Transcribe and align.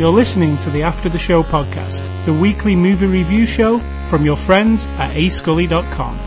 You're 0.00 0.08
listening 0.10 0.56
to 0.56 0.70
the 0.70 0.82
After 0.82 1.10
the 1.10 1.18
Show 1.18 1.42
podcast, 1.42 2.08
the 2.24 2.32
weekly 2.32 2.74
movie 2.74 3.04
review 3.04 3.44
show 3.44 3.80
from 4.08 4.24
your 4.24 4.34
friends 4.34 4.86
at 4.96 5.14
ascully.com. 5.14 6.18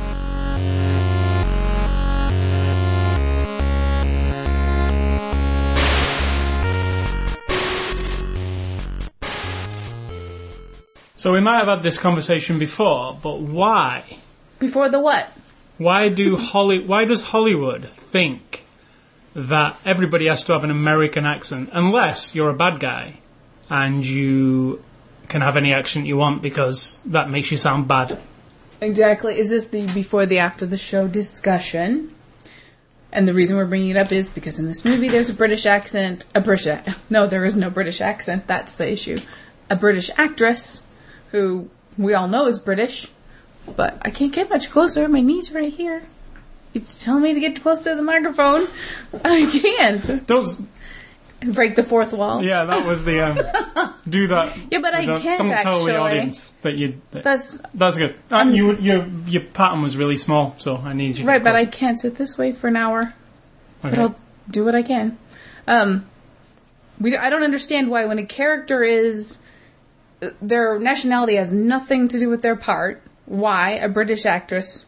So 11.16 11.34
we 11.34 11.40
might 11.40 11.58
have 11.58 11.68
had 11.68 11.82
this 11.82 11.98
conversation 11.98 12.60
before, 12.60 13.18
but 13.24 13.40
why? 13.40 14.18
Before 14.60 14.88
the 14.88 15.00
what? 15.00 15.36
Why 15.80 16.10
do 16.10 16.38
Holly? 16.38 16.78
Why 16.78 17.06
does 17.06 17.24
Hollywood 17.24 17.90
think 17.90 18.66
that 19.34 19.76
everybody 19.84 20.28
has 20.28 20.44
to 20.44 20.54
have 20.54 20.64
an 20.64 20.70
American 20.70 21.26
accent 21.26 21.72
unless 21.74 22.36
you're 22.36 22.52
a 22.52 22.54
bad 22.54 22.80
guy 22.80 23.18
and 23.74 24.06
you 24.06 24.84
can 25.28 25.42
have 25.42 25.58
any 25.58 25.74
accent 25.74 26.06
you 26.06 26.16
want 26.16 26.44
because 26.44 27.02
that 27.06 27.28
makes 27.32 27.50
you 27.52 27.58
sound 27.58 27.88
bad? 27.88 28.20
Exactly. 28.80 29.40
Is 29.40 29.50
this 29.50 29.70
the 29.70 29.88
before 29.94 30.28
the 30.28 30.38
after 30.38 30.68
the 30.68 30.78
show 30.78 31.08
discussion? 31.08 32.14
And 33.12 33.28
the 33.28 33.34
reason 33.34 33.58
we're 33.58 33.66
bringing 33.66 33.90
it 33.90 33.98
up 33.98 34.12
is 34.12 34.30
because 34.30 34.60
in 34.60 34.68
this 34.68 34.86
movie 34.86 35.10
there's 35.10 35.32
a 35.32 35.34
British 35.34 35.66
accent. 35.66 36.26
A 36.36 36.42
British. 36.42 36.86
No, 37.10 37.26
there 37.26 37.46
is 37.46 37.56
no 37.56 37.72
British 37.72 38.00
accent. 38.00 38.46
That's 38.46 38.76
the 38.76 38.92
issue. 38.92 39.18
A 39.72 39.76
British 39.76 40.12
actress 40.18 40.84
who 41.32 41.68
we 41.98 42.14
all 42.14 42.28
know 42.28 42.46
is 42.46 42.60
British, 42.60 43.08
but 43.76 43.98
I 44.04 44.12
can't 44.12 44.34
get 44.34 44.52
much 44.52 44.70
closer. 44.70 45.08
My 45.08 45.22
knee's 45.22 45.52
right 45.52 45.74
here. 45.74 46.04
It's 46.76 47.04
telling 47.04 47.24
me 47.24 47.34
to 47.34 47.40
get 47.40 47.60
close 47.64 47.84
to 47.86 47.96
the 47.96 48.04
microphone. 48.04 48.68
I 49.26 49.50
can't. 49.50 50.28
Don't. 50.28 50.48
Break 51.54 51.76
the 51.76 51.84
fourth 51.84 52.14
wall. 52.14 52.44
Yeah, 52.44 52.66
that 52.66 52.86
was 52.86 53.04
the 53.04 53.22
um, 53.22 53.94
do 54.08 54.28
that. 54.28 54.58
Yeah, 54.72 54.80
but 54.80 54.94
I 54.94 55.06
don't, 55.06 55.22
can't 55.22 55.40
Don't 55.40 55.62
tell 55.62 55.84
the 55.84 55.98
audience 55.98 56.52
that 56.62 56.76
you. 56.76 57.02
That, 57.12 57.24
That's 57.24 57.60
that's 57.74 57.98
good. 57.98 58.16
Uh, 58.32 58.50
you, 58.52 58.76
your 58.78 59.08
your 59.28 59.42
pattern 59.42 59.82
was 59.82 59.98
really 59.98 60.18
small, 60.18 60.56
so 60.58 60.78
I 60.78 60.94
need 60.94 61.18
you. 61.18 61.26
right, 61.26 61.44
but 61.44 61.56
I 61.56 61.66
can't 61.66 62.00
sit 62.00 62.16
this 62.16 62.38
way 62.38 62.52
for 62.52 62.68
an 62.68 62.78
hour. 62.78 63.14
Okay. 63.84 63.96
but 63.96 64.00
I'll 64.00 64.16
do 64.50 64.64
what 64.64 64.76
I 64.76 64.84
can. 64.84 65.18
Um, 65.68 66.06
we 67.00 67.18
I 67.18 67.30
don't 67.30 67.44
understand 67.44 67.90
why 67.90 68.06
when 68.06 68.20
a 68.20 68.26
character 68.26 68.84
is 68.84 69.38
their 70.42 70.80
nationality 70.80 71.36
has 71.36 71.52
nothing 71.52 72.08
to 72.10 72.20
do 72.20 72.30
with 72.30 72.42
their 72.42 72.56
part. 72.56 73.02
Why 73.26 73.72
a 73.72 73.90
British 73.90 74.26
actress 74.26 74.86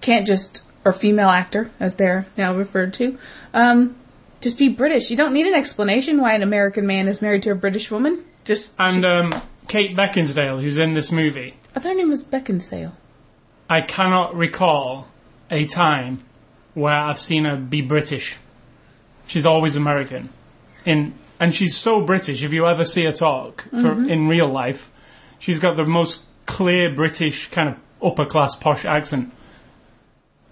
can't 0.00 0.26
just 0.26 0.62
or 0.84 0.92
female 0.92 1.28
actor 1.28 1.70
as 1.78 1.96
they're 1.96 2.26
now 2.36 2.54
referred 2.54 2.94
to, 2.94 3.18
um, 3.52 3.96
just 4.40 4.58
be 4.58 4.68
British. 4.68 5.10
You 5.10 5.16
don't 5.16 5.32
need 5.32 5.46
an 5.46 5.54
explanation 5.54 6.20
why 6.20 6.34
an 6.34 6.42
American 6.42 6.86
man 6.86 7.08
is 7.08 7.20
married 7.22 7.42
to 7.44 7.50
a 7.50 7.54
British 7.54 7.90
woman. 7.90 8.24
Just 8.44 8.74
And 8.78 9.04
um, 9.04 9.34
Kate 9.68 9.96
Beckinsale, 9.96 10.60
who's 10.60 10.78
in 10.78 10.94
this 10.94 11.12
movie, 11.12 11.54
I 11.74 11.80
thought 11.80 11.90
her 11.90 11.94
name 11.94 12.08
was 12.10 12.24
Beckinsdale. 12.24 12.92
I 13.68 13.82
cannot 13.82 14.34
recall 14.34 15.08
a 15.50 15.66
time 15.66 16.24
where 16.74 16.94
I've 16.94 17.20
seen 17.20 17.44
her 17.44 17.56
be 17.56 17.80
British. 17.82 18.36
She's 19.26 19.46
always 19.46 19.76
American. 19.76 20.30
In 20.84 21.14
and 21.38 21.54
she's 21.54 21.76
so 21.76 22.00
British. 22.02 22.42
If 22.42 22.52
you 22.52 22.66
ever 22.66 22.84
see 22.84 23.04
her 23.04 23.12
talk 23.12 23.62
for, 23.70 23.76
Mm-hmm. 23.76 24.08
in 24.10 24.28
real 24.28 24.48
life, 24.48 24.90
she's 25.38 25.58
got 25.58 25.76
the 25.76 25.84
most 25.86 26.22
clear 26.46 26.92
British 26.94 27.48
kind 27.50 27.68
of 27.68 27.76
upper 28.02 28.24
class 28.26 28.54
posh 28.56 28.84
accent. 28.84 29.32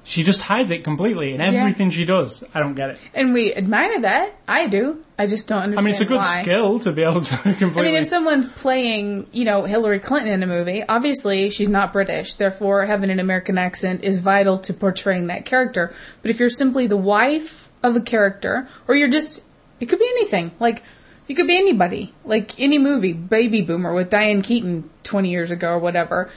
She 0.08 0.22
just 0.22 0.40
hides 0.40 0.70
it 0.70 0.84
completely 0.84 1.34
in 1.34 1.42
everything 1.42 1.90
she 1.90 2.06
does. 2.06 2.42
I 2.54 2.60
don't 2.60 2.74
get 2.74 2.88
it. 2.88 2.98
And 3.12 3.34
we 3.34 3.54
admire 3.54 4.00
that. 4.00 4.32
I 4.48 4.66
do. 4.66 5.04
I 5.18 5.26
just 5.26 5.46
don't 5.46 5.64
understand 5.64 5.80
I 5.80 5.82
mean, 5.84 5.92
it's 5.92 6.00
a 6.00 6.06
good 6.06 6.16
why. 6.16 6.40
skill 6.40 6.80
to 6.80 6.92
be 6.92 7.02
able 7.02 7.20
to 7.20 7.36
completely. 7.36 7.80
I 7.82 7.84
mean, 7.84 7.94
if 7.96 8.06
someone's 8.06 8.48
playing, 8.48 9.26
you 9.32 9.44
know, 9.44 9.64
Hillary 9.64 9.98
Clinton 9.98 10.32
in 10.32 10.42
a 10.42 10.46
movie, 10.46 10.82
obviously 10.82 11.50
she's 11.50 11.68
not 11.68 11.92
British. 11.92 12.36
Therefore, 12.36 12.86
having 12.86 13.10
an 13.10 13.20
American 13.20 13.58
accent 13.58 14.02
is 14.02 14.20
vital 14.20 14.56
to 14.60 14.72
portraying 14.72 15.26
that 15.26 15.44
character. 15.44 15.92
But 16.22 16.30
if 16.30 16.40
you're 16.40 16.48
simply 16.48 16.86
the 16.86 16.96
wife 16.96 17.68
of 17.82 17.94
a 17.94 18.00
character, 18.00 18.66
or 18.88 18.94
you're 18.94 19.10
just, 19.10 19.42
it 19.78 19.90
could 19.90 19.98
be 19.98 20.08
anything. 20.08 20.52
Like, 20.58 20.82
you 21.26 21.34
could 21.34 21.46
be 21.46 21.58
anybody. 21.58 22.14
Like 22.24 22.58
any 22.58 22.78
movie, 22.78 23.12
Baby 23.12 23.60
Boomer 23.60 23.92
with 23.92 24.08
Diane 24.08 24.40
Keaton 24.40 24.88
20 25.02 25.30
years 25.30 25.50
ago 25.50 25.74
or 25.74 25.78
whatever. 25.78 26.30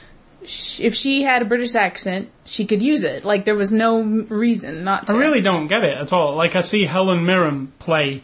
If 0.44 0.96
she 0.96 1.22
had 1.22 1.41
a 1.41 1.46
British 1.46 1.75
accent, 1.75 2.29
she 2.46 2.66
could 2.66 2.81
use 2.81 3.03
it. 3.03 3.24
Like, 3.24 3.46
there 3.46 3.56
was 3.56 3.72
no 3.72 4.02
reason 4.02 4.84
not 4.84 5.07
to. 5.07 5.13
I 5.13 5.18
really 5.18 5.41
don't 5.41 5.68
get 5.68 5.84
it 5.84 5.97
at 5.97 6.12
all. 6.12 6.35
Like 6.35 6.56
I 6.56 6.62
see 6.62 6.85
Helen 6.85 7.25
Mirren 7.25 7.72
play 7.79 8.24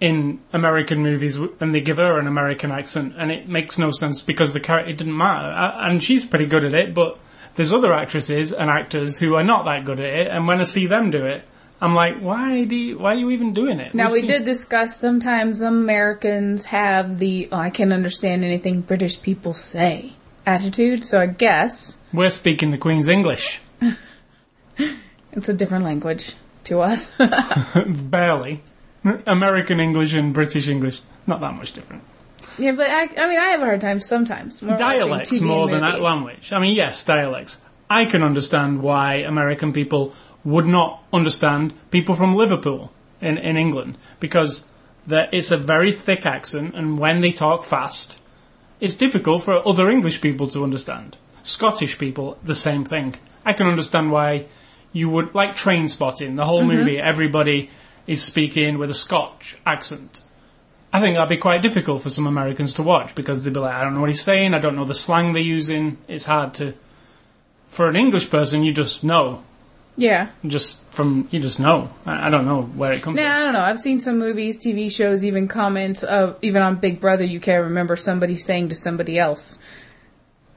in 0.00 0.40
American 0.52 1.00
movies, 1.02 1.36
and 1.60 1.72
they 1.72 1.80
give 1.80 1.98
her 1.98 2.18
an 2.18 2.26
American 2.26 2.72
accent, 2.72 3.14
and 3.16 3.30
it 3.30 3.48
makes 3.48 3.78
no 3.78 3.92
sense 3.92 4.20
because 4.20 4.52
the 4.52 4.58
character 4.60 4.92
didn't 4.92 5.16
matter, 5.16 5.48
and 5.48 6.02
she's 6.02 6.26
pretty 6.26 6.46
good 6.46 6.64
at 6.64 6.74
it. 6.74 6.92
But 6.92 7.18
there's 7.54 7.72
other 7.72 7.92
actresses 7.94 8.52
and 8.52 8.68
actors 8.68 9.18
who 9.18 9.36
are 9.36 9.44
not 9.44 9.64
that 9.66 9.84
good 9.84 10.00
at 10.00 10.06
it, 10.06 10.26
and 10.28 10.48
when 10.48 10.60
I 10.60 10.64
see 10.64 10.86
them 10.88 11.10
do 11.12 11.24
it, 11.26 11.44
I'm 11.80 11.94
like, 11.94 12.18
why 12.18 12.64
do 12.64 12.74
you, 12.74 12.98
why 12.98 13.12
are 13.14 13.18
you 13.18 13.30
even 13.30 13.52
doing 13.54 13.78
it? 13.80 13.94
Now 13.94 14.06
We've 14.06 14.12
we 14.12 14.20
seen- 14.22 14.30
did 14.30 14.44
discuss 14.44 14.96
sometimes 14.98 15.60
Americans 15.60 16.64
have 16.66 17.18
the 17.18 17.48
oh, 17.52 17.56
I 17.58 17.70
can't 17.70 17.92
understand 17.92 18.44
anything 18.44 18.80
British 18.80 19.20
people 19.22 19.52
say 19.52 20.12
attitude, 20.46 21.04
so 21.04 21.20
I 21.20 21.26
guess 21.26 21.96
We're 22.12 22.30
speaking 22.30 22.70
the 22.70 22.78
Queen's 22.78 23.08
English, 23.08 23.60
it's 25.32 25.48
a 25.48 25.52
different 25.52 25.84
language 25.84 26.34
to 26.64 26.80
us. 26.80 27.12
barely. 27.86 28.62
American 29.26 29.80
English 29.80 30.14
and 30.14 30.32
British 30.32 30.68
English, 30.68 31.00
not 31.26 31.40
that 31.40 31.54
much 31.54 31.72
different. 31.72 32.02
yeah, 32.58 32.72
but 32.72 32.88
I, 32.88 33.02
I 33.02 33.28
mean 33.28 33.38
I 33.38 33.50
have 33.50 33.62
a 33.62 33.64
hard 33.64 33.80
time 33.80 34.00
sometimes. 34.00 34.62
More 34.62 34.76
dialects 34.76 35.40
more 35.40 35.68
than 35.68 35.80
that 35.80 36.00
language. 36.00 36.52
I 36.52 36.60
mean, 36.60 36.74
yes, 36.76 37.04
dialects. 37.04 37.60
I 37.90 38.04
can 38.04 38.22
understand 38.22 38.80
why 38.80 39.16
American 39.16 39.72
people 39.72 40.14
would 40.44 40.66
not 40.66 41.02
understand 41.12 41.74
people 41.90 42.14
from 42.14 42.34
Liverpool 42.34 42.92
in, 43.20 43.38
in 43.38 43.56
England 43.56 43.98
because 44.20 44.70
there, 45.06 45.28
it's 45.32 45.50
a 45.50 45.56
very 45.56 45.92
thick 45.92 46.24
accent, 46.24 46.74
and 46.74 46.98
when 46.98 47.20
they 47.20 47.32
talk 47.32 47.64
fast, 47.64 48.18
it's 48.82 48.94
difficult 48.94 49.44
for 49.44 49.66
other 49.66 49.88
English 49.88 50.20
people 50.20 50.48
to 50.48 50.64
understand. 50.64 51.16
Scottish 51.44 51.98
people, 51.98 52.36
the 52.42 52.56
same 52.56 52.84
thing. 52.84 53.14
I 53.44 53.52
can 53.52 53.68
understand 53.68 54.10
why 54.10 54.46
you 54.92 55.08
would 55.08 55.36
like 55.36 55.54
Trainspotting. 55.54 56.34
The 56.34 56.44
whole 56.44 56.62
mm-hmm. 56.62 56.78
movie, 56.78 56.98
everybody 56.98 57.70
is 58.08 58.24
speaking 58.24 58.78
with 58.78 58.90
a 58.90 58.94
Scotch 58.94 59.56
accent. 59.64 60.24
I 60.92 61.00
think 61.00 61.14
that'd 61.14 61.28
be 61.28 61.36
quite 61.36 61.62
difficult 61.62 62.02
for 62.02 62.10
some 62.10 62.26
Americans 62.26 62.74
to 62.74 62.82
watch 62.82 63.14
because 63.14 63.44
they'd 63.44 63.54
be 63.54 63.60
like, 63.60 63.72
I 63.72 63.84
don't 63.84 63.94
know 63.94 64.00
what 64.00 64.10
he's 64.10 64.20
saying, 64.20 64.52
I 64.52 64.58
don't 64.58 64.74
know 64.74 64.84
the 64.84 64.94
slang 64.94 65.32
they're 65.32 65.42
using. 65.42 65.98
It's 66.08 66.24
hard 66.24 66.54
to. 66.54 66.74
For 67.68 67.88
an 67.88 67.94
English 67.94 68.30
person, 68.30 68.64
you 68.64 68.72
just 68.72 69.04
know. 69.04 69.44
Yeah. 69.96 70.30
Just 70.46 70.82
from. 70.90 71.28
You 71.30 71.40
just 71.40 71.60
know. 71.60 71.90
I, 72.06 72.28
I 72.28 72.30
don't 72.30 72.46
know 72.46 72.62
where 72.62 72.92
it 72.92 73.02
comes 73.02 73.16
Nah, 73.16 73.36
I 73.36 73.42
don't 73.42 73.52
know. 73.52 73.60
I've 73.60 73.80
seen 73.80 73.98
some 73.98 74.18
movies, 74.18 74.58
TV 74.58 74.90
shows, 74.90 75.24
even 75.24 75.48
comments 75.48 76.02
of 76.02 76.38
even 76.42 76.62
on 76.62 76.76
Big 76.76 77.00
Brother. 77.00 77.24
You 77.24 77.40
can't 77.40 77.64
remember 77.64 77.96
somebody 77.96 78.36
saying 78.36 78.68
to 78.70 78.74
somebody 78.74 79.18
else, 79.18 79.58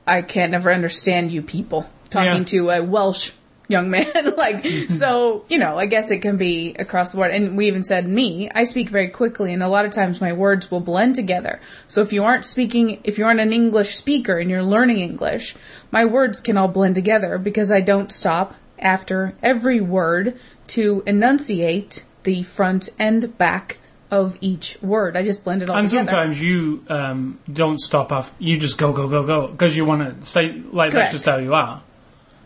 "I 0.07 0.21
can't 0.21 0.51
never 0.51 0.71
understand 0.71 1.31
you 1.31 1.41
people." 1.41 1.89
Talking 2.09 2.39
Yeah. 2.39 2.43
to 2.45 2.69
a 2.69 2.83
Welsh 2.83 3.31
young 3.67 3.89
man, 3.89 4.05
like 4.37 4.63
mm-hmm. 4.63 4.89
so. 4.89 5.43
You 5.49 5.57
know, 5.57 5.77
I 5.77 5.85
guess 5.87 6.11
it 6.11 6.21
can 6.21 6.37
be 6.37 6.73
across 6.79 7.11
the 7.11 7.17
board. 7.17 7.31
And 7.31 7.57
we 7.57 7.67
even 7.67 7.83
said 7.83 8.07
me. 8.07 8.49
I 8.55 8.63
speak 8.63 8.87
very 8.87 9.09
quickly, 9.09 9.51
and 9.51 9.61
a 9.61 9.67
lot 9.67 9.83
of 9.83 9.91
times 9.91 10.21
my 10.21 10.31
words 10.31 10.71
will 10.71 10.79
blend 10.79 11.15
together. 11.15 11.59
So 11.89 12.01
if 12.01 12.13
you 12.13 12.23
aren't 12.23 12.45
speaking, 12.45 13.01
if 13.03 13.17
you 13.17 13.25
aren't 13.25 13.41
an 13.41 13.51
English 13.51 13.95
speaker 13.95 14.37
and 14.37 14.49
you're 14.49 14.63
learning 14.63 14.99
English, 14.99 15.57
my 15.91 16.05
words 16.05 16.39
can 16.39 16.55
all 16.55 16.69
blend 16.69 16.95
together 16.95 17.37
because 17.37 17.69
I 17.69 17.81
don't 17.81 18.13
stop 18.13 18.55
after 18.79 19.33
every 19.41 19.81
word 19.81 20.37
to 20.67 21.03
enunciate 21.05 22.03
the 22.23 22.43
front 22.43 22.89
and 22.97 23.37
back 23.37 23.77
of 24.11 24.37
each 24.41 24.77
word. 24.81 25.17
I 25.17 25.23
just 25.23 25.43
blend 25.43 25.63
it 25.63 25.69
all 25.69 25.77
And 25.77 25.89
together. 25.89 26.07
sometimes 26.09 26.41
you 26.41 26.83
um, 26.89 27.39
don't 27.51 27.79
stop 27.79 28.11
off. 28.11 28.33
You 28.39 28.57
just 28.59 28.77
go, 28.77 28.93
go, 28.93 29.07
go, 29.07 29.23
go. 29.25 29.47
Because 29.47 29.75
you 29.75 29.85
want 29.85 30.21
to 30.21 30.25
say, 30.25 30.53
like, 30.71 30.91
Correct. 30.91 30.93
that's 30.93 31.11
just 31.13 31.25
how 31.25 31.37
you 31.37 31.53
are. 31.53 31.81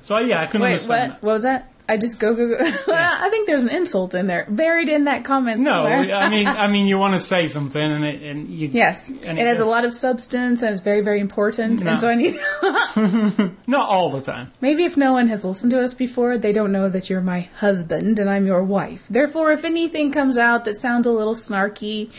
So, 0.01 0.19
yeah, 0.19 0.41
I 0.41 0.45
can 0.47 0.61
Wait, 0.61 0.69
understand 0.69 1.13
what? 1.13 1.23
What 1.23 1.33
was 1.33 1.43
that? 1.43 1.68
I 1.89 1.97
just 1.97 2.19
go 2.19 2.35
go 2.35 2.49
go. 2.49 2.57
well, 2.87 3.17
I 3.21 3.29
think 3.29 3.47
there's 3.47 3.63
an 3.63 3.69
insult 3.69 4.13
in 4.13 4.27
there, 4.27 4.45
buried 4.47 4.89
in 4.89 5.05
that 5.05 5.25
comment. 5.25 5.59
No. 5.61 5.85
I 5.85 6.29
mean, 6.29 6.47
I 6.47 6.67
mean, 6.67 6.85
you 6.85 6.97
want 6.97 7.15
to 7.15 7.19
say 7.19 7.47
something, 7.47 7.81
and 7.81 8.05
it, 8.05 8.21
and 8.21 8.49
you. 8.49 8.69
yes, 8.71 9.13
and 9.23 9.39
it 9.39 9.47
has 9.47 9.59
a 9.59 9.65
lot 9.65 9.85
of 9.85 9.93
substance 9.93 10.61
and 10.61 10.71
it's 10.71 10.81
very 10.81 11.01
very 11.01 11.19
important. 11.19 11.83
No. 11.83 11.91
And 11.91 11.99
so 11.99 12.09
I 12.09 12.15
need 12.15 12.39
Not 13.67 13.89
all 13.89 14.09
the 14.09 14.21
time. 14.21 14.51
maybe 14.61 14.83
if 14.85 14.97
no 14.97 15.13
one 15.13 15.27
has 15.27 15.43
listened 15.43 15.71
to 15.71 15.81
us 15.81 15.93
before, 15.93 16.37
they 16.37 16.53
don't 16.53 16.71
know 16.71 16.89
that 16.89 17.09
you're 17.09 17.21
my 17.21 17.41
husband 17.55 18.19
and 18.19 18.29
I'm 18.29 18.45
your 18.45 18.63
wife. 18.63 19.07
Therefore, 19.09 19.51
if 19.51 19.65
anything 19.65 20.11
comes 20.11 20.37
out 20.37 20.65
that 20.65 20.75
sounds 20.75 21.07
a 21.07 21.11
little 21.11 21.35
snarky, 21.35 22.11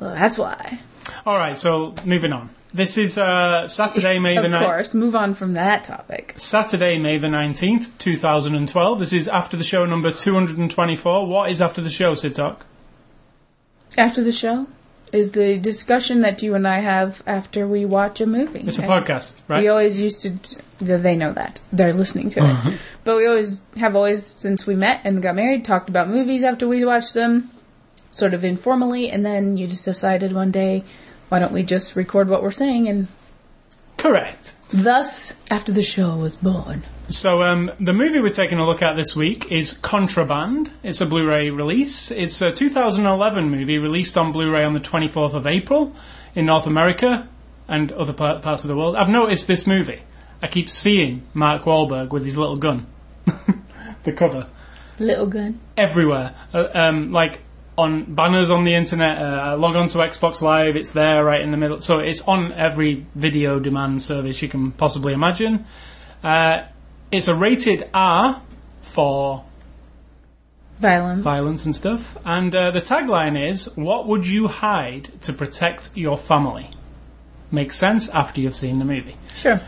well, 0.00 0.14
that's 0.14 0.38
why. 0.38 0.80
All 1.26 1.36
right, 1.36 1.56
so 1.56 1.94
moving 2.04 2.32
on. 2.32 2.50
This 2.72 2.98
is 2.98 3.16
uh, 3.16 3.66
Saturday, 3.66 4.18
May 4.18 4.34
the 4.34 4.44
Of 4.44 4.52
9th. 4.52 4.64
course, 4.64 4.94
move 4.94 5.16
on 5.16 5.34
from 5.34 5.54
that 5.54 5.84
topic. 5.84 6.34
Saturday, 6.36 6.98
May 6.98 7.16
the 7.16 7.28
19th, 7.28 7.96
2012. 7.98 8.98
This 8.98 9.12
is 9.14 9.26
after 9.26 9.56
the 9.56 9.64
show 9.64 9.86
number 9.86 10.12
224. 10.12 11.26
What 11.26 11.50
is 11.50 11.62
after 11.62 11.80
the 11.80 11.88
show, 11.90 12.14
Sid 12.14 12.34
Talk? 12.34 12.66
After 13.96 14.22
the 14.22 14.32
show, 14.32 14.66
is 15.12 15.32
the 15.32 15.58
discussion 15.58 16.20
that 16.20 16.42
you 16.42 16.54
and 16.54 16.68
I 16.68 16.80
have 16.80 17.22
after 17.26 17.66
we 17.66 17.86
watch 17.86 18.20
a 18.20 18.26
movie. 18.26 18.60
It's 18.66 18.78
a 18.78 18.82
And 18.82 18.90
podcast, 19.06 19.36
right? 19.48 19.62
We 19.62 19.68
always 19.68 19.98
used 19.98 20.20
to. 20.22 20.30
d- 20.30 20.56
They 20.80 21.16
know 21.16 21.32
that 21.32 21.62
they're 21.72 21.94
listening 21.94 22.28
to 22.30 22.40
it, 22.44 22.78
but 23.04 23.16
we 23.16 23.26
always 23.26 23.62
have 23.78 23.96
always 23.96 24.22
since 24.24 24.66
we 24.66 24.76
met 24.76 25.00
and 25.04 25.22
got 25.22 25.34
married 25.34 25.64
talked 25.64 25.88
about 25.88 26.08
movies 26.10 26.44
after 26.44 26.68
we 26.68 26.84
watched 26.84 27.14
them, 27.14 27.50
sort 28.12 28.34
of 28.34 28.44
informally, 28.44 29.10
and 29.10 29.24
then 29.24 29.56
you 29.56 29.66
just 29.66 29.86
decided 29.86 30.32
one 30.34 30.50
day, 30.50 30.84
why 31.28 31.38
don't 31.38 31.52
we 31.52 31.62
just 31.62 31.96
record 31.96 32.28
what 32.28 32.42
we're 32.42 32.50
saying? 32.50 32.88
And 32.88 33.08
Correct. 33.96 34.54
thus, 34.70 35.34
after 35.50 35.72
the 35.72 35.82
show 35.82 36.16
was 36.16 36.36
born. 36.36 36.84
So 37.08 37.42
um, 37.42 37.70
the 37.80 37.94
movie 37.94 38.20
we're 38.20 38.28
taking 38.30 38.58
a 38.58 38.66
look 38.66 38.82
at 38.82 38.94
this 38.96 39.16
week 39.16 39.50
is 39.50 39.72
Contraband. 39.72 40.70
It's 40.82 41.00
a 41.00 41.06
Blu-ray 41.06 41.50
release. 41.50 42.10
It's 42.10 42.40
a 42.42 42.52
2011 42.52 43.48
movie 43.50 43.78
released 43.78 44.18
on 44.18 44.30
Blu-ray 44.32 44.62
on 44.64 44.74
the 44.74 44.80
24th 44.80 45.32
of 45.34 45.46
April 45.46 45.94
in 46.34 46.44
North 46.46 46.66
America 46.66 47.26
and 47.66 47.90
other 47.92 48.12
par- 48.12 48.40
parts 48.40 48.64
of 48.64 48.68
the 48.68 48.76
world. 48.76 48.94
I've 48.94 49.08
noticed 49.08 49.46
this 49.46 49.66
movie. 49.66 50.02
I 50.42 50.46
keep 50.48 50.68
seeing 50.70 51.22
Mark 51.34 51.62
Wahlberg 51.62 52.10
with 52.10 52.24
his 52.24 52.36
little 52.38 52.56
gun, 52.56 52.86
the 54.04 54.12
cover, 54.12 54.46
Little 54.98 55.26
gun. 55.26 55.58
everywhere. 55.76 56.34
Uh, 56.54 56.68
um, 56.74 57.10
like 57.10 57.40
on 57.78 58.12
banners 58.14 58.50
on 58.50 58.64
the 58.64 58.74
internet. 58.74 59.18
Uh, 59.18 59.56
log 59.56 59.76
on 59.76 59.88
to 59.88 59.98
Xbox 59.98 60.42
Live. 60.42 60.76
It's 60.76 60.92
there 60.92 61.24
right 61.24 61.40
in 61.40 61.50
the 61.50 61.56
middle. 61.56 61.80
So 61.80 62.00
it's 62.00 62.26
on 62.26 62.52
every 62.52 63.06
video 63.14 63.58
demand 63.60 64.02
service 64.02 64.42
you 64.42 64.48
can 64.48 64.72
possibly 64.72 65.12
imagine. 65.12 65.64
Uh, 66.22 66.64
it's 67.10 67.28
a 67.28 67.34
rated 67.34 67.88
R 67.94 68.42
for 68.82 69.44
Violence. 70.80 71.24
violence 71.24 71.64
and 71.64 71.74
stuff. 71.74 72.16
And 72.24 72.54
uh, 72.54 72.70
the 72.72 72.80
tagline 72.80 73.50
is, 73.50 73.74
"What 73.76 74.06
would 74.06 74.26
you 74.26 74.48
hide 74.48 75.10
to 75.22 75.32
protect 75.32 75.96
your 75.96 76.18
family?" 76.18 76.70
Makes 77.50 77.76
sense 77.78 78.10
after 78.10 78.40
you've 78.40 78.56
seen 78.56 78.78
the 78.78 78.84
movie. 78.84 79.16
Sure. 79.34 79.60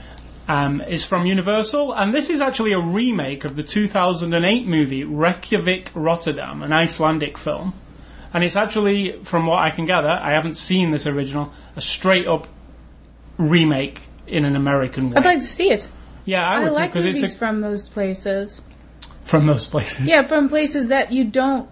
Um, 0.49 0.81
it's 0.83 1.05
from 1.07 1.27
Universal, 1.27 1.93
and 1.95 2.13
this 2.13 2.29
is 2.29 2.41
actually 2.41 2.73
a 2.73 2.81
remake 2.81 3.45
of 3.45 3.55
the 3.55 3.63
2008 3.63 4.67
movie 4.67 5.05
Reykjavik 5.05 5.91
Rotterdam, 5.95 6.63
an 6.63 6.73
Icelandic 6.73 7.39
film. 7.39 7.73
And 8.33 8.45
it's 8.45 8.57
actually, 8.57 9.23
from 9.25 9.47
what 9.47 9.59
I 9.59 9.71
can 9.71 9.87
gather, 9.87 10.09
I 10.09 10.33
haven't 10.33 10.55
seen 10.55 10.91
this 10.93 11.07
original, 11.07 11.53
a 11.77 11.81
straight 11.81 12.27
up 12.27 12.47
remake 13.39 14.01
in 14.27 14.45
an 14.45 14.55
American 14.55 15.11
way. 15.11 15.17
I'd 15.17 15.25
like 15.25 15.41
to 15.41 15.47
see 15.47 15.71
it. 15.71 15.89
yeah, 16.25 16.49
I 16.49 16.61
I, 16.61 16.65
would 16.65 16.73
like 16.73 16.91
because 16.91 17.05
movies 17.05 17.23
it's 17.23 17.35
a, 17.35 17.39
from 17.39 17.61
those 17.61 17.89
places. 17.89 18.63
from 19.25 19.47
those 19.47 19.67
places. 19.67 20.07
Yeah, 20.07 20.23
from 20.23 20.49
places 20.49 20.89
that 20.89 21.13
you 21.13 21.25
don't. 21.25 21.69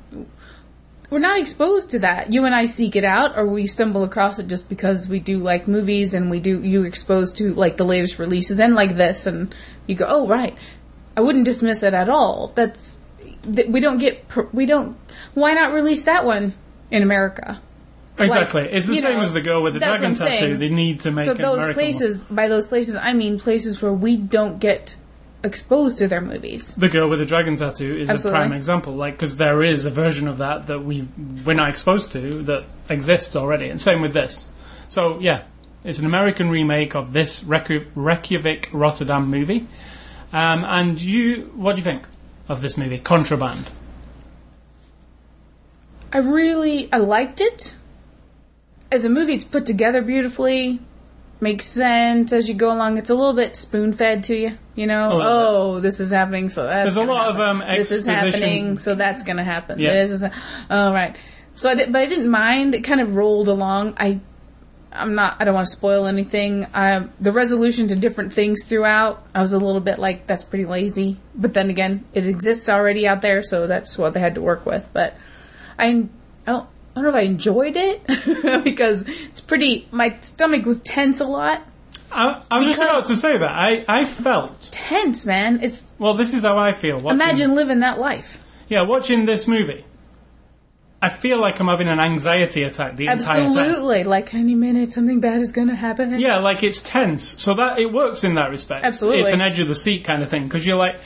We're 1.10 1.20
not 1.20 1.38
exposed 1.38 1.92
to 1.92 2.00
that. 2.00 2.32
You 2.34 2.44
and 2.44 2.54
I 2.54 2.66
seek 2.66 2.96
it 2.96 3.04
out, 3.04 3.38
or 3.38 3.46
we 3.46 3.66
stumble 3.66 4.02
across 4.02 4.38
it 4.38 4.46
just 4.46 4.68
because 4.68 5.08
we 5.08 5.20
do 5.20 5.38
like 5.38 5.66
movies 5.66 6.12
and 6.12 6.30
we 6.30 6.40
do 6.40 6.62
you 6.62 6.84
exposed 6.84 7.38
to 7.38 7.54
like 7.54 7.76
the 7.76 7.84
latest 7.84 8.18
releases 8.18 8.60
and 8.60 8.74
like 8.74 8.96
this, 8.96 9.26
and 9.26 9.54
you 9.86 9.94
go, 9.94 10.06
oh 10.08 10.26
right. 10.26 10.56
I 11.16 11.20
wouldn't 11.20 11.46
dismiss 11.46 11.82
it 11.82 11.94
at 11.94 12.08
all. 12.08 12.52
That's 12.54 13.00
that 13.54 13.68
we 13.68 13.80
don't 13.80 13.98
get 13.98 14.28
pr- 14.28 14.48
we 14.52 14.66
don't. 14.66 14.96
Why 15.34 15.54
not 15.54 15.72
release 15.72 16.04
that 16.04 16.24
one 16.24 16.54
in 16.90 17.02
America? 17.02 17.60
Exactly. 18.18 18.62
Like, 18.62 18.72
it's 18.72 18.86
the 18.86 18.96
same 18.96 19.18
know, 19.18 19.22
as 19.22 19.32
the 19.32 19.40
girl 19.40 19.62
with 19.62 19.74
the 19.74 19.80
dragon 19.80 20.14
tattoo. 20.14 20.56
They 20.56 20.68
need 20.68 21.00
to 21.02 21.10
make 21.10 21.24
so 21.24 21.34
those 21.34 21.58
American 21.58 21.66
one. 21.66 21.74
places, 21.74 22.24
by 22.24 22.48
those 22.48 22.66
places, 22.66 22.96
I 22.96 23.12
mean 23.12 23.38
places 23.38 23.80
where 23.80 23.92
we 23.92 24.16
don't 24.16 24.58
get 24.58 24.96
exposed 25.44 25.98
to 25.98 26.08
their 26.08 26.20
movies. 26.20 26.74
The 26.74 26.88
girl 26.88 27.08
with 27.08 27.20
the 27.20 27.26
dragon 27.26 27.56
tattoo 27.56 27.96
is 27.96 28.10
a 28.10 28.30
prime 28.30 28.52
example, 28.52 28.94
like 28.94 29.14
because 29.14 29.36
there 29.36 29.62
is 29.62 29.86
a 29.86 29.90
version 29.90 30.26
of 30.26 30.38
that 30.38 30.66
that 30.66 30.80
we 30.84 31.06
we're 31.44 31.54
not 31.54 31.68
exposed 31.68 32.12
to 32.12 32.42
that 32.42 32.64
exists 32.88 33.36
already, 33.36 33.68
and 33.68 33.80
same 33.80 34.00
with 34.00 34.12
this. 34.12 34.48
So 34.88 35.20
yeah, 35.20 35.44
it's 35.84 35.98
an 35.98 36.06
American 36.06 36.50
remake 36.50 36.94
of 36.94 37.12
this 37.12 37.42
Reykj- 37.44 37.86
Reykjavik 37.94 38.70
Rotterdam 38.72 39.28
movie. 39.28 39.66
Um, 40.32 40.64
and 40.64 41.00
you, 41.00 41.50
what 41.54 41.76
do 41.76 41.78
you 41.78 41.84
think 41.84 42.02
of 42.48 42.60
this 42.60 42.76
movie, 42.76 42.98
Contraband? 42.98 43.68
I 46.12 46.18
really 46.18 46.90
I 46.92 46.98
liked 46.98 47.40
it. 47.40 47.74
As 48.90 49.04
a 49.04 49.10
movie, 49.10 49.34
it's 49.34 49.44
put 49.44 49.66
together 49.66 50.00
beautifully. 50.00 50.80
Makes 51.40 51.66
sense 51.66 52.32
as 52.32 52.48
you 52.48 52.54
go 52.54 52.72
along. 52.72 52.98
It's 52.98 53.10
a 53.10 53.14
little 53.14 53.34
bit 53.34 53.54
spoon 53.54 53.92
fed 53.92 54.24
to 54.24 54.36
you, 54.36 54.58
you 54.74 54.86
know. 54.88 55.10
Oh, 55.22 55.80
this 55.80 56.00
is 56.00 56.10
happening, 56.10 56.48
so 56.48 56.64
that's 56.64 56.96
There's 56.96 57.06
a 57.06 57.08
lot 57.08 57.28
of, 57.28 57.36
happen. 57.36 57.62
um, 57.62 57.76
this 57.76 57.92
is 57.92 58.06
happening, 58.06 58.76
so 58.76 58.96
that's 58.96 59.22
gonna 59.22 59.44
happen. 59.44 59.78
Yeah. 59.78 59.92
This 59.92 60.10
is 60.10 60.24
oh 60.24 60.92
right. 60.92 61.16
So 61.54 61.70
I 61.70 61.74
did, 61.74 61.92
but 61.92 62.02
I 62.02 62.06
didn't 62.06 62.30
mind. 62.30 62.74
It 62.74 62.82
kind 62.82 63.00
of 63.00 63.14
rolled 63.14 63.46
along. 63.48 63.94
I 63.98 64.20
I'm 64.98 65.14
not. 65.14 65.36
I 65.40 65.44
don't 65.44 65.54
want 65.54 65.66
to 65.68 65.76
spoil 65.76 66.06
anything. 66.06 66.66
Um, 66.74 67.10
the 67.20 67.32
resolution 67.32 67.88
to 67.88 67.96
different 67.96 68.32
things 68.32 68.64
throughout. 68.64 69.26
I 69.34 69.40
was 69.40 69.52
a 69.52 69.58
little 69.58 69.80
bit 69.80 69.98
like 69.98 70.26
that's 70.26 70.44
pretty 70.44 70.66
lazy. 70.66 71.18
But 71.34 71.54
then 71.54 71.70
again, 71.70 72.04
it 72.12 72.26
exists 72.26 72.68
already 72.68 73.06
out 73.06 73.22
there, 73.22 73.42
so 73.42 73.66
that's 73.66 73.96
what 73.96 74.14
they 74.14 74.20
had 74.20 74.34
to 74.34 74.42
work 74.42 74.66
with. 74.66 74.88
But 74.92 75.16
I, 75.78 75.86
I 75.88 75.92
don't. 76.52 76.68
I 76.96 77.00
don't 77.00 77.02
know 77.04 77.08
if 77.10 77.14
I 77.14 77.20
enjoyed 77.26 77.76
it 77.76 78.04
because 78.64 79.06
it's 79.08 79.40
pretty. 79.40 79.86
My 79.92 80.18
stomach 80.18 80.64
was 80.64 80.80
tense 80.80 81.20
a 81.20 81.26
lot. 81.26 81.62
I, 82.10 82.42
I 82.50 82.58
was 82.58 82.68
just 82.68 82.80
about 82.80 83.06
to 83.06 83.16
say 83.16 83.36
that. 83.38 83.50
I, 83.50 83.84
I 83.86 84.04
felt 84.06 84.70
Tense, 84.72 85.26
man. 85.26 85.60
It's 85.62 85.92
well. 85.98 86.14
This 86.14 86.34
is 86.34 86.42
how 86.42 86.58
I 86.58 86.72
feel. 86.72 86.96
Watching, 86.96 87.20
imagine 87.20 87.54
living 87.54 87.80
that 87.80 87.98
life. 88.00 88.44
yeah, 88.68 88.82
watching 88.82 89.26
this 89.26 89.46
movie. 89.46 89.84
I 91.00 91.10
feel 91.10 91.38
like 91.38 91.60
I'm 91.60 91.68
having 91.68 91.88
an 91.88 92.00
anxiety 92.00 92.64
attack 92.64 92.96
the 92.96 93.06
entire 93.06 93.36
time. 93.36 93.56
Absolutely. 93.56 94.02
Like 94.02 94.34
any 94.34 94.56
minute, 94.56 94.92
something 94.92 95.20
bad 95.20 95.40
is 95.40 95.52
going 95.52 95.68
to 95.68 95.76
happen. 95.76 96.18
Yeah, 96.18 96.38
like 96.38 96.64
it's 96.64 96.82
tense. 96.82 97.40
So 97.40 97.54
that 97.54 97.78
it 97.78 97.92
works 97.92 98.24
in 98.24 98.34
that 98.34 98.50
respect. 98.50 98.84
Absolutely. 98.84 99.20
It's 99.20 99.30
an 99.30 99.40
edge 99.40 99.60
of 99.60 99.68
the 99.68 99.76
seat 99.76 100.04
kind 100.04 100.22
of 100.22 100.28
thing 100.28 100.44
because 100.44 100.66
you're 100.66 100.76
like, 100.76 100.98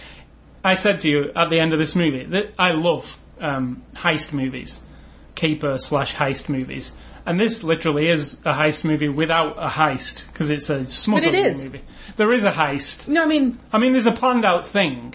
I 0.64 0.76
said 0.76 1.00
to 1.00 1.10
you 1.10 1.32
at 1.36 1.50
the 1.50 1.60
end 1.60 1.74
of 1.74 1.78
this 1.78 1.94
movie 1.94 2.24
that 2.24 2.54
I 2.58 2.72
love 2.72 3.18
um, 3.38 3.82
heist 3.94 4.32
movies, 4.32 4.82
caper 5.34 5.76
slash 5.76 6.14
heist 6.14 6.48
movies, 6.48 6.96
and 7.26 7.38
this 7.38 7.62
literally 7.62 8.08
is 8.08 8.40
a 8.40 8.52
heist 8.52 8.84
movie 8.84 9.08
without 9.08 9.58
a 9.58 9.68
heist 9.68 10.26
because 10.28 10.50
it's 10.50 10.70
a 10.70 10.84
smuggling 10.86 11.34
is. 11.34 11.64
movie. 11.64 11.82
There 12.16 12.32
is 12.32 12.44
a 12.44 12.50
heist. 12.50 13.08
No, 13.08 13.24
I 13.24 13.26
mean, 13.26 13.58
I 13.72 13.78
mean, 13.78 13.92
there's 13.92 14.06
a 14.06 14.12
planned 14.12 14.44
out 14.44 14.66
thing. 14.66 15.14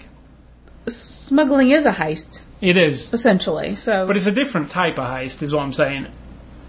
smuggling 0.86 1.70
is 1.70 1.84
a 1.84 1.92
heist, 1.92 2.42
It 2.60 2.76
is, 2.76 3.12
essentially. 3.12 3.76
So, 3.76 4.06
but 4.06 4.16
it's 4.16 4.26
a 4.26 4.32
different 4.32 4.70
type 4.70 4.98
of 4.98 5.06
heist, 5.06 5.42
is 5.42 5.52
what 5.54 5.62
I'm 5.62 5.72
saying. 5.72 6.06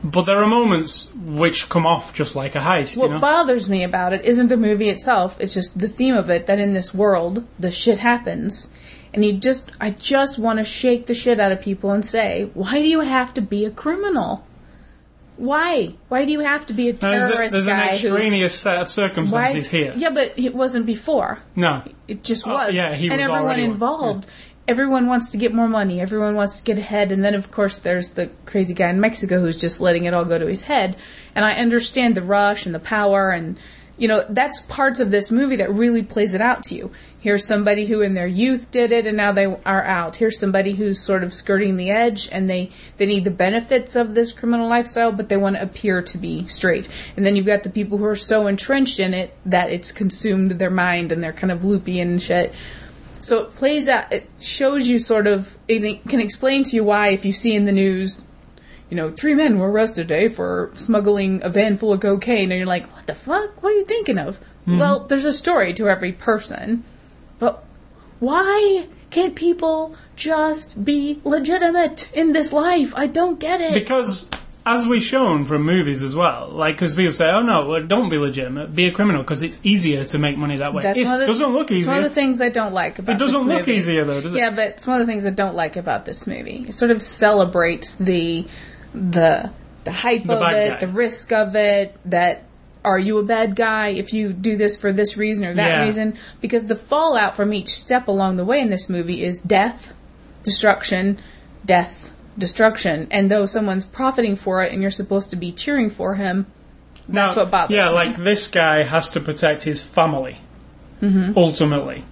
But 0.03 0.21
there 0.23 0.37
are 0.41 0.47
moments 0.47 1.13
which 1.13 1.67
come 1.67 1.85
off 1.85 2.13
just 2.13 2.35
like 2.35 2.55
a 2.55 2.59
heist. 2.59 2.95
What 2.95 3.07
you 3.07 3.13
know? 3.15 3.19
bothers 3.19 3.67
me 3.69 3.83
about 3.83 4.13
it 4.13 4.23
isn't 4.23 4.47
the 4.47 4.55
movie 4.55 4.87
itself, 4.89 5.35
it's 5.41 5.53
just 5.53 5.77
the 5.77 5.89
theme 5.89 6.15
of 6.15 6.29
it 6.29 6.45
that 6.45 6.59
in 6.59 6.73
this 6.73 6.93
world, 6.93 7.45
the 7.59 7.71
shit 7.71 7.97
happens. 7.97 8.69
And 9.13 9.25
you 9.25 9.33
just, 9.33 9.71
I 9.81 9.89
just 9.89 10.37
want 10.37 10.59
to 10.59 10.63
shake 10.63 11.07
the 11.07 11.13
shit 11.15 11.39
out 11.39 11.51
of 11.51 11.59
people 11.61 11.89
and 11.91 12.05
say, 12.05 12.49
why 12.53 12.73
do 12.81 12.87
you 12.87 12.99
have 13.01 13.33
to 13.33 13.41
be 13.41 13.65
a 13.65 13.71
criminal? 13.71 14.45
Why? 15.37 15.93
Why 16.09 16.25
do 16.25 16.31
you 16.33 16.41
have 16.41 16.65
to 16.67 16.73
be 16.73 16.89
a 16.89 16.93
There's, 16.93 17.25
a- 17.25 17.29
terrorist 17.29 17.53
there's 17.53 17.67
an 17.67 17.77
guy 17.77 17.87
who? 17.87 17.93
extraneous 17.93 18.53
set 18.53 18.75
of 18.75 18.81
Why? 18.81 18.85
circumstances 18.87 19.67
here. 19.69 19.93
Yeah, 19.95 20.09
but 20.09 20.37
it 20.37 20.53
wasn't 20.53 20.85
before. 20.85 21.39
No, 21.55 21.81
It 22.09 22.23
just 22.23 22.45
Oh, 22.45 22.51
was. 22.51 22.73
yeah, 22.73 22.93
he 22.95 23.05
and 23.07 23.13
was 23.17 23.21
everyone 23.21 23.41
already 23.43 23.63
involved. 23.63 24.27
Everyone 24.69 25.07
wants 25.07 25.31
to 25.31 25.37
get 25.37 25.51
more 25.51 25.67
money. 25.67 25.99
Everyone 25.99 26.35
wants 26.35 26.59
to 26.59 26.63
get 26.63 26.77
ahead. 26.77 27.11
And 27.11 27.25
then, 27.25 27.33
of 27.33 27.49
course, 27.49 27.79
there's 27.79 28.09
the 28.09 28.29
crazy 28.45 28.75
guy 28.75 28.91
in 28.91 29.01
Mexico 29.01 29.39
who's 29.39 29.57
just 29.57 29.81
letting 29.81 30.05
it 30.05 30.13
all 30.13 30.25
go 30.25 30.37
to 30.37 30.45
his 30.45 30.61
head. 30.61 30.95
And 31.33 31.43
I 31.43 31.55
understand 31.55 32.13
the 32.13 32.21
rush 32.21 32.67
and 32.67 32.75
the 32.75 32.79
power 32.79 33.31
and, 33.31 33.59
you 33.97 34.07
know, 34.07 34.23
that's 34.29 34.61
parts 34.61 34.99
of 34.99 35.09
this 35.09 35.31
movie 35.31 35.55
that 35.55 35.73
really 35.73 36.03
plays 36.03 36.35
it 36.35 36.39
out 36.39 36.63
to 36.65 36.75
you. 36.75 36.91
Here's 37.19 37.47
somebody 37.47 37.87
who 37.87 38.01
in 38.01 38.13
their 38.13 38.27
youth 38.27 38.69
did 38.69 38.91
it 38.91 39.07
and 39.07 39.17
now 39.17 39.31
they 39.31 39.47
are 39.47 39.83
out. 39.83 40.17
Here's 40.17 40.37
somebody 40.37 40.73
who's 40.73 41.01
sort 41.01 41.23
of 41.23 41.33
skirting 41.33 41.75
the 41.75 41.89
edge 41.89 42.29
and 42.31 42.47
they, 42.47 42.71
they 42.97 43.07
need 43.07 43.23
the 43.23 43.31
benefits 43.31 43.95
of 43.95 44.13
this 44.13 44.31
criminal 44.31 44.69
lifestyle, 44.69 45.11
but 45.11 45.29
they 45.29 45.37
want 45.37 45.55
to 45.55 45.63
appear 45.63 46.03
to 46.03 46.17
be 46.19 46.45
straight. 46.45 46.87
And 47.17 47.25
then 47.25 47.35
you've 47.35 47.47
got 47.47 47.63
the 47.63 47.71
people 47.71 47.97
who 47.97 48.05
are 48.05 48.15
so 48.15 48.45
entrenched 48.45 48.99
in 48.99 49.15
it 49.15 49.35
that 49.47 49.71
it's 49.71 49.91
consumed 49.91 50.51
their 50.51 50.69
mind 50.69 51.11
and 51.11 51.23
they're 51.23 51.33
kind 51.33 51.51
of 51.51 51.65
loopy 51.65 51.99
and 51.99 52.21
shit. 52.21 52.53
So 53.29 53.43
it 53.43 53.53
plays 53.53 53.87
out, 53.87 54.11
it 54.11 54.27
shows 54.39 54.87
you 54.87 54.97
sort 54.97 55.27
of, 55.27 55.55
it 55.67 56.03
can 56.07 56.19
explain 56.19 56.63
to 56.63 56.75
you 56.75 56.83
why 56.83 57.09
if 57.09 57.25
you 57.25 57.31
see 57.31 57.53
in 57.55 57.65
the 57.65 57.71
news, 57.71 58.25
you 58.89 58.97
know, 58.97 59.11
three 59.11 59.35
men 59.35 59.59
were 59.59 59.69
arrested 59.69 60.07
today 60.07 60.29
for 60.29 60.71
smuggling 60.73 61.43
a 61.43 61.49
van 61.49 61.77
full 61.77 61.93
of 61.93 61.99
cocaine, 61.99 62.51
and 62.51 62.57
you're 62.57 62.65
like, 62.65 62.91
what 62.91 63.05
the 63.05 63.13
fuck? 63.13 63.61
What 63.61 63.73
are 63.73 63.75
you 63.75 63.85
thinking 63.85 64.17
of? 64.17 64.39
Mm-hmm. 64.39 64.79
Well, 64.79 65.01
there's 65.01 65.25
a 65.25 65.31
story 65.31 65.75
to 65.75 65.87
every 65.87 66.11
person, 66.11 66.83
but 67.37 67.63
why 68.17 68.87
can't 69.11 69.35
people 69.35 69.95
just 70.15 70.83
be 70.83 71.21
legitimate 71.23 72.11
in 72.13 72.33
this 72.33 72.51
life? 72.51 72.95
I 72.95 73.05
don't 73.05 73.39
get 73.39 73.61
it. 73.61 73.75
because 73.75 74.27
as 74.75 74.87
we've 74.87 75.03
shown 75.03 75.45
from 75.45 75.63
movies 75.65 76.03
as 76.03 76.15
well, 76.15 76.49
like 76.49 76.75
because 76.75 76.95
people 76.95 77.13
say, 77.13 77.29
"Oh 77.29 77.41
no, 77.41 77.67
well, 77.67 77.83
don't 77.83 78.09
be 78.09 78.17
legitimate, 78.17 78.75
be 78.75 78.85
a 78.87 78.91
criminal," 78.91 79.21
because 79.23 79.43
it's 79.43 79.59
easier 79.63 80.03
to 80.05 80.17
make 80.19 80.37
money 80.37 80.57
that 80.57 80.73
way. 80.73 80.81
That's 80.83 80.97
It 80.99 81.05
one 81.05 81.13
of 81.15 81.19
the, 81.21 81.27
doesn't 81.27 81.53
look 81.53 81.71
it's 81.71 81.87
one 81.87 81.97
of 81.97 82.03
the 82.03 82.09
things 82.09 82.39
I 82.41 82.49
don't 82.49 82.73
like 82.73 82.99
about 82.99 83.15
It 83.15 83.19
doesn't 83.19 83.47
look 83.47 83.59
movie. 83.67 83.73
easier 83.73 84.05
though, 84.05 84.21
does 84.21 84.35
it? 84.35 84.39
Yeah, 84.39 84.51
but 84.51 84.67
it's 84.69 84.87
one 84.87 84.99
of 85.01 85.05
the 85.07 85.11
things 85.11 85.25
I 85.25 85.31
don't 85.31 85.55
like 85.55 85.75
about 85.75 86.05
this 86.05 86.25
movie. 86.27 86.65
It 86.67 86.73
sort 86.75 86.91
of 86.91 87.01
celebrates 87.01 87.95
the 87.95 88.45
the 88.93 89.49
the 89.85 89.91
hype 89.91 90.25
The 90.25 90.33
of 90.33 90.51
it, 90.53 90.69
guy. 90.71 90.77
the 90.79 90.87
risk 90.87 91.31
of 91.31 91.55
it, 91.55 91.97
that 92.05 92.43
are 92.85 92.99
you 92.99 93.17
a 93.17 93.23
bad 93.23 93.55
guy 93.55 93.89
if 93.89 94.13
you 94.13 94.31
do 94.33 94.55
this 94.55 94.77
for 94.77 94.91
this 94.93 95.17
reason 95.17 95.43
or 95.45 95.53
that 95.53 95.67
Yeah. 95.69 95.83
reason? 95.85 96.13
Because 96.41 96.67
the 96.67 96.75
fallout 96.75 97.35
from 97.35 97.53
each 97.53 97.69
step 97.69 98.07
along 98.07 98.37
the 98.37 98.45
way 98.45 98.61
in 98.61 98.69
this 98.69 98.89
movie 98.89 99.23
is 99.23 99.41
death, 99.41 99.93
destruction, 100.43 101.17
death, 101.65 101.98
destruction. 102.39 103.07
And 103.11 103.29
though 103.29 103.45
someone's 103.45 103.85
profiting 103.85 104.35
for 104.35 104.63
it 104.63 104.71
and 104.73 104.81
you're 104.81 104.91
supposed 104.91 105.29
to 105.31 105.35
be 105.35 105.51
cheering 105.51 105.89
for 105.89 106.15
him, 106.15 106.47
that's 107.07 107.35
Now, 107.35 107.43
what 107.43 107.51
bothers 107.51 107.75
Yeah, 107.75 107.89
me. 107.89 107.93
like 107.95 108.17
this 108.17 108.47
guy 108.47 108.83
has 108.83 109.09
to 109.11 109.19
protect 109.19 109.63
his 109.63 109.81
family, 109.83 110.37
Mm-hmm. 111.01 111.37
ultimately. 111.37 112.03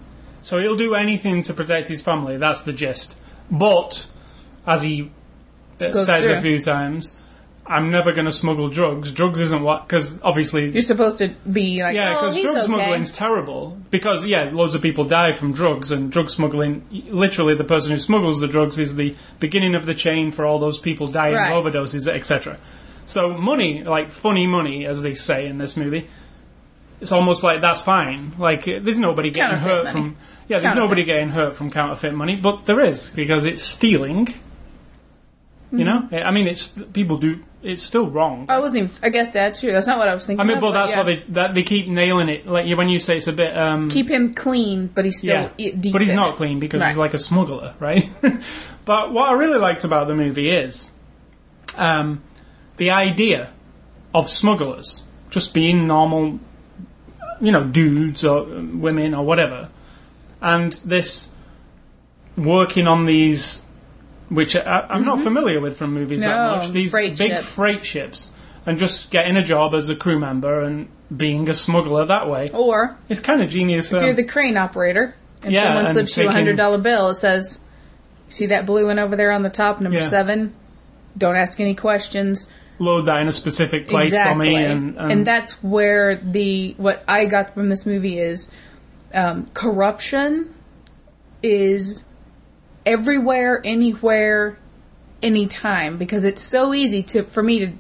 So 0.42 0.60
he'll 0.60 0.78
do 0.78 0.96
anything 0.96 1.42
to 1.44 1.54
protect 1.54 1.88
his 1.90 2.02
family. 2.02 2.38
That's 2.38 2.62
the 2.64 2.72
gist. 2.74 3.18
But 3.52 4.08
as 4.66 4.82
he 4.84 5.12
Goes 5.80 6.06
says 6.06 6.26
a 6.28 6.42
few 6.42 6.60
times, 6.60 7.20
I'm 7.68 7.92
never 7.92 8.12
going 8.12 8.26
to 8.26 8.32
smuggle 8.32 8.70
drugs. 8.70 9.12
Drugs 9.12 9.40
isn't 9.40 9.62
what 9.62 9.88
because 9.88 10.22
obviously. 10.22 10.72
You're 10.72 10.82
supposed 10.82 11.18
to 11.20 11.30
be 11.52 11.84
like, 11.84 11.96
yeah, 11.96 12.12
oh, 12.12 12.14
because 12.16 12.36
he's 12.36 12.44
drug 12.46 12.58
okay. 12.58 12.66
smuggling's 12.66 13.12
terrible. 13.12 13.78
Because 13.92 14.26
yeah, 14.26 14.50
loads 14.52 14.76
of 14.76 14.82
people 14.82 15.04
die 15.04 15.32
from 15.34 15.54
drugs, 15.54 15.92
and 15.92 16.12
drug 16.12 16.30
smuggling. 16.30 16.86
Literally, 17.10 17.56
the 17.56 17.64
person 17.64 17.92
who 17.92 17.98
smuggles 17.98 18.40
the 18.40 18.48
drugs 18.48 18.78
is 18.80 18.96
the 18.96 19.16
beginning 19.40 19.76
of 19.76 19.86
the 19.86 19.94
chain 19.94 20.32
for 20.32 20.46
all 20.46 20.60
those 20.60 20.80
people 20.80 21.08
dying 21.08 21.36
Right. 21.36 21.52
of 21.52 21.66
overdoses, 21.66 22.08
etc. 22.08 22.58
So 23.06 23.34
money, 23.34 23.84
like 23.84 24.12
funny 24.12 24.48
money, 24.48 24.86
as 24.86 25.02
they 25.02 25.14
say 25.14 25.48
in 25.48 25.58
this 25.58 25.78
movie, 25.78 26.08
it's 27.00 27.12
almost 27.12 27.44
like 27.44 27.62
that's 27.62 27.82
fine. 27.82 28.34
Like 28.38 28.66
there's 28.66 29.00
nobody 29.00 29.30
getting 29.30 29.58
hurt 29.58 29.86
money. 29.86 29.92
from 29.92 30.18
yeah, 30.48 30.60
there's 30.60 30.76
nobody 30.76 31.04
getting 31.04 31.30
hurt 31.30 31.56
from 31.56 31.70
counterfeit 31.72 32.14
money, 32.14 32.36
but 32.36 32.66
there 32.66 32.80
is 32.80 33.12
because 33.12 33.46
it's 33.46 33.62
stealing. 33.62 34.28
You 35.72 35.80
Mm-hmm. 35.80 36.16
know, 36.16 36.22
I 36.24 36.32
mean, 36.32 36.48
it's 36.48 36.70
people 36.94 37.18
do. 37.18 37.44
It's 37.62 37.84
still 37.84 38.08
wrong. 38.10 38.46
I 38.48 38.60
wasn't. 38.60 38.84
Even, 38.86 38.96
I 39.04 39.10
guess 39.10 39.32
that's 39.32 39.60
true. 39.60 39.74
That's 39.74 39.88
not 39.88 39.98
what 39.98 40.08
I 40.08 40.14
was 40.14 40.26
thinking. 40.26 40.40
I 40.40 40.46
mean, 40.46 40.58
of, 40.58 40.62
but 40.62 40.72
that's 40.72 40.92
yeah. 40.92 40.98
what 41.00 41.04
they 41.06 41.24
that 41.34 41.56
they 41.56 41.64
keep 41.64 41.88
nailing 41.90 42.30
it. 42.30 42.48
Like 42.48 42.66
when 42.78 42.88
you 42.88 43.00
say 43.00 43.18
it's 43.18 43.28
a 43.28 43.34
bit. 43.34 43.58
um 43.58 43.90
keep 43.90 44.08
him 44.08 44.34
clean, 44.34 44.88
but 44.88 45.04
he's 45.04 45.18
still 45.18 45.52
yeah, 45.58 45.72
deep. 45.78 45.92
but 45.92 46.02
he's 46.02 46.14
not 46.14 46.36
it. 46.36 46.38
clean 46.38 46.60
because 46.62 46.80
Right. 46.82 46.88
he's 46.90 46.98
like 46.98 47.14
a 47.14 47.18
smuggler, 47.18 47.74
right? 47.80 48.10
but 48.86 49.12
what 49.12 49.28
I 49.30 49.34
really 49.34 49.58
liked 49.60 49.84
about 49.84 50.08
the 50.08 50.16
movie 50.16 50.50
is 50.50 50.94
um, 51.78 52.22
the 52.78 52.92
idea 52.92 53.52
of 54.14 54.30
smugglers 54.30 55.04
just 55.32 55.54
being 55.54 55.86
normal, 55.86 56.40
you 57.42 57.52
know, 57.52 57.66
dudes 57.66 58.24
or 58.24 58.44
women 58.46 59.14
or 59.14 59.26
whatever, 59.26 59.70
and 60.42 60.72
this 60.86 61.30
working 62.38 62.88
on 62.88 63.06
these, 63.06 63.66
which 64.30 64.56
I, 64.56 64.88
I'm 64.90 65.06
not 65.06 65.22
familiar 65.22 65.60
with 65.60 65.78
from 65.78 65.94
movies 65.94 66.22
that 66.22 66.30
Mm-hmm. 66.30 66.58
Much. 66.68 66.72
These 66.72 66.92
freight 66.92 67.18
big 67.18 67.32
ships. 67.32 67.56
freight 67.56 67.86
ships, 67.86 68.32
and 68.66 68.78
just 68.78 69.12
getting 69.12 69.38
a 69.38 69.44
job 69.44 69.74
as 69.74 69.90
a 69.90 69.96
crew 69.96 70.20
member 70.20 70.62
and 70.62 70.90
being 71.16 71.48
a 71.50 71.54
smuggler 71.54 72.06
that 72.06 72.30
way. 72.30 72.48
Or 72.54 72.98
It's 73.10 73.22
kind 73.22 73.42
of 73.42 73.50
genius. 73.50 73.92
if 73.92 74.00
um, 74.00 74.06
you're 74.06 74.14
the 74.14 74.24
crane 74.26 74.58
operator 74.58 75.16
and 75.44 75.54
Yeah, 75.54 75.64
someone 75.64 75.86
and 75.86 75.94
slips 75.94 76.18
you 76.18 76.28
a 76.28 76.32
hundred 76.32 76.58
dollar 76.58 76.78
bill, 76.78 77.10
it 77.10 77.16
says, 77.16 77.66
"See 78.30 78.48
that 78.48 78.66
blue 78.66 78.88
one 78.88 79.00
over 79.00 79.16
there 79.16 79.32
on 79.32 79.44
the 79.44 79.50
top, 79.50 79.80
number 79.80 80.00
Yeah. 80.00 80.10
seven? 80.10 80.54
Don't 81.18 81.36
ask 81.36 81.60
any 81.60 81.76
questions." 81.76 82.52
load 82.80 83.08
that 83.08 83.20
in 83.22 83.28
a 83.28 83.34
specific 83.34 83.88
place 83.88 84.10
exactly, 84.10 84.34
for 84.54 84.54
me, 84.54 84.64
and, 84.64 84.98
and, 85.00 85.26
that's 85.26 85.64
where 85.64 86.16
the 86.18 86.76
what 86.78 87.04
I 87.08 87.26
got 87.26 87.56
from 87.56 87.70
this 87.70 87.88
movie 87.88 88.20
is 88.20 88.52
um, 89.16 89.48
corruption 89.56 90.54
is 91.42 92.08
everywhere, 92.88 93.62
anywhere, 93.64 94.58
anytime 95.22 95.98
because 95.98 96.24
it's 96.24 96.44
so 96.44 96.74
easy 96.74 97.02
to 97.02 97.24
for 97.24 97.42
me 97.42 97.60
to 97.60 97.72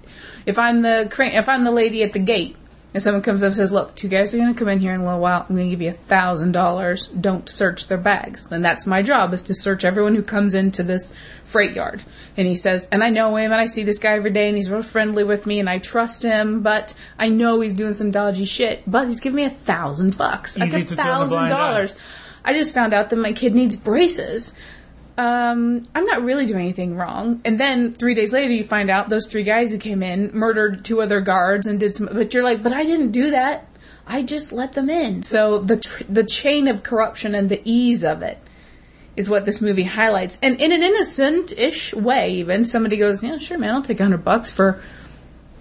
if 0.46 0.58
I'm 0.58 0.82
the 0.82 1.12
if 1.20 1.48
I'm 1.48 1.64
the 1.64 1.72
lady 1.72 2.04
at 2.04 2.14
the 2.14 2.20
gate 2.20 2.56
and 2.94 3.04
someone 3.04 3.22
comes 3.22 3.44
up 3.44 3.48
and 3.48 3.56
says, 3.56 3.72
"Look, 3.72 3.96
two 3.96 4.08
guys 4.08 4.34
are 4.34 4.38
going 4.38 4.54
to 4.54 4.58
come 4.58 4.70
in 4.70 4.80
here 4.80 4.94
in 4.94 5.02
a 5.02 5.06
little 5.06 5.20
while. 5.20 5.46
I'm 5.48 5.56
going 5.56 5.68
to 5.68 5.70
give 5.70 5.82
you 5.82 5.90
a 5.90 5.94
thousand 5.94 6.54
dollars. 6.54 7.08
Don't 7.08 7.48
search 7.48 7.88
their 7.88 7.98
bags." 7.98 8.48
Then 8.48 8.62
that's 8.62 8.88
my 8.88 9.04
job 9.04 9.34
is 9.34 9.42
to 9.44 9.54
search 9.54 9.84
everyone 9.84 10.16
who 10.16 10.24
comes 10.24 10.56
into 10.56 10.84
this 10.84 11.14
freight 11.44 11.74
yard. 11.76 12.04
And 12.38 12.48
he 12.48 12.56
says, 12.56 12.88
"And 12.92 13.04
I 13.04 13.10
know 13.10 13.36
him, 13.36 13.52
and 13.52 13.62
I 13.62 13.66
see 13.66 13.84
this 13.84 14.00
guy 14.00 14.14
every 14.14 14.32
day, 14.32 14.48
and 14.48 14.56
he's 14.56 14.72
real 14.72 14.84
friendly 14.84 15.26
with 15.26 15.46
me, 15.46 15.60
and 15.60 15.70
I 15.70 15.80
trust 15.80 16.24
him, 16.24 16.62
but 16.62 16.94
I 17.20 17.28
know 17.28 17.60
he's 17.60 17.74
doing 17.74 17.94
some 17.94 18.10
dodgy 18.10 18.46
shit. 18.46 18.84
But 18.88 19.08
he's 19.08 19.20
giving 19.20 19.36
me 19.36 19.44
a 19.44 19.50
thousand 19.50 20.18
bucks, 20.18 20.58
a 20.58 20.64
a 20.64 20.84
thousand 20.84 21.50
dollars." 21.50 21.98
I 22.46 22.54
just 22.54 22.74
found 22.74 22.94
out 22.94 23.10
that 23.10 23.18
my 23.18 23.34
kid 23.34 23.54
needs 23.54 23.76
braces 23.76 24.54
um, 25.18 25.84
I'm 25.96 26.06
not 26.06 26.24
really 26.24 26.46
doing 26.46 26.62
anything 26.62 26.96
wrong. 26.96 27.42
And 27.44 27.60
then 27.60 27.94
three 27.96 28.14
days 28.14 28.34
later, 28.34 28.52
you 28.52 28.64
find 28.64 28.90
out 28.90 29.10
those 29.10 29.28
three 29.28 29.44
guys 29.44 29.72
who 29.72 29.78
came 29.78 30.04
in 30.04 30.32
murdered 30.34 30.86
two 30.86 31.02
other 31.02 31.22
guards 31.22 31.66
and 31.68 31.80
did 31.80 31.96
some. 31.96 32.10
But 32.12 32.34
you're 32.34 32.44
like, 32.44 32.62
but 32.62 32.74
I 32.74 32.84
didn't 32.86 33.12
do 33.12 33.32
that. 33.32 33.68
I 34.06 34.22
just 34.24 34.54
let 34.54 34.74
them 34.74 34.90
in. 34.90 35.24
So 35.24 35.60
the 35.60 35.78
tr- 35.78 36.04
the 36.08 36.24
chain 36.24 36.68
of 36.68 36.84
corruption 36.84 37.36
and 37.36 37.50
the 37.50 37.62
ease 37.66 38.04
of 38.04 38.22
it 38.22 38.38
is 39.16 39.30
what 39.30 39.46
this 39.46 39.60
movie 39.60 39.84
highlights. 39.84 40.38
And 40.42 40.62
in 40.62 40.72
an 40.72 40.84
innocent-ish 40.84 41.94
way, 41.96 42.32
even 42.36 42.64
somebody 42.64 42.98
goes, 42.98 43.22
"Yeah, 43.24 43.38
sure, 43.40 43.58
man, 43.58 43.74
I'll 43.76 43.82
take 43.82 44.00
a 44.00 44.04
hundred 44.04 44.24
bucks 44.24 44.52
for." 44.52 44.82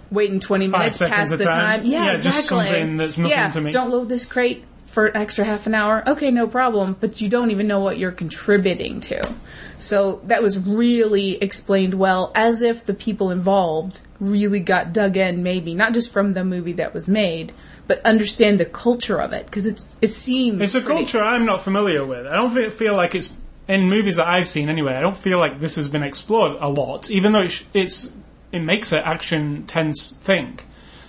Waiting 0.09 0.39
twenty 0.39 0.69
Five 0.69 0.79
minutes 0.79 0.99
past 0.99 1.37
the 1.37 1.43
time. 1.43 1.81
time. 1.81 1.85
Yeah, 1.85 2.05
Yeah, 2.05 2.13
just 2.15 2.39
exactly. 2.39 2.65
something 2.67 2.95
that's 2.95 3.17
nothing 3.17 3.29
yeah, 3.31 3.49
to 3.51 3.59
me. 3.59 3.71
Don't 3.71 3.89
load 3.89 4.07
this 4.07 4.23
crate 4.23 4.63
for 4.97 5.05
an 5.05 5.15
extra 5.15 5.45
half 5.45 5.67
an 5.67 5.75
hour. 5.75 6.01
Okay, 6.09 6.31
no 6.31 6.47
problem. 6.47 6.97
But 6.99 7.21
you 7.21 7.29
don't 7.29 7.51
even 7.51 7.67
know 7.67 7.81
what 7.81 7.99
you're 7.99 8.11
contributing 8.11 8.99
to. 9.01 9.31
So 9.77 10.21
that 10.23 10.41
was 10.41 10.57
really 10.57 11.35
explained 11.35 11.93
well, 11.93 12.31
as 12.33 12.63
if 12.63 12.83
the 12.83 12.95
people 12.95 13.29
involved 13.29 14.01
really 14.19 14.59
got 14.59 14.93
dug 14.93 15.15
in, 15.15 15.43
maybe 15.43 15.75
not 15.75 15.93
just 15.93 16.11
from 16.11 16.33
the 16.33 16.43
movie 16.43 16.73
that 16.73 16.95
was 16.95 17.07
made, 17.07 17.53
but 17.85 18.03
understand 18.03 18.59
the 18.59 18.65
culture 18.65 19.21
of 19.21 19.33
it 19.33 19.45
because 19.45 19.67
it's 19.67 19.95
it 20.01 20.07
seems 20.07 20.63
it's 20.63 20.73
a 20.73 20.81
pretty- 20.81 21.01
culture 21.01 21.21
I'm 21.23 21.45
not 21.45 21.61
familiar 21.61 22.03
with. 22.03 22.25
I 22.25 22.33
don't 22.33 22.49
feel, 22.49 22.71
feel 22.71 22.95
like 22.95 23.13
it's 23.13 23.31
in 23.67 23.87
movies 23.87 24.15
that 24.15 24.27
I've 24.27 24.47
seen 24.47 24.67
anyway. 24.67 24.95
I 24.95 25.01
don't 25.01 25.15
feel 25.15 25.37
like 25.37 25.59
this 25.59 25.75
has 25.75 25.87
been 25.87 26.01
explored 26.01 26.57
a 26.59 26.69
lot, 26.69 27.11
even 27.11 27.33
though 27.33 27.43
it's, 27.43 27.63
it's 27.75 28.11
it 28.51 28.61
makes 28.61 28.91
an 28.93 29.03
action 29.03 29.67
tense 29.67 30.17
thing. 30.23 30.57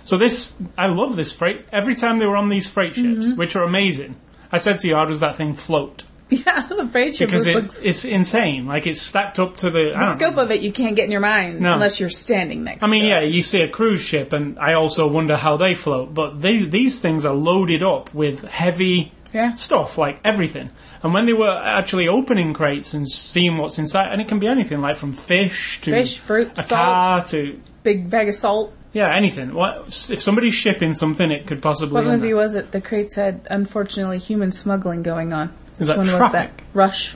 So 0.09 0.17
this, 0.17 0.55
I 0.75 0.87
love 0.87 1.15
this 1.15 1.31
freight. 1.31 1.65
Every 1.71 1.93
time 1.93 2.17
they 2.17 2.25
were 2.25 2.35
on 2.35 2.49
these 2.49 2.67
freight 2.67 2.95
ships, 2.95 3.27
Mm-hmm. 3.27 3.35
which 3.37 3.55
are 3.55 3.63
amazing, 3.63 4.15
I 4.51 4.57
said 4.57 4.79
to 4.79 4.87
you, 4.87 4.95
how 4.95 5.05
does 5.05 5.19
that 5.19 5.35
thing 5.35 5.53
float? 5.53 6.01
Yeah, 6.31 6.67
the 6.69 6.87
freight 6.91 7.13
ship 7.13 7.27
Because 7.29 7.45
it's 7.45 7.55
looks. 7.55 7.81
it's 7.83 8.05
insane. 8.05 8.65
Like 8.65 8.87
it's 8.87 8.99
stacked 9.01 9.37
up 9.37 9.57
to 9.57 9.69
the, 9.69 9.93
The 9.95 10.15
scope 10.15 10.35
know. 10.35 10.41
of 10.45 10.49
it 10.51 10.61
you 10.61 10.71
can't 10.71 10.95
get 10.95 11.05
in 11.05 11.11
your 11.11 11.21
mind 11.21 11.59
No. 11.61 11.73
unless 11.73 11.99
you're 11.99 12.09
standing 12.09 12.63
next. 12.63 12.81
I 12.81 12.87
mean, 12.87 13.05
yeah, 13.05 13.19
it. 13.19 13.31
you 13.33 13.43
see 13.43 13.61
a 13.61 13.67
cruise 13.69 14.01
ship, 14.01 14.33
and 14.33 14.57
I 14.57 14.73
also 14.73 15.07
wonder 15.07 15.37
how 15.37 15.57
they 15.57 15.75
float. 15.75 16.11
But 16.15 16.41
they, 16.41 16.57
these 16.57 16.97
things 16.97 17.23
are 17.23 17.35
loaded 17.35 17.83
up 17.83 18.11
with 18.11 18.43
heavy 18.45 19.11
Yeah. 19.31 19.53
stuff, 19.53 19.99
like 19.99 20.19
everything. 20.25 20.71
And 21.03 21.13
when 21.13 21.27
they 21.27 21.33
were 21.33 21.55
actually 21.63 22.07
opening 22.07 22.53
crates 22.55 22.95
and 22.95 23.07
seeing 23.07 23.57
what's 23.57 23.77
inside, 23.77 24.11
and 24.11 24.19
it 24.21 24.27
can 24.27 24.39
be 24.39 24.47
anything, 24.47 24.79
like 24.81 24.97
from 24.97 25.13
fish 25.13 25.81
to 25.81 25.91
Fish, 25.91 26.17
fruit, 26.17 26.51
a 26.57 26.63
salt. 26.63 26.81
car 26.81 27.25
to 27.25 27.59
big 27.83 28.09
bag 28.09 28.27
of 28.29 28.33
salt. 28.35 28.75
Yeah, 28.93 29.13
anything. 29.15 29.53
What 29.53 29.87
if 30.09 30.21
somebody's 30.21 30.53
shipping 30.55 30.93
something? 30.93 31.31
It 31.31 31.45
could 31.47 31.61
possibly. 31.61 31.95
What 31.95 32.05
movie 32.05 32.33
was 32.33 32.55
it? 32.55 32.71
The 32.71 32.81
crates 32.81 33.15
had 33.15 33.47
unfortunately 33.49 34.17
human 34.17 34.51
smuggling 34.51 35.03
going 35.03 35.31
on. 35.33 35.53
Is 35.73 35.79
Which 35.79 35.87
that 35.89 35.97
one 35.97 36.07
was 36.07 36.31
that? 36.31 36.51
Rush. 36.73 37.15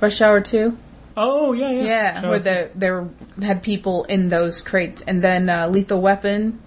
Rush 0.00 0.20
Hour 0.20 0.40
Two. 0.40 0.76
Oh 1.16 1.52
yeah, 1.52 1.70
yeah, 1.70 1.82
Yeah, 1.84 2.20
Sure. 2.20 2.30
where 2.30 2.38
the 2.38 2.70
there 2.74 3.08
had 3.42 3.62
people 3.62 4.04
in 4.04 4.28
those 4.28 4.60
crates, 4.60 5.02
and 5.02 5.20
then 5.22 5.48
uh, 5.48 5.66
Lethal 5.68 6.00
Weapon 6.00 6.60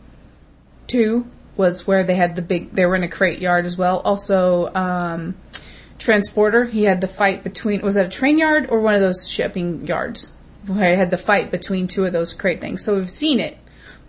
Two 0.88 1.25
was 1.55 1.86
where 1.88 2.03
they 2.03 2.15
had 2.15 2.36
the 2.36 2.41
big. 2.41 2.71
They 2.74 2.86
were 2.86 2.95
in 2.95 3.03
a 3.03 3.07
crate 3.07 3.39
yard 3.39 3.65
as 3.65 3.77
well. 3.77 4.00
Also, 4.00 4.74
um, 4.74 5.36
Transporter. 6.00 6.65
He 6.65 6.83
had 6.83 7.00
the 7.00 7.07
fight 7.07 7.43
between. 7.43 7.81
Was 7.81 7.93
that 7.95 8.07
a 8.07 8.10
train 8.10 8.38
yard 8.39 8.67
or 8.69 8.79
one 8.79 8.95
of 8.95 9.01
those 9.01 9.29
shipping 9.29 9.86
yards? 9.88 10.33
Where 10.67 10.89
he 10.91 10.95
had 10.98 11.12
the 11.12 11.17
fight 11.17 11.50
between 11.51 11.88
two 11.88 12.05
of 12.05 12.12
those 12.13 12.33
crate 12.33 12.60
things. 12.62 12.83
So 12.83 12.95
we've 12.95 13.10
seen 13.10 13.39
it. 13.39 13.57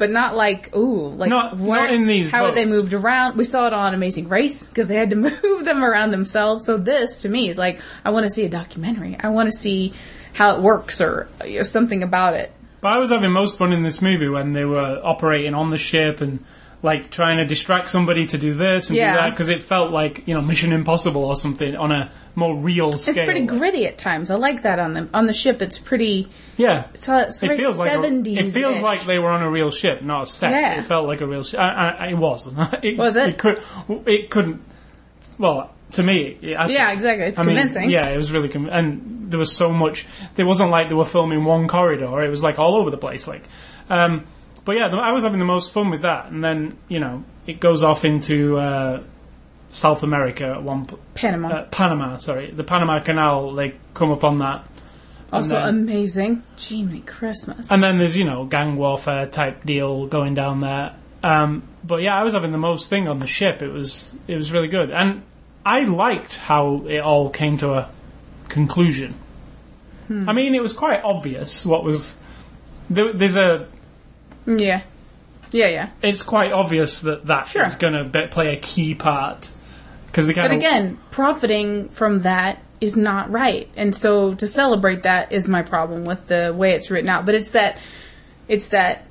But 0.02 0.10
not 0.10 0.34
like 0.34 0.74
ooh, 0.74 1.10
like 1.10 1.30
Not- 1.30 1.60
not 1.60 1.92
in 1.92 2.08
these 2.08 2.28
How 2.28 2.46
are 2.46 2.50
they 2.50 2.64
moved 2.64 2.92
around? 2.92 3.36
We 3.36 3.44
saw 3.44 3.68
it 3.68 3.72
on 3.72 3.94
Amazing 3.94 4.28
Race 4.28 4.66
because 4.66 4.88
they 4.88 4.96
had 4.96 5.10
to 5.10 5.16
move 5.42 5.64
them 5.64 5.84
around 5.84 6.10
themselves. 6.10 6.66
So 6.66 6.76
this, 6.76 7.22
to 7.22 7.28
me, 7.28 7.48
is 7.48 7.56
like 7.56 7.80
I 8.04 8.10
want 8.10 8.24
to 8.26 8.30
see 8.30 8.44
a 8.44 8.48
documentary. 8.48 9.16
I 9.20 9.28
want 9.28 9.46
to 9.52 9.56
see 9.56 9.92
how 10.32 10.56
it 10.56 10.60
works 10.60 11.00
or 11.00 11.28
you 11.46 11.58
know, 11.58 11.62
something 11.62 12.02
about 12.02 12.34
it. 12.34 12.50
But 12.80 12.94
I 12.94 12.98
was 12.98 13.10
having 13.10 13.30
most 13.30 13.56
fun 13.56 13.72
in 13.72 13.84
this 13.84 14.02
movie 14.02 14.28
when 14.28 14.54
they 14.54 14.64
were 14.64 15.00
operating 15.04 15.54
on 15.54 15.70
the 15.70 15.78
ship 15.78 16.20
and 16.20 16.44
like 16.82 17.12
trying 17.12 17.36
to 17.36 17.44
distract 17.46 17.88
somebody 17.88 18.26
to 18.26 18.38
do 18.38 18.54
this 18.54 18.88
and 18.90 18.96
Yeah. 18.96 19.12
do 19.12 19.20
that 19.20 19.30
because 19.30 19.50
it 19.50 19.62
felt 19.62 19.92
like 19.92 20.26
you 20.26 20.34
know 20.34 20.42
Mission 20.42 20.72
Impossible 20.72 21.22
or 21.24 21.36
something 21.36 21.76
on 21.76 21.92
a 21.92 22.10
more 22.34 22.56
real 22.56 22.92
scale. 22.92 23.16
It's 23.16 23.24
pretty 23.24 23.46
gritty 23.46 23.86
at 23.86 23.98
times. 23.98 24.30
I 24.30 24.36
like 24.36 24.62
that 24.62 24.78
on 24.78 24.94
the 24.94 25.08
on 25.12 25.26
the 25.26 25.32
ship. 25.32 25.60
It's 25.62 25.78
pretty. 25.78 26.28
Yeah. 26.56 26.88
It's, 26.94 27.08
it's 27.08 27.42
It 27.42 27.56
feels 27.56 27.78
like 27.78 27.92
a, 27.92 28.02
it 28.04 28.50
feels 28.50 28.80
like 28.80 29.04
they 29.04 29.18
were 29.18 29.30
on 29.30 29.42
a 29.42 29.50
real 29.50 29.70
ship, 29.70 30.02
not 30.02 30.22
a 30.22 30.26
set. 30.26 30.52
Yeah. 30.52 30.80
It 30.80 30.86
felt 30.86 31.06
like 31.06 31.20
a 31.20 31.26
real 31.26 31.44
ship. 31.44 31.60
It 31.60 32.16
was. 32.18 32.46
it, 32.82 32.98
Was 32.98 33.16
it? 33.16 33.28
It 33.30 33.38
could. 33.38 33.62
It 34.06 34.30
couldn't. 34.30 34.62
Well, 35.38 35.72
to 35.92 36.02
me, 36.02 36.38
I, 36.56 36.68
Yeah, 36.68 36.92
exactly. 36.92 37.26
It's 37.26 37.38
I 37.40 37.44
mean, 37.44 37.56
convincing. 37.56 37.90
yeah, 37.90 38.08
it 38.08 38.16
was 38.16 38.32
really 38.32 38.48
con- 38.48 38.68
and 38.68 39.30
there 39.30 39.38
was 39.38 39.54
so 39.54 39.70
much. 39.70 40.06
It 40.36 40.44
wasn't 40.44 40.70
like 40.70 40.88
they 40.88 40.94
were 40.94 41.04
filming 41.04 41.44
one 41.44 41.68
corridor. 41.68 42.22
It 42.22 42.28
was 42.28 42.42
like 42.42 42.58
all 42.58 42.76
over 42.76 42.90
the 42.90 42.98
place. 42.98 43.26
Like, 43.26 43.42
um, 43.88 44.26
but 44.64 44.76
yeah, 44.76 44.86
I 44.88 45.12
was 45.12 45.24
having 45.24 45.38
the 45.38 45.44
most 45.44 45.72
fun 45.72 45.90
with 45.90 46.02
that, 46.02 46.26
and 46.26 46.42
then 46.42 46.76
you 46.88 47.00
know 47.00 47.24
it 47.46 47.60
goes 47.60 47.82
off 47.82 48.04
into 48.04 48.58
uh, 48.58 49.02
South 49.72 50.02
America 50.04 50.44
at 50.46 50.62
one 50.62 50.86
p- 50.86 50.96
Panama. 51.14 51.48
uh, 51.48 51.62
Panama. 51.64 52.16
Sorry, 52.18 52.50
the 52.50 52.62
Panama 52.64 53.00
Canal. 53.00 53.54
They 53.54 53.74
come 53.94 54.10
upon 54.12 54.38
that, 54.38 54.64
also 55.32 55.54
then- 55.56 55.68
amazing. 55.70 56.42
Jiminy 56.56 57.00
Christmas. 57.00 57.70
and 57.70 57.82
then 57.82 57.98
there's 57.98 58.16
you 58.16 58.24
know 58.24 58.44
gang 58.44 58.76
warfare 58.76 59.26
type 59.26 59.64
deal 59.64 60.06
going 60.06 60.34
down 60.34 60.60
there. 60.60 60.94
Um, 61.24 61.62
but 61.84 62.02
yeah, 62.02 62.14
I 62.16 62.22
was 62.22 62.34
having 62.34 62.52
the 62.52 62.58
most 62.58 62.88
thing 62.90 63.08
on 63.08 63.18
the 63.18 63.26
ship. 63.26 63.62
It 63.62 63.72
was 63.72 64.14
it 64.28 64.36
was 64.36 64.52
really 64.52 64.68
good, 64.68 64.90
and 64.90 65.22
I 65.64 65.84
liked 65.84 66.36
how 66.36 66.84
it 66.86 66.98
all 67.00 67.30
came 67.30 67.58
to 67.58 67.72
a 67.74 67.88
conclusion. 68.48 69.14
I 70.10 70.34
mean, 70.34 70.54
it 70.54 70.60
was 70.60 70.74
quite 70.74 71.02
obvious 71.02 71.64
what 71.64 71.84
was. 71.84 72.16
There, 72.90 73.14
there's 73.14 73.36
a 73.36 73.66
yeah. 74.46 74.82
Yeah, 75.52 75.68
yeah. 75.68 75.88
it's 76.02 76.22
quite 76.22 76.50
obvious 76.52 77.00
that 77.02 77.26
that 77.26 77.44
is 77.46 77.50
Sure. 77.52 77.64
going 77.90 78.10
to 78.12 78.28
play 78.28 78.52
a 78.54 78.56
key 78.58 78.94
part 78.94 79.50
because 80.12 80.26
the 80.26 80.34
But 80.34 80.52
again, 80.52 80.98
profiting 81.10 81.88
from 81.88 82.20
that 82.20 82.62
is 82.80 82.96
not 82.96 83.30
right. 83.30 83.68
And 83.76 83.94
so 83.94 84.34
to 84.34 84.46
celebrate 84.46 85.04
that 85.04 85.32
is 85.32 85.48
my 85.48 85.62
problem 85.62 86.04
with 86.04 86.28
the 86.28 86.54
way 86.54 86.72
it's 86.72 86.90
written 86.90 87.08
out. 87.08 87.24
But 87.24 87.34
it's 87.34 87.52
that, 87.52 87.78
it's 88.46 88.68
that, 88.68 89.06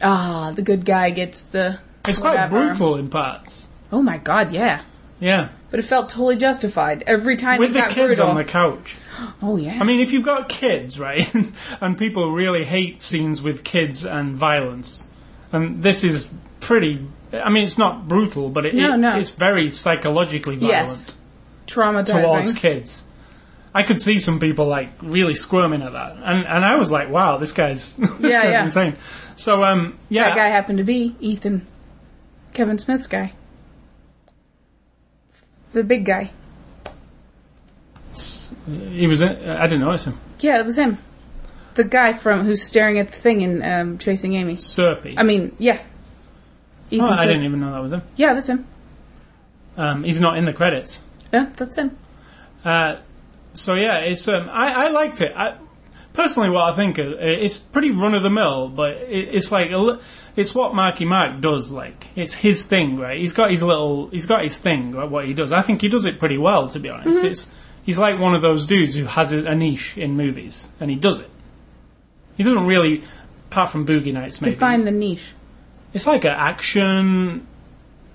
ah, 0.00 0.52
the 0.54 0.62
good 0.62 0.84
guy 0.84 1.10
gets 1.10 1.42
the. 1.42 1.80
it's 2.06 2.18
quite 2.18 2.34
whatever. 2.34 2.68
brutal 2.68 2.96
in 2.96 3.08
parts. 3.10 3.66
Oh 3.90 4.00
my 4.00 4.18
god, 4.18 4.52
yeah. 4.52 4.82
Yeah, 5.20 5.50
But 5.70 5.78
it 5.78 5.84
felt 5.84 6.08
totally 6.08 6.36
justified 6.36 7.04
every 7.06 7.36
time 7.36 7.60
with 7.60 7.70
it 7.70 7.74
the 7.74 7.78
got 7.78 7.90
kids 7.90 8.18
brutal. 8.18 8.26
on 8.26 8.36
the 8.36 8.44
couch. 8.44 8.96
oh 9.42 9.56
yeah. 9.56 9.78
I 9.80 9.84
mean, 9.84 10.00
if 10.00 10.10
you've 10.12 10.24
got 10.24 10.48
kids, 10.48 10.98
right, 10.98 11.32
and 11.80 11.96
people 11.96 12.32
really 12.32 12.64
hate 12.64 13.02
scenes 13.02 13.40
with 13.40 13.62
kids 13.62 14.04
and 14.04 14.34
violence, 14.34 15.08
and 15.52 15.82
this 15.82 16.02
is 16.02 16.28
pretty. 16.60 17.06
I 17.32 17.48
mean, 17.50 17.64
it's 17.64 17.78
not 17.78 18.06
brutal, 18.08 18.48
but 18.50 18.66
it, 18.66 18.74
No, 18.74 18.94
it- 18.94 18.98
no. 18.98 19.16
it's 19.16 19.30
very 19.30 19.70
psychologically 19.70 20.56
violent 20.56 20.72
yes, 20.88 21.16
traumatizing. 21.66 22.22
towards 22.22 22.52
kids. 22.52 23.04
I 23.74 23.82
could 23.84 24.00
see 24.02 24.18
some 24.18 24.38
people 24.38 24.66
like 24.66 24.90
really 25.00 25.34
squirming 25.34 25.80
at 25.80 25.92
that, 25.92 26.16
and 26.22 26.46
and 26.46 26.64
I 26.64 26.76
was 26.76 26.90
like, 26.90 27.08
wow, 27.08 27.38
this 27.38 27.52
guy's 27.52 27.96
this 27.96 28.10
Yeah, 28.20 28.42
guy's 28.42 28.52
yeah. 28.52 28.64
insane. 28.66 28.96
So 29.36 29.64
um, 29.64 29.96
yeah, 30.10 30.24
That 30.24 30.36
guy 30.36 30.48
happened 30.48 30.76
to 30.78 30.84
be 30.84 31.16
Ethan, 31.20 31.66
Kevin 32.52 32.76
Smith's 32.76 33.06
guy, 33.06 33.32
the 35.72 35.82
big 35.82 36.04
guy. 36.04 36.30
he 38.66 39.06
was. 39.06 39.22
In, 39.22 39.48
I 39.48 39.66
didn't 39.66 39.80
notice 39.80 40.06
him. 40.06 40.18
Yeah, 40.40 40.58
it 40.58 40.66
was 40.66 40.76
him. 40.76 40.98
The 41.74 41.84
guy 41.84 42.12
from 42.12 42.44
who's 42.44 42.62
staring 42.62 42.98
at 42.98 43.10
the 43.10 43.16
thing 43.16 43.42
and 43.42 43.62
um, 43.64 43.98
Chasing 43.98 44.34
Amy. 44.34 44.56
Serpy. 44.56 45.14
I 45.16 45.22
mean, 45.22 45.56
yeah. 45.58 45.80
Oh, 47.00 47.08
I 47.08 47.26
didn't 47.26 47.44
even 47.44 47.60
know 47.60 47.72
that 47.72 47.82
was 47.82 47.92
him. 47.92 48.02
Yeah, 48.16 48.34
that's 48.34 48.48
him. 48.48 48.66
Um, 49.76 50.04
he's 50.04 50.20
not 50.20 50.36
in 50.36 50.44
the 50.44 50.52
credits. 50.52 51.06
Yeah, 51.32 51.50
that's 51.56 51.76
him. 51.76 51.96
Uh, 52.64 52.98
so 53.54 53.74
yeah, 53.74 53.98
it's 53.98 54.28
um, 54.28 54.48
I, 54.50 54.86
I 54.86 54.88
liked 54.88 55.20
it. 55.20 55.34
I, 55.34 55.56
personally, 56.12 56.50
what 56.50 56.72
I 56.72 56.76
think 56.76 56.98
of, 56.98 57.12
it's 57.12 57.58
pretty 57.58 57.90
run 57.90 58.14
of 58.14 58.22
the 58.22 58.30
mill, 58.30 58.68
but 58.68 58.96
it, 58.96 59.34
it's 59.34 59.50
like 59.50 59.70
a, 59.70 59.98
it's 60.36 60.54
what 60.54 60.74
Marky 60.74 61.04
Mark 61.04 61.40
does. 61.40 61.72
Like 61.72 62.08
it's 62.16 62.34
his 62.34 62.64
thing, 62.64 62.96
right? 62.96 63.18
He's 63.18 63.32
got 63.32 63.50
his 63.50 63.62
little, 63.62 64.08
he's 64.08 64.26
got 64.26 64.42
his 64.42 64.58
thing. 64.58 64.92
Right, 64.92 65.08
what 65.08 65.24
he 65.24 65.34
does, 65.34 65.52
I 65.52 65.62
think 65.62 65.80
he 65.80 65.88
does 65.88 66.04
it 66.04 66.18
pretty 66.18 66.38
well. 66.38 66.68
To 66.68 66.78
be 66.78 66.88
honest, 66.88 67.24
it's 67.24 67.54
he's 67.82 67.98
like 67.98 68.20
one 68.20 68.34
of 68.34 68.42
those 68.42 68.66
dudes 68.66 68.94
who 68.94 69.04
has 69.06 69.32
a, 69.32 69.44
a 69.46 69.54
niche 69.54 69.96
in 69.96 70.16
movies, 70.16 70.70
and 70.80 70.90
he 70.90 70.96
does 70.96 71.20
it. 71.20 71.30
He 72.36 72.42
doesn't 72.42 72.64
really, 72.66 73.02
apart 73.50 73.70
from 73.72 73.86
Boogie 73.86 74.12
Nights, 74.12 74.40
maybe. 74.40 74.54
Define 74.54 74.84
the 74.84 74.90
niche. 74.90 75.32
It's 75.94 76.06
like 76.06 76.24
an 76.24 76.32
action 76.32 77.46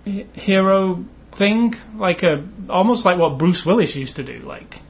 hero 0.06 1.06
thing, 1.34 1.76
like 1.96 2.24
a 2.24 2.44
almost 2.70 3.06
like 3.06 3.18
what 3.18 3.38
Bruce 3.38 3.66
Willis 3.66 3.96
used 3.96 4.16
to 4.18 4.24
do. 4.24 4.40
Like 4.40 4.82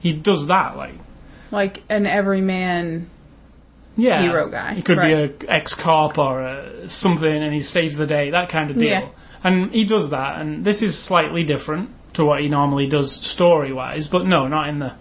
he 0.00 0.12
does 0.12 0.46
that, 0.48 0.76
like 0.76 0.94
Like 1.50 1.82
an 1.88 2.06
everyman. 2.06 3.10
yeah, 3.96 4.22
Hero 4.22 4.48
guy, 4.48 4.74
He 4.74 4.82
could 4.82 4.98
right. 4.98 5.38
be 5.38 5.46
a 5.46 5.50
ex 5.52 5.74
cop 5.74 6.18
or 6.18 6.42
a, 6.42 6.88
something, 6.88 7.30
and 7.42 7.52
he 7.54 7.60
saves 7.60 7.96
the 7.96 8.06
day, 8.06 8.30
that 8.30 8.48
kind 8.48 8.70
of 8.70 8.76
deal. 8.76 8.84
Yeah. 8.84 9.08
And 9.42 9.70
he 9.72 9.84
does 9.84 10.10
that, 10.10 10.40
and 10.40 10.64
this 10.64 10.82
is 10.82 10.98
slightly 10.98 11.44
different 11.44 11.90
to 12.14 12.24
what 12.24 12.40
he 12.40 12.48
normally 12.48 12.88
does 12.88 13.12
story 13.12 13.72
wise, 13.72 14.08
but 14.08 14.26
no, 14.26 14.48
not 14.48 14.68
in 14.68 14.78
the 14.80 14.94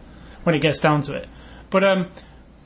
when 0.43 0.55
it 0.55 0.60
gets 0.60 0.79
down 0.79 1.01
to 1.01 1.13
it. 1.13 1.27
But 1.69 1.84
um, 1.84 2.08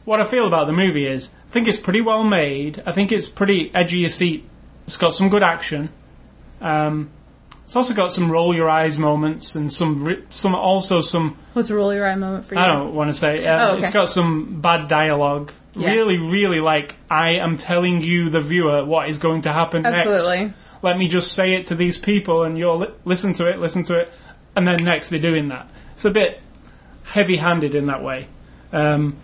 what 0.05 0.19
I 0.19 0.25
feel 0.25 0.45
about 0.47 0.67
the 0.67 0.73
movie 0.73 1.05
is, 1.05 1.33
I 1.49 1.51
think 1.51 1.67
it's 1.67 1.79
pretty 1.79 2.01
well 2.01 2.23
made. 2.23 2.83
I 2.85 2.91
think 2.91 3.11
it's 3.11 3.29
pretty 3.29 3.71
edgy 3.73 3.99
your 3.99 4.09
seat. 4.09 4.45
It's 4.89 4.97
got 4.97 5.13
some 5.13 5.29
good 5.29 5.43
action. 5.43 5.89
Um, 6.61 7.11
it's 7.63 7.75
also 7.75 7.93
got 7.93 8.11
some 8.11 8.31
roll 8.31 8.55
your 8.55 8.67
eyes 8.67 8.97
moments 8.97 9.53
and 9.53 9.71
some 9.71 10.25
some 10.31 10.55
also 10.55 11.01
some 11.01 11.37
What's 11.53 11.69
a 11.69 11.75
roll 11.75 11.93
your 11.93 12.07
eye 12.07 12.15
moment 12.15 12.45
for 12.45 12.55
you? 12.55 12.59
I 12.59 12.65
don't 12.65 12.95
want 12.95 13.07
to 13.11 13.13
say. 13.13 13.45
Uh, 13.45 13.67
Oh, 13.67 13.69
okay. 13.73 13.77
It's 13.85 13.91
got 13.91 14.09
some 14.09 14.61
bad 14.61 14.87
dialogue. 14.87 15.51
Yeah. 15.75 15.91
Really, 15.91 16.17
really 16.17 16.59
like 16.59 16.95
I 17.07 17.33
am 17.35 17.55
telling 17.55 18.01
you, 18.01 18.31
the 18.31 18.41
viewer, 18.41 18.83
what 18.83 19.09
is 19.09 19.19
going 19.19 19.43
to 19.43 19.53
happen 19.53 19.83
next. 19.83 20.07
Absolutely. 20.07 20.45
next. 20.45 20.57
Let 20.81 20.97
me 20.97 21.07
just 21.07 21.33
say 21.33 21.53
it 21.53 21.67
to 21.67 21.75
these 21.75 21.99
people, 21.99 22.41
and 22.41 22.57
you'll 22.57 22.79
li- 22.79 22.93
listen 23.05 23.33
to 23.33 23.45
it, 23.45 23.59
listen 23.59 23.83
to 23.83 23.99
it, 23.99 24.11
and 24.55 24.67
then 24.67 24.83
next 24.83 25.11
they're 25.11 25.19
doing 25.19 25.49
that. 25.49 25.69
It's 25.93 26.03
a 26.05 26.09
bit 26.09 26.41
heavy-handed 27.03 27.75
in 27.75 27.85
that 27.85 28.01
way, 28.01 28.27
um, 28.73 29.17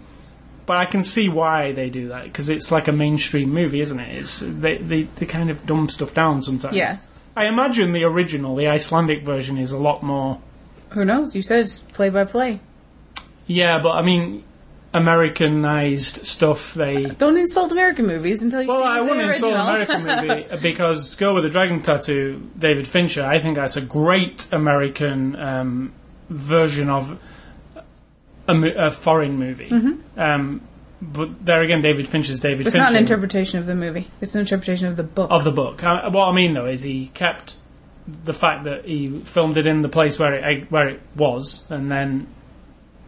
but 0.66 0.78
I 0.78 0.86
can 0.86 1.04
see 1.04 1.30
why 1.30 1.72
they 1.72 1.90
do 1.90 2.10
that 2.10 2.24
because 2.26 2.50
it's 2.50 2.72
like 2.72 2.88
a 2.88 2.92
mainstream 2.92 3.54
movie, 3.54 3.82
isn't 3.82 4.00
it? 4.00 4.18
It's 4.18 4.40
they, 4.40 4.78
they 4.78 5.04
they 5.04 5.26
kind 5.26 5.50
of 5.50 5.66
dumb 5.66 5.90
stuff 5.90 6.14
down 6.14 6.42
sometimes. 6.42 6.76
Yes. 6.76 7.22
I 7.36 7.48
imagine 7.48 7.92
the 7.92 8.04
original, 8.06 8.56
the 8.56 8.68
Icelandic 8.68 9.24
version, 9.24 9.58
is 9.58 9.72
a 9.72 9.78
lot 9.78 10.04
more. 10.04 10.40
Who 10.92 11.04
knows? 11.04 11.36
You 11.36 11.42
said 11.42 11.60
it's 11.60 11.80
play 11.80 12.10
by 12.10 12.24
play. 12.24 12.62
Yeah, 13.48 13.80
but 13.80 13.92
I 13.92 14.02
mean, 14.02 14.44
Americanized 14.94 16.26
stuff. 16.26 16.74
They 16.74 17.06
Don't 17.06 17.38
insult 17.38 17.72
American 17.72 18.08
movies 18.08 18.42
until 18.42 18.62
you 18.62 18.70
well, 18.70 18.84
I 18.84 19.02
wouldn't 19.02 19.30
insult. 19.30 19.54
American 19.54 20.04
movie 20.28 20.50
uh, 20.50 20.58
because 20.58 21.16
Girl 21.16 21.34
with 21.36 21.46
a 21.46 21.50
Dragon 21.50 21.82
Tattoo, 21.82 22.50
David 22.58 22.88
Fincher. 22.88 23.24
I 23.24 23.40
think 23.40 23.58
that's 23.58 23.76
a 23.76 23.82
great 23.82 24.48
American 24.54 25.36
um, 25.36 25.94
version 26.30 26.90
of 26.90 27.20
a, 28.48 28.54
mo- 28.54 28.74
a 28.76 28.92
foreign 28.92 29.38
movie. 29.38 29.72
Um, 30.18 30.62
but 31.02 31.44
there 31.46 31.62
again, 31.62 31.82
David 31.82 32.08
Fincher's 32.08 32.40
David 32.40 32.60
Mm-hmm. 32.62 32.68
It's 32.68 32.76
Fincher 32.76 32.84
not 32.86 32.94
an 32.94 33.00
interpretation 33.00 33.60
of 33.60 33.66
the 33.66 33.76
movie. 33.76 34.08
It's 34.22 34.34
an 34.36 34.42
interpretation 34.42 34.88
of 34.88 34.96
the 34.98 35.04
book. 35.04 35.30
of 35.32 35.44
the 35.44 35.52
book. 35.52 35.84
Uh, 35.84 36.10
what 36.10 36.28
I 36.28 36.32
mean 36.32 36.54
though 36.54 36.66
is 36.66 36.82
he 36.84 37.08
kept 37.08 37.58
the 38.08 38.34
fact 38.34 38.64
that 38.66 38.86
he 38.86 39.20
filmed 39.22 39.58
it 39.58 39.66
in 39.68 39.82
the 39.82 39.90
place 39.90 40.18
where 40.20 40.34
it 40.34 40.72
where 40.72 40.88
it 40.90 41.02
was, 41.16 41.64
and 41.70 41.92
then. 41.92 42.28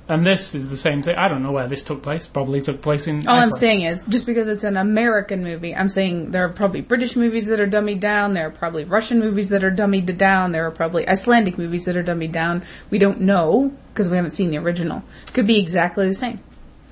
And 0.09 0.25
this 0.25 0.55
is 0.55 0.69
the 0.71 0.77
same 0.77 1.01
thing. 1.03 1.17
I 1.17 1.27
don't 1.27 1.43
know 1.43 1.51
where 1.51 1.67
this 1.67 1.83
took 1.83 2.01
place. 2.01 2.25
Probably 2.25 2.61
took 2.61 2.81
place 2.81 3.07
in. 3.07 3.27
All 3.27 3.39
I'm 3.39 3.51
saying 3.51 3.81
is, 3.81 4.05
just 4.05 4.25
because 4.25 4.47
it's 4.47 4.63
an 4.63 4.77
American 4.77 5.43
movie, 5.43 5.75
I'm 5.75 5.89
saying 5.89 6.31
there 6.31 6.45
are 6.45 6.49
probably 6.49 6.79
British 6.79 7.17
movies 7.17 7.47
that 7.47 7.59
are 7.59 7.67
dummied 7.67 7.99
down. 7.99 8.33
There 8.33 8.47
are 8.47 8.51
probably 8.51 8.85
Russian 8.85 9.19
movies 9.19 9.49
that 9.49 9.65
are 9.65 9.71
dummied 9.71 10.17
down. 10.17 10.53
There 10.53 10.65
are 10.65 10.71
probably 10.71 11.07
Icelandic 11.07 11.57
movies 11.57 11.85
that 11.85 11.97
are 11.97 12.03
dummied 12.03 12.31
down. 12.31 12.63
We 12.89 12.99
don't 12.99 13.21
know 13.21 13.73
because 13.93 14.09
we 14.09 14.15
haven't 14.15 14.31
seen 14.31 14.49
the 14.49 14.57
original. 14.59 15.03
Could 15.33 15.47
be 15.47 15.59
exactly 15.59 16.07
the 16.07 16.13
same. 16.13 16.39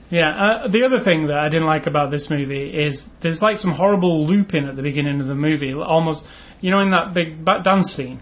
Yeah, 0.10 0.30
uh, 0.30 0.68
the 0.68 0.84
other 0.84 1.00
thing 1.00 1.28
that 1.28 1.40
I 1.40 1.50
didn't 1.50 1.68
like 1.68 1.88
about 1.88 2.12
this 2.12 2.30
movie 2.30 2.78
is 2.78 3.08
there's 3.22 3.42
like 3.42 3.58
some 3.58 3.72
horrible 3.72 4.26
looping 4.28 4.66
at 4.66 4.76
the 4.76 4.84
beginning 4.84 5.20
of 5.20 5.28
the 5.28 5.36
movie, 5.36 5.74
almost, 5.74 6.28
you 6.62 6.70
know, 6.70 6.80
in 6.80 6.92
that 6.92 7.14
big 7.14 7.44
dance 7.46 7.92
scene 7.92 8.20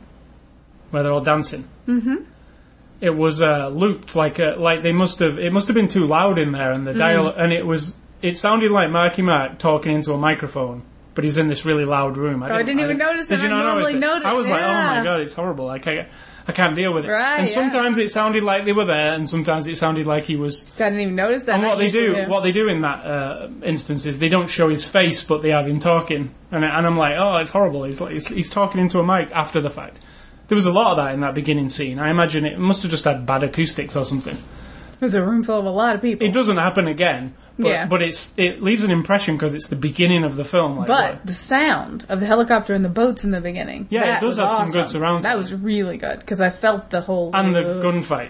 where 0.91 1.03
they're 1.03 1.12
all 1.12 1.21
dancing. 1.21 1.67
Mm-hmm. 1.88 2.23
It 3.03 3.09
was 3.09 3.41
uh, 3.41 3.67
looped 3.67 4.15
like 4.15 4.39
a, 4.39 4.55
like 4.57 4.81
they 4.81 4.93
must 4.93 5.19
have 5.19 5.37
it 5.37 5.51
must 5.51 5.67
have 5.67 5.75
been 5.75 5.89
too 5.89 6.07
loud 6.07 6.39
in 6.39 6.53
there, 6.53 6.71
and 6.71 6.87
the 6.87 6.93
dial 6.93 7.27
and 7.27 7.51
it 7.51 7.65
was 7.65 7.97
it 8.21 8.37
sounded 8.37 8.71
like 8.71 8.89
Marky 8.91 9.21
Mark 9.21 9.59
talking 9.59 9.93
into 9.93 10.13
a 10.13 10.17
microphone, 10.17 10.83
but 11.13 11.25
he's 11.25 11.37
in 11.37 11.49
this 11.49 11.65
really 11.65 11.83
loud 11.83 12.15
room. 12.15 12.41
Oh, 12.41 12.45
I 12.45 12.63
didn't 12.63 12.79
even 12.79 12.97
notice 12.97 13.27
Did 13.27 13.39
that. 13.39 13.43
you 13.43 13.53
I 13.53 13.57
not 13.57 13.65
normally 13.65 13.95
notice 13.95 14.23
notice, 14.23 14.27
I 14.27 14.33
was 14.33 14.49
like, 14.49 14.61
oh 14.61 14.73
my 14.73 15.03
god, 15.03 15.19
it's 15.19 15.33
horrible. 15.33 15.69
I 15.69 15.79
can't. 15.79 16.07
I 16.47 16.51
can't 16.51 16.75
deal 16.75 16.93
with 16.93 17.05
it. 17.05 17.09
Right, 17.09 17.39
and 17.39 17.47
yeah. 17.47 17.53
sometimes 17.53 17.97
it 17.97 18.11
sounded 18.11 18.43
like 18.43 18.65
they 18.65 18.73
were 18.73 18.85
there, 18.85 19.13
and 19.13 19.29
sometimes 19.29 19.67
it 19.67 19.77
sounded 19.77 20.07
like 20.07 20.23
he 20.23 20.35
was 20.35 20.59
So 20.59 20.85
I 20.85 20.89
didn't 20.89 21.01
even 21.01 21.15
notice 21.15 21.43
that. 21.43 21.55
and 21.55 21.63
what 21.63 21.77
they 21.77 21.89
do, 21.89 22.25
what 22.27 22.43
they 22.43 22.51
do 22.51 22.67
in 22.67 22.81
that 22.81 23.05
uh, 23.05 23.49
instance 23.63 24.05
is 24.05 24.19
they 24.19 24.29
don't 24.29 24.49
show 24.49 24.69
his 24.69 24.87
face, 24.87 25.23
but 25.23 25.41
they 25.41 25.49
have 25.49 25.67
him 25.67 25.79
talking, 25.79 26.33
and, 26.51 26.65
and 26.65 26.87
I'm 26.87 26.97
like, 26.97 27.15
oh, 27.17 27.37
it's 27.37 27.51
horrible. 27.51 27.83
He's, 27.83 28.01
like, 28.01 28.13
he's 28.13 28.27
he's 28.27 28.49
talking 28.49 28.79
into 28.81 28.99
a 28.99 29.05
mic 29.05 29.31
after 29.31 29.61
the 29.61 29.69
fact. 29.69 29.99
There 30.47 30.56
was 30.56 30.65
a 30.65 30.71
lot 30.73 30.91
of 30.91 30.97
that 30.97 31.13
in 31.13 31.21
that 31.21 31.34
beginning 31.34 31.69
scene. 31.69 31.99
I 31.99 32.10
imagine 32.10 32.45
it 32.45 32.60
must 32.60 32.82
have 32.84 32.91
just 32.91 33.06
had 33.06 33.25
bad 33.25 33.43
acoustics 33.43 33.95
or 33.95 34.06
something. 34.06 34.38
There's 34.99 35.13
a 35.15 35.23
room 35.25 35.43
full 35.43 35.60
of 35.60 35.65
a 35.65 35.69
lot 35.69 35.95
of 35.95 36.01
people. 36.01 36.27
It 36.27 36.32
doesn't 36.32 36.58
happen 36.58 36.88
again, 36.88 37.34
but, 37.58 37.67
Yeah. 37.67 37.86
but 37.88 38.01
it's 38.01 38.34
it 38.38 38.62
leaves 38.62 38.84
an 38.84 38.91
impression 38.91 39.36
because 39.36 39.53
it's 39.53 39.67
the 39.67 39.75
beginning 39.75 40.23
of 40.23 40.36
the 40.36 40.45
film. 40.45 40.77
Like, 40.77 40.88
But 40.88 41.25
the 41.25 41.34
sound 41.34 42.06
of 42.10 42.19
the 42.19 42.25
helicopter 42.25 42.73
and 42.73 42.84
the 42.86 42.89
boats 42.89 43.23
in 43.23 43.32
the 43.32 43.41
beginning. 43.41 43.88
Yeah, 43.89 44.01
it 44.01 44.06
that 44.06 44.21
does 44.21 44.38
was 44.38 44.38
have 44.39 44.51
some 44.53 44.62
awesome. 44.63 44.82
good 44.82 44.89
surround 44.89 45.23
That 45.23 45.29
sound. 45.29 45.38
was 45.39 45.53
really 45.53 45.97
good 45.97 46.19
because 46.19 46.39
I 46.41 46.49
felt 46.49 46.89
the 46.89 47.01
whole. 47.01 47.32
and 47.34 47.56
the 47.56 47.82
gunfight 47.84 48.29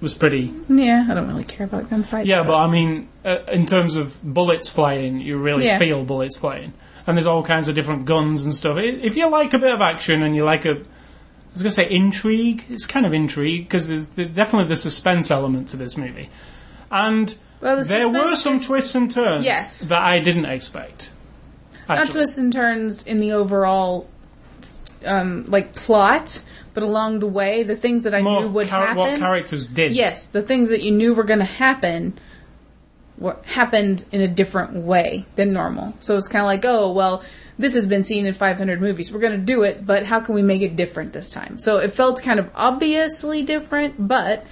was 0.00 0.12
pretty. 0.12 0.52
Yeah, 0.68 1.06
I 1.08 1.14
don't 1.14 1.28
really 1.28 1.44
care 1.44 1.64
about 1.66 1.88
gunfights. 1.88 2.26
Yeah, 2.26 2.42
but 2.42 2.56
I 2.56 2.68
mean, 2.68 3.08
uh, 3.24 3.38
in 3.50 3.64
terms 3.64 3.96
of 3.96 4.22
bullets 4.22 4.68
flying, 4.68 5.20
you 5.20 5.38
really 5.38 5.64
Yeah. 5.66 5.78
feel 5.78 6.04
bullets 6.04 6.36
flying. 6.36 6.72
and 7.08 7.16
there's 7.16 7.26
all 7.28 7.44
kinds 7.44 7.68
of 7.68 7.74
different 7.76 8.04
guns 8.04 8.42
and 8.44 8.52
stuff. 8.52 8.76
I- 8.78 8.80
If 8.80 9.16
you 9.16 9.28
like 9.28 9.54
a 9.54 9.58
bit 9.60 9.72
of 9.72 9.80
action 9.80 10.24
and 10.24 10.34
you 10.34 10.42
like 10.44 10.64
a, 10.64 10.78
was 11.56 11.62
going 11.62 11.70
to 11.70 11.90
say 11.90 11.90
intrigue, 11.94 12.64
it's 12.68 12.86
kind 12.86 13.06
of 13.06 13.12
intrigue 13.12 13.64
because 13.68 13.88
there's 13.88 14.08
the, 14.10 14.24
definitely 14.26 14.68
the 14.68 14.76
suspense 14.76 15.30
element 15.30 15.68
to 15.68 15.76
this 15.76 15.96
movie, 15.96 16.28
and 16.90 17.34
Well, 17.60 17.78
the 17.78 17.84
there 17.84 18.08
were 18.08 18.36
some 18.36 18.56
is- 18.56 18.66
twists 18.66 18.94
and 18.94 19.10
turns 19.10 19.44
Yes. 19.44 19.80
that 19.80 20.02
I 20.02 20.20
didn't 20.20 20.46
expect. 20.46 21.10
Not 21.88 22.10
twists 22.10 22.36
and 22.38 22.52
turns 22.52 23.06
in 23.06 23.20
the 23.20 23.32
overall, 23.32 24.08
um, 25.04 25.44
like 25.46 25.74
plot, 25.74 26.42
but 26.74 26.82
along 26.82 27.20
the 27.20 27.26
way, 27.28 27.62
the 27.62 27.76
things 27.76 28.02
that 28.02 28.14
I 28.14 28.22
More 28.22 28.40
knew 28.42 28.48
would 28.48 28.66
char- 28.68 28.80
happen. 28.88 28.96
what 28.98 29.18
characters 29.18 29.66
did. 29.66 29.92
yes, 29.94 30.26
the 30.26 30.42
things 30.42 30.68
that 30.70 30.82
you 30.82 30.90
knew 30.90 31.14
were 31.14 31.22
going 31.24 31.38
to 31.38 31.44
happen 31.44 32.18
were, 33.18 33.36
happened 33.44 34.04
in 34.12 34.20
a 34.20 34.26
different 34.28 34.74
way 34.74 35.24
than 35.36 35.52
normal. 35.52 35.94
So 36.00 36.16
it's 36.16 36.28
kind 36.28 36.40
of 36.42 36.46
like, 36.46 36.64
oh, 36.64 36.92
well, 36.92 37.22
this 37.58 37.74
has 37.74 37.86
been 37.86 38.02
seen 38.02 38.26
in 38.26 38.34
500 38.34 38.80
movies. 38.80 39.12
We're 39.12 39.20
going 39.20 39.32
to 39.32 39.38
do 39.38 39.62
it, 39.62 39.86
but 39.86 40.04
how 40.04 40.20
can 40.20 40.34
we 40.34 40.42
make 40.42 40.62
it 40.62 40.76
different 40.76 41.12
this 41.12 41.30
time? 41.30 41.58
So 41.58 41.78
it 41.78 41.92
felt 41.92 42.22
kind 42.22 42.38
of 42.38 42.50
obviously 42.54 43.44
different, 43.44 43.94
but 44.06 44.44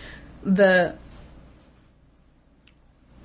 the 0.42 0.96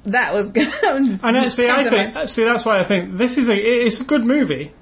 that 0.06 0.34
was 0.34 0.52
good. 0.52 0.68
And 0.84 1.52
see, 1.52 1.70
I 1.70 1.84
think 1.84 2.14
there. 2.14 2.28
see 2.28 2.44
that's 2.44 2.66
why 2.66 2.80
I 2.80 2.84
think 2.84 3.18
this 3.18 3.38
is 3.38 3.50
a 3.50 3.56
it's 3.56 4.02
a 4.02 4.04
good 4.04 4.26
movie, 4.26 4.74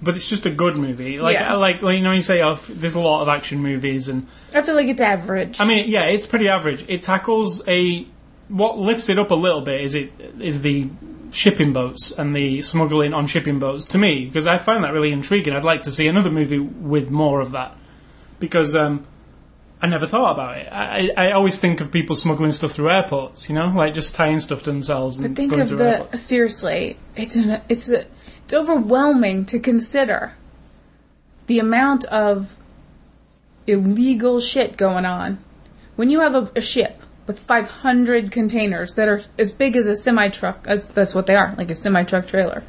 but 0.00 0.16
it's 0.16 0.28
just 0.28 0.46
a 0.46 0.50
good 0.50 0.76
movie. 0.76 1.18
Like 1.18 1.34
Yeah. 1.34 1.54
Uh, 1.54 1.58
like, 1.58 1.82
like 1.82 1.98
you 1.98 2.02
know 2.02 2.12
you 2.12 2.22
say 2.22 2.42
oh, 2.42 2.56
there's 2.68 2.94
a 2.94 3.00
lot 3.00 3.22
of 3.22 3.28
action 3.28 3.60
movies 3.60 4.08
and 4.08 4.26
I 4.54 4.62
feel 4.62 4.74
like 4.74 4.88
it's 4.88 5.00
average. 5.00 5.60
I 5.60 5.64
mean 5.66 5.88
yeah 5.88 6.04
it's 6.04 6.26
pretty 6.26 6.48
average. 6.48 6.84
It 6.88 7.02
tackles 7.02 7.66
a 7.68 8.06
what 8.48 8.78
lifts 8.78 9.10
it 9.10 9.18
up 9.18 9.30
a 9.30 9.34
little 9.34 9.60
bit 9.60 9.82
is 9.82 9.94
it 9.94 10.12
is 10.40 10.62
the 10.62 10.88
shipping 11.30 11.72
boats 11.72 12.10
and 12.10 12.34
the 12.34 12.62
smuggling 12.62 13.14
on 13.14 13.26
shipping 13.26 13.58
boats 13.58 13.84
to 13.86 13.98
me 13.98 14.26
because 14.26 14.46
I 14.46 14.58
find 14.58 14.84
that 14.84 14.92
really 14.92 15.12
intriguing. 15.12 15.54
I'd 15.54 15.64
like 15.64 15.82
to 15.82 15.92
see 15.92 16.06
another 16.06 16.30
movie 16.30 16.58
with 16.58 17.10
more 17.10 17.40
of 17.40 17.52
that 17.52 17.76
because 18.38 18.74
um, 18.74 19.06
I 19.80 19.86
never 19.86 20.06
thought 20.06 20.32
about 20.32 20.58
it. 20.58 20.68
I, 20.72 21.10
I 21.16 21.30
always 21.32 21.58
think 21.58 21.80
of 21.80 21.92
people 21.92 22.16
smuggling 22.16 22.52
stuff 22.52 22.72
through 22.72 22.90
airports, 22.90 23.48
you 23.48 23.54
know, 23.54 23.68
like 23.68 23.94
just 23.94 24.14
tying 24.14 24.40
stuff 24.40 24.62
to 24.64 24.70
themselves 24.70 25.20
and 25.20 25.34
But 25.34 25.36
think 25.36 25.52
of 25.52 25.68
the 25.68 25.84
airports. 25.84 26.20
seriously. 26.20 26.96
It's 27.16 27.36
an 27.36 27.60
it's 27.68 27.88
a, 27.88 28.06
it's 28.44 28.54
overwhelming 28.54 29.44
to 29.46 29.58
consider 29.58 30.34
the 31.46 31.58
amount 31.58 32.04
of 32.06 32.56
illegal 33.66 34.40
shit 34.40 34.76
going 34.76 35.04
on. 35.04 35.38
When 35.96 36.10
you 36.10 36.20
have 36.20 36.34
a, 36.34 36.50
a 36.56 36.60
ship 36.60 36.97
with 37.28 37.38
500 37.38 38.32
containers 38.32 38.94
that 38.94 39.08
are 39.08 39.22
as 39.38 39.52
big 39.52 39.76
as 39.76 39.86
a 39.86 39.94
semi 39.94 40.28
truck, 40.30 40.64
that's, 40.64 40.88
that's 40.88 41.14
what 41.14 41.26
they 41.26 41.36
are, 41.36 41.54
like 41.56 41.70
a 41.70 41.74
semi 41.74 42.02
truck 42.02 42.26
trailer, 42.26 42.64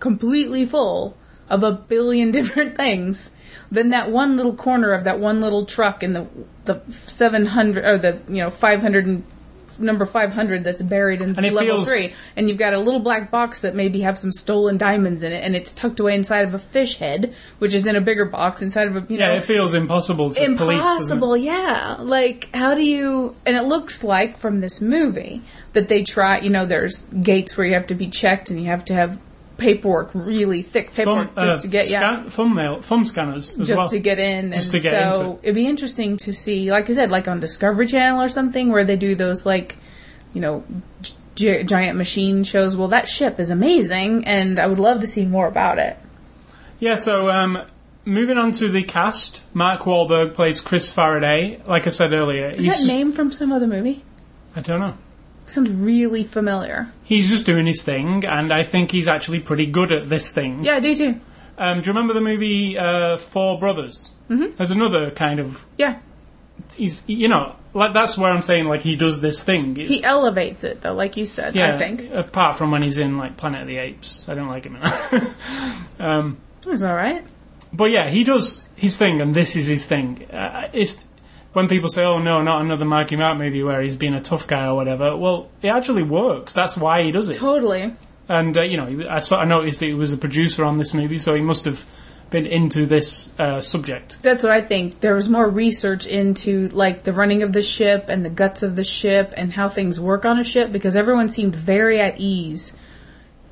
completely 0.00 0.64
full 0.64 1.16
of 1.50 1.62
a 1.62 1.72
billion 1.72 2.30
different 2.38 2.76
things. 2.76 3.34
Then 3.70 3.90
that 3.90 4.10
one 4.10 4.36
little 4.36 4.54
corner 4.54 4.92
of 4.92 5.04
that 5.04 5.18
one 5.18 5.42
little 5.42 5.66
truck 5.66 6.02
in 6.02 6.14
the 6.14 6.26
the 6.64 6.80
700 6.90 7.84
or 7.84 7.98
the 7.98 8.20
you 8.28 8.42
know 8.42 8.50
500 8.50 9.06
and 9.06 9.24
number 9.78 10.04
500 10.06 10.64
that's 10.64 10.82
buried 10.82 11.22
in 11.22 11.34
level 11.34 11.60
feels- 11.60 11.88
3 11.88 12.12
and 12.36 12.48
you've 12.48 12.58
got 12.58 12.72
a 12.72 12.78
little 12.78 13.00
black 13.00 13.30
box 13.30 13.60
that 13.60 13.74
maybe 13.74 14.00
have 14.00 14.18
some 14.18 14.32
stolen 14.32 14.76
diamonds 14.76 15.22
in 15.22 15.32
it 15.32 15.42
and 15.44 15.54
it's 15.56 15.72
tucked 15.74 16.00
away 16.00 16.14
inside 16.14 16.44
of 16.44 16.54
a 16.54 16.58
fish 16.58 16.98
head 16.98 17.34
which 17.58 17.74
is 17.74 17.86
in 17.86 17.96
a 17.96 18.00
bigger 18.00 18.24
box 18.24 18.60
inside 18.62 18.88
of 18.88 18.96
a 18.96 19.00
you 19.08 19.18
Yeah, 19.18 19.28
know 19.28 19.34
it 19.36 19.44
feels 19.44 19.74
impossible 19.74 20.30
to 20.34 20.54
police. 20.56 20.76
impossible 20.78 21.36
yeah 21.36 21.96
like 22.00 22.48
how 22.54 22.74
do 22.74 22.84
you 22.84 23.34
and 23.46 23.56
it 23.56 23.62
looks 23.62 24.02
like 24.02 24.36
from 24.38 24.60
this 24.60 24.80
movie 24.80 25.42
that 25.72 25.88
they 25.88 26.02
try 26.02 26.40
you 26.40 26.50
know 26.50 26.66
there's 26.66 27.02
gates 27.22 27.56
where 27.56 27.66
you 27.66 27.74
have 27.74 27.86
to 27.88 27.94
be 27.94 28.08
checked 28.08 28.50
and 28.50 28.60
you 28.60 28.66
have 28.66 28.84
to 28.86 28.94
have 28.94 29.18
paperwork 29.58 30.10
really 30.14 30.62
thick 30.62 30.94
paperwork 30.94 31.34
Thumb, 31.34 31.44
just 31.46 31.58
uh, 31.58 31.60
to 31.62 31.68
get 31.68 31.90
yeah 31.90 32.00
scan, 32.20 32.30
thumbnail, 32.30 32.80
thumb 32.80 33.04
scanners 33.04 33.58
as 33.58 33.68
just 33.68 33.76
well. 33.76 33.88
to 33.90 33.98
get 33.98 34.18
in 34.18 34.52
Just 34.52 34.72
and 34.72 34.82
to 34.82 34.88
get 34.88 34.90
so 35.14 35.20
into 35.20 35.32
it. 35.32 35.38
it'd 35.42 35.54
be 35.56 35.66
interesting 35.66 36.16
to 36.18 36.32
see 36.32 36.70
like 36.70 36.88
i 36.88 36.94
said 36.94 37.10
like 37.10 37.26
on 37.28 37.40
discovery 37.40 37.86
channel 37.86 38.22
or 38.22 38.28
something 38.28 38.70
where 38.70 38.84
they 38.84 38.96
do 38.96 39.14
those 39.16 39.44
like 39.44 39.76
you 40.32 40.40
know 40.40 40.64
gi- 41.34 41.64
giant 41.64 41.98
machine 41.98 42.44
shows 42.44 42.76
well 42.76 42.88
that 42.88 43.08
ship 43.08 43.40
is 43.40 43.50
amazing 43.50 44.24
and 44.26 44.58
i 44.60 44.66
would 44.66 44.78
love 44.78 45.00
to 45.00 45.06
see 45.08 45.26
more 45.26 45.48
about 45.48 45.78
it 45.78 45.96
Yeah, 46.80 46.94
so 46.94 47.28
um, 47.28 47.58
moving 48.04 48.38
on 48.38 48.52
to 48.52 48.68
the 48.68 48.84
cast, 48.84 49.42
Mark 49.52 49.80
Wahlberg 49.80 50.34
plays 50.34 50.60
Chris 50.60 50.92
Faraday. 50.92 51.60
Like 51.66 51.86
I 51.88 51.90
said 51.90 52.12
earlier, 52.12 52.46
is 52.50 52.64
that 52.66 52.86
name 52.86 53.10
from 53.12 53.32
some 53.32 53.50
other 53.50 53.66
movie 53.66 54.04
I 54.54 54.60
don't 54.60 54.78
know. 54.78 54.94
Sounds 55.50 55.70
really 55.70 56.24
familiar 56.24 56.90
He's 57.04 57.28
just 57.28 57.46
doing 57.46 57.66
his 57.66 57.82
thing, 57.82 58.24
and 58.24 58.52
I 58.52 58.62
think 58.64 58.90
he's 58.90 59.08
actually 59.08 59.40
pretty 59.40 59.66
good 59.66 59.92
at 59.92 60.08
this 60.08 60.30
thing. 60.30 60.64
yeah 60.64 60.76
i 60.76 60.80
do 60.80 60.94
too 60.94 61.20
Um, 61.56 61.80
do 61.80 61.86
you 61.86 61.92
remember 61.92 62.14
the 62.14 62.20
movie 62.20 62.78
uh, 62.78 63.16
Four 63.18 63.58
Brothers? 63.58 64.12
Mm-hmm. 64.30 64.56
There's 64.56 64.70
another 64.70 65.10
kind 65.10 65.40
of 65.40 65.64
yeah 65.76 65.98
he's 66.76 67.08
you 67.08 67.28
know 67.28 67.54
like 67.74 67.92
that's 67.92 68.16
where 68.18 68.30
I'm 68.32 68.42
saying 68.42 68.66
like 68.66 68.80
he 68.82 68.96
does 68.96 69.20
this 69.20 69.42
thing. 69.42 69.76
It's, 69.76 69.90
he 69.92 70.04
elevates 70.04 70.64
it 70.64 70.80
though 70.80 70.94
like 70.94 71.16
you 71.16 71.26
said 71.26 71.54
yeah, 71.54 71.74
i 71.74 71.78
think 71.78 72.10
apart 72.12 72.56
from 72.58 72.70
when 72.70 72.82
he's 72.82 72.98
in 72.98 73.18
like 73.18 73.36
Planet 73.36 73.62
of 73.62 73.68
the 73.68 73.76
Apes, 73.78 74.28
I 74.28 74.34
don't 74.34 74.48
like 74.48 74.64
him 74.64 74.76
in 74.76 74.82
that. 74.82 75.34
um, 75.98 76.36
it 76.62 76.68
was 76.68 76.82
all 76.82 76.94
right 76.94 77.24
But 77.72 77.90
yeah, 77.90 78.08
he 78.10 78.24
does 78.24 78.64
his 78.76 78.96
thing, 78.96 79.20
and 79.20 79.34
this 79.34 79.56
is 79.56 79.66
his 79.66 79.84
thing. 79.86 80.26
Uh, 80.30 80.68
it's 80.72 81.02
when 81.58 81.66
people 81.68 81.88
say, 81.88 82.04
"Oh 82.04 82.18
no, 82.18 82.40
not 82.40 82.62
another 82.62 82.84
Marky 82.84 83.16
Mark 83.16 83.36
movie 83.36 83.64
where 83.64 83.82
he's 83.82 83.96
being 83.96 84.14
a 84.14 84.20
tough 84.20 84.46
guy 84.46 84.66
or 84.66 84.76
whatever." 84.76 85.16
Well, 85.16 85.48
it 85.60 85.68
actually 85.68 86.04
works. 86.04 86.52
That's 86.52 86.76
why 86.76 87.02
he 87.02 87.10
does 87.10 87.28
it. 87.28 87.36
totally 87.36 87.92
And 88.28 88.56
uh, 88.56 88.62
you 88.62 88.76
know, 88.76 89.08
I 89.10 89.18
saw, 89.18 89.40
I 89.40 89.44
noticed 89.44 89.80
that 89.80 89.86
he 89.86 89.94
was 89.94 90.12
a 90.12 90.16
producer 90.16 90.64
on 90.64 90.78
this 90.78 90.94
movie, 90.94 91.18
so 91.18 91.34
he 91.34 91.40
must 91.40 91.64
have 91.64 91.84
been 92.30 92.46
into 92.46 92.86
this 92.86 93.36
uh, 93.40 93.60
subject. 93.60 94.18
That's 94.22 94.44
what 94.44 94.52
I 94.52 94.60
think. 94.60 95.00
There 95.00 95.14
was 95.14 95.28
more 95.28 95.48
research 95.48 96.06
into 96.06 96.68
like 96.68 97.02
the 97.02 97.12
running 97.12 97.42
of 97.42 97.52
the 97.52 97.62
ship 97.62 98.04
and 98.08 98.24
the 98.24 98.30
guts 98.30 98.62
of 98.62 98.76
the 98.76 98.84
ship 98.84 99.34
and 99.36 99.52
how 99.52 99.68
things 99.68 99.98
work 99.98 100.24
on 100.24 100.38
a 100.38 100.44
ship 100.44 100.70
because 100.70 100.94
everyone 100.94 101.28
seemed 101.28 101.56
very 101.56 102.00
at 102.00 102.20
ease. 102.20 102.76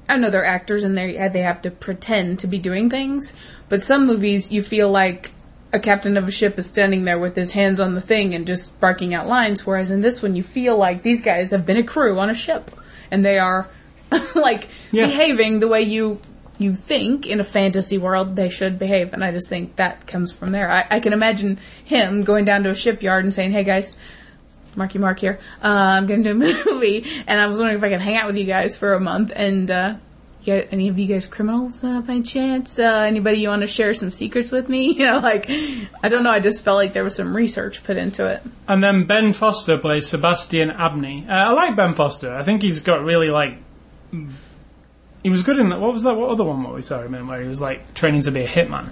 I 0.09 0.17
know 0.17 0.31
they're 0.31 0.45
actors 0.45 0.85
and 0.85 0.97
they 0.97 1.29
they 1.29 1.41
have 1.41 1.63
to 1.63 1.73
pretend 1.73 2.39
to 2.39 2.47
be 2.47 2.59
doing 2.61 2.89
things, 2.89 3.33
but 3.69 3.83
some 3.83 4.07
movies 4.07 4.53
you 4.53 4.63
feel 4.63 4.89
like 4.89 5.33
a 5.73 5.81
captain 5.81 6.17
of 6.17 6.27
a 6.29 6.31
ship 6.31 6.59
is 6.59 6.67
standing 6.67 7.05
there 7.05 7.19
with 7.19 7.37
his 7.37 7.51
hands 7.53 7.81
on 7.81 7.95
the 7.95 8.01
thing 8.01 8.35
and 8.35 8.47
just 8.47 8.81
barking 8.81 9.13
out 9.15 9.27
lines, 9.27 9.67
whereas 9.67 9.91
in 9.91 10.01
this 10.01 10.23
one 10.23 10.37
you 10.37 10.43
feel 10.43 10.77
like 10.77 11.03
these 11.03 11.23
guys 11.23 11.51
have 11.51 11.67
been 11.67 11.77
a 11.77 11.83
crew 11.85 12.19
on 12.19 12.31
a 12.31 12.35
ship 12.35 12.71
and 13.11 13.25
they 13.25 13.39
are 13.39 13.69
like 14.35 14.69
Yeah. 14.93 15.07
behaving 15.07 15.61
the 15.61 15.69
way 15.69 15.83
you 15.83 16.21
you 16.59 16.75
think 16.75 17.27
in 17.27 17.39
a 17.39 17.45
fantasy 17.45 17.99
world 17.99 18.35
they 18.35 18.49
should 18.49 18.79
behave, 18.79 19.13
and 19.13 19.23
I 19.23 19.31
just 19.31 19.49
think 19.49 19.77
that 19.77 20.07
comes 20.07 20.33
from 20.33 20.53
there. 20.53 20.71
I, 20.71 20.87
I 20.91 21.01
can 21.01 21.13
imagine 21.13 21.59
him 21.85 22.25
going 22.25 22.47
down 22.47 22.63
to 22.63 22.71
a 22.71 22.75
shipyard 22.75 23.25
and 23.25 23.35
saying, 23.35 23.53
"Hey 23.53 23.63
guys, 23.63 23.95
Marky 24.75 24.99
Mark 24.99 25.19
here. 25.19 25.39
Uh, 25.63 25.67
I'm 25.69 26.07
going 26.07 26.23
to 26.25 26.33
do 26.33 26.41
a 26.43 26.65
movie, 26.73 27.05
and 27.27 27.39
I 27.39 27.47
was 27.49 27.59
wondering 27.59 27.77
if 27.77 27.85
I 27.85 27.91
could 27.91 28.01
hang 28.01 28.17
out 28.17 28.27
with 28.27 28.39
you 28.39 28.47
guys 28.47 28.79
for 28.79 28.95
a 28.95 29.01
month. 29.01 29.33
And 29.37 29.71
uh, 29.71 29.97
you 30.47 30.67
any 30.71 30.89
of 30.89 30.99
you 30.99 31.07
guys 31.07 31.27
criminals 31.27 31.83
uh, 31.85 32.01
by 32.01 32.21
chance? 32.21 32.79
Uh, 32.79 32.83
anybody 33.07 33.39
you 33.39 33.49
want 33.49 33.63
to 33.63 33.67
share 33.69 33.95
some 33.95 34.11
secrets 34.11 34.51
with 34.51 34.69
me? 34.69 34.93
You 34.99 35.07
know, 35.07 35.19
like 35.19 35.47
I 36.03 36.09
don't 36.09 36.23
know. 36.23 36.31
I 36.31 36.41
just 36.41 36.63
felt 36.65 36.77
like 36.77 36.93
there 36.93 37.05
was 37.05 37.17
some 37.17 37.35
research 37.37 37.83
put 37.85 37.97
into 37.97 38.27
it. 38.31 38.43
And 38.69 38.83
then 38.83 39.05
Ben 39.05 39.33
Foster 39.33 39.79
plays 39.79 40.07
Sebastian 40.09 40.71
Abney. 40.71 41.27
Uh, 41.29 41.33
I 41.33 41.53
like 41.53 41.77
Ben 41.77 41.95
Foster. 41.95 42.35
I 42.35 42.43
think 42.43 42.63
he's 42.63 42.81
got 42.81 43.03
really 43.05 43.29
like. 43.31 43.55
He 45.23 45.31
was 45.31 45.43
good 45.43 45.59
in 45.59 45.71
that. 45.71 45.81
What 45.81 45.93
was 45.93 46.03
that? 46.05 46.15
What 46.17 46.31
other 46.31 46.45
one? 46.45 46.63
What 46.63 46.75
we 46.75 46.83
saw 46.83 47.03
him 47.03 47.15
in, 47.15 47.27
where 47.27 47.41
he 47.43 47.49
was 47.49 47.61
like 47.61 47.95
training 47.95 48.23
to 48.23 48.31
be 48.31 48.41
a 48.43 48.49
hitman. 48.49 48.91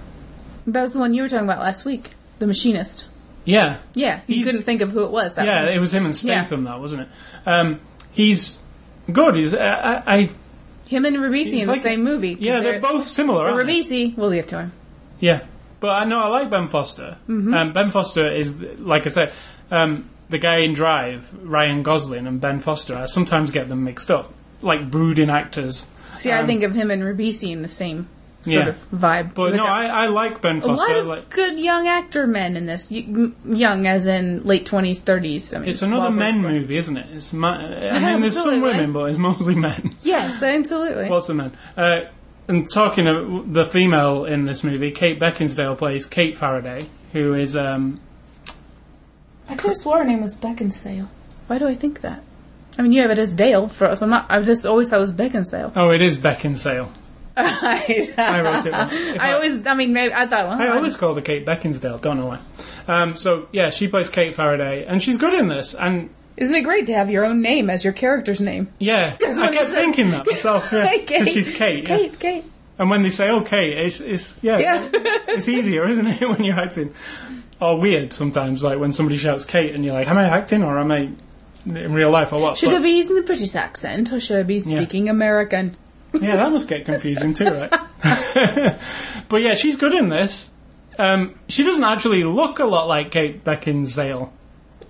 That 0.67 0.81
was 0.81 0.93
the 0.93 0.99
one 0.99 1.13
you 1.13 1.21
were 1.21 1.29
talking 1.29 1.45
about 1.45 1.59
last 1.59 1.85
week, 1.85 2.09
the 2.39 2.47
machinist. 2.47 3.05
Yeah, 3.45 3.77
Yeah, 3.93 4.21
you 4.25 4.35
He's- 4.37 4.47
couldn't 4.47 4.63
think 4.63 4.81
of 4.81 4.89
who 4.91 5.03
it 5.05 5.11
was. 5.11 5.35
That 5.35 5.45
yeah, 5.45 5.65
was 5.67 5.75
it 5.75 5.79
was 5.79 5.93
him 5.93 6.05
and 6.05 6.23
Yeah. 6.23 6.41
Statham, 6.43 6.63
that 6.63 6.79
wasn't 6.79 7.03
it? 7.03 7.07
Um, 7.45 7.79
he's 8.11 8.57
good. 9.11 9.35
He's 9.35 9.53
I, 9.53 10.01
I 10.05 10.29
him 10.87 11.05
and 11.05 11.17
Ribisi 11.17 11.61
in 11.61 11.67
like- 11.67 11.77
the 11.77 11.83
same 11.83 12.03
movie. 12.03 12.37
yeah, 12.39 12.59
they're 12.61 12.79
both 12.79 13.07
similar. 13.07 13.47
aren't 13.49 13.67
they? 13.67 13.73
Ribisi. 13.79 14.17
We'll 14.17 14.31
get 14.31 14.47
to 14.49 14.59
him. 14.59 14.71
Yeah, 15.19 15.41
but 15.79 15.89
I 15.91 16.05
know 16.05 16.19
I 16.19 16.27
like 16.27 16.49
Ben 16.49 16.67
Foster. 16.67 17.17
Mm-hmm. 17.29 17.53
Um, 17.53 17.73
ben 17.73 17.89
Foster 17.91 18.27
is 18.27 18.61
like 18.79 19.05
I 19.05 19.09
said, 19.09 19.33
um, 19.71 20.09
the 20.29 20.37
guy 20.37 20.57
in 20.59 20.73
Drive, 20.73 21.29
Ryan 21.43 21.83
Gosling, 21.83 22.27
and 22.27 22.39
Ben 22.41 22.59
Foster. 22.59 22.95
I 22.95 23.05
sometimes 23.05 23.51
get 23.51 23.69
them 23.69 23.83
mixed 23.83 24.09
up, 24.11 24.33
like 24.61 24.89
brooding 24.89 25.29
actors. 25.29 25.87
See, 26.17 26.31
I 26.31 26.39
Um, 26.41 26.47
think 26.47 26.63
of 26.63 26.73
him 26.75 26.91
and 26.91 27.01
Ribisi 27.03 27.51
in 27.51 27.61
the 27.61 27.67
same 27.67 28.07
sort 28.45 28.55
Yeah. 28.65 28.69
of 28.69 28.91
vibe. 28.91 29.33
But 29.33 29.51
With 29.51 29.55
no, 29.55 29.65
a- 29.65 29.67
I, 29.67 29.85
I 29.85 30.05
like 30.07 30.41
Ben 30.41 30.61
Foster. 30.61 30.85
a 30.85 30.87
lot 30.87 30.97
of 30.97 31.07
like, 31.07 31.29
good 31.29 31.59
young 31.59 31.87
actor 31.87 32.25
men 32.27 32.55
in 32.55 32.65
this. 32.65 32.91
Young 32.91 33.85
as 33.87 34.07
in 34.07 34.43
late 34.43 34.65
twenties, 34.65 34.99
thirties. 34.99 35.53
I 35.53 35.59
mean, 35.59 35.69
it's 35.69 35.81
another 35.81 36.09
Wahlberg's 36.09 36.19
men 36.19 36.41
born- 36.41 36.53
movie, 36.53 36.77
isn't 36.77 36.97
it? 36.97 37.07
It's 37.13 37.33
ma- 37.33 37.57
I 37.57 37.99
mean, 38.13 38.21
there's 38.21 38.41
some 38.41 38.61
women, 38.61 38.93
but 38.93 39.05
it's 39.09 39.17
mostly 39.17 39.55
men. 39.55 39.95
Yes, 40.03 40.41
absolutely. 40.41 41.09
Lots 41.09 41.29
of 41.29 41.35
men. 41.35 41.51
Uh, 41.75 42.01
and 42.47 42.69
talking 42.71 43.07
of 43.07 43.53
the 43.53 43.65
female 43.65 44.25
in 44.25 44.45
this 44.45 44.63
movie, 44.63 44.91
Kate 44.91 45.19
Beckinsale 45.19 45.77
plays 45.77 46.05
Kate 46.05 46.37
Faraday, 46.37 46.79
who 47.11 47.33
is 47.33 47.55
um, 47.57 47.99
I 49.49 49.55
could 49.55 49.69
have 49.69 49.77
swore 49.77 49.99
her 49.99 50.05
name 50.05 50.21
was 50.21 50.35
Beckinsdale. 50.35 51.07
Why 51.47 51.57
do 51.57 51.67
I 51.67 51.75
think 51.75 52.01
that? 52.01 52.21
I 52.77 52.81
mean, 52.81 52.91
you 52.91 53.01
have 53.03 53.11
it 53.11 53.19
as 53.19 53.33
Dale, 53.35 53.67
for, 53.67 53.95
so 53.95 54.05
I'm 54.05 54.09
not. 54.09 54.25
I 54.29 54.41
just 54.41 54.65
always 54.65 54.89
thought 54.89 54.97
it 54.97 55.01
was 55.01 55.11
Beckinsdale. 55.13 55.71
oh, 55.75 55.91
it 55.91 56.01
is 56.01 56.17
Beckinsale. 56.17 56.89
I, 57.37 58.13
I 58.17 58.41
wrote 58.41 58.65
it. 58.65 58.73
I 58.73 59.29
I- 59.29 59.33
always, 59.33 59.65
I 59.67 59.73
mean, 59.73 59.93
maybe 59.93 60.13
I 60.13 60.25
thought, 60.27 60.47
well, 60.47 60.61
I 60.61 60.69
always 60.75 60.95
called 60.97 61.17
her 61.17 61.21
Kate 61.23 61.45
Beckinsdale. 61.45 62.01
Don't 62.01 62.17
know 62.17 62.27
why. 62.27 62.39
Um, 62.87 63.17
so 63.17 63.47
yeah, 63.51 63.69
she 63.71 63.87
plays 63.87 64.09
Kate 64.09 64.35
Faraday, 64.35 64.85
and 64.85 65.01
she's 65.03 65.17
good 65.17 65.33
in 65.33 65.47
this. 65.47 65.73
And 65.73 66.09
isn't 66.37 66.53
it 66.55 66.61
great 66.63 66.85
to 66.87 66.93
have 66.93 67.09
your 67.09 67.25
own 67.25 67.41
name 67.41 67.69
as 67.69 67.83
your 67.83 67.93
character's 67.93 68.41
name? 68.41 68.69
yeah, 68.79 69.17
I 69.25 69.51
kept 69.51 69.71
thinking 69.71 70.11
that 70.11 70.25
myself. 70.27 70.69
Yeah, 70.71 70.97
Kate, 71.05 71.27
she's 71.27 71.49
Kate. 71.49 71.87
yeah. 71.87 71.97
Kate, 71.97 72.19
Kate. 72.19 72.43
And 72.77 72.89
when 72.89 73.03
they 73.03 73.09
say 73.09 73.29
"Oh, 73.29 73.41
Kate," 73.41 73.77
it's, 73.77 74.01
it's 74.01 74.43
yeah, 74.43 74.57
Yeah. 74.59 74.89
it's 75.29 75.47
easier, 75.47 75.87
isn't 75.87 76.05
it, 76.07 76.27
when 76.29 76.43
you're 76.43 76.59
acting? 76.59 76.93
Or 77.61 77.79
weird 77.79 78.11
sometimes, 78.11 78.63
like 78.63 78.79
when 78.79 78.91
somebody 78.91 79.17
shouts 79.17 79.45
"Kate" 79.45 79.73
and 79.73 79.83
you're 79.85 79.93
like, 79.93 80.09
"Am 80.09 80.17
I 80.17 80.25
acting 80.27 80.61
or 80.61 80.77
am 80.77 80.91
I 80.91 81.09
in 81.65 81.93
real 81.93 82.09
life 82.11 82.33
or 82.33 82.41
what?" 82.41 82.57
Should 82.57 82.69
But- 82.71 82.79
I 82.79 82.83
be 82.83 82.91
using 82.97 83.15
the 83.15 83.21
British 83.23 83.55
accent 83.55 84.11
or 84.11 84.19
should 84.19 84.37
I 84.37 84.43
be 84.43 84.59
speaking 84.59 85.07
American? 85.09 85.77
Yeah, 86.21 86.35
that 86.37 86.51
must 86.51 86.67
get 86.67 86.85
confusing 86.85 87.33
too, 87.33 87.45
right? 87.45 87.69
but 89.29 89.41
yeah, 89.41 89.53
she's 89.55 89.75
good 89.75 89.93
in 89.93 90.09
this. 90.09 90.53
Um, 90.97 91.37
she 91.49 91.63
doesn't 91.63 91.83
actually 91.83 92.23
look 92.23 92.59
a 92.59 92.65
lot 92.65 92.87
like 92.87 93.11
Kate 93.11 93.43
Beckinsale. 93.43 94.31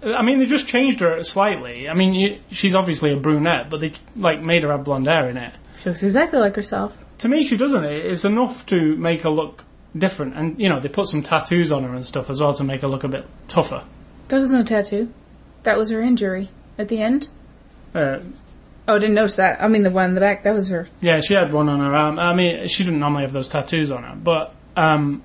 I 0.03 0.21
mean, 0.21 0.39
they 0.39 0.45
just 0.45 0.67
changed 0.67 0.99
her 0.99 1.23
slightly. 1.23 1.89
I 1.89 1.93
mean, 1.93 2.13
you, 2.13 2.39
she's 2.51 2.75
obviously 2.75 3.11
a 3.11 3.17
brunette, 3.17 3.69
but 3.69 3.79
they 3.79 3.93
like 4.15 4.41
made 4.41 4.63
her 4.63 4.71
have 4.71 4.83
blonde 4.83 5.07
hair 5.07 5.29
in 5.29 5.37
it. 5.37 5.53
She 5.79 5.89
looks 5.89 6.03
exactly 6.03 6.39
like 6.39 6.55
herself. 6.55 6.97
To 7.19 7.29
me, 7.29 7.43
she 7.43 7.57
doesn't. 7.57 7.83
It's 7.85 8.25
enough 8.25 8.65
to 8.67 8.95
make 8.97 9.21
her 9.21 9.29
look 9.29 9.63
different, 9.97 10.35
and 10.35 10.59
you 10.59 10.69
know, 10.69 10.79
they 10.79 10.89
put 10.89 11.07
some 11.07 11.23
tattoos 11.23 11.71
on 11.71 11.83
her 11.83 11.93
and 11.93 12.05
stuff 12.05 12.29
as 12.29 12.39
well 12.39 12.53
to 12.53 12.63
make 12.63 12.81
her 12.81 12.87
look 12.87 13.03
a 13.03 13.07
bit 13.07 13.25
tougher. 13.47 13.83
That 14.27 14.39
was 14.39 14.51
no 14.51 14.63
tattoo. 14.63 15.11
That 15.63 15.77
was 15.77 15.89
her 15.89 16.01
injury 16.01 16.49
at 16.77 16.89
the 16.89 17.01
end. 17.01 17.29
Uh, 17.93 18.19
Oh, 18.87 18.95
I 18.95 18.99
didn't 18.99 19.15
notice 19.15 19.37
that. 19.37 19.61
I 19.61 19.67
mean, 19.67 19.83
the 19.83 19.89
one 19.91 20.05
in 20.05 20.13
the 20.15 20.21
back, 20.21 20.43
that 20.43 20.53
was 20.53 20.69
her. 20.69 20.87
yeah, 21.01 21.19
she 21.19 21.33
had 21.33 21.51
one 21.51 21.69
on 21.69 21.79
her 21.79 21.95
arm. 21.95 22.19
I 22.19 22.33
mean, 22.33 22.67
she 22.67 22.83
didn't 22.83 22.99
normally 22.99 23.23
have 23.23 23.33
those 23.33 23.49
tattoos 23.49 23.89
on 23.91 24.03
her, 24.03 24.15
but 24.15 24.53
um, 24.75 25.23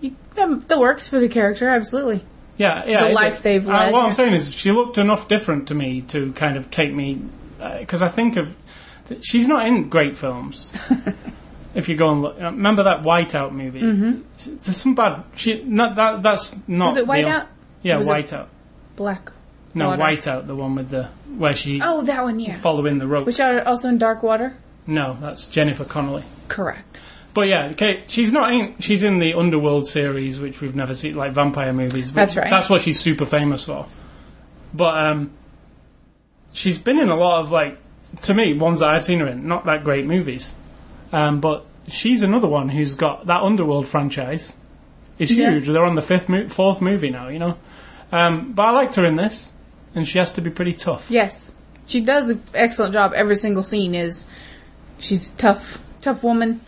You, 0.00 0.16
um, 0.38 0.64
that 0.68 0.78
works 0.78 1.08
for 1.08 1.20
the 1.20 1.28
character, 1.28 1.68
absolutely. 1.68 2.24
Yeah, 2.56 2.84
yeah. 2.86 3.08
The 3.08 3.14
life 3.14 3.42
they've 3.42 3.66
uh, 3.68 3.72
led, 3.72 3.92
what 3.92 4.00
yeah. 4.00 4.06
I'm 4.06 4.12
saying 4.12 4.32
is, 4.34 4.54
she 4.54 4.72
looked 4.72 4.96
enough 4.98 5.28
different 5.28 5.68
to 5.68 5.74
me 5.74 6.02
to 6.08 6.32
kind 6.32 6.56
of 6.56 6.70
take 6.70 6.92
me 6.92 7.20
because 7.78 8.02
I 8.02 8.08
think 8.08 8.36
of 8.36 8.54
she's 9.20 9.48
not 9.48 9.66
in 9.66 9.88
great 9.88 10.16
films. 10.16 10.72
if 11.74 11.88
you 11.88 11.96
go 11.96 12.10
and 12.12 12.22
look, 12.22 12.40
uh, 12.40 12.44
remember 12.44 12.84
that 12.84 13.02
Whiteout 13.02 13.52
movie? 13.52 13.80
Mm-hmm. 13.82 14.56
There's 14.56 14.76
some 14.76 14.94
bad. 14.94 15.24
She 15.34 15.62
not 15.64 15.96
that. 15.96 16.22
That's 16.22 16.56
not. 16.68 16.88
Was 16.88 16.96
it 16.98 17.06
the- 17.06 17.12
Whiteout? 17.12 17.46
Yeah, 17.82 17.96
Was 17.96 18.08
it- 18.08 18.10
Whiteout. 18.10 18.46
Black. 18.96 19.32
No, 19.74 19.88
Water. 19.88 20.02
Whiteout, 20.02 20.46
the 20.46 20.54
one 20.54 20.74
with 20.74 20.90
the 20.90 21.04
where 21.36 21.54
she 21.54 21.80
Oh, 21.82 22.02
that 22.02 22.22
one, 22.22 22.38
yeah. 22.40 22.56
following 22.56 22.98
the 22.98 23.06
rope. 23.06 23.24
Which 23.26 23.40
are 23.40 23.62
also 23.66 23.88
in 23.88 23.98
Dark 23.98 24.22
Water? 24.22 24.56
no, 24.86 25.16
that's 25.20 25.46
Jennifer 25.48 25.84
Connelly. 25.84 26.24
Correct. 26.48 27.00
But 27.34 27.48
yeah, 27.48 27.68
okay, 27.68 28.02
she's 28.08 28.32
not 28.32 28.52
in. 28.52 28.74
She's 28.80 29.02
in 29.02 29.18
the 29.18 29.32
Underworld 29.34 29.86
series, 29.86 30.38
which 30.38 30.60
we've 30.60 30.76
never 30.76 30.92
seen, 30.92 31.14
like 31.14 31.32
vampire 31.32 31.72
movies. 31.72 32.12
That's 32.12 32.36
right. 32.36 32.50
That's 32.50 32.68
what 32.68 32.82
she's 32.82 33.00
super 33.00 33.24
famous 33.24 33.64
for. 33.64 33.86
But 34.74 34.96
um, 34.98 35.30
she's 36.52 36.78
been 36.78 36.98
in 36.98 37.08
a 37.08 37.16
lot 37.16 37.40
of 37.40 37.50
like, 37.50 37.78
to 38.22 38.34
me, 38.34 38.52
ones 38.52 38.80
that 38.80 38.90
I've 38.90 39.04
seen 39.04 39.20
her 39.20 39.28
in, 39.28 39.46
not 39.48 39.64
that 39.64 39.84
great 39.84 40.04
movies. 40.06 40.54
Um, 41.12 41.40
but 41.40 41.64
she's 41.88 42.22
another 42.22 42.48
one 42.48 42.68
who's 42.68 42.94
got 42.94 43.26
that 43.26 43.42
Underworld 43.42 43.88
franchise. 43.88 44.56
It's 45.18 45.30
Yeah. 45.30 45.50
huge. 45.52 45.66
They're 45.68 45.84
on 45.84 45.94
the 45.94 46.02
fifth, 46.02 46.28
mo- 46.28 46.48
fourth 46.48 46.80
movie 46.82 47.10
now. 47.10 47.28
You 47.28 47.38
know. 47.38 47.56
Um, 48.10 48.52
but 48.52 48.64
I 48.64 48.70
liked 48.72 48.96
her 48.96 49.06
in 49.06 49.16
this, 49.16 49.50
and 49.94 50.06
she 50.06 50.18
has 50.18 50.32
to 50.34 50.40
be 50.40 50.50
pretty 50.50 50.72
tough. 50.74 51.10
Yes. 51.10 51.54
She 51.86 52.00
does 52.00 52.30
an 52.30 52.42
excellent 52.54 52.92
job. 52.94 53.12
Every 53.14 53.34
single 53.34 53.62
scene 53.62 53.94
is. 53.94 54.28
She's 54.98 55.28
tough, 55.30 55.82
tough 56.00 56.22
woman. 56.22 56.60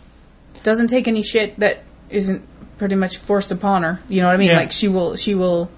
Doesn't 0.63 0.87
take 0.87 1.07
any 1.07 1.21
shit 1.21 1.57
that 1.59 1.83
isn't 2.09 2.45
pretty 2.77 2.95
much 2.95 3.17
forced 3.17 3.51
upon 3.51 3.83
her. 3.83 3.99
You 4.09 4.21
know 4.21 4.27
what 4.27 4.33
I 4.33 4.37
mean? 4.37 4.49
Yeah. 4.49 4.57
Like 4.57 4.71
she 4.71 4.87
will, 4.87 5.15
she 5.15 5.35
will. 5.35 5.69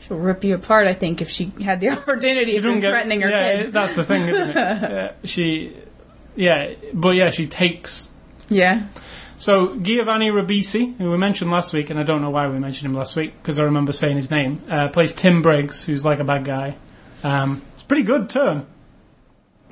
She'll 0.00 0.18
rip 0.18 0.42
you 0.44 0.54
apart. 0.56 0.88
I 0.88 0.94
think 0.94 1.22
if 1.22 1.30
she 1.30 1.52
had 1.62 1.80
the 1.80 1.90
opportunity 1.96 2.56
of 2.56 2.64
doesn't 2.64 2.80
get- 2.80 2.90
threatening 2.92 3.20
her 3.22 3.30
yeah, 3.30 3.56
kids. 3.58 3.70
that's 3.70 3.94
the 3.94 4.04
thing, 4.04 4.22
isn't 4.28 4.48
it? 4.50 4.56
yeah, 4.56 5.12
she, 5.24 5.76
yeah, 6.36 6.74
but 6.92 7.14
yeah, 7.14 7.30
she 7.30 7.46
takes 7.46 8.10
yeah. 8.48 8.86
So 9.42 9.74
Giovanni 9.74 10.30
Ribisi, 10.30 10.96
who 10.98 11.10
we 11.10 11.16
mentioned 11.16 11.50
last 11.50 11.72
week, 11.72 11.90
and 11.90 11.98
I 11.98 12.04
don't 12.04 12.22
know 12.22 12.30
why 12.30 12.46
we 12.46 12.60
mentioned 12.60 12.86
him 12.86 12.96
last 12.96 13.16
week 13.16 13.34
because 13.42 13.58
I 13.58 13.64
remember 13.64 13.90
saying 13.90 14.14
his 14.14 14.30
name, 14.30 14.62
uh, 14.68 14.86
plays 14.86 15.12
Tim 15.12 15.42
Briggs, 15.42 15.82
who's 15.82 16.04
like 16.04 16.20
a 16.20 16.24
bad 16.24 16.44
guy. 16.44 16.76
Um, 17.24 17.60
it's 17.74 17.82
a 17.82 17.86
pretty 17.86 18.04
good 18.04 18.30
turn. 18.30 18.66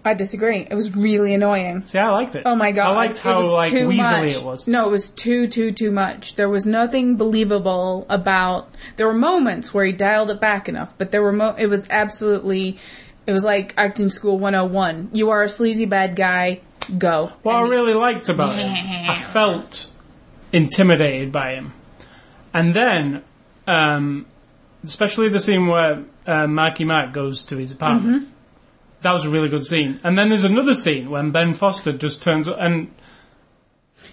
I 0.05 0.15
disagree. 0.15 0.67
It 0.69 0.75
was 0.75 0.97
really 0.97 1.35
annoying. 1.35 1.87
See, 1.87 1.99
I 1.99 2.09
liked 2.11 2.35
it. 2.35 2.43
Oh 2.47 2.57
my 2.57 2.73
god! 2.73 2.91
I 2.91 2.97
liked 2.97 3.19
how 3.19 3.43
like 3.43 3.73
weaselly 3.73 3.97
much. 3.97 4.35
it 4.35 4.43
was. 4.43 4.67
No, 4.67 4.89
it 4.89 4.91
was 4.91 5.09
too, 5.11 5.47
too, 5.47 5.71
too 5.71 5.93
much. 5.93 6.35
There 6.35 6.49
was 6.49 6.67
nothing 6.67 7.15
believable 7.15 8.07
about. 8.09 8.75
There 8.97 9.07
were 9.07 9.15
moments 9.15 9.73
where 9.73 9.85
he 9.85 9.93
dialed 9.93 10.33
it 10.33 10.41
back 10.41 10.69
enough, 10.69 10.93
but 10.99 11.13
there 11.13 11.23
were. 11.23 11.33
Mo- 11.33 11.55
it 11.57 11.69
was 11.69 11.89
absolutely. 11.91 12.77
It 13.25 13.33
was 13.33 13.45
like 13.45 13.73
acting 13.77 14.09
school 14.09 14.37
101. 14.37 15.11
You 15.13 15.31
are 15.31 15.45
a 15.45 15.49
sleazy 15.49 15.85
bad 15.85 16.17
guy. 16.17 16.63
Go. 16.99 17.33
What 17.43 17.57
I 17.57 17.69
really 17.69 17.95
liked 17.95 18.29
about 18.29 18.57
him, 18.57 18.73
I 19.11 19.17
felt 19.17 19.91
intimidated 20.53 21.31
by 21.31 21.55
him, 21.55 21.73
and 22.53 22.75
then, 22.75 23.23
um, 23.67 24.27
especially 24.83 25.29
the 25.29 25.41
scene 25.41 25.67
where 25.67 26.05
uh, 26.27 26.47
Marky 26.47 26.85
Mark 26.85 27.13
goes 27.13 27.45
to 27.45 27.57
his 27.57 27.73
apartment. 27.73 28.23
Mm-hmm. 28.25 28.33
That 29.03 29.13
was 29.15 29.25
a 29.25 29.31
really 29.31 29.49
good 29.49 29.65
scene. 29.65 29.99
And 30.05 30.19
then 30.19 30.29
there's 30.29 30.45
another 30.45 30.75
scene 30.75 31.09
when 31.09 31.31
Ben 31.31 31.55
Foster 31.55 31.93
just 31.93 32.23
turns 32.23 32.49
up, 32.49 32.57
and 32.59 32.93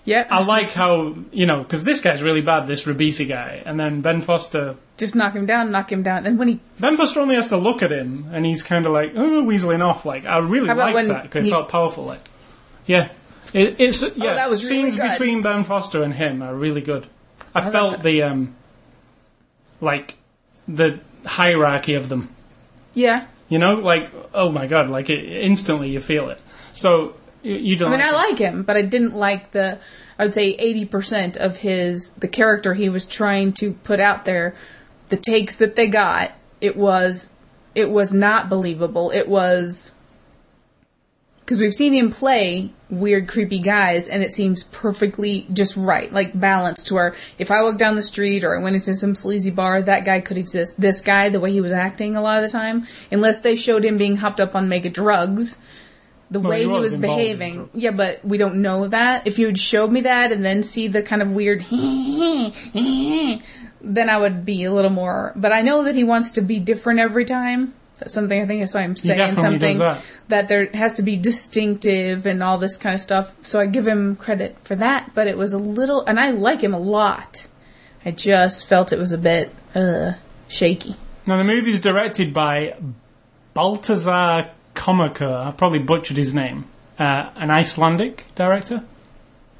yeah. 0.06 0.26
I 0.30 0.44
like 0.44 0.72
how 0.72 1.16
you 1.32 1.46
know 1.46 1.64
because 1.64 1.84
this 1.84 2.00
guy's 2.00 2.24
really 2.24 2.42
bad, 2.42 2.68
this 2.68 2.84
Ribisi 2.84 3.28
guy, 3.28 3.62
and 3.66 3.80
then 3.80 4.02
Ben 4.02 4.22
Foster. 4.22 4.78
just 4.98 5.16
knock 5.16 5.34
him 5.34 5.46
down, 5.46 5.72
knock 5.72 5.92
him 5.92 6.04
down, 6.04 6.26
and 6.26 6.40
when 6.40 6.48
he 6.48 6.60
Ben 6.80 6.96
Foster 6.96 7.20
only 7.20 7.36
has 7.36 7.50
to 7.50 7.58
look 7.58 7.84
at 7.84 7.92
him, 7.92 8.30
and 8.32 8.46
he's 8.46 8.64
kind 8.64 8.86
of 8.86 8.94
like 8.94 9.12
oh, 9.16 9.44
weaseling 9.44 9.82
off. 9.82 10.06
Like 10.06 10.26
I 10.26 10.38
really 10.38 10.70
liked 10.74 11.10
that 11.10 11.24
because 11.24 11.44
he- 11.44 11.50
it 11.50 11.52
felt 11.52 11.70
powerful. 11.70 12.06
Like 12.06 12.22
yeah, 12.88 13.10
it, 13.54 13.80
it's 13.80 14.02
yeah. 14.02 14.32
Oh, 14.32 14.36
that 14.36 14.50
was 14.50 14.64
really 14.64 14.90
scenes 14.90 14.96
good. 14.96 15.12
between 15.12 15.42
Ben 15.42 15.64
Foster 15.64 16.02
and 16.02 16.14
him 16.14 16.42
are 16.42 16.56
really 16.56 16.82
good. 16.82 17.06
I 17.54 17.70
felt 17.70 18.02
the 18.02 18.24
um, 18.24 18.56
like 19.80 20.16
the 20.68 21.00
hierarchy 21.26 21.94
of 21.94 22.10
them. 22.10 22.30
yeah. 22.94 23.28
You 23.50 23.60
know, 23.60 23.76
like 23.76 24.12
oh 24.34 24.52
my 24.52 24.68
god, 24.68 24.90
like 24.90 25.10
it, 25.10 25.24
instantly 25.24 25.92
you 25.92 26.02
feel 26.02 26.30
it. 26.30 26.42
So 26.74 27.16
you, 27.44 27.56
you 27.56 27.76
don't. 27.78 27.94
I 27.94 27.98
mean, 27.98 28.00
like 28.00 28.14
I 28.14 28.26
it. 28.26 28.30
like 28.30 28.40
him, 28.40 28.64
but 28.64 28.76
I 28.76 28.82
didn't 28.82 29.16
like 29.16 29.52
the. 29.52 29.80
I 30.20 30.26
would 30.26 30.34
say 30.34 30.50
eighty 30.50 30.84
percent 30.84 31.38
of 31.38 31.58
his 31.58 32.12
the 32.12 32.28
character 32.28 32.74
he 32.74 32.90
was 32.90 33.06
trying 33.06 33.54
to 33.54 33.72
put 33.72 34.02
out 34.02 34.26
there, 34.26 34.58
the 35.08 35.16
takes 35.16 35.56
that 35.58 35.78
they 35.78 35.88
got. 35.88 36.32
It 36.60 36.76
was, 36.76 37.30
it 37.74 37.90
was 37.90 38.14
not 38.14 38.50
believable. 38.50 39.12
It 39.12 39.30
was 39.30 39.96
because 41.40 41.62
we've 41.62 41.74
seen 41.74 41.94
him 41.94 42.12
play 42.12 42.74
weird, 42.90 43.28
creepy 43.28 43.60
guys, 43.60 44.08
and 44.08 44.24
it 44.24 44.32
seems 44.32 44.64
perfectly 44.66 45.46
just 45.52 45.76
right, 45.76 46.12
like 46.12 46.38
balanced. 46.40 46.88
To 46.88 46.96
where 46.96 47.16
if 47.38 47.52
I 47.52 47.62
walked 47.62 47.80
down 47.80 47.96
the 47.96 48.04
street 48.04 48.44
or 48.44 48.58
I 48.58 48.62
went 48.62 48.76
into 48.76 48.96
some 48.96 49.16
sleazy 49.16 49.52
bar, 49.52 49.82
that 49.82 50.06
guy 50.06 50.22
could 50.22 50.38
exist. 50.38 50.80
This 50.80 51.02
guy, 51.02 51.30
the 51.30 51.40
way 51.40 51.52
he 51.52 51.62
was 51.62 51.72
acting 51.72 52.16
a 52.16 52.22
lot 52.22 52.44
of 52.44 52.50
the 52.50 52.58
time, 52.58 52.88
unless 53.12 53.40
they 53.42 53.56
showed 53.56 53.84
him 53.84 53.98
being 53.98 54.18
hopped 54.18 54.40
up 54.40 54.56
on 54.56 54.70
mega 54.70 54.90
drugs 54.90 55.60
the 56.30 56.40
Well, 56.40 56.50
way 56.52 56.64
he 56.64 56.70
he 56.70 56.80
was 56.80 56.92
was 56.92 56.98
behaving. 57.00 57.70
Yeah, 57.74 57.92
but 57.92 58.24
we 58.24 58.38
don't 58.38 58.62
know 58.62 58.88
that. 58.88 59.28
If 59.28 59.40
you 59.40 59.46
had 59.48 59.58
showed 59.60 59.92
me 59.92 60.02
that 60.02 60.32
and 60.32 60.44
then 60.44 60.64
see 60.64 60.88
the 60.88 61.02
kind 61.02 61.22
of 61.22 61.32
weird, 61.32 61.66
then 61.72 63.42
I 64.10 64.18
would 64.18 64.46
be 64.46 64.64
a 64.64 64.74
little 64.74 64.92
more. 64.92 65.34
But 65.36 65.54
I 65.54 65.62
know 65.62 65.84
that 65.84 65.96
he 65.96 66.04
wants 66.04 66.32
to 66.32 66.42
be 66.42 66.60
different 66.60 67.00
every 67.00 67.26
time. 67.26 67.74
That's 68.00 68.14
something 68.14 68.40
I 68.42 68.46
think 68.46 68.62
I 68.62 68.66
saw 68.66 68.80
him 68.80 68.96
saying 68.96 69.36
something 69.38 69.80
that. 69.80 70.48
there 70.48 70.70
has 70.74 70.94
to 70.94 71.02
be 71.02 71.18
distinctive 71.18 72.26
and 72.26 72.44
all 72.44 72.58
this 72.58 72.78
kind 72.78 72.94
of 72.94 73.02
stuff. 73.02 73.34
So 73.42 73.60
I 73.60 73.66
give 73.66 73.88
him 73.88 74.16
credit 74.16 74.58
for 74.64 74.76
that. 74.76 75.12
But 75.16 75.28
it 75.28 75.38
was 75.38 75.54
a 75.54 75.58
little, 75.58 76.04
and 76.06 76.20
I 76.20 76.32
like 76.32 76.62
him 76.62 76.74
a 76.74 76.80
lot. 76.80 77.48
I 78.06 78.12
just 78.12 78.68
felt 78.68 78.94
it 78.94 79.00
was 79.00 79.12
a 79.12 79.18
bit 79.18 79.54
uh, 79.74 80.14
shaky. 80.48 80.96
Now 81.26 81.38
the 81.38 81.44
movie's 81.44 81.80
directed 81.80 82.34
by 82.34 82.76
Baltasar 83.56 84.50
Kormákur. 84.76 85.48
I 85.48 85.52
probably 85.52 85.80
butchered 85.80 86.18
his 86.18 86.34
name. 86.34 86.66
Uh, 87.00 87.30
an 87.36 87.52
Icelandic 87.52 88.26
director. 88.36 88.84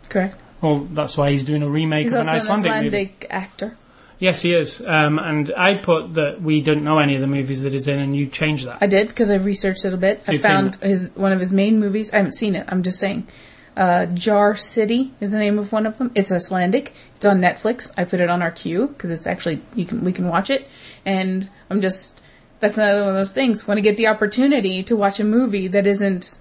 Correct. 0.10 0.40
Well, 0.62 0.80
that's 0.92 1.18
why 1.18 1.32
he's 1.32 1.46
doing 1.46 1.62
a 1.62 1.70
remake 1.70 2.04
He's 2.04 2.14
of 2.14 2.22
an 2.22 2.30
an 2.30 2.36
Icelandic, 2.36 2.72
movie. 2.72 2.88
Icelandic 2.88 3.28
actor. 3.30 3.78
Yes, 4.20 4.42
he 4.42 4.54
is. 4.54 4.84
Um, 4.86 5.20
and 5.20 5.54
I 5.56 5.76
put 5.76 6.16
that 6.16 6.42
we 6.42 6.62
didn't 6.62 6.84
know 6.84 6.98
any 7.00 7.16
of 7.16 7.22
the 7.22 7.28
movies 7.28 7.64
that 7.64 7.74
he's 7.74 7.88
in, 7.88 8.00
and 8.00 8.16
you 8.16 8.28
changed 8.28 8.66
that. 8.66 8.80
I 8.82 8.88
did 8.88 9.10
because 9.10 9.30
I 9.30 9.36
researched 9.36 9.86
it 9.86 9.94
a 9.94 9.98
bit. 9.98 10.24
I 10.28 10.38
found 10.38 10.76
his 10.78 11.16
one 11.16 11.32
of 11.32 11.40
his 11.40 11.52
main 11.52 11.80
movies. 11.80 12.12
I 12.14 12.18
haven't 12.18 12.34
seen 12.34 12.56
it. 12.56 12.66
I'm 12.68 12.84
just 12.84 13.00
saying. 13.00 13.28
Uh, 13.76 14.08
Jar 14.08 14.56
City 14.56 15.14
is 15.22 15.30
the 15.30 15.38
name 15.38 15.60
of 15.60 15.72
one 15.72 15.86
of 15.86 16.00
them. 16.00 16.12
It's 16.16 16.32
Icelandic. 16.32 16.94
It's 17.16 17.28
on 17.28 17.40
Netflix. 17.40 17.94
I 17.96 18.06
put 18.06 18.20
it 18.20 18.28
on 18.28 18.42
our 18.42 18.50
queue 18.50 18.88
because 18.88 19.12
it's 19.12 19.28
actually 19.28 19.62
you 19.76 19.86
can 19.86 20.04
we 20.04 20.12
can 20.12 20.28
watch 20.28 20.50
it. 20.50 20.68
And 21.06 21.48
I'm 21.70 21.82
just 21.82 22.20
that's 22.60 22.80
another 22.80 23.02
one 23.02 23.10
of 23.10 23.16
those 23.16 23.34
things. 23.34 23.68
When 23.68 23.78
I 23.78 23.82
get 23.82 23.98
the 23.98 24.08
opportunity 24.08 24.82
to 24.82 24.96
watch 24.96 25.20
a 25.20 25.24
movie 25.24 25.68
that 25.68 25.86
isn't 25.86 26.40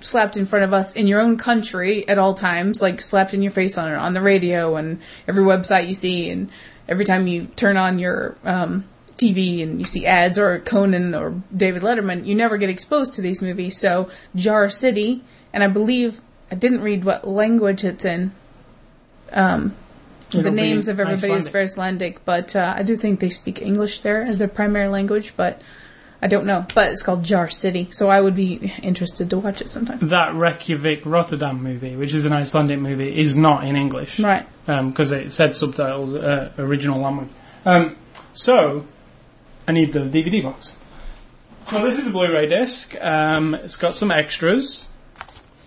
slapped 0.00 0.36
in 0.36 0.46
front 0.46 0.64
of 0.64 0.72
us 0.72 0.94
in 0.94 1.06
your 1.06 1.20
own 1.20 1.36
country 1.36 2.08
at 2.08 2.18
all 2.18 2.34
times, 2.34 2.82
like 2.82 3.00
slapped 3.00 3.34
in 3.34 3.42
your 3.42 3.52
face 3.52 3.78
on 3.78 3.92
on 3.92 4.14
the 4.14 4.20
radio 4.20 4.74
and 4.74 5.00
every 5.28 5.44
website 5.44 5.86
you 5.86 5.94
see, 5.94 6.28
and 6.28 6.50
every 6.88 7.04
time 7.04 7.26
you 7.26 7.46
turn 7.56 7.76
on 7.76 7.98
your 7.98 8.36
um, 8.44 8.84
TV 9.16 9.62
and 9.62 9.78
you 9.78 9.84
see 9.84 10.06
ads 10.06 10.38
or 10.38 10.58
Conan 10.60 11.14
or 11.14 11.42
David 11.54 11.82
Letterman, 11.82 12.26
you 12.26 12.34
never 12.34 12.56
get 12.56 12.70
exposed 12.70 13.14
to 13.14 13.22
these 13.22 13.42
movies. 13.42 13.78
So 13.78 14.08
Jar 14.34 14.70
City, 14.70 15.22
and 15.52 15.62
I 15.62 15.66
believe 15.66 16.20
I 16.50 16.54
didn't 16.54 16.82
read 16.82 17.04
what 17.04 17.26
language 17.26 17.84
it's 17.84 18.04
in. 18.04 18.32
Um, 19.32 19.74
the 20.30 20.50
names 20.50 20.88
of 20.88 21.00
everybody 21.00 21.32
is 21.32 21.46
Icelandic. 21.46 21.52
very 21.52 21.64
Icelandic, 21.64 22.24
but 22.24 22.56
uh, 22.56 22.74
I 22.76 22.82
do 22.82 22.96
think 22.96 23.20
they 23.20 23.28
speak 23.28 23.62
English 23.62 24.00
there 24.00 24.22
as 24.22 24.38
their 24.38 24.48
primary 24.48 24.88
language, 24.88 25.34
but 25.36 25.60
I 26.20 26.26
don't 26.26 26.46
know. 26.46 26.66
But 26.74 26.92
it's 26.92 27.02
called 27.02 27.22
Jar 27.22 27.48
City, 27.48 27.88
so 27.90 28.08
I 28.08 28.20
would 28.20 28.34
be 28.34 28.72
interested 28.82 29.30
to 29.30 29.38
watch 29.38 29.60
it 29.60 29.70
sometime. 29.70 29.98
That 30.02 30.34
Reykjavik 30.34 31.02
Rotterdam 31.04 31.62
movie, 31.62 31.96
which 31.96 32.14
is 32.14 32.26
an 32.26 32.32
Icelandic 32.32 32.78
movie, 32.80 33.18
is 33.18 33.36
not 33.36 33.64
in 33.64 33.76
English. 33.76 34.18
Right. 34.20 34.46
because 34.66 35.12
it 35.12 35.30
said 35.30 35.54
subtitles, 35.54 36.14
uh, 36.14 36.52
original 36.58 37.00
language. 37.00 37.28
Um, 37.64 37.96
so, 38.34 38.84
I 39.66 39.72
need 39.72 39.92
the 39.92 40.00
DVD 40.00 40.42
box. 40.42 40.78
So 41.64 41.84
this 41.84 41.98
is 41.98 42.06
a 42.06 42.10
Blu-ray 42.10 42.46
disc. 42.48 42.96
Um, 42.98 43.54
it's 43.54 43.76
got 43.76 43.94
some 43.94 44.10
extras. 44.10 44.88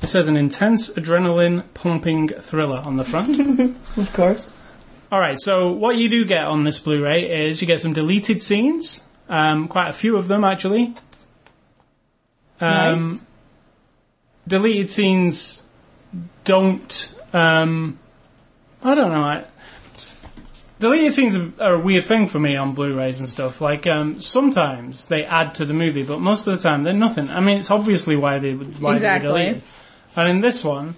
It 0.02 0.08
says 0.08 0.28
an 0.28 0.36
intense 0.36 0.90
adrenaline 0.90 1.64
pumping 1.76 2.30
thriller 2.30 2.80
on 2.80 2.98
the 2.98 3.04
front. 3.06 3.38
Of 3.98 4.12
course. 4.14 4.58
All 5.12 5.20
right, 5.20 5.40
so 5.40 5.72
what 5.72 5.98
you 5.98 6.10
do 6.10 6.26
get 6.26 6.46
on 6.46 6.64
this 6.64 6.80
Blu-ray 6.80 7.48
is 7.48 7.62
you 7.62 7.68
get 7.68 7.82
some 7.82 7.94
deleted 7.94 8.42
scenes, 8.42 9.02
um, 9.32 9.67
quite 9.67 9.89
a 9.89 9.94
few 9.94 10.17
of 10.17 10.28
them 10.28 10.44
actually. 10.44 10.94
Um, 12.60 13.12
nice. 13.13 13.28
deleted 14.48 14.89
scenes 14.91 15.63
don't. 16.44 17.15
Um, 17.34 17.98
I 18.84 18.94
don't 18.94 19.12
know. 19.12 19.24
I, 19.24 19.46
deleted 20.80 21.13
scenes 21.13 21.38
are, 21.60 21.74
a 21.76 21.80
weird 21.80 22.06
thing 22.06 22.28
for 22.28 22.39
me 22.39 22.56
on 22.56 22.74
Blu-rays 22.74 23.20
and 23.20 23.30
stuff. 23.30 23.62
Like 23.62 23.88
um, 23.88 24.20
sometimes 24.20 25.08
they 25.08 25.24
add 25.24 25.56
to 25.56 25.65
the 25.65 25.74
movie, 25.74 26.04
but 26.04 26.20
most 26.20 26.46
of 26.46 26.58
the 26.58 26.62
time 26.62 26.84
they're 26.84 26.94
nothing. 26.94 27.30
I 27.30 27.39
mean, 27.39 27.58
it's 27.58 27.72
obviously 27.72 28.17
why 28.17 28.38
they 28.38 28.54
would 28.54 28.82
why 28.82 28.96
Exactly. 28.96 29.30
they 29.30 29.44
deleted. 29.46 29.63
And 30.17 30.30
in 30.30 30.41
this 30.41 30.63
one, 30.63 30.96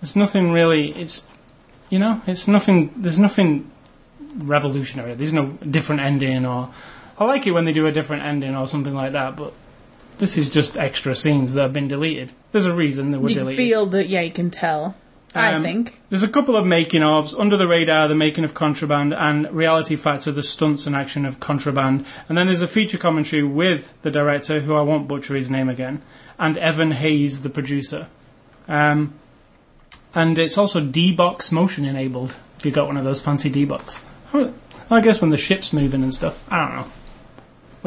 there's 0.00 0.16
nothing 0.16 0.52
really. 0.52 0.90
It's 0.92 1.26
you 1.90 1.98
know, 1.98 2.22
it's 2.26 2.48
nothing. 2.48 2.94
There's 2.96 3.18
nothing 3.18 3.70
revolutionary. 4.36 5.14
There's 5.14 5.34
no 5.34 5.46
different 5.46 6.00
ending 6.00 6.46
or. 6.46 6.70
I 7.18 7.24
like 7.24 7.46
it 7.46 7.50
when 7.52 7.64
they 7.64 7.72
do 7.72 7.86
a 7.86 7.92
different 7.92 8.22
ending 8.24 8.54
or 8.54 8.68
something 8.68 8.94
like 8.94 9.12
that, 9.12 9.36
but 9.36 9.52
this 10.18 10.38
is 10.38 10.50
just 10.50 10.76
extra 10.76 11.14
scenes 11.16 11.54
that 11.54 11.62
have 11.62 11.72
been 11.72 11.88
deleted. 11.88 12.32
There's 12.52 12.66
a 12.66 12.72
reason 12.74 13.10
they 13.10 13.18
were 13.18 13.28
You 13.28 13.36
deleted. 13.36 13.56
feel 13.58 13.86
that, 13.86 14.08
yeah, 14.08 14.20
you 14.22 14.30
can 14.32 14.50
tell. 14.50 14.94
I 15.34 15.52
Um, 15.52 15.62
think. 15.62 15.98
There's 16.08 16.22
a 16.22 16.28
couple 16.28 16.56
of 16.56 16.64
making 16.64 17.02
ofs 17.02 17.38
under 17.38 17.56
the 17.56 17.68
radar, 17.68 18.08
the 18.08 18.14
making 18.14 18.44
of 18.44 18.54
Contraband, 18.54 19.12
and 19.12 19.50
reality 19.52 19.94
factor, 19.94 20.32
the 20.32 20.42
stunts 20.42 20.86
and 20.86 20.96
action 20.96 21.26
of 21.26 21.38
Contraband. 21.38 22.06
And 22.28 22.38
then 22.38 22.46
there's 22.46 22.62
a 22.62 22.68
feature 22.68 22.96
commentary 22.98 23.42
with 23.42 23.92
the 24.02 24.10
director, 24.10 24.60
who 24.60 24.74
I 24.74 24.80
won't 24.80 25.06
butcher 25.06 25.34
his 25.34 25.50
name 25.50 25.68
again, 25.68 26.00
and 26.38 26.56
Evan 26.56 26.92
Hayes, 26.92 27.42
the 27.42 27.50
producer. 27.50 28.06
Um, 28.66 29.12
and 30.14 30.38
it's 30.38 30.56
also 30.56 30.80
D-Box 30.80 31.52
motion 31.52 31.84
enabled. 31.84 32.34
If 32.58 32.64
you 32.64 32.70
got 32.72 32.86
one 32.86 32.96
of 32.96 33.04
those 33.04 33.20
fancy 33.20 33.50
D-Box. 33.50 34.02
I 34.90 35.00
guess 35.02 35.20
when 35.20 35.30
the 35.30 35.36
ship's 35.36 35.72
moving 35.74 36.02
and 36.02 36.12
stuff. 36.14 36.42
I 36.50 36.56
don't 36.66 36.76
know. 36.76 36.86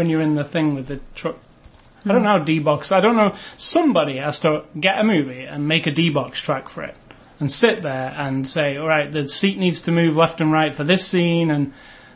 When 0.01 0.09
you're 0.09 0.23
in 0.23 0.33
the 0.33 0.43
thing 0.43 0.73
with 0.73 0.87
the 0.87 0.99
truck. 1.13 1.37
I 2.05 2.07
don't 2.07 2.17
hmm. 2.17 2.23
know 2.23 2.29
how 2.29 2.39
D-Box. 2.39 2.91
I 2.91 3.01
don't 3.01 3.15
know. 3.15 3.35
Somebody 3.55 4.17
has 4.17 4.39
to 4.39 4.63
get 4.79 4.97
a 4.97 5.03
movie 5.03 5.43
and 5.43 5.67
make 5.67 5.85
a 5.85 5.91
D-Box 5.91 6.39
track 6.41 6.69
for 6.69 6.81
it 6.81 6.95
and 7.39 7.51
sit 7.51 7.83
there 7.83 8.11
and 8.17 8.47
say, 8.47 8.77
all 8.77 8.87
right, 8.87 9.11
the 9.11 9.27
seat 9.27 9.59
needs 9.59 9.81
to 9.81 9.91
move 9.91 10.15
left 10.15 10.41
and 10.41 10.51
right 10.51 10.73
for 10.73 10.83
this 10.83 11.05
scene, 11.05 11.51
and 11.51 11.71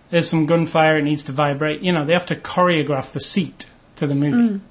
there's 0.09 0.27
some 0.27 0.47
gunfire, 0.47 0.97
it 0.97 1.03
needs 1.03 1.25
to 1.25 1.31
vibrate. 1.31 1.81
You 1.81 1.91
know, 1.91 2.05
they 2.05 2.13
have 2.13 2.25
to 2.25 2.35
choreograph 2.35 3.11
the 3.11 3.19
seat 3.19 3.69
to 3.97 4.07
the 4.07 4.15
movie. 4.15 4.55
It 4.55 4.61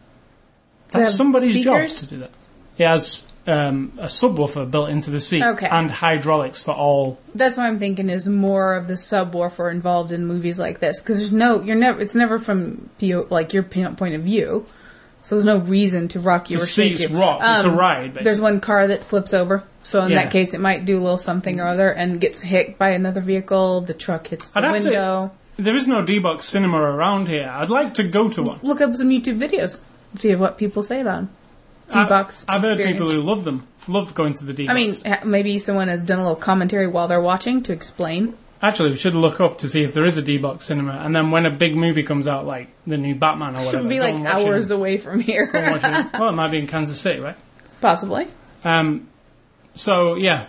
That's 0.91 1.15
somebody's 1.15 1.55
speakers? 1.55 2.01
job 2.01 2.09
to 2.09 2.15
do 2.17 2.21
that. 2.23 2.31
It 2.79 2.87
has 2.89 3.24
um, 3.47 3.93
a 3.99 4.07
subwoofer 4.07 4.71
built 4.71 4.89
into 4.89 5.11
the 5.11 5.21
seat 5.21 5.43
Okay. 5.43 5.67
and 5.67 5.91
hydraulics 5.91 6.63
for 6.63 6.73
all. 6.73 7.19
That's 7.35 7.57
what 7.57 7.65
I'm 7.67 7.79
thinking 7.79 8.09
is 8.09 8.27
more 8.29 8.75
of 8.75 8.89
the 8.89 8.95
subwoofer 8.95 9.71
involved 9.71 10.13
in 10.13 10.27
movies 10.27 10.59
like 10.59 10.81
this 10.81 11.01
because 11.01 11.19
there's 11.19 11.33
no 11.33 11.61
you're 11.63 11.77
never 11.77 12.01
it's 12.01 12.15
never 12.15 12.39
from 12.39 12.89
PO, 13.01 13.27
like 13.31 13.53
your 13.53 13.63
point 13.63 14.15
of 14.15 14.23
view, 14.23 14.65
so 15.23 15.35
there's 15.35 15.45
no 15.45 15.59
reason 15.59 16.09
to 16.09 16.21
rock 16.21 16.49
you 16.51 16.57
The 16.59 16.63
or 16.63 16.67
shake 16.67 16.99
seat's 16.99 17.11
you. 17.13 17.19
rock. 17.19 17.41
It's 17.43 17.65
a 17.65 17.69
Um, 17.71 17.77
ride, 17.77 18.03
basically. 18.15 18.25
There's 18.25 18.41
one 18.41 18.61
car 18.61 18.87
that 18.87 19.05
flips 19.05 19.35
over, 19.35 19.63
so 19.83 20.03
in 20.03 20.11
Yeah. 20.13 20.23
that 20.25 20.33
case 20.33 20.55
it 20.55 20.61
might 20.61 20.85
do 20.87 20.97
a 20.99 21.03
little 21.03 21.19
something 21.19 21.61
or 21.61 21.67
other 21.67 21.91
and 21.91 22.21
gets 22.21 22.41
hit 22.41 22.79
by 22.79 22.91
another 22.91 23.21
vehicle. 23.21 23.83
The 23.83 23.95
truck 23.95 24.27
hits 24.29 24.51
the 24.51 24.59
I'd 24.59 24.65
have 24.65 24.81
to- 24.83 24.89
window. 24.89 25.31
There 25.57 25.77
is 25.77 25.87
no 25.87 26.03
D-Box 26.05 26.47
cinema 26.47 26.79
around 26.79 27.29
here. 27.29 27.49
I'd 27.55 27.71
like 27.71 27.95
to 27.95 28.03
go 28.03 28.29
to 28.29 28.43
one. 28.43 28.59
Look 28.63 28.81
up 28.81 28.97
some 28.97 29.11
YouTube 29.11 29.39
videos, 29.39 29.81
and 30.11 30.19
see 30.21 30.35
what 30.35 30.59
people 30.59 30.83
say 30.83 31.01
about 31.01 31.17
them. 31.17 31.29
D-box. 31.95 32.47
I've 32.49 32.63
heard 32.63 32.79
people 32.79 33.09
who 33.11 33.21
love 33.23 33.45
them, 33.45 33.67
love 33.89 34.15
going 34.15 34.35
to 34.35 34.45
the 34.45 34.53
D-Box. 34.53 34.71
I 34.71 34.75
mean, 34.75 35.31
maybe 35.31 35.59
someone 35.59 35.89
has 35.89 36.05
done 36.05 36.19
a 36.19 36.23
little 36.23 36.37
commentary 36.37 36.87
while 36.87 37.09
they're 37.09 37.21
watching 37.21 37.63
to 37.65 37.73
explain. 37.73 38.37
Actually, 38.63 38.91
we 38.91 38.97
should 38.97 39.15
look 39.15 39.41
up 39.41 39.59
to 39.59 39.69
see 39.69 39.83
if 39.83 39.93
there 39.93 40.07
is 40.07 40.17
a 40.17 40.23
D-Box 40.23 40.65
cinema, 40.67 40.93
and 41.05 41.15
then 41.15 41.31
when 41.31 41.45
a 41.45 41.51
big 41.51 41.77
movie 41.77 42.03
comes 42.03 42.27
out, 42.27 42.47
like 42.47 42.69
the 42.87 42.97
new 42.97 43.15
Batman 43.15 43.57
or 43.57 43.59
whatever, 43.65 43.65
It 43.65 43.67
whatever, 43.67 43.83
would 43.83 43.89
be 43.91 44.01
like 44.01 44.15
watch 44.15 44.41
it. 44.43 44.47
hours 44.49 44.71
away 44.71 44.97
from 44.99 45.21
here, 45.21 45.51
it. 45.53 46.13
Well, 46.19 46.29
it 46.31 46.33
might 46.33 46.51
be 46.51 46.59
in 46.59 46.67
Kansas 46.67 47.01
City, 47.01 47.21
right? 47.21 47.37
possibly. 47.81 48.27
Um, 48.65 49.09
so 49.75 50.15
yeah, 50.15 50.47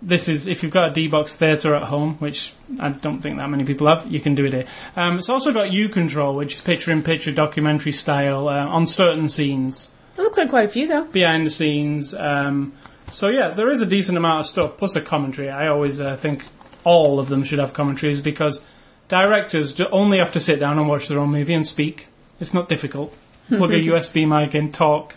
this 0.00 0.28
is 0.28 0.46
if 0.46 0.62
you've 0.62 0.72
got 0.72 0.90
a 0.90 0.94
D-Box 0.94 1.36
theatre 1.36 1.74
at 1.74 1.82
home, 1.82 2.14
which 2.18 2.54
I 2.80 2.88
don't 2.90 3.20
think 3.20 3.36
that 3.36 3.50
many 3.50 3.64
people 3.64 3.86
have, 3.88 4.06
you 4.10 4.20
can 4.20 4.34
do 4.34 4.46
it 4.46 4.54
here. 4.54 4.66
Um, 4.96 5.18
it's 5.18 5.28
also 5.28 5.52
got 5.52 5.70
U 5.70 5.90
Control, 5.90 6.34
which 6.34 6.54
is 6.54 6.60
picture-in-picture 6.62 7.32
documentary 7.32 7.92
style 7.92 8.48
uh, 8.48 8.64
on 8.64 8.86
certain 8.86 9.28
scenes, 9.28 9.90
It 10.18 10.22
looks 10.22 10.36
like 10.36 10.50
quite 10.50 10.64
a 10.64 10.68
few 10.68 10.86
though. 10.88 11.04
behind 11.04 11.46
the 11.46 11.50
scenes. 11.50 12.14
Um, 12.14 12.72
so 13.12 13.28
yeah, 13.28 13.48
there 13.50 13.68
is 13.70 13.80
a 13.82 13.86
decent 13.86 14.18
amount 14.18 14.40
of 14.40 14.46
stuff 14.46 14.76
plus 14.76 14.96
a 14.96 15.00
commentary. 15.00 15.48
I 15.50 15.68
always 15.68 16.00
uh, 16.00 16.16
think 16.16 16.44
all 16.84 17.18
of 17.18 17.28
them 17.28 17.44
should 17.44 17.58
have 17.58 17.72
commentaries 17.72 18.20
because 18.20 18.66
directors 19.08 19.78
only 19.80 20.18
have 20.18 20.32
to 20.32 20.40
sit 20.40 20.60
down 20.60 20.78
and 20.78 20.88
watch 20.88 21.08
their 21.08 21.18
own 21.18 21.30
movie 21.30 21.54
and 21.54 21.66
speak. 21.66 22.08
It's 22.40 22.54
not 22.54 22.68
difficult. 22.68 23.14
Plug 23.48 23.72
a 23.72 23.76
USB 23.76 24.28
mic 24.28 24.54
in, 24.54 24.72
talk. 24.72 25.14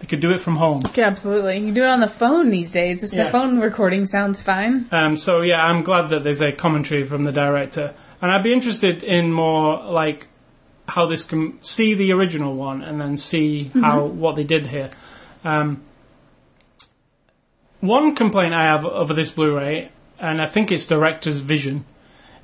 They 0.00 0.06
could 0.06 0.20
do 0.20 0.32
it 0.32 0.38
from 0.40 0.56
home. 0.56 0.80
Yeah, 0.94 1.06
absolutely. 1.06 1.58
You 1.58 1.66
can 1.66 1.74
do 1.74 1.82
it 1.84 1.88
on 1.88 2.00
the 2.00 2.08
phone 2.08 2.50
these 2.50 2.70
days. 2.70 3.00
Just 3.00 3.14
Yes. 3.14 3.26
the 3.26 3.38
phone 3.38 3.60
recording 3.60 4.06
sounds 4.06 4.42
fine. 4.42 4.86
Um, 4.90 5.16
so 5.16 5.42
yeah, 5.42 5.64
I'm 5.64 5.82
glad 5.82 6.08
that 6.08 6.24
there's 6.24 6.40
a 6.40 6.52
commentary 6.52 7.04
from 7.04 7.22
the 7.24 7.32
director, 7.32 7.94
and 8.22 8.30
I'd 8.32 8.42
be 8.42 8.52
interested 8.52 9.02
in 9.02 9.30
more 9.30 9.76
like 9.84 10.26
how 10.90 11.06
this 11.06 11.24
can 11.24 11.62
see 11.62 11.94
the 11.94 12.12
original 12.12 12.54
one 12.54 12.82
and 12.82 13.00
then 13.00 13.16
see 13.16 13.70
how 13.74 14.04
what 14.04 14.36
they 14.36 14.44
did 14.44 14.66
here. 14.66 14.90
Um, 15.44 15.82
one 17.80 18.14
complaint 18.14 18.52
I 18.52 18.64
have 18.64 18.84
over 18.84 19.14
this 19.14 19.30
Blu-ray, 19.30 19.90
and 20.18 20.40
I 20.40 20.46
think 20.46 20.70
it's 20.70 20.86
director's 20.86 21.38
vision, 21.38 21.86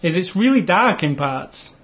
is 0.01 0.17
it's 0.17 0.35
really 0.35 0.63
dark 0.63 1.03
in 1.03 1.15
parts. 1.15 1.77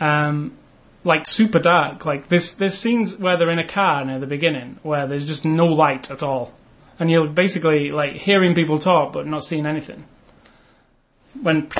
Um, 0.00 0.56
like 1.04 1.28
super 1.28 1.60
dark. 1.60 2.04
Like 2.04 2.28
this, 2.28 2.54
there's 2.54 2.76
scenes 2.76 3.18
where 3.18 3.36
they're 3.36 3.50
in 3.50 3.58
a 3.60 3.66
car 3.66 4.04
near 4.04 4.18
the 4.18 4.26
beginning 4.26 4.78
where 4.82 5.06
there's 5.06 5.24
just 5.24 5.44
no 5.44 5.66
light 5.66 6.10
at 6.10 6.22
all, 6.22 6.52
and 6.98 7.10
you're 7.10 7.28
basically 7.28 7.92
like 7.92 8.14
hearing 8.14 8.54
people 8.54 8.78
talk 8.78 9.12
but 9.12 9.26
not 9.26 9.44
seeing 9.44 9.66
anything. 9.66 10.04
When 11.40 11.70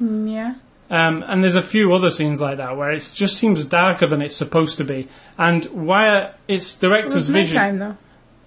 Mm, 0.00 0.32
yeah. 0.32 0.54
Um, 0.90 1.24
and 1.26 1.42
there's 1.42 1.56
a 1.56 1.62
few 1.62 1.92
other 1.92 2.10
scenes 2.10 2.40
like 2.40 2.56
that 2.56 2.76
where 2.76 2.90
it 2.90 3.10
just 3.14 3.36
seems 3.36 3.66
darker 3.66 4.06
than 4.06 4.22
it's 4.22 4.36
supposed 4.36 4.78
to 4.78 4.84
be, 4.84 5.08
and 5.36 5.64
why 5.66 6.32
it's 6.46 6.74
director's 6.76 7.14
was 7.14 7.30
vision. 7.30 7.56
nighttime 7.56 7.78
though. 7.78 7.96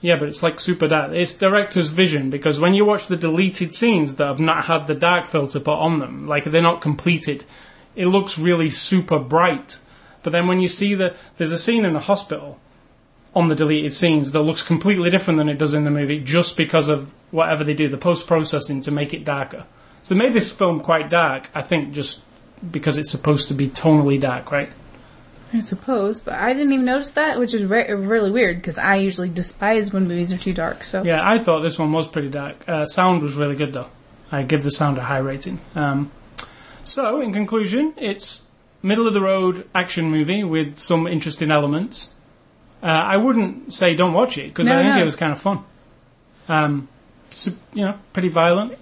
Yeah, 0.02 0.16
but 0.16 0.30
it's 0.30 0.42
like 0.42 0.60
super 0.60 0.88
dark. 0.88 1.12
It's 1.12 1.36
director's 1.36 1.89
vision 1.89 2.32
because 2.32 2.60
when 2.60 2.74
you 2.74 2.86
watch 2.86 3.08
the 3.08 3.16
deleted 3.16 3.76
scenes 3.76 4.16
that 4.16 4.26
have 4.26 4.39
not 4.39 4.66
had 4.66 4.88
the 4.88 4.96
dark 4.96 5.28
filter 5.28 5.60
put 5.60 5.78
on 5.78 6.00
them, 6.00 6.28
like 6.28 6.46
they're 6.46 6.62
not 6.62 6.82
completed, 6.82 7.46
it 7.96 8.08
looks 8.08 8.39
really 8.39 8.72
super 8.72 9.20
bright. 9.20 9.78
But 10.24 10.32
then 10.32 10.48
when 10.48 10.60
you 10.60 10.68
see 10.68 10.96
the, 10.96 11.16
there's 11.38 11.52
a 11.52 11.58
scene 11.58 11.86
in 11.86 11.96
a 11.96 12.00
hospital 12.00 12.60
on 13.36 13.48
the 13.48 13.56
deleted 13.56 13.94
scenes 13.94 14.32
that 14.32 14.42
looks 14.42 14.64
completely 14.64 15.12
different 15.12 15.38
than 15.38 15.50
it 15.50 15.58
does 15.60 15.76
in 15.76 15.84
the 15.84 15.92
movie 15.92 16.20
just 16.20 16.58
because 16.58 16.89
of 16.89 17.14
whatever 17.30 17.64
they 17.64 17.74
do, 17.76 17.88
the 17.88 17.98
post 17.98 18.26
processing 18.26 18.82
to 18.82 18.92
make 18.92 19.14
it 19.14 19.24
darker. 19.24 19.66
So 20.02 20.16
they 20.16 20.20
made 20.20 20.34
this 20.34 20.52
film 20.52 20.80
quite 20.80 21.12
dark, 21.12 21.50
I 21.54 21.62
think, 21.62 21.94
just 21.94 22.24
because 22.70 22.97
it's 22.97 23.09
supposed 23.12 23.47
to 23.47 23.53
be 23.53 23.68
tonally 23.70 24.20
dark, 24.20 24.51
right? 24.51 24.70
I 25.53 25.59
suppose, 25.59 26.20
but 26.22 26.36
I 26.36 26.53
didn't 26.53 26.72
even 26.72 26.86
notice 26.86 27.12
that, 27.14 27.38
which 27.38 27.53
is 27.53 27.66
re- 27.66 27.91
really 27.91 28.32
weird 28.32 28.57
because 28.57 28.78
I 28.78 28.95
usually 28.97 29.28
despise 29.30 29.91
when 29.91 30.07
movies 30.07 30.32
are 30.32 30.38
too 30.38 30.53
dark. 30.53 30.84
So 30.84 31.03
Yeah, 31.03 31.28
I 31.30 31.39
thought 31.39 31.59
this 31.62 31.78
one 31.78 31.91
was 31.91 32.07
pretty 32.07 32.30
dark. 32.30 32.64
Uh, 32.68 32.86
sound 32.86 33.22
was 33.22 33.36
really 33.36 33.55
good 33.55 33.74
though. 33.74 33.88
I 34.32 34.43
give 34.43 34.64
the 34.64 34.72
sound 34.72 34.97
a 34.97 35.01
high 35.01 35.18
rating. 35.18 35.59
Um, 35.76 36.09
so, 36.86 37.20
in 37.22 37.34
conclusion, 37.34 37.93
it's 37.97 38.43
middle 38.82 39.07
of 39.07 39.14
the 39.14 39.22
road 39.22 39.68
action 39.76 40.09
movie 40.09 40.43
with 40.43 40.78
some 40.80 41.05
interesting 41.05 41.51
elements. 41.51 42.14
Uh, 42.82 42.86
I 42.88 43.18
wouldn't 43.18 43.74
say 43.74 43.93
don't 43.93 44.14
watch 44.14 44.38
it 44.38 44.47
because 44.47 44.68
No, 44.68 44.80
I 44.80 44.84
think 44.84 44.95
no. 44.95 45.01
it 45.01 45.05
was 45.05 45.16
kind 45.18 45.32
of 45.34 45.39
fun. 45.41 45.64
Um, 46.47 46.88
su- 47.30 47.57
you 47.74 47.84
know, 47.86 47.99
pretty 48.14 48.30
violent. 48.30 48.78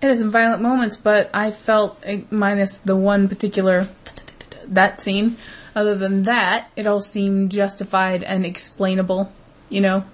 It 0.00 0.06
has 0.06 0.20
some 0.20 0.30
violent 0.30 0.62
moments, 0.62 0.96
but 0.96 1.30
I 1.34 1.50
felt, 1.50 2.00
eh, 2.04 2.20
minus 2.30 2.78
the 2.78 2.96
one 2.96 3.28
particular, 3.28 3.88
that 4.66 5.00
scene, 5.00 5.36
other 5.74 5.96
than 5.96 6.24
that, 6.24 6.70
it 6.76 6.86
all 6.86 7.00
seemed 7.00 7.50
justified 7.50 8.22
and 8.22 8.46
explainable, 8.46 9.32
you 9.68 9.80
know? 9.80 10.04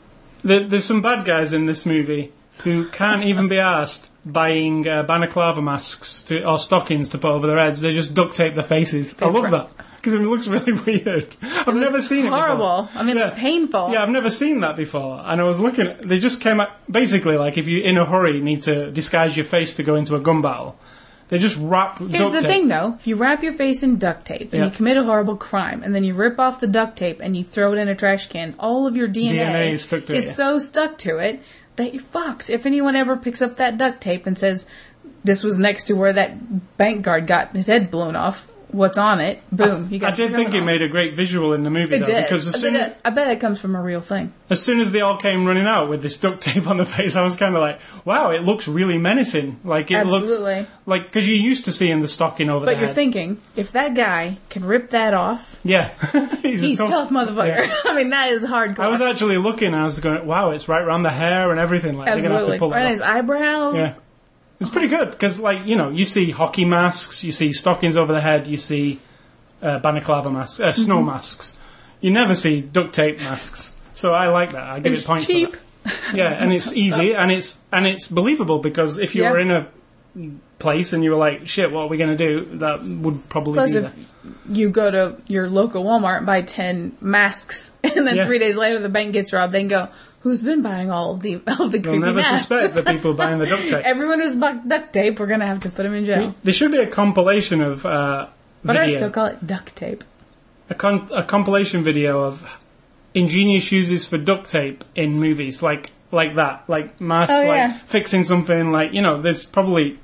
There's 0.43 0.85
some 0.85 1.03
bad 1.03 1.25
guys 1.25 1.53
in 1.53 1.67
this 1.67 1.87
movie 1.87 2.33
who 2.65 2.89
can't 2.89 3.25
even 3.25 3.49
be 3.49 3.59
asked 3.59 4.09
buying 4.27 4.89
uh, 4.89 5.03
balaclava 5.03 5.61
masks 5.61 6.23
to, 6.25 6.45
or 6.45 6.59
stockings 6.59 7.11
to 7.11 7.19
put 7.19 7.31
over 7.31 7.47
their 7.47 7.59
heads. 7.59 7.81
They 7.81 7.93
just 7.95 8.15
duct 8.15 8.37
tape 8.37 8.55
their 8.55 8.63
faces. 8.65 9.15
I 9.21 9.27
love 9.27 9.51
that 9.51 9.71
because 10.05 10.15
it 10.15 10.23
looks 10.23 10.47
really 10.49 10.73
weird. 11.05 11.29
I've 11.43 11.75
never 11.75 12.03
seen 12.03 12.27
it. 12.27 12.29
horrible. 12.29 12.89
I 12.95 13.03
mean, 13.03 13.17
it's 13.17 13.35
painful. 13.35 13.91
Yeah, 13.93 14.03
I've 14.03 14.11
never 14.11 14.31
seen 14.31 14.61
that 14.61 14.77
before. 14.77 15.23
And 15.25 15.41
I 15.41 15.45
was 15.45 15.59
looking. 15.61 15.87
At, 15.87 16.07
they 16.09 16.19
just 16.19 16.41
came 16.41 16.61
out 16.61 16.71
basically 16.91 17.37
like 17.37 17.57
if 17.59 17.67
you 17.69 17.81
in 17.83 17.97
a 17.99 18.05
hurry 18.05 18.41
need 18.41 18.63
to 18.63 18.91
disguise 18.91 19.37
your 19.37 19.47
face 19.47 19.75
to 19.77 19.83
go 19.83 19.95
into 19.95 20.15
a 20.17 20.21
gun 20.21 20.43
battle. 20.43 20.79
They 21.29 21.39
just 21.39 21.57
wrap. 21.59 21.99
Here's 21.99 22.13
duct 22.13 22.33
the 22.35 22.41
tape. 22.43 22.51
thing, 22.51 22.69
though. 22.69 22.95
If 22.99 23.07
you 23.07 23.17
wrap 23.17 23.43
your 23.43 23.55
face 23.55 23.83
in 23.83 23.97
duct 23.97 24.27
tape 24.27 24.53
and 24.53 24.61
Yeah. 24.61 24.65
you 24.67 24.71
commit 24.71 24.99
a 24.99 25.05
horrible 25.05 25.37
crime, 25.37 25.83
and 25.83 25.95
then 25.95 26.05
you 26.05 26.13
rip 26.15 26.39
off 26.39 26.61
the 26.61 26.67
duct 26.67 26.99
tape 26.99 27.21
and 27.23 27.35
you 27.35 27.43
throw 27.43 27.73
it 27.73 27.79
in 27.79 27.89
a 27.89 27.95
trash 27.95 28.29
can, 28.29 28.55
all 28.59 28.87
of 28.87 28.95
your 28.95 29.09
DNA, 29.09 29.39
DNA 29.39 29.73
is 29.73 29.85
stuck 29.85 30.05
to 30.07 30.13
it, 30.13 30.19
is 30.19 30.27
yeah. 30.27 30.33
so 30.33 30.59
stuck 30.59 30.99
to 30.99 31.17
it 31.19 31.43
that 31.77 31.95
you're 31.95 32.03
fucked. 32.03 32.51
If 32.51 32.67
anyone 32.67 32.95
ever 32.95 33.17
picks 33.17 33.41
up 33.41 33.57
that 33.57 33.79
duct 33.79 34.03
tape 34.03 34.27
and 34.27 34.39
says, 34.39 34.67
"This 35.25 35.43
was 35.43 35.59
next 35.59 35.85
to 35.85 35.95
where 35.95 36.13
that 36.13 36.77
bank 36.77 37.03
guard 37.03 37.27
got 37.27 37.57
his 37.57 37.69
head 37.69 37.91
blown 37.91 38.17
off," 38.17 38.47
what's 38.75 38.99
on 38.99 39.21
it? 39.21 39.41
Boom! 39.53 39.89
You 39.91 39.99
got. 39.99 40.13
I 40.13 40.17
did 40.17 40.33
think 40.33 40.53
it 40.55 40.63
made 40.63 40.83
a 40.83 40.89
great 40.89 41.15
visual 41.15 41.53
in 41.53 41.63
the 41.65 41.71
movie 41.71 41.95
It 41.97 42.01
though, 42.01 42.07
did. 42.07 42.23
because 42.25 42.47
as 42.47 42.55
I, 42.55 42.59
soon 42.59 42.73
bet 42.75 42.91
it, 42.91 42.97
I 43.05 43.11
bet 43.11 43.29
it 43.29 43.41
comes 43.41 43.61
from 43.61 43.77
a 43.77 43.83
real 43.83 44.01
thing. 44.01 44.33
as 44.51 44.61
soon 44.63 44.81
as 44.81 44.93
they 44.93 45.01
all 45.01 45.17
came 45.17 45.47
running 45.47 45.67
out 45.67 45.89
with 45.89 46.03
this 46.03 46.17
duct 46.17 46.43
tape 46.43 46.67
on 46.67 46.77
the 46.77 46.85
face, 46.97 47.17
I 47.17 47.23
was 47.23 47.37
kind 47.37 47.55
of 47.55 47.61
like, 47.63 47.81
"Wow, 48.05 48.31
it 48.33 48.43
looks 48.43 48.67
really 48.69 48.99
menacing." 48.99 49.61
Like 49.65 49.91
it 49.91 49.95
Absolutely. 49.95 50.55
looks 50.61 50.71
like 50.87 51.05
because 51.05 51.27
you're 51.29 51.37
used 51.39 51.65
to 51.67 51.73
seeing 51.73 52.01
the 52.01 52.09
stocking 52.09 52.51
over 52.51 52.67
But 52.67 52.73
the 52.75 52.79
you're 52.81 52.87
head. 52.89 52.95
thinking, 52.95 53.41
if 53.57 53.73
that 53.73 53.95
guy 53.95 54.37
can 54.51 54.65
rip 54.65 54.91
that 54.91 55.15
off, 55.15 55.59
yeah, 55.65 55.95
he's, 56.43 56.63
a 56.63 56.67
he's 56.67 56.79
tough 56.79 57.11
motherfucker. 57.11 57.67
Yeah. 57.67 57.75
I 57.87 57.95
mean, 57.97 58.11
that 58.11 58.33
is 58.33 58.43
hardcore. 58.43 58.81
I 58.81 58.89
was 58.89 59.01
actually 59.01 59.39
looking, 59.39 59.69
and 59.69 59.77
I 59.77 59.85
was 59.85 59.99
going, 60.01 60.27
"Wow, 60.27 60.51
it's 60.51 60.69
right 60.69 60.83
around 60.83 61.05
the 61.05 61.11
hair 61.11 61.51
and 61.51 61.61
everything." 61.61 61.97
Like 61.97 62.07
they're 62.07 62.17
gonna 62.17 62.29
have 62.29 62.49
Absolutely. 62.49 62.57
to 62.57 62.59
pull 62.61 62.73
it 62.73 62.77
Right 62.77 62.85
off. 62.87 62.91
his 62.91 63.01
eyebrows. 63.01 63.75
Yeah. 63.77 63.95
It's 64.65 64.73
pretty 64.73 64.89
good 64.89 65.11
because, 65.11 65.39
like, 65.39 65.67
you 65.67 65.77
know, 65.77 65.91
you 65.91 66.05
see 66.05 66.31
hockey 66.31 66.65
masks, 66.65 67.23
you 67.25 67.33
see 67.33 67.53
stockings 67.53 67.97
over 67.97 68.13
the 68.13 68.21
head, 68.21 68.47
you 68.47 68.57
see 68.57 68.99
uh, 69.63 69.79
balaclava 69.79 70.31
masks, 70.31 70.61
uh, 70.61 70.73
snow 70.73 70.97
Mm-hmm. 70.99 71.07
masks. 71.07 71.59
You 72.01 72.11
never 72.11 72.35
see 72.35 72.61
duct 72.61 72.95
tape 72.95 73.19
masks. 73.19 73.75
So 73.95 74.13
I 74.13 74.29
like 74.29 74.53
that. 74.53 74.63
I 74.63 74.81
give 74.81 74.93
It's 74.93 75.03
it 75.03 75.07
points 75.07 75.27
cheap. 75.27 75.55
for 75.55 75.89
that. 75.89 76.15
Yeah, 76.15 76.29
and 76.31 76.53
it's 76.53 76.73
easy 76.73 77.15
and 77.15 77.31
it's 77.31 77.59
and 77.73 77.87
it's 77.87 78.09
believable 78.09 78.59
because 78.59 78.99
if 78.99 79.15
you 79.15 79.23
Yeah. 79.23 79.33
were 79.33 79.39
in 79.39 79.51
a 79.51 79.67
place 80.59 80.93
and 80.93 81.05
you 81.05 81.11
were 81.11 81.17
like, 81.19 81.47
"Shit, 81.47 81.71
what 81.71 81.83
are 81.83 81.89
we 81.89 81.97
going 81.97 82.17
to 82.17 82.17
do?" 82.17 82.59
That 82.59 82.83
would 82.83 83.29
probably 83.29 83.55
Plus, 83.55 83.73
be 83.73 83.79
if 83.79 83.83
there. 83.95 84.35
you 84.57 84.69
go 84.71 84.91
to 84.91 85.17
your 85.29 85.49
local 85.51 85.85
Walmart 85.85 86.19
and 86.19 86.27
buy 86.27 86.43
10 86.43 86.97
masks, 87.01 87.79
and 87.85 88.07
then 88.07 88.17
Yeah. 88.17 88.27
three 88.27 88.39
days 88.39 88.57
later 88.57 88.79
the 88.79 88.89
bank 88.89 89.13
gets 89.13 89.33
robbed, 89.33 89.53
then 89.53 89.69
go, 89.69 89.89
who's 90.25 90.41
been 90.43 90.63
buying 90.63 90.91
all 90.91 91.13
of 91.13 91.21
the, 91.21 91.37
all 91.47 91.67
of 91.67 91.73
the 91.73 91.79
You'll 91.81 92.01
never 92.01 92.15
masks? 92.17 92.49
suspect 92.49 92.75
the 92.75 92.83
people 92.83 93.13
buying 93.15 93.39
the 93.39 93.47
duct 93.47 93.63
tape. 93.69 93.85
Everyone 93.85 94.21
who's 94.21 94.35
bought 94.35 94.67
duct 94.67 94.93
tape, 94.93 95.21
we're 95.21 95.27
gonna 95.27 95.47
have 95.47 95.61
to 95.61 95.69
put 95.71 95.83
them 95.85 95.95
in 95.95 96.07
jail. 96.07 96.35
There 96.43 96.53
should 96.55 96.73
be 96.73 96.79
a 96.79 96.87
compilation 96.89 97.61
of 97.61 97.85
uh, 97.87 98.29
But 98.65 98.77
I 98.79 98.89
still 98.97 99.11
call 99.11 99.27
it 99.27 99.47
duct 99.47 99.77
tape. 99.77 100.03
a, 100.71 100.75
con- 100.75 101.09
a 101.13 101.23
compilation 101.23 101.85
video 101.85 102.21
of 102.23 102.43
ingenious 103.13 103.71
uses 103.71 104.09
for 104.09 104.19
duct 104.19 104.51
tape 104.51 104.83
in 104.97 105.21
movies, 105.21 105.63
like 105.63 105.93
like 106.11 106.35
that, 106.37 106.65
like 106.69 107.01
mask, 107.01 107.33
Oh, 107.33 107.45
like 107.47 107.81
fixing 107.87 108.25
something, 108.25 108.73
like 108.73 108.93
you 108.93 109.03
know, 109.03 109.21
there's 109.21 109.45
probably 109.45 109.99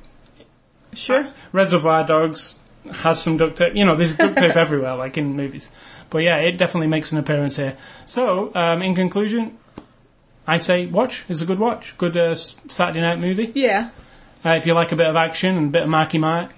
Sure. 0.93 1.29
Reservoir 1.53 2.05
Dogs 2.07 2.59
has 2.93 3.23
some 3.23 3.37
duct 3.37 3.57
tape. 3.59 3.75
You 3.77 3.85
know, 3.85 3.95
there's 3.97 4.16
duct 4.16 4.37
tape 4.37 4.57
everywhere, 4.64 4.97
like 4.97 5.16
in 5.16 5.37
movies. 5.37 5.71
But 6.11 6.25
yeah, 6.25 6.39
it 6.39 6.57
definitely 6.59 6.89
makes 6.89 7.12
an 7.12 7.18
appearance 7.18 7.55
here. 7.55 7.77
So, 8.07 8.53
um, 8.57 8.83
in 8.83 8.97
conclusion, 8.97 9.57
I 10.51 10.57
say 10.57 10.86
watch. 10.86 11.24
It's 11.28 11.42
a 11.42 11.46
good 11.46 11.61
watch. 11.61 11.94
Good 11.96 12.16
uh, 12.16 12.34
Saturday 12.34 13.01
night 13.01 13.20
movie. 13.20 13.53
Yeah. 13.55 13.90
Uh, 14.44 14.51
if 14.51 14.66
you 14.66 14.74
like 14.74 14.90
a 14.90 14.96
bit 14.96 15.07
of 15.07 15.14
action 15.14 15.57
and 15.57 15.68
a 15.68 15.70
bit 15.70 15.82
of 15.84 15.88
Marky 15.88 16.18
Mark. 16.18 16.53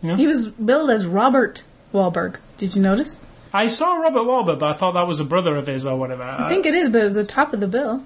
You 0.00 0.10
know? 0.10 0.14
He 0.16 0.28
was 0.28 0.48
billed 0.48 0.90
as 0.90 1.06
Robert 1.08 1.64
Wahlberg. 1.92 2.36
Did 2.56 2.76
you 2.76 2.82
notice? 2.82 3.26
I 3.52 3.66
saw 3.66 3.96
Robert 3.96 4.22
Wahlberg, 4.22 4.60
but 4.60 4.70
I 4.70 4.74
thought 4.74 4.92
that 4.92 5.08
was 5.08 5.18
a 5.18 5.24
brother 5.24 5.56
of 5.56 5.66
his 5.66 5.86
or 5.86 5.98
whatever. 5.98 6.22
I 6.22 6.48
think 6.48 6.66
it 6.66 6.74
is, 6.76 6.88
but 6.88 7.00
it 7.00 7.04
was 7.04 7.14
the 7.14 7.24
top 7.24 7.52
of 7.52 7.58
the 7.58 7.66
bill. 7.66 8.04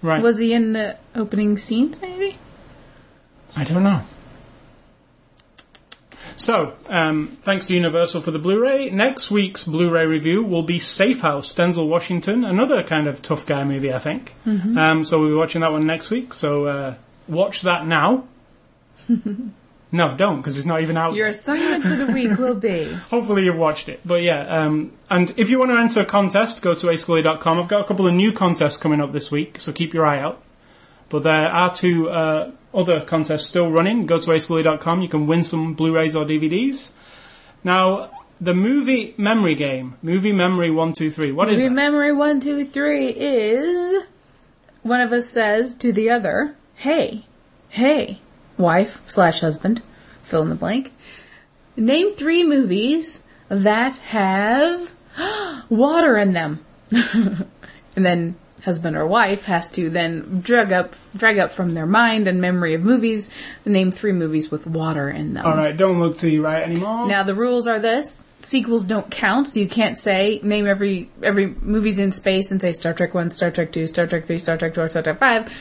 right. 0.00 0.22
Was 0.22 0.38
he 0.38 0.54
in 0.54 0.72
the 0.72 0.96
opening 1.14 1.58
scenes, 1.58 2.00
maybe? 2.00 2.38
I 3.54 3.64
don't 3.64 3.82
know. 3.82 4.00
So, 6.42 6.72
um, 6.88 7.28
thanks 7.28 7.66
to 7.66 7.74
Universal 7.74 8.22
for 8.22 8.32
the 8.32 8.38
Blu-ray. 8.40 8.90
Next 8.90 9.30
week's 9.30 9.62
Blu-ray 9.62 10.06
review 10.06 10.42
will 10.42 10.64
be 10.64 10.80
Safe 10.80 11.20
House, 11.20 11.54
Denzel 11.54 11.86
Washington, 11.86 12.42
another 12.42 12.82
kind 12.82 13.06
of 13.06 13.22
tough 13.22 13.46
guy 13.46 13.62
movie, 13.62 13.92
I 13.92 14.00
think. 14.00 14.34
Um, 14.76 15.04
so 15.04 15.20
we'll 15.20 15.28
be 15.28 15.36
watching 15.36 15.60
that 15.60 15.70
one 15.70 15.86
next 15.86 16.10
week. 16.10 16.34
So 16.34 16.66
uh, 16.66 16.94
watch 17.28 17.62
that 17.62 17.86
now. 17.86 18.26
no, 19.08 20.16
don't, 20.16 20.38
because 20.38 20.58
it's 20.58 20.66
not 20.66 20.82
even 20.82 20.96
out. 20.96 21.14
Your 21.14 21.28
assignment 21.28 21.84
for 21.84 21.94
the 21.94 22.12
week 22.12 22.36
will 22.36 22.56
be 22.56 22.92
Hopefully 23.10 23.44
you've 23.44 23.56
watched 23.56 23.88
it. 23.88 24.00
But 24.04 24.22
yeah, 24.22 24.40
um, 24.40 24.90
and 25.08 25.32
if 25.36 25.48
you 25.48 25.60
want 25.60 25.70
to 25.70 25.78
enter 25.78 26.00
a 26.00 26.04
contest, 26.04 26.60
go 26.60 26.74
to 26.74 26.88
ascully.com. 26.88 27.60
I've 27.60 27.68
got 27.68 27.82
a 27.82 27.84
couple 27.84 28.08
of 28.08 28.14
new 28.14 28.32
contests 28.32 28.78
coming 28.78 29.00
up 29.00 29.12
this 29.12 29.30
week, 29.30 29.60
so 29.60 29.72
keep 29.72 29.94
your 29.94 30.04
eye 30.04 30.18
out. 30.18 30.42
But 31.12 31.24
there 31.24 31.52
are 31.52 31.74
two 31.74 32.08
uh, 32.08 32.52
other 32.72 33.02
contests 33.02 33.44
still 33.44 33.70
running. 33.70 34.06
Go 34.06 34.18
to 34.18 34.30
ascully.com. 34.30 35.02
You 35.02 35.08
can 35.10 35.26
win 35.26 35.44
some 35.44 35.74
Blu-rays 35.74 36.16
or 36.16 36.24
DVDs. 36.24 36.94
Now, 37.62 38.10
the 38.40 38.54
movie 38.54 39.12
memory 39.18 39.54
game, 39.54 39.98
movie 40.00 40.32
memory 40.32 40.70
one 40.70 40.94
two 40.94 41.10
three. 41.10 41.30
What 41.30 41.50
is 41.50 41.60
it? 41.60 41.64
Movie 41.64 41.74
memory 41.74 42.12
one, 42.14 42.40
two, 42.40 42.64
three 42.64 43.08
is 43.08 44.04
one 44.82 45.02
of 45.02 45.12
us 45.12 45.28
says 45.28 45.74
to 45.74 45.92
the 45.92 46.08
other, 46.08 46.56
Hey, 46.76 47.26
hey, 47.68 48.18
wife 48.56 49.02
slash 49.04 49.42
husband, 49.42 49.82
fill 50.22 50.40
in 50.40 50.48
the 50.48 50.54
blank. 50.54 50.94
Name 51.76 52.14
three 52.14 52.42
movies 52.42 53.26
that 53.50 53.96
have 53.96 54.92
water 55.68 56.16
in 56.16 56.32
them. 56.32 56.64
and 56.90 57.46
then 57.96 58.34
husband 58.64 58.96
or 58.96 59.06
wife 59.06 59.44
has 59.44 59.68
to 59.70 59.90
then 59.90 60.40
drag 60.40 60.72
up 60.72 60.94
drag 61.16 61.38
up 61.38 61.52
from 61.52 61.74
their 61.74 61.86
mind 61.86 62.26
and 62.26 62.40
memory 62.40 62.74
of 62.74 62.82
movies, 62.82 63.30
the 63.64 63.70
name 63.70 63.90
three 63.90 64.12
movies 64.12 64.50
with 64.50 64.66
water 64.66 65.10
in 65.10 65.34
them. 65.34 65.44
All 65.44 65.56
right, 65.56 65.76
don't 65.76 65.98
look 66.00 66.18
to 66.18 66.30
your 66.30 66.44
right 66.44 66.62
anymore. 66.62 67.06
Now 67.06 67.22
the 67.22 67.34
rules 67.34 67.66
are 67.66 67.78
this: 67.78 68.22
sequels 68.42 68.84
don't 68.84 69.10
count, 69.10 69.48
so 69.48 69.60
you 69.60 69.68
can't 69.68 69.96
say 69.96 70.40
name 70.42 70.66
every 70.66 71.10
every 71.22 71.46
movies 71.46 71.98
in 71.98 72.12
space 72.12 72.50
and 72.50 72.60
say 72.60 72.72
Star 72.72 72.94
Trek 72.94 73.14
One, 73.14 73.30
Star 73.30 73.50
Trek 73.50 73.72
Two, 73.72 73.86
Star 73.86 74.06
Trek 74.06 74.24
Three, 74.24 74.38
Star 74.38 74.56
Trek 74.56 74.74
Four, 74.74 74.88
Star 74.88 75.02
Trek 75.02 75.18
Five. 75.18 75.52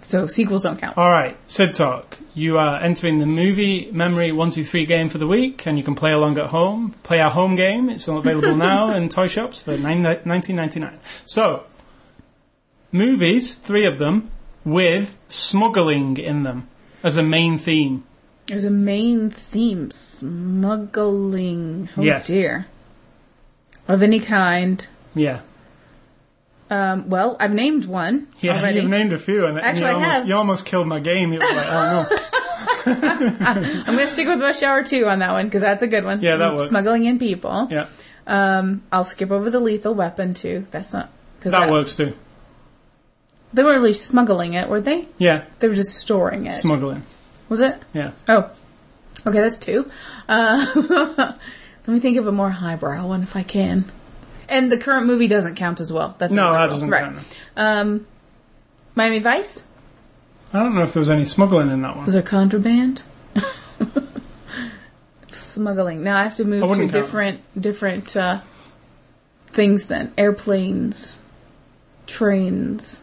So 0.00 0.26
sequels 0.26 0.62
don't 0.62 0.78
count. 0.78 0.96
All 0.96 1.10
right, 1.10 1.36
Sid 1.48 1.74
Talk. 1.74 2.18
You 2.32 2.56
are 2.56 2.80
entering 2.80 3.18
the 3.18 3.26
movie 3.26 3.90
memory 3.90 4.30
one 4.30 4.50
two 4.50 4.64
three 4.64 4.86
game 4.86 5.08
for 5.08 5.18
the 5.18 5.26
week, 5.26 5.66
and 5.66 5.76
you 5.76 5.84
can 5.84 5.96
play 5.96 6.12
along 6.12 6.38
at 6.38 6.46
home. 6.46 6.94
Play 7.02 7.20
our 7.20 7.30
home 7.30 7.56
game. 7.56 7.90
It's 7.90 8.06
available 8.06 8.54
now 8.70 8.94
in 8.94 9.08
toy 9.08 9.26
shops 9.26 9.60
for 9.60 9.76
nine 9.76 10.02
nineteen 10.24 10.56
ninety 10.56 10.78
nine. 10.80 10.98
So, 11.24 11.64
movies, 12.92 13.54
three 13.54 13.84
of 13.84 13.98
them, 13.98 14.30
with 14.64 15.14
smuggling 15.28 16.16
in 16.16 16.42
them 16.42 16.68
as 17.02 17.16
a 17.16 17.22
main 17.22 17.58
theme. 17.58 18.04
As 18.50 18.64
a 18.64 18.70
main 18.70 19.30
theme: 19.30 19.90
smuggling. 19.90 21.88
Oh 21.96 22.02
Yes. 22.02 22.26
dear. 22.26 22.66
Of 23.86 24.02
any 24.02 24.20
kind. 24.20 24.86
Yeah, 25.14 25.40
Um, 26.70 27.08
well, 27.08 27.36
I've 27.40 27.52
named 27.54 27.86
one 27.86 28.28
yeah. 28.40 28.58
already. 28.60 28.80
You've 28.80 28.90
named 28.90 29.12
a 29.14 29.18
few, 29.18 29.46
and, 29.46 29.56
and 29.56 29.66
Actually, 29.66 29.92
you, 29.92 29.96
I 29.96 30.04
almost, 30.10 30.26
you 30.28 30.34
almost 30.36 30.66
killed 30.66 30.86
my 30.86 31.00
game. 31.00 31.32
You 31.32 31.38
were 31.40 31.46
like, 31.46 31.66
oh 31.68 32.06
no. 32.10 32.18
I'm 32.86 33.62
going 33.84 33.98
to 33.98 34.06
stick 34.06 34.28
with 34.28 34.40
Rush 34.40 34.62
Hour 34.62 34.84
Two 34.84 35.06
on 35.06 35.18
that 35.20 35.32
one 35.32 35.46
because 35.46 35.62
that's 35.62 35.82
a 35.82 35.86
good 35.86 36.04
one. 36.04 36.20
Yeah, 36.22 36.36
that 36.36 36.54
works. 36.54 36.68
Smuggling 36.68 37.04
in 37.06 37.18
people. 37.18 37.68
Yeah, 37.70 37.86
Um, 38.26 38.82
I'll 38.92 39.04
skip 39.04 39.30
over 39.30 39.48
the 39.50 39.60
Lethal 39.60 39.94
Weapon 39.94 40.34
too. 40.34 40.66
That's 40.70 40.92
not 40.92 41.10
because 41.38 41.52
that 41.52 41.70
works 41.70 41.96
too. 41.96 42.14
They 43.52 43.62
weren't 43.62 43.80
really 43.80 43.94
smuggling 43.94 44.54
it, 44.54 44.68
were 44.68 44.80
they? 44.80 45.08
Yeah, 45.18 45.44
They 45.60 45.68
were 45.68 45.74
just 45.74 45.96
storing 45.96 46.46
it. 46.46 46.52
smuggling. 46.52 47.02
Was 47.48 47.60
it? 47.60 47.80
Yeah. 47.94 48.10
Oh, 48.28 48.50
okay, 49.26 49.40
that's 49.40 49.56
two. 49.58 49.90
Uh, 50.28 50.66
let 51.86 51.88
me 51.88 51.98
think 52.00 52.18
of 52.18 52.26
a 52.26 52.32
more 52.32 52.50
highbrow 52.50 53.06
one 53.06 53.22
if 53.22 53.34
I 53.36 53.42
can. 53.42 53.90
And 54.50 54.70
the 54.70 54.78
current 54.78 55.06
movie 55.06 55.28
doesn't 55.28 55.54
count 55.56 55.80
as 55.80 55.92
well. 55.92 56.14
That's 56.18 56.32
No, 56.32 56.52
that 56.52 56.66
doesn't 56.66 56.90
right. 56.90 57.04
count. 57.04 57.18
Um, 57.56 58.06
Miami 58.94 59.18
Vice 59.20 59.64
I 60.52 60.60
don't 60.60 60.74
know 60.74 60.82
if 60.82 60.92
there 60.94 61.00
was 61.00 61.10
any 61.10 61.24
smuggling 61.26 61.68
in 61.70 61.82
that 61.82 61.94
one. 61.96 62.04
was 62.06 62.14
there 62.14 62.22
contraband? 62.22 63.02
smuggling. 65.32 66.02
Now 66.02 66.16
I 66.18 66.22
have 66.24 66.36
to 66.36 66.44
move 66.44 66.62
to 66.62 66.74
count. 66.74 66.92
different 66.92 67.40
different 67.60 68.16
uh, 68.16 68.40
things 69.48 69.86
then. 69.86 70.12
Airplanes, 70.16 71.18
trains. 72.06 73.02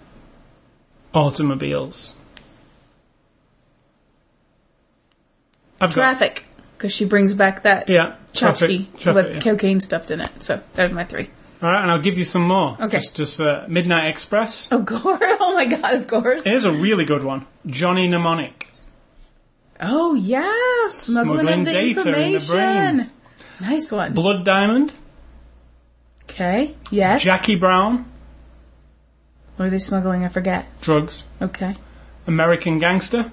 Automobiles. 1.15 2.13
I've 5.79 5.91
Traffic, 5.91 6.45
because 6.77 6.93
she 6.93 7.05
brings 7.05 7.33
back 7.33 7.63
that 7.63 7.89
yeah 7.89 8.15
tchotchke 8.33 8.91
traffic, 8.93 8.99
traffic, 8.99 9.25
with 9.25 9.35
yeah. 9.35 9.41
cocaine 9.41 9.79
stuffed 9.79 10.11
in 10.11 10.21
it. 10.21 10.29
So 10.39 10.61
there's 10.73 10.91
my 10.91 11.03
three. 11.03 11.29
All 11.61 11.71
right, 11.71 11.81
and 11.81 11.89
I'll 11.89 12.01
give 12.01 12.17
you 12.17 12.25
some 12.25 12.43
more. 12.43 12.75
Okay. 12.79 12.97
Just, 12.97 13.15
just 13.15 13.37
for 13.37 13.65
Midnight 13.67 14.09
Express. 14.09 14.71
Of 14.71 14.85
course. 14.85 15.21
Oh 15.47 15.53
my 15.53 15.67
god, 15.67 15.93
of 15.93 16.07
course. 16.07 16.43
Here's 16.43 16.65
a 16.65 16.71
really 16.71 17.05
good 17.05 17.23
one. 17.23 17.45
Johnny 17.65 18.07
Mnemonic. 18.07 18.69
Oh 19.79 20.15
yeah, 20.15 20.89
smuggling, 20.89 21.39
Smuggling 21.39 21.59
of 21.61 21.65
the 21.65 21.71
data 21.71 22.19
in 22.19 22.33
the 22.33 22.45
brains. 22.45 23.13
Nice 23.61 23.91
one. 23.91 24.13
Blood 24.13 24.43
Diamond. 24.43 24.93
Okay. 26.23 26.75
Yes. 26.91 27.21
Jackie 27.21 27.55
Brown. 27.55 28.05
What 29.55 29.65
are 29.67 29.69
they 29.69 29.79
smuggling? 29.79 30.23
I 30.25 30.29
forget. 30.29 30.65
Drugs. 30.81 31.23
Okay. 31.41 31.75
American 32.27 32.79
Gangster. 32.79 33.31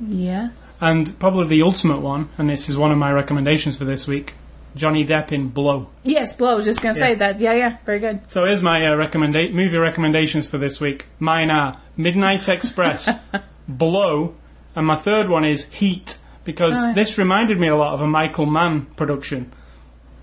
Yes. 0.00 0.78
And 0.82 1.18
probably 1.20 1.46
the 1.48 1.62
ultimate 1.62 2.00
one, 2.00 2.28
and 2.36 2.50
this 2.50 2.68
is 2.68 2.76
one 2.76 2.90
of 2.90 2.98
my 2.98 3.12
recommendations 3.12 3.76
for 3.76 3.84
this 3.84 4.06
week 4.08 4.34
Johnny 4.74 5.06
Depp 5.06 5.30
in 5.30 5.48
Blow. 5.50 5.88
Yes, 6.02 6.34
Blow. 6.34 6.50
I 6.50 6.54
was 6.54 6.64
just 6.64 6.82
gonna 6.82 6.94
say 6.94 7.14
that. 7.14 7.38
Yeah, 7.40 7.52
yeah. 7.54 7.76
Very 7.86 8.00
good. 8.00 8.20
So 8.28 8.44
here's 8.44 8.60
my 8.62 8.84
uh, 8.84 8.96
recommenda- 8.96 9.52
movie 9.52 9.78
recommendations 9.78 10.48
for 10.48 10.58
this 10.58 10.80
week. 10.80 11.06
Mine 11.20 11.50
are 11.50 11.80
Midnight 11.96 12.48
Express, 12.48 13.20
Blow, 13.68 14.34
and 14.74 14.84
my 14.84 14.96
third 14.96 15.28
one 15.28 15.44
is 15.44 15.70
Heat, 15.72 16.18
because 16.44 16.74
Oh, 16.76 16.88
yeah. 16.88 16.92
this 16.94 17.16
reminded 17.18 17.60
me 17.60 17.68
a 17.68 17.76
lot 17.76 17.92
of 17.94 18.00
a 18.00 18.08
Michael 18.08 18.46
Mann 18.46 18.86
production. 18.96 19.52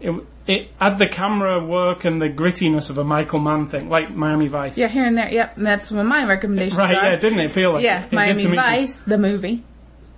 It, 0.01 0.11
it 0.51 0.69
had 0.79 0.97
the 0.99 1.07
camera 1.07 1.63
work 1.63 2.05
and 2.05 2.21
the 2.21 2.29
grittiness 2.29 2.89
of 2.89 2.97
a 2.97 3.03
Michael 3.03 3.39
Mann 3.39 3.67
thing, 3.69 3.89
like 3.89 4.11
Miami 4.11 4.47
Vice. 4.47 4.77
Yeah, 4.77 4.87
here 4.87 5.05
and 5.05 5.17
there. 5.17 5.31
Yep. 5.31 5.57
And 5.57 5.65
that's 5.65 5.91
what 5.91 6.03
my 6.05 6.25
recommendations 6.25 6.77
Right, 6.77 6.95
are. 6.95 7.11
yeah, 7.11 7.15
didn't 7.15 7.39
it 7.39 7.51
feel 7.51 7.73
like 7.73 7.83
Yeah, 7.83 8.05
it? 8.05 8.11
Miami 8.11 8.41
to 8.41 8.47
me 8.49 8.55
too. 8.57 8.61
Vice, 8.61 9.01
the 9.01 9.17
movie, 9.17 9.63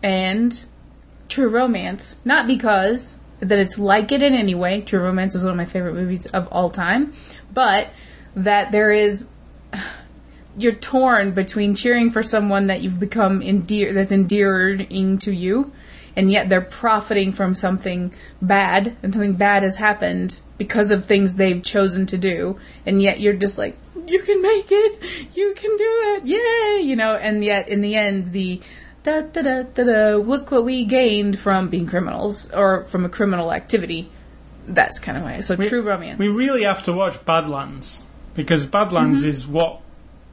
and 0.02 0.60
True 1.30 1.50
Romance. 1.50 2.18
Not 2.26 2.48
because 2.48 3.20
that 3.40 3.60
it's 3.60 3.78
like 3.78 4.12
it 4.12 4.22
in 4.24 4.34
any 4.34 4.56
way. 4.56 4.82
True 4.82 5.02
Romance 5.02 5.36
is 5.36 5.44
one 5.44 5.52
of 5.52 5.58
my 5.58 5.66
favorite 5.66 5.96
movies 5.96 6.26
of 6.28 6.48
all 6.52 6.70
time, 6.70 7.14
but 7.54 7.90
that 8.36 8.72
there 8.72 8.92
is 8.92 9.30
you're 10.58 10.72
torn 10.76 11.32
between 11.32 11.74
cheering 11.76 12.12
for 12.12 12.22
someone 12.24 12.68
that 12.68 12.82
you've 12.82 13.00
become 13.00 13.42
endear 13.42 13.94
that's 13.94 14.12
endearing 14.12 15.18
to 15.20 15.32
you, 15.32 15.72
and 16.16 16.32
yet 16.32 16.50
they're 16.50 16.62
profiting 16.62 17.32
from 17.32 17.54
something 17.54 18.14
bad, 18.42 18.96
and 19.02 19.14
something 19.14 19.34
bad 19.34 19.64
has 19.64 19.78
happened 19.78 20.40
because 20.58 20.92
of 20.92 21.06
things 21.06 21.36
they've 21.36 21.64
chosen 21.64 22.06
to 22.08 22.18
do, 22.18 22.60
and 22.86 23.02
yet 23.02 23.20
you're 23.20 23.34
just 23.34 23.58
like, 23.58 23.76
you 24.08 24.22
can 24.22 24.42
make 24.42 24.68
it, 24.70 25.00
you 25.34 25.54
can 25.56 25.72
do 25.78 26.02
it, 26.16 26.26
yay, 26.26 26.82
you 26.84 26.96
know, 26.96 27.16
and 27.16 27.44
yet 27.44 27.68
in 27.70 27.82
the 27.82 27.96
end, 27.96 28.28
the 28.28 28.62
da 29.04 29.22
da 29.22 29.42
da 29.42 29.64
da 29.64 29.84
da, 29.84 30.16
look 30.18 30.52
what 30.52 30.66
we 30.66 30.86
gained 30.86 31.40
from 31.40 31.70
being 31.70 31.88
criminals 31.88 32.52
or 32.52 32.86
from 32.86 33.06
a 33.06 33.10
criminal 33.10 33.52
activity. 33.52 34.10
That's 34.68 35.00
kind 35.00 35.18
of 35.18 35.24
why. 35.24 35.40
So 35.42 35.56
true 35.56 35.82
romance. 35.82 36.20
We 36.20 36.30
really 36.30 36.64
have 36.64 36.84
to 36.84 36.94
watch 36.94 37.24
Badlands 37.26 38.04
because 38.34 38.66
Badlands 38.66 39.22
Mm-hmm. 39.22 39.30
is 39.30 39.48
what 39.48 39.82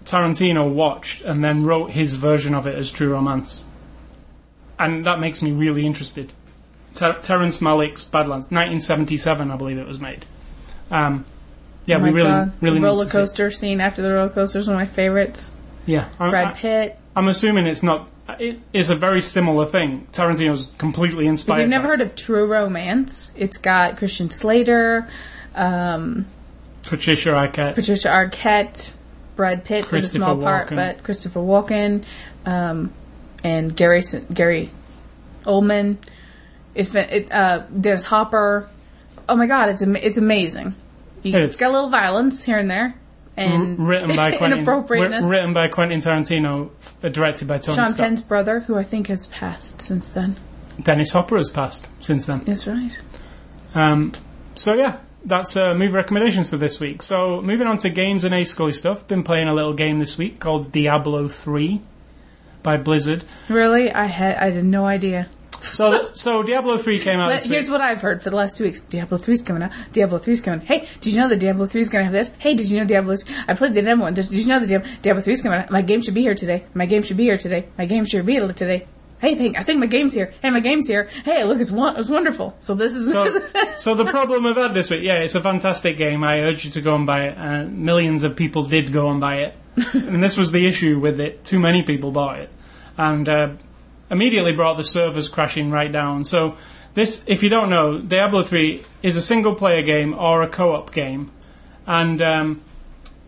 Tarantino 0.04 0.72
watched 0.72 1.22
and 1.22 1.44
then 1.44 1.64
wrote 1.64 1.90
his 1.90 2.14
version 2.14 2.54
of 2.54 2.66
it 2.66 2.74
as 2.76 2.90
True 2.90 3.12
Romance, 3.12 3.64
and 4.80 5.04
that 5.04 5.20
makes 5.20 5.42
me 5.42 5.52
really 5.52 5.86
interested. 5.86 6.32
Ter- 6.94 7.20
Terrence 7.20 7.58
Malick's 7.58 8.02
Badlands, 8.02 8.46
1977, 8.46 9.50
I 9.50 9.56
believe 9.56 9.78
it 9.78 9.86
was 9.86 10.00
made. 10.00 10.24
Um, 10.90 11.24
yeah, 11.86 11.98
oh 11.98 12.02
we 12.02 12.10
really, 12.10 12.30
God. 12.30 12.52
really 12.60 12.74
the 12.74 12.80
need 12.80 12.86
roller 12.86 13.04
to 13.04 13.10
see 13.10 13.18
it. 13.18 13.20
coaster 13.20 13.50
scene 13.50 13.80
after 13.80 14.02
the 14.02 14.12
roller 14.12 14.30
coaster 14.30 14.58
is 14.58 14.66
one 14.66 14.74
of 14.74 14.80
my 14.80 14.86
favorites. 14.86 15.52
Yeah, 15.86 16.08
I, 16.18 16.30
Brad 16.30 16.56
Pitt. 16.56 16.98
I'm 17.14 17.28
assuming 17.28 17.66
it's 17.66 17.82
not. 17.82 18.08
It, 18.38 18.60
it's 18.72 18.90
a 18.90 18.96
very 18.96 19.20
similar 19.20 19.66
thing. 19.66 20.06
Tarantino's 20.12 20.70
completely 20.78 21.26
inspired. 21.26 21.58
If 21.58 21.62
you've 21.62 21.70
never 21.70 21.84
by 21.84 21.90
heard 21.90 22.00
of 22.00 22.14
True 22.14 22.46
Romance, 22.46 23.34
it's 23.36 23.56
got 23.56 23.96
Christian 23.96 24.30
Slater, 24.30 25.08
um, 25.54 26.26
Patricia 26.82 27.30
Arquette. 27.30 27.74
Patricia 27.74 28.08
Arquette, 28.08 28.94
Brad 29.36 29.64
Pitt 29.64 29.92
is 29.92 30.04
a 30.04 30.08
small 30.08 30.40
part, 30.40 30.70
but 30.70 31.02
Christopher 31.02 31.40
Walken, 31.40 32.04
um, 32.46 32.92
and 33.44 33.74
Gary 33.76 34.02
Gary 34.32 34.70
Oldman. 35.44 35.96
It's 36.74 36.88
been 36.88 37.08
it, 37.10 37.32
uh, 37.32 37.64
there's 37.70 38.04
Hopper. 38.04 38.68
Oh 39.28 39.36
my 39.36 39.46
God, 39.46 39.68
it's 39.70 39.82
am- 39.82 39.96
it's 39.96 40.16
amazing. 40.16 40.74
You- 41.22 41.36
It 41.36 41.40
is. 41.42 41.46
It's 41.48 41.56
got 41.56 41.70
a 41.70 41.72
little 41.72 41.90
violence 41.90 42.44
here 42.44 42.58
and 42.58 42.70
there, 42.70 42.94
and 43.36 43.78
written 43.86 44.14
by 44.16 44.30
Quentin, 44.36 44.58
inappropriateness. 44.60 45.26
written 45.26 45.52
by 45.52 45.68
Quentin 45.68 46.00
Tarantino, 46.00 46.70
directed 47.02 47.48
by 47.48 47.58
Tony 47.58 47.76
Sean 47.76 47.86
Scott. 47.92 47.96
Penn's 47.98 48.22
brother, 48.22 48.60
who 48.60 48.76
I 48.76 48.82
think 48.84 49.08
has 49.08 49.26
passed 49.28 49.82
since 49.82 50.08
then. 50.08 50.36
Dennis 50.82 51.12
Hopper 51.12 51.36
has 51.36 51.50
passed 51.50 51.88
since 52.00 52.26
then. 52.26 52.42
That's 52.44 52.66
right. 52.66 52.96
Um, 53.74 54.12
so 54.54 54.74
yeah, 54.74 54.98
that's 55.24 55.56
uh, 55.56 55.74
movie 55.74 55.92
recommendations 55.92 56.50
for 56.50 56.56
this 56.56 56.80
week. 56.80 57.02
So 57.02 57.42
moving 57.42 57.66
on 57.66 57.78
to 57.78 57.90
games 57.90 58.24
and 58.24 58.34
A 58.34 58.44
Scully 58.44 58.72
stuff. 58.72 59.06
Been 59.06 59.22
playing 59.22 59.48
a 59.48 59.54
little 59.54 59.74
game 59.74 59.98
this 59.98 60.16
week 60.16 60.40
called 60.40 60.72
Diablo 60.72 61.28
3 61.28 61.80
by 62.62 62.76
Blizzard. 62.76 63.24
Really, 63.48 63.90
I 63.92 64.06
had 64.06 64.36
I 64.36 64.50
had 64.50 64.64
no 64.64 64.86
idea. 64.86 65.28
So 65.62 66.10
so 66.14 66.42
Diablo 66.42 66.78
3 66.78 67.00
came 67.00 67.20
out 67.20 67.42
here's 67.44 67.68
what 67.70 67.80
I've 67.80 68.00
heard 68.00 68.22
for 68.22 68.30
the 68.30 68.36
last 68.36 68.56
two 68.56 68.64
weeks. 68.64 68.80
Diablo 68.80 69.18
3's 69.18 69.42
coming 69.42 69.62
out. 69.62 69.72
Diablo 69.92 70.18
3's 70.18 70.40
coming 70.40 70.60
out. 70.60 70.66
Hey, 70.66 70.88
did 71.00 71.12
you 71.12 71.20
know 71.20 71.28
that 71.28 71.38
Diablo 71.38 71.66
3's 71.66 71.88
gonna 71.88 72.04
have 72.04 72.12
this? 72.12 72.30
Hey, 72.38 72.54
did 72.54 72.70
you 72.70 72.78
know 72.80 72.86
Diablo 72.86 73.16
I 73.46 73.54
played 73.54 73.74
the 73.74 73.82
demo 73.82 74.04
one. 74.04 74.14
Did, 74.14 74.28
did 74.28 74.38
you 74.38 74.46
know 74.46 74.60
that 74.60 74.66
Diablo, 74.66 74.88
Diablo 75.02 75.22
3's 75.22 75.42
coming 75.42 75.58
out? 75.58 75.70
My 75.70 75.82
game 75.82 76.00
should 76.00 76.14
be 76.14 76.22
here 76.22 76.34
today. 76.34 76.64
My 76.74 76.86
game 76.86 77.02
should 77.02 77.16
be 77.16 77.24
here 77.24 77.38
today. 77.38 77.66
My 77.76 77.86
game 77.86 78.04
should 78.04 78.24
be 78.24 78.32
here 78.32 78.52
today. 78.52 78.86
Hey, 79.20 79.34
think, 79.34 79.58
I 79.58 79.62
think 79.64 79.80
my 79.80 79.86
game's 79.86 80.14
here. 80.14 80.32
Hey, 80.40 80.48
my 80.48 80.60
game's 80.60 80.88
here. 80.88 81.10
Hey, 81.26 81.44
look, 81.44 81.60
it's, 81.60 81.70
it's 81.70 82.08
wonderful. 82.08 82.56
So 82.58 82.74
this 82.74 82.94
is... 82.94 83.12
So, 83.12 83.26
so 83.76 83.94
the 83.94 84.06
problem 84.06 84.46
I've 84.46 84.56
had 84.56 84.72
this 84.72 84.88
week, 84.88 85.02
yeah, 85.02 85.16
it's 85.16 85.34
a 85.34 85.42
fantastic 85.42 85.98
game. 85.98 86.24
I 86.24 86.40
urge 86.40 86.64
you 86.64 86.70
to 86.70 86.80
go 86.80 86.94
and 86.94 87.06
buy 87.06 87.24
it. 87.24 87.36
Uh, 87.36 87.64
millions 87.64 88.24
of 88.24 88.34
people 88.34 88.62
did 88.62 88.94
go 88.94 89.10
and 89.10 89.20
buy 89.20 89.40
it, 89.40 89.54
and 89.92 90.22
this 90.22 90.36
was 90.36 90.52
the 90.52 90.66
issue 90.66 90.98
with 90.98 91.20
it. 91.20 91.44
Too 91.44 91.58
many 91.58 91.82
people 91.82 92.10
bought 92.10 92.40
it, 92.40 92.50
and 92.96 93.28
uh, 93.28 93.50
immediately 94.10 94.52
brought 94.52 94.76
the 94.76 94.84
servers 94.84 95.28
crashing 95.28 95.70
right 95.70 95.90
down. 95.90 96.24
So 96.24 96.56
this, 96.94 97.24
if 97.26 97.42
you 97.42 97.48
don't 97.48 97.70
know, 97.70 97.98
Diablo 97.98 98.42
3 98.42 98.82
is 99.02 99.16
a 99.16 99.22
single 99.22 99.54
player 99.54 99.82
game 99.82 100.14
or 100.14 100.42
a 100.42 100.48
co-op 100.48 100.92
game, 100.92 101.30
and 101.86 102.20
um, 102.20 102.62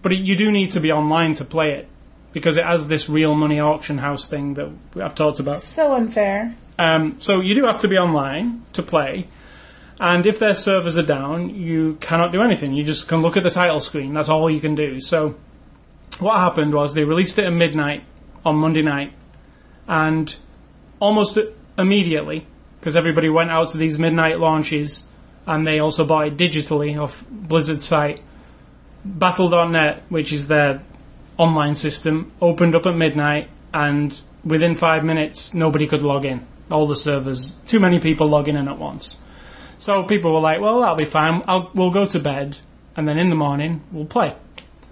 but 0.02 0.12
it, 0.12 0.16
you 0.16 0.36
do 0.36 0.50
need 0.50 0.72
to 0.72 0.80
be 0.80 0.90
online 0.90 1.34
to 1.34 1.44
play 1.44 1.72
it 1.72 1.88
because 2.32 2.56
it 2.56 2.64
has 2.64 2.88
this 2.88 3.08
real 3.08 3.34
money 3.34 3.60
auction 3.60 3.98
house 3.98 4.28
thing 4.28 4.54
that 4.54 4.68
I've 4.96 5.14
talked 5.14 5.38
about. 5.38 5.60
so 5.60 5.94
unfair. 5.94 6.54
Um, 6.78 7.20
so 7.20 7.40
you 7.40 7.54
do 7.54 7.64
have 7.64 7.80
to 7.80 7.88
be 7.88 7.98
online 7.98 8.64
to 8.72 8.82
play, 8.82 9.28
and 10.00 10.26
if 10.26 10.38
their 10.38 10.54
servers 10.54 10.98
are 10.98 11.06
down, 11.06 11.54
you 11.54 11.96
cannot 12.00 12.32
do 12.32 12.42
anything. 12.42 12.72
You 12.72 12.82
just 12.82 13.06
can 13.06 13.22
look 13.22 13.36
at 13.36 13.44
the 13.44 13.50
title 13.50 13.80
screen. 13.80 14.14
That's 14.14 14.28
all 14.28 14.50
you 14.50 14.60
can 14.60 14.74
do. 14.74 15.00
So 15.00 15.36
what 16.22 16.38
happened 16.38 16.72
was 16.72 16.94
they 16.94 17.04
released 17.04 17.38
it 17.38 17.44
at 17.44 17.52
midnight 17.52 18.04
on 18.44 18.56
Monday 18.56 18.82
night, 18.82 19.12
and 19.86 20.34
almost 21.00 21.38
immediately, 21.78 22.46
because 22.80 22.96
everybody 22.96 23.28
went 23.28 23.50
out 23.50 23.68
to 23.70 23.78
these 23.78 23.98
midnight 23.98 24.40
launches, 24.40 25.06
and 25.46 25.66
they 25.66 25.78
also 25.78 26.04
bought 26.04 26.26
it 26.26 26.36
digitally 26.36 27.00
off 27.00 27.24
Blizzard's 27.30 27.84
site. 27.84 28.20
Battle.net, 29.04 30.04
which 30.08 30.32
is 30.32 30.48
their 30.48 30.82
online 31.36 31.74
system, 31.74 32.30
opened 32.40 32.74
up 32.74 32.86
at 32.86 32.96
midnight, 32.96 33.48
and 33.74 34.20
within 34.44 34.74
five 34.74 35.04
minutes, 35.04 35.54
nobody 35.54 35.86
could 35.86 36.02
log 36.02 36.24
in. 36.24 36.46
All 36.70 36.86
the 36.86 36.96
servers, 36.96 37.56
too 37.66 37.80
many 37.80 37.98
people 37.98 38.28
logging 38.28 38.56
in 38.56 38.68
at 38.68 38.78
once. 38.78 39.20
So 39.78 40.04
people 40.04 40.32
were 40.32 40.40
like, 40.40 40.60
"Well, 40.60 40.80
that'll 40.80 40.96
be 40.96 41.04
fine. 41.04 41.42
I'll, 41.48 41.70
we'll 41.74 41.90
go 41.90 42.06
to 42.06 42.20
bed, 42.20 42.58
and 42.96 43.08
then 43.08 43.18
in 43.18 43.30
the 43.30 43.36
morning 43.36 43.82
we'll 43.90 44.06
play." 44.06 44.34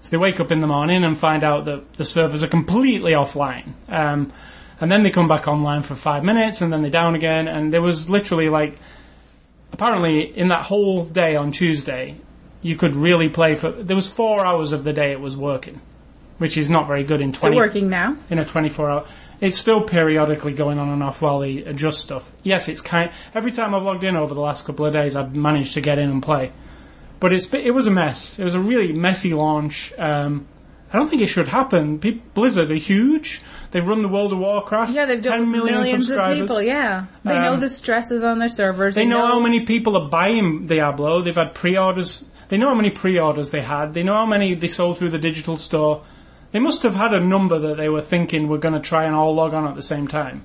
So 0.03 0.11
they 0.11 0.17
wake 0.17 0.41
up 0.41 0.51
in 0.51 0.61
the 0.61 0.67
morning 0.67 1.05
and 1.05 1.17
find 1.17 1.45
out 1.45 1.67
that 1.67 1.95
the 1.95 2.05
servers 2.05 2.43
are 2.43 2.49
completely 2.49 3.13
offline. 3.13 3.73
Um, 3.89 4.33
and 4.81 4.91
then 4.91 5.03
they 5.03 5.11
come 5.11 5.29
back 5.29 5.47
online 5.47 5.83
for 5.83 5.95
five 5.95 6.25
minutes, 6.25 6.63
and 6.63 6.73
then 6.73 6.81
they're 6.83 6.91
down 6.91 7.15
again. 7.15 7.49
And 7.49 7.73
there 7.73 7.83
was 7.83 8.09
literally 8.09 8.49
like, 8.49 8.79
apparently, 9.73 10.21
in 10.37 10.49
that 10.49 10.65
whole 10.65 11.05
day 11.05 11.37
on 11.37 11.53
Tuesday, 11.53 12.17
you 12.63 12.77
could 12.77 12.97
really 12.97 13.29
play 13.29 13.55
for. 13.55 13.71
There 13.71 13.97
was 13.97 14.09
four 14.09 14.45
hours 14.45 14.73
of 14.73 14.85
the 14.85 14.93
day 14.93 15.13
it 15.13 15.21
was 15.21 15.37
working, 15.37 15.81
which 16.39 16.57
is 16.57 16.71
not 16.71 16.87
very 16.87 17.05
good 17.05 17.21
in 17.21 17.31
Is 17.31 17.37
it 17.37 17.41
twenty 17.41 17.57
working 17.57 17.91
now? 17.91 18.17
in 18.31 18.39
a 18.39 18.45
24 18.45 18.91
hour. 18.91 19.07
It's 19.41 19.57
still 19.57 19.81
periodically 19.83 20.53
going 20.53 20.79
on 20.79 20.89
and 20.91 21.03
off 21.03 21.23
while 21.23 21.41
they 21.41 21.59
adjust 21.59 22.01
stuff. 22.01 22.31
Yes, 22.43 22.69
it's 22.69 22.83
kind. 22.83 23.11
Every 23.35 23.51
time 23.51 23.75
I've 23.75 23.83
logged 23.83 24.05
in 24.05 24.15
over 24.17 24.35
the 24.35 24.41
last 24.41 24.67
couple 24.67 24.85
of 24.85 24.93
days, 24.93 25.17
I've 25.17 25.35
managed 25.35 25.75
to 25.75 25.81
get 25.81 25.99
in 25.99 26.11
and 26.11 26.23
play. 26.23 26.53
But 27.21 27.33
it's 27.33 27.53
it 27.53 27.73
was 27.73 27.87
a 27.87 27.91
mess. 27.91 28.39
It 28.39 28.45
was 28.45 28.55
a 28.55 28.61
really 28.61 28.93
messy 28.93 29.35
launch. 29.35 29.93
Um, 29.99 30.47
I 30.93 30.97
don't 30.99 31.09
think 31.09 31.23
it 31.23 31.27
should 31.29 31.49
happen. 31.49 31.99
Pe- 32.01 32.19
Blizzard 32.35 32.71
are 32.71 32.75
huge. 32.75 33.43
They 33.71 33.81
run 33.81 34.03
the 34.03 34.09
World 34.09 34.33
of 34.33 34.41
Warcraft. 34.41 34.93
Yeah, 34.93 35.05
they've 35.05 35.23
10 35.23 35.31
done 35.31 35.51
million 35.53 35.81
millions 35.81 36.11
of 36.11 36.35
people. 36.35 36.61
Yeah, 36.61 37.05
they 37.25 37.41
know 37.41 37.53
Um, 37.55 37.61
the 37.61 37.69
stresses 37.69 38.25
on 38.25 38.41
their 38.41 38.49
servers. 38.49 38.97
They 38.97 39.05
know 39.05 39.25
how 39.27 39.39
many 39.39 39.61
people 39.65 39.97
are 39.97 40.09
buying 40.09 40.67
Diablo. 40.67 41.23
They've 41.23 41.37
had 41.37 41.55
pre-orders. 41.55 42.25
They 42.49 42.57
know 42.57 42.71
how 42.71 42.75
many 42.75 42.91
pre-orders 42.91 43.51
they 43.51 43.61
had. 43.63 43.95
They 43.95 44.03
know 44.03 44.15
how 44.15 44.27
many 44.27 44.55
they 44.57 44.67
sold 44.67 44.99
through 44.99 45.11
the 45.11 45.19
digital 45.19 45.57
store. 45.57 46.03
They 46.51 46.59
must 46.59 46.83
have 46.83 46.97
had 46.97 47.15
a 47.15 47.21
number 47.21 47.61
that 47.61 47.77
they 47.77 47.89
were 47.89 48.01
thinking 48.01 48.49
were 48.49 48.59
going 48.59 48.75
to 48.75 48.81
try 48.81 49.05
and 49.05 49.15
all 49.15 49.33
log 49.33 49.55
on 49.55 49.69
at 49.69 49.77
the 49.77 49.83
same 49.83 50.09
time. 50.09 50.45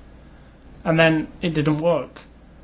And 0.84 0.96
then 1.00 1.26
it 1.42 1.52
didn't 1.54 1.80
work. 1.80 2.20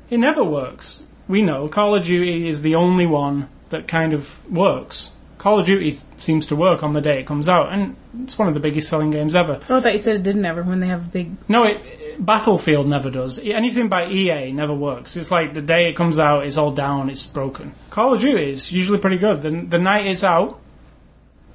It 0.09 0.19
never 0.19 0.45
works. 0.45 1.03
We 1.27 1.41
know 1.41 1.67
Call 1.67 1.95
of 1.95 2.05
Duty 2.05 2.47
is 2.47 2.61
the 2.61 2.75
only 2.75 3.05
one 3.05 3.49
that 3.73 3.87
kind 3.87 4.13
of 4.13 4.49
works. 4.49 5.11
Call 5.37 5.59
of 5.59 5.65
Duty 5.65 5.97
seems 6.17 6.47
to 6.47 6.55
work 6.55 6.83
on 6.83 6.93
the 6.93 7.01
day 7.01 7.19
it 7.19 7.25
comes 7.25 7.49
out, 7.49 7.69
and 7.69 7.97
it's 8.23 8.39
one 8.39 8.47
of 8.47 8.53
the 8.53 8.61
biggest 8.61 8.87
selling 8.87 9.09
games 9.09 9.35
ever. 9.35 9.59
Oh, 9.69 9.77
I 9.77 9.81
thought 9.81 9.91
you 9.91 9.99
said 9.99 10.15
it 10.15 10.23
didn't 10.23 10.45
ever 10.45 10.63
when 10.63 10.79
they 10.79 10.87
have 10.87 11.01
a 11.01 11.09
big. 11.09 11.31
No, 11.49 11.65
it, 11.65 12.25
Battlefield 12.25 12.87
never 12.87 13.09
does. 13.09 13.39
Anything 13.39 13.89
by 13.89 14.07
EA 14.07 14.51
never 14.51 14.73
works. 14.73 15.17
It's 15.17 15.31
like 15.31 15.53
the 15.53 15.61
day 15.61 15.89
it 15.89 15.95
comes 15.95 16.19
out, 16.19 16.45
it's 16.45 16.55
all 16.55 16.71
down, 16.71 17.09
it's 17.09 17.25
broken. 17.25 17.73
Call 17.89 18.13
of 18.13 18.21
Duty 18.21 18.51
is 18.51 18.71
usually 18.71 18.99
pretty 18.99 19.17
good. 19.17 19.41
The, 19.41 19.49
the 19.49 19.79
night 19.79 20.07
it's 20.07 20.23
out, 20.23 20.61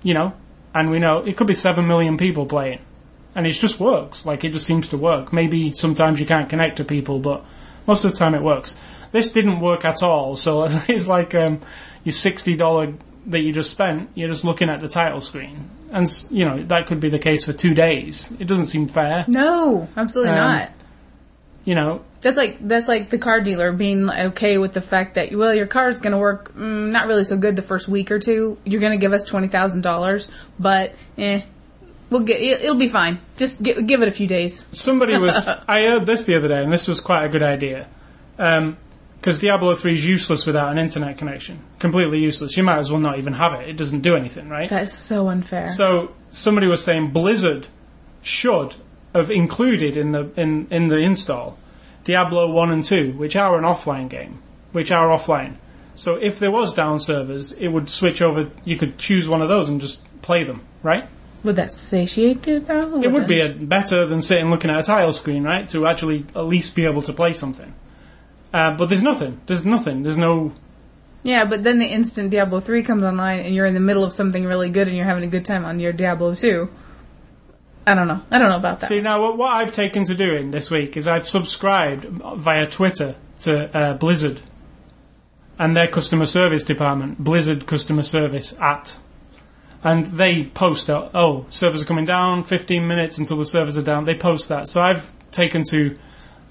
you 0.02 0.12
know, 0.12 0.34
and 0.74 0.90
we 0.90 0.98
know 0.98 1.24
it 1.24 1.36
could 1.36 1.46
be 1.46 1.54
7 1.54 1.86
million 1.86 2.18
people 2.18 2.46
playing. 2.46 2.80
And 3.34 3.46
it 3.46 3.52
just 3.52 3.78
works. 3.78 4.26
Like, 4.26 4.44
it 4.44 4.52
just 4.52 4.66
seems 4.66 4.88
to 4.88 4.98
work. 4.98 5.32
Maybe 5.32 5.72
sometimes 5.72 6.18
you 6.18 6.26
can't 6.26 6.50
connect 6.50 6.78
to 6.78 6.84
people, 6.84 7.20
but 7.20 7.44
most 7.86 8.04
of 8.04 8.10
the 8.10 8.18
time 8.18 8.34
it 8.34 8.42
works. 8.42 8.78
This 9.12 9.32
didn't 9.32 9.60
work 9.60 9.84
at 9.84 10.02
all, 10.02 10.36
so 10.36 10.64
it's 10.88 11.08
like 11.08 11.34
um, 11.34 11.60
your 12.04 12.12
$60 12.12 12.96
that 13.26 13.40
you 13.40 13.52
just 13.52 13.70
spent, 13.70 14.10
you're 14.14 14.28
just 14.28 14.44
looking 14.44 14.68
at 14.70 14.80
the 14.80 14.88
title 14.88 15.20
screen. 15.20 15.68
And, 15.90 16.06
you 16.30 16.44
know, 16.44 16.62
that 16.64 16.86
could 16.86 17.00
be 17.00 17.08
the 17.08 17.18
case 17.18 17.44
for 17.44 17.52
two 17.52 17.74
days. 17.74 18.32
It 18.38 18.46
doesn't 18.46 18.66
seem 18.66 18.88
fair. 18.88 19.24
No, 19.28 19.88
absolutely 19.96 20.32
Um, 20.32 20.38
not. 20.38 20.70
You 21.64 21.74
know, 21.74 22.00
That's 22.22 22.36
like 22.38 22.56
that's 22.66 22.88
like 22.88 23.10
the 23.10 23.18
car 23.18 23.42
dealer 23.42 23.72
being 23.72 24.08
okay 24.08 24.56
with 24.56 24.72
the 24.72 24.80
fact 24.80 25.16
that 25.16 25.34
well 25.34 25.54
your 25.54 25.66
car's 25.66 26.00
going 26.00 26.12
to 26.12 26.18
work 26.18 26.54
mm, 26.56 26.90
not 26.90 27.06
really 27.06 27.24
so 27.24 27.36
good 27.36 27.56
the 27.56 27.62
first 27.62 27.88
week 27.88 28.10
or 28.10 28.18
two. 28.18 28.56
You're 28.64 28.80
going 28.80 28.92
to 28.92 28.98
give 28.98 29.12
us 29.12 29.22
twenty 29.24 29.48
thousand 29.48 29.82
dollars, 29.82 30.30
but 30.58 30.94
eh, 31.18 31.42
we'll 32.08 32.22
get 32.22 32.40
it, 32.40 32.62
it'll 32.62 32.76
be 32.78 32.88
fine. 32.88 33.20
Just 33.36 33.62
gi- 33.62 33.82
give 33.82 34.00
it 34.00 34.08
a 34.08 34.12
few 34.12 34.26
days. 34.26 34.64
Somebody 34.72 35.18
was. 35.18 35.46
I 35.68 35.82
heard 35.82 36.06
this 36.06 36.22
the 36.24 36.36
other 36.36 36.48
day, 36.48 36.62
and 36.62 36.72
this 36.72 36.88
was 36.88 37.00
quite 37.00 37.24
a 37.26 37.28
good 37.28 37.42
idea. 37.42 37.86
Because 39.20 39.40
Diablo 39.40 39.74
3 39.74 39.94
is 39.94 40.06
useless 40.06 40.46
without 40.46 40.70
an 40.70 40.78
internet 40.78 41.18
connection. 41.18 41.58
Completely 41.78 42.20
useless. 42.20 42.56
You 42.56 42.62
might 42.62 42.78
as 42.78 42.90
well 42.90 43.00
not 43.00 43.18
even 43.18 43.32
have 43.32 43.54
it. 43.60 43.68
It 43.68 43.76
doesn't 43.76 44.00
do 44.00 44.14
anything, 44.14 44.48
right? 44.48 44.70
That 44.70 44.84
is 44.84 44.92
so 44.92 45.28
unfair. 45.28 45.68
So 45.68 46.12
somebody 46.30 46.66
was 46.66 46.84
saying 46.84 47.10
Blizzard 47.10 47.66
should 48.22 48.76
have 49.14 49.30
included 49.30 49.96
in 49.96 50.12
the 50.12 50.30
in, 50.36 50.68
in 50.70 50.88
the 50.88 50.98
install 50.98 51.58
Diablo 52.04 52.50
1 52.52 52.72
and 52.72 52.84
2, 52.84 53.12
which 53.12 53.36
are 53.36 53.58
an 53.58 53.64
offline 53.64 54.08
game, 54.08 54.38
which 54.72 54.90
are 54.90 55.08
offline. 55.08 55.54
So 55.94 56.14
if 56.14 56.38
there 56.38 56.52
was 56.52 56.72
down 56.72 57.00
servers, 57.00 57.52
it 57.52 57.68
would 57.68 57.90
switch 57.90 58.22
over. 58.22 58.50
You 58.64 58.76
could 58.76 58.98
choose 58.98 59.28
one 59.28 59.42
of 59.42 59.48
those 59.48 59.68
and 59.68 59.80
just 59.80 60.04
play 60.22 60.44
them, 60.44 60.62
right? 60.82 61.08
would 61.44 61.56
that 61.56 61.72
satiate 61.72 62.46
you 62.46 62.60
though? 62.60 63.02
It 63.02 63.12
would 63.12 63.26
be 63.26 63.40
a, 63.40 63.48
better 63.48 64.04
than 64.06 64.22
sitting 64.22 64.50
looking 64.50 64.70
at 64.70 64.80
a 64.80 64.82
tile 64.82 65.12
screen, 65.12 65.44
right? 65.44 65.68
To 65.70 65.86
actually 65.86 66.26
at 66.34 66.42
least 66.42 66.74
be 66.74 66.84
able 66.84 67.02
to 67.02 67.12
play 67.12 67.32
something. 67.32 67.72
Uh, 68.52 68.76
but 68.76 68.88
there's 68.88 69.02
nothing. 69.02 69.40
There's 69.46 69.64
nothing. 69.64 70.02
There's 70.02 70.16
no. 70.16 70.52
yeah, 71.22 71.44
but 71.44 71.64
then 71.64 71.78
the 71.78 71.86
instant 71.86 72.30
Diablo 72.30 72.60
three 72.60 72.82
comes 72.82 73.02
online 73.02 73.40
and 73.40 73.54
you're 73.54 73.66
in 73.66 73.74
the 73.74 73.80
middle 73.80 74.04
of 74.04 74.12
something 74.12 74.44
really 74.44 74.70
good 74.70 74.88
and 74.88 74.96
you're 74.96 75.06
having 75.06 75.24
a 75.24 75.28
good 75.28 75.44
time 75.44 75.64
on 75.64 75.80
your 75.80 75.92
Diablo 75.92 76.34
two. 76.34 76.70
I 77.86 77.94
don't 77.94 78.06
know. 78.06 78.20
I 78.30 78.38
don't 78.38 78.50
know 78.50 78.56
about 78.58 78.80
that. 78.80 78.86
See 78.86 79.00
now, 79.00 79.22
what, 79.22 79.38
what 79.38 79.52
I've 79.52 79.72
taken 79.72 80.04
to 80.04 80.14
doing 80.14 80.50
this 80.50 80.70
week 80.70 80.96
is 80.96 81.08
I've 81.08 81.26
subscribed 81.26 82.04
via 82.04 82.66
Twitter 82.66 83.14
to 83.40 83.76
uh, 83.76 83.94
Blizzard 83.94 84.40
and 85.58 85.76
their 85.76 85.88
customer 85.88 86.26
service 86.26 86.64
department, 86.64 87.18
Blizzard 87.18 87.66
customer 87.66 88.02
service 88.02 88.58
at, 88.60 88.96
and 89.82 90.06
they 90.06 90.44
post 90.44 90.90
out, 90.90 91.12
oh, 91.14 91.46
servers 91.50 91.82
are 91.82 91.86
coming 91.86 92.04
down, 92.04 92.44
15 92.44 92.86
minutes 92.86 93.18
until 93.18 93.38
the 93.38 93.44
servers 93.44 93.78
are 93.78 93.82
down. 93.82 94.04
They 94.04 94.14
post 94.14 94.48
that, 94.50 94.68
so 94.68 94.82
I've 94.82 95.10
taken 95.32 95.62
to 95.70 95.98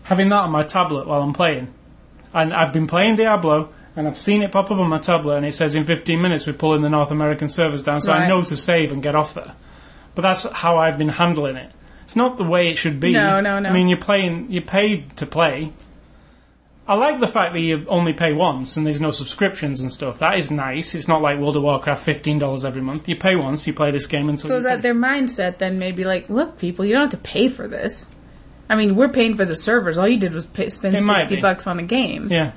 having 0.04 0.30
that 0.30 0.40
on 0.40 0.52
my 0.52 0.64
tablet 0.64 1.08
while 1.08 1.22
I'm 1.22 1.34
playing, 1.34 1.74
and 2.38 2.54
I've 2.54 2.74
been 2.74 2.88
playing 2.88 3.18
Diablo. 3.18 3.74
And 3.96 4.08
I've 4.08 4.16
seen 4.16 4.44
it 4.44 4.52
pop 4.52 4.66
up 4.66 4.78
on 4.78 4.90
my 4.90 5.00
tablet, 5.00 5.38
and 5.38 5.46
it 5.48 5.56
says 5.56 5.74
in 5.74 5.84
15 5.84 6.22
minutes 6.22 6.46
we're 6.46 6.54
pulling 6.54 6.84
the 6.84 6.90
North 6.90 7.10
American 7.10 7.48
servers 7.48 7.82
down, 7.82 8.00
so 8.00 8.14
I 8.14 8.28
know 8.28 8.44
to 8.44 8.56
save 8.56 8.92
and 8.92 9.02
get 9.02 9.16
off 9.16 9.34
there. 9.34 9.56
But 10.14 10.22
that's 10.22 10.44
how 10.52 10.78
I've 10.78 11.00
been 11.00 11.10
handling 11.10 11.56
it. 11.56 11.72
It's 12.04 12.16
not 12.16 12.38
the 12.38 12.44
way 12.44 12.70
it 12.70 12.78
should 12.78 13.00
be. 13.00 13.12
No, 13.12 13.42
no, 13.42 13.58
no. 13.58 13.70
I 13.70 13.74
mean, 13.74 13.88
you're 13.88 13.98
playing, 13.98 14.52
you're 14.52 14.62
paid 14.62 15.18
to 15.18 15.26
play. 15.26 15.74
I 16.88 16.96
like 16.96 17.20
the 17.20 17.28
fact 17.28 17.54
that 17.54 17.60
you 17.60 17.86
only 17.90 18.14
pay 18.14 18.32
once 18.32 18.78
and 18.78 18.86
there's 18.86 19.02
no 19.02 19.12
subscriptions 19.12 19.82
and 19.82 19.92
stuff. 19.92 20.20
That 20.20 20.38
is 20.38 20.50
nice. 20.50 20.96
It's 20.96 21.08
not 21.08 21.22
like 21.22 21.38
World 21.38 21.58
of 21.58 21.64
Warcraft, 21.64 22.02
fifteen 22.02 22.40
dollars 22.40 22.64
every 22.64 22.82
month. 22.82 23.10
You 23.10 23.18
pay 23.18 23.36
once, 23.36 23.68
you 23.68 23.74
play 23.74 23.92
this 23.92 24.08
game 24.08 24.30
until. 24.30 24.50
So 24.50 24.58
is 24.58 24.64
that 24.64 24.82
their 24.84 24.96
mindset 24.96 25.58
then? 25.58 25.80
Maybe 25.80 26.06
like, 26.06 26.30
look, 26.30 26.58
people, 26.58 26.86
you 26.86 26.94
don't 26.94 27.12
have 27.12 27.22
to 27.22 27.30
pay 27.30 27.50
for 27.50 27.68
this. 27.68 28.14
I 28.70 28.76
mean, 28.76 28.96
we're 28.96 29.10
paying 29.10 29.36
for 29.36 29.46
the 29.46 29.56
servers. 29.56 29.98
All 29.98 30.08
you 30.08 30.20
did 30.20 30.34
was 30.34 30.46
pay, 30.46 30.70
spend 30.70 30.96
It 30.98 31.04
might 31.04 31.22
sixty 31.22 31.36
be. 31.38 31.42
bucks 31.42 31.68
on 31.68 31.80
a 31.80 31.84
game. 31.84 32.30
Yeah. 32.32 32.52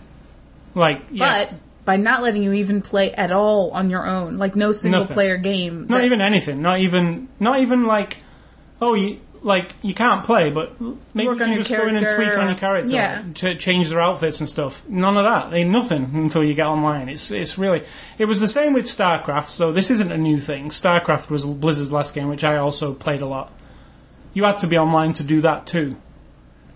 Like, 0.74 1.02
yeah. 1.10 1.46
But 1.50 1.54
by 1.84 1.96
not 1.96 2.22
letting 2.22 2.42
you 2.42 2.52
even 2.52 2.82
play 2.82 3.12
at 3.12 3.32
all 3.32 3.70
on 3.70 3.90
your 3.90 4.06
own, 4.06 4.36
like 4.36 4.54
no 4.56 4.72
single 4.72 5.02
Nothing. 5.02 5.14
player 5.14 5.36
game, 5.36 5.86
not 5.88 5.98
that- 5.98 6.04
even 6.04 6.20
anything. 6.20 6.62
Not 6.62 6.80
even, 6.80 7.28
not 7.38 7.60
even 7.60 7.86
like, 7.86 8.18
oh, 8.80 8.94
you 8.94 9.20
like 9.42 9.72
you 9.80 9.94
can't 9.94 10.22
play, 10.24 10.50
but 10.50 10.78
maybe 10.80 10.94
Work 11.14 11.16
you 11.16 11.30
on 11.30 11.38
can 11.38 11.48
your 11.52 11.56
just 11.58 11.70
go 11.70 11.82
in 11.86 11.96
and 11.96 12.00
character, 12.00 12.24
tweak 12.26 12.38
on 12.38 12.48
your 12.48 12.58
character, 12.58 12.92
yeah. 12.94 13.22
to 13.36 13.54
change 13.56 13.88
their 13.88 14.00
outfits 14.00 14.40
and 14.40 14.48
stuff. 14.48 14.82
None 14.86 15.16
of 15.16 15.24
that. 15.24 15.56
Ain't 15.56 15.70
nothing 15.70 16.10
until 16.12 16.44
you 16.44 16.52
get 16.52 16.66
online. 16.66 17.08
It's 17.08 17.30
it's 17.30 17.56
really. 17.56 17.82
It 18.18 18.26
was 18.26 18.40
the 18.40 18.48
same 18.48 18.74
with 18.74 18.84
StarCraft. 18.84 19.48
So 19.48 19.72
this 19.72 19.90
isn't 19.90 20.12
a 20.12 20.18
new 20.18 20.40
thing. 20.42 20.68
StarCraft 20.68 21.30
was 21.30 21.46
Blizzard's 21.46 21.90
last 21.90 22.14
game, 22.14 22.28
which 22.28 22.44
I 22.44 22.58
also 22.58 22.92
played 22.92 23.22
a 23.22 23.26
lot. 23.26 23.50
You 24.32 24.44
had 24.44 24.58
to 24.58 24.66
be 24.66 24.78
online 24.78 25.12
to 25.14 25.24
do 25.24 25.40
that 25.42 25.66
too. 25.66 25.96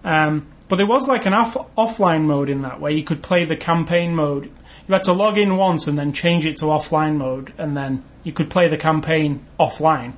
Um, 0.02 0.46
but 0.68 0.76
there 0.76 0.86
was 0.86 1.08
like 1.08 1.26
an 1.26 1.34
off- 1.34 1.68
offline 1.76 2.22
mode 2.22 2.50
in 2.50 2.62
that 2.62 2.80
where 2.80 2.92
you 2.92 3.04
could 3.04 3.22
play 3.22 3.44
the 3.44 3.56
campaign 3.56 4.14
mode. 4.14 4.50
You 4.86 4.92
had 4.92 5.04
to 5.04 5.12
log 5.12 5.38
in 5.38 5.56
once 5.56 5.86
and 5.86 5.98
then 5.98 6.12
change 6.12 6.44
it 6.44 6.58
to 6.58 6.66
offline 6.66 7.16
mode, 7.16 7.52
and 7.56 7.76
then 7.76 8.04
you 8.22 8.32
could 8.32 8.50
play 8.50 8.68
the 8.68 8.76
campaign 8.76 9.46
offline. 9.58 10.14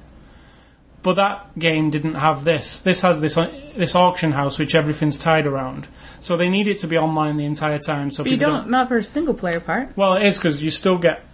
But 1.02 1.14
that 1.14 1.56
game 1.56 1.90
didn't 1.90 2.14
have 2.14 2.42
this. 2.42 2.80
This 2.80 3.02
has 3.02 3.20
this 3.20 3.36
this 3.76 3.94
auction 3.94 4.32
house 4.32 4.58
which 4.58 4.74
everything's 4.74 5.18
tied 5.18 5.46
around. 5.46 5.86
So 6.18 6.36
they 6.36 6.48
need 6.48 6.66
it 6.66 6.78
to 6.78 6.88
be 6.88 6.98
online 6.98 7.36
the 7.36 7.44
entire 7.44 7.78
time. 7.78 8.10
So 8.10 8.24
But 8.24 8.32
you 8.32 8.38
people 8.38 8.54
don't, 8.54 8.70
not 8.70 8.88
for 8.88 8.96
a 8.96 9.04
single 9.04 9.34
player 9.34 9.60
part. 9.60 9.96
Well, 9.96 10.16
it 10.16 10.26
is 10.26 10.36
because 10.36 10.62
you 10.62 10.72
still 10.72 10.98
get 10.98 11.24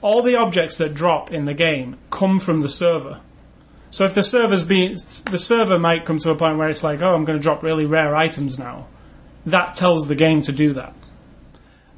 all 0.00 0.22
the 0.22 0.36
objects 0.36 0.78
that 0.78 0.94
drop 0.94 1.30
in 1.30 1.44
the 1.44 1.54
game 1.54 1.98
come 2.10 2.40
from 2.40 2.60
the 2.60 2.68
server. 2.68 3.20
So 3.92 4.06
if 4.06 4.14
the 4.14 4.22
server's 4.22 4.64
being 4.64 4.94
the 4.94 5.36
server 5.36 5.78
might 5.78 6.06
come 6.06 6.18
to 6.20 6.30
a 6.30 6.34
point 6.34 6.56
where 6.56 6.70
it's 6.70 6.82
like, 6.82 7.02
oh, 7.02 7.14
I'm 7.14 7.26
going 7.26 7.38
to 7.38 7.42
drop 7.42 7.62
really 7.62 7.84
rare 7.84 8.16
items 8.16 8.58
now. 8.58 8.86
That 9.44 9.76
tells 9.76 10.08
the 10.08 10.14
game 10.14 10.40
to 10.42 10.52
do 10.52 10.72
that. 10.72 10.94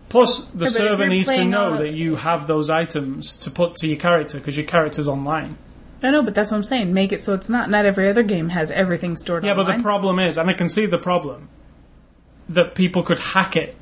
Plus, 0.08 0.48
the 0.48 0.64
Yeah, 0.64 0.70
server 0.70 1.06
needs 1.08 1.28
to 1.28 1.44
know 1.44 1.76
that 1.76 1.92
you 1.92 2.16
have 2.16 2.48
those 2.48 2.68
items 2.68 3.36
to 3.36 3.50
put 3.50 3.76
to 3.76 3.86
your 3.86 3.96
character 3.96 4.38
because 4.38 4.56
your 4.56 4.66
character's 4.66 5.06
online. 5.06 5.56
I 6.02 6.10
know, 6.10 6.24
but 6.24 6.34
that's 6.34 6.50
what 6.50 6.56
I'm 6.56 6.64
saying. 6.64 6.92
Make 6.92 7.12
it 7.12 7.20
so 7.20 7.32
it's 7.32 7.48
not. 7.48 7.70
Not 7.70 7.86
every 7.86 8.08
other 8.08 8.24
game 8.24 8.48
has 8.48 8.72
everything 8.72 9.14
stored 9.14 9.44
Yeah, 9.44 9.54
but 9.54 9.76
the 9.76 9.80
problem 9.80 10.18
is, 10.18 10.36
and 10.36 10.50
I 10.50 10.52
can 10.52 10.68
see 10.68 10.86
the 10.86 10.98
problem, 10.98 11.48
that 12.48 12.74
people 12.74 13.04
could 13.04 13.20
hack 13.20 13.54
it 13.54 13.76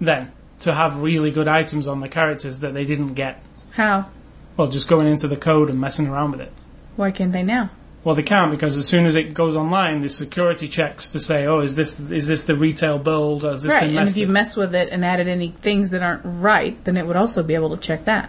then 0.00 0.32
to 0.60 0.72
have 0.72 1.02
really 1.02 1.30
good 1.30 1.48
items 1.48 1.86
on 1.86 2.00
the 2.00 2.08
characters 2.08 2.60
that 2.60 2.72
they 2.72 2.86
didn't 2.86 3.12
get. 3.12 3.42
How? 3.72 4.08
Well, 4.56 4.68
just 4.68 4.88
going 4.88 5.06
into 5.06 5.28
the 5.28 5.36
code 5.36 5.68
and 5.68 5.78
messing 5.78 6.08
around 6.08 6.32
with 6.32 6.40
it. 6.40 6.52
Why 6.96 7.10
can't 7.10 7.32
they 7.32 7.42
now? 7.42 7.70
Well, 8.04 8.16
they 8.16 8.24
can't 8.24 8.50
because 8.50 8.76
as 8.76 8.88
soon 8.88 9.06
as 9.06 9.14
it 9.14 9.32
goes 9.32 9.54
online, 9.54 10.00
the 10.00 10.08
security 10.08 10.66
checks 10.68 11.10
to 11.10 11.20
say, 11.20 11.46
oh, 11.46 11.60
is 11.60 11.76
this 11.76 12.00
is 12.10 12.26
this 12.26 12.42
the 12.42 12.54
retail 12.56 12.98
build? 12.98 13.44
Or 13.44 13.52
has 13.52 13.62
this 13.62 13.72
Right, 13.72 13.88
been 13.88 13.96
and 13.96 14.08
if 14.08 14.16
you 14.16 14.26
with? 14.26 14.32
mess 14.32 14.56
with 14.56 14.74
it 14.74 14.88
and 14.90 15.04
added 15.04 15.28
any 15.28 15.54
things 15.62 15.90
that 15.90 16.02
aren't 16.02 16.22
right, 16.24 16.82
then 16.84 16.96
it 16.96 17.06
would 17.06 17.16
also 17.16 17.42
be 17.44 17.54
able 17.54 17.70
to 17.70 17.80
check 17.80 18.04
that. 18.06 18.28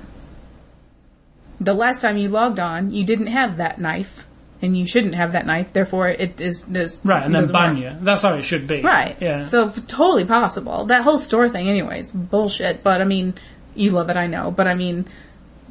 The 1.60 1.74
last 1.74 2.02
time 2.02 2.18
you 2.18 2.30
logged 2.30 2.60
on, 2.60 2.92
you 2.94 3.04
didn't 3.04 3.28
have 3.28 3.58
that 3.58 3.80
knife, 3.80 4.28
and 4.62 4.78
you 4.78 4.86
shouldn't 4.86 5.16
have 5.16 5.32
that 5.32 5.46
knife. 5.46 5.74
Therefore, 5.74 6.08
it 6.08 6.40
is 6.40 6.64
does 6.64 7.04
right, 7.06 7.24
and 7.24 7.34
then 7.34 7.48
ban 7.48 7.78
you. 7.78 7.96
That's 8.02 8.22
how 8.22 8.36
it 8.36 8.44
should 8.44 8.68
be. 8.68 8.82
Right. 8.82 9.16
Yeah. 9.20 9.40
So 9.44 9.70
totally 9.72 10.26
possible. 10.26 10.86
That 10.86 11.04
whole 11.04 11.18
store 11.18 11.50
thing, 11.50 11.68
anyways, 11.68 12.12
bullshit. 12.12 12.84
But 12.84 13.02
I 13.02 13.06
mean, 13.06 13.34
you 13.76 13.90
love 13.92 14.10
it, 14.10 14.18
I 14.18 14.28
know. 14.28 14.52
But 14.52 14.68
I 14.68 14.76
mean, 14.76 15.06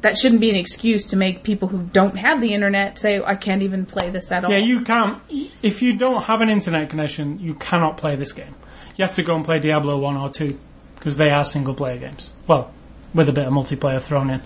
that 0.03 0.17
shouldn't 0.17 0.39
be 0.41 0.49
an 0.51 0.55
excuse 0.55 1.03
to 1.05 1.17
make 1.17 1.41
people 1.43 1.67
who 1.67 1.81
don't 1.91 2.15
have 2.17 2.39
the 2.39 2.53
internet 2.53 2.99
say, 2.99 3.21
"I 3.23 3.35
can't 3.35 3.63
even 3.63 3.85
play 3.85 4.09
this 4.11 4.31
at 4.31 4.45
all." 4.45 4.51
yeah, 4.51 4.57
you 4.57 4.81
can't. 4.81 5.17
If 5.61 5.81
you 5.81 5.97
don't 5.97 6.21
have 6.23 6.41
an 6.41 6.49
internet 6.49 6.89
connection, 6.89 7.39
you 7.39 7.55
cannot 7.55 7.97
play 7.97 8.15
this 8.15 8.31
game. 8.31 8.53
You 8.95 9.05
have 9.05 9.15
to 9.15 9.23
go 9.23 9.35
and 9.35 9.43
play 9.43 9.59
Diablo 9.59 9.97
one 9.97 10.15
or 10.15 10.29
two 10.29 10.59
because 10.95 11.17
they 11.17 11.31
are 11.31 11.43
single 11.43 11.73
player 11.73 11.97
games. 11.97 12.31
Well, 12.47 12.71
with 13.13 13.27
a 13.27 13.33
bit 13.33 13.47
of 13.47 13.53
multiplayer 13.53 14.01
thrown 14.01 14.29
in. 14.29 14.41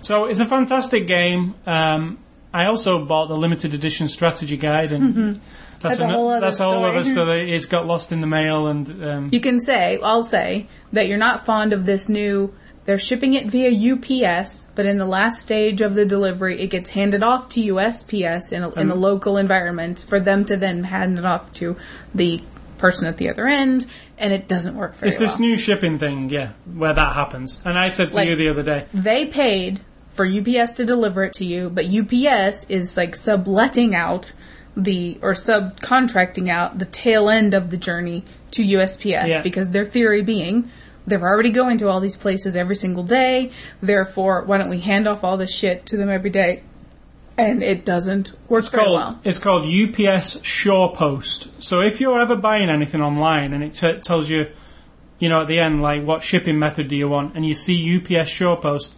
So 0.00 0.26
it's 0.26 0.40
a 0.40 0.46
fantastic 0.46 1.06
game. 1.06 1.54
Um, 1.66 2.18
I 2.54 2.64
also 2.66 3.04
bought 3.04 3.26
the 3.28 3.36
limited 3.36 3.74
edition 3.74 4.08
strategy 4.08 4.56
guide, 4.56 4.92
and 4.92 5.40
that's, 5.80 5.96
That's 5.96 5.98
a 6.00 6.04
ano- 6.04 6.12
whole 6.14 6.28
other 6.30 6.40
that's 6.46 6.60
a 6.60 6.64
whole 6.64 6.82
story. 6.82 6.96
other 6.96 7.04
story. 7.04 7.52
It's 7.52 7.66
got 7.66 7.86
lost 7.86 8.10
in 8.12 8.20
the 8.20 8.26
mail, 8.26 8.66
and 8.68 9.04
um, 9.04 9.28
You 9.32 9.40
can 9.40 9.60
say, 9.60 9.98
I'll 10.02 10.22
say, 10.24 10.66
that 10.92 11.06
you're 11.06 11.18
not 11.18 11.44
fond 11.46 11.72
of 11.72 11.86
this 11.86 12.08
new, 12.08 12.52
They're 12.90 12.98
shipping 12.98 13.34
it 13.34 13.46
via 13.46 13.70
UPS, 13.70 14.66
but 14.74 14.84
in 14.84 14.98
the 14.98 15.06
last 15.06 15.40
stage 15.42 15.80
of 15.80 15.94
the 15.94 16.04
delivery, 16.04 16.60
it 16.60 16.70
gets 16.70 16.90
handed 16.90 17.22
off 17.22 17.48
to 17.50 17.60
USPS 17.74 18.52
in 18.52 18.64
a, 18.64 18.70
in 18.72 18.90
a 18.90 18.94
hmm. 18.94 19.00
local 19.00 19.36
environment 19.36 20.04
for 20.08 20.18
them 20.18 20.44
to 20.46 20.56
then 20.56 20.82
hand 20.82 21.16
it 21.16 21.24
off 21.24 21.52
to 21.52 21.76
the 22.12 22.42
person 22.78 23.06
at 23.06 23.16
the 23.16 23.28
other 23.28 23.46
end, 23.46 23.86
and 24.18 24.32
it 24.32 24.48
doesn't 24.48 24.74
work 24.74 24.96
very 24.96 25.10
It's 25.10 25.18
this 25.18 25.38
well. 25.38 25.50
new 25.50 25.56
shipping 25.56 26.00
thing, 26.00 26.30
yeah, 26.30 26.50
where 26.74 26.92
that 26.92 27.14
happens. 27.14 27.62
And 27.64 27.78
I 27.78 27.90
said 27.90 28.10
to 28.10 28.16
Like- 28.16 28.28
you 28.28 28.34
the 28.34 28.48
other 28.48 28.64
day, 28.64 28.86
they 28.92 29.26
paid 29.26 29.78
for 30.14 30.26
UPS 30.26 30.72
to 30.72 30.84
deliver 30.84 31.22
it 31.22 31.34
to 31.34 31.44
you, 31.44 31.70
but 31.70 31.84
UPS 31.84 32.68
is 32.70 32.96
like 32.96 33.14
subletting 33.14 33.94
out 33.94 34.32
the 34.76 35.16
or 35.22 35.34
subcontracting 35.34 36.50
out 36.50 36.80
the 36.80 36.86
tail 36.86 37.28
end 37.28 37.54
of 37.54 37.70
the 37.70 37.76
journey 37.76 38.24
to 38.50 38.64
USPS 38.64 39.28
Yeah. 39.28 39.42
because 39.42 39.68
their 39.68 39.84
theory 39.84 40.22
being 40.22 40.72
they're 41.06 41.22
already 41.22 41.50
going 41.50 41.78
to 41.78 41.88
all 41.88 42.00
these 42.00 42.16
places 42.16 42.56
every 42.56 42.76
single 42.76 43.04
day. 43.04 43.50
Therefore, 43.82 44.44
why 44.44 44.58
don't 44.58 44.70
we 44.70 44.80
hand 44.80 45.08
off 45.08 45.24
all 45.24 45.36
this 45.36 45.52
shit 45.52 45.86
to 45.86 45.96
them 45.96 46.08
every 46.08 46.30
day? 46.30 46.62
And 47.38 47.62
it 47.62 47.84
doesn't 47.86 48.32
work 48.48 48.68
very 48.70 48.84
called, 48.84 48.96
well. 48.96 49.20
it's 49.24 49.38
called 49.38 49.62
UPS 49.62 50.40
SurePost. 50.40 51.62
So 51.62 51.80
if 51.80 52.00
you're 52.00 52.20
ever 52.20 52.36
buying 52.36 52.68
anything 52.68 53.00
online 53.00 53.54
and 53.54 53.64
it 53.64 53.74
t- 53.74 53.98
tells 54.00 54.28
you, 54.28 54.48
you 55.18 55.28
know, 55.28 55.42
at 55.42 55.48
the 55.48 55.58
end, 55.58 55.80
like, 55.80 56.04
what 56.04 56.22
shipping 56.22 56.58
method 56.58 56.88
do 56.88 56.96
you 56.96 57.08
want, 57.08 57.34
and 57.34 57.46
you 57.46 57.54
see 57.54 57.96
UPS 57.96 58.30
SurePost, 58.30 58.96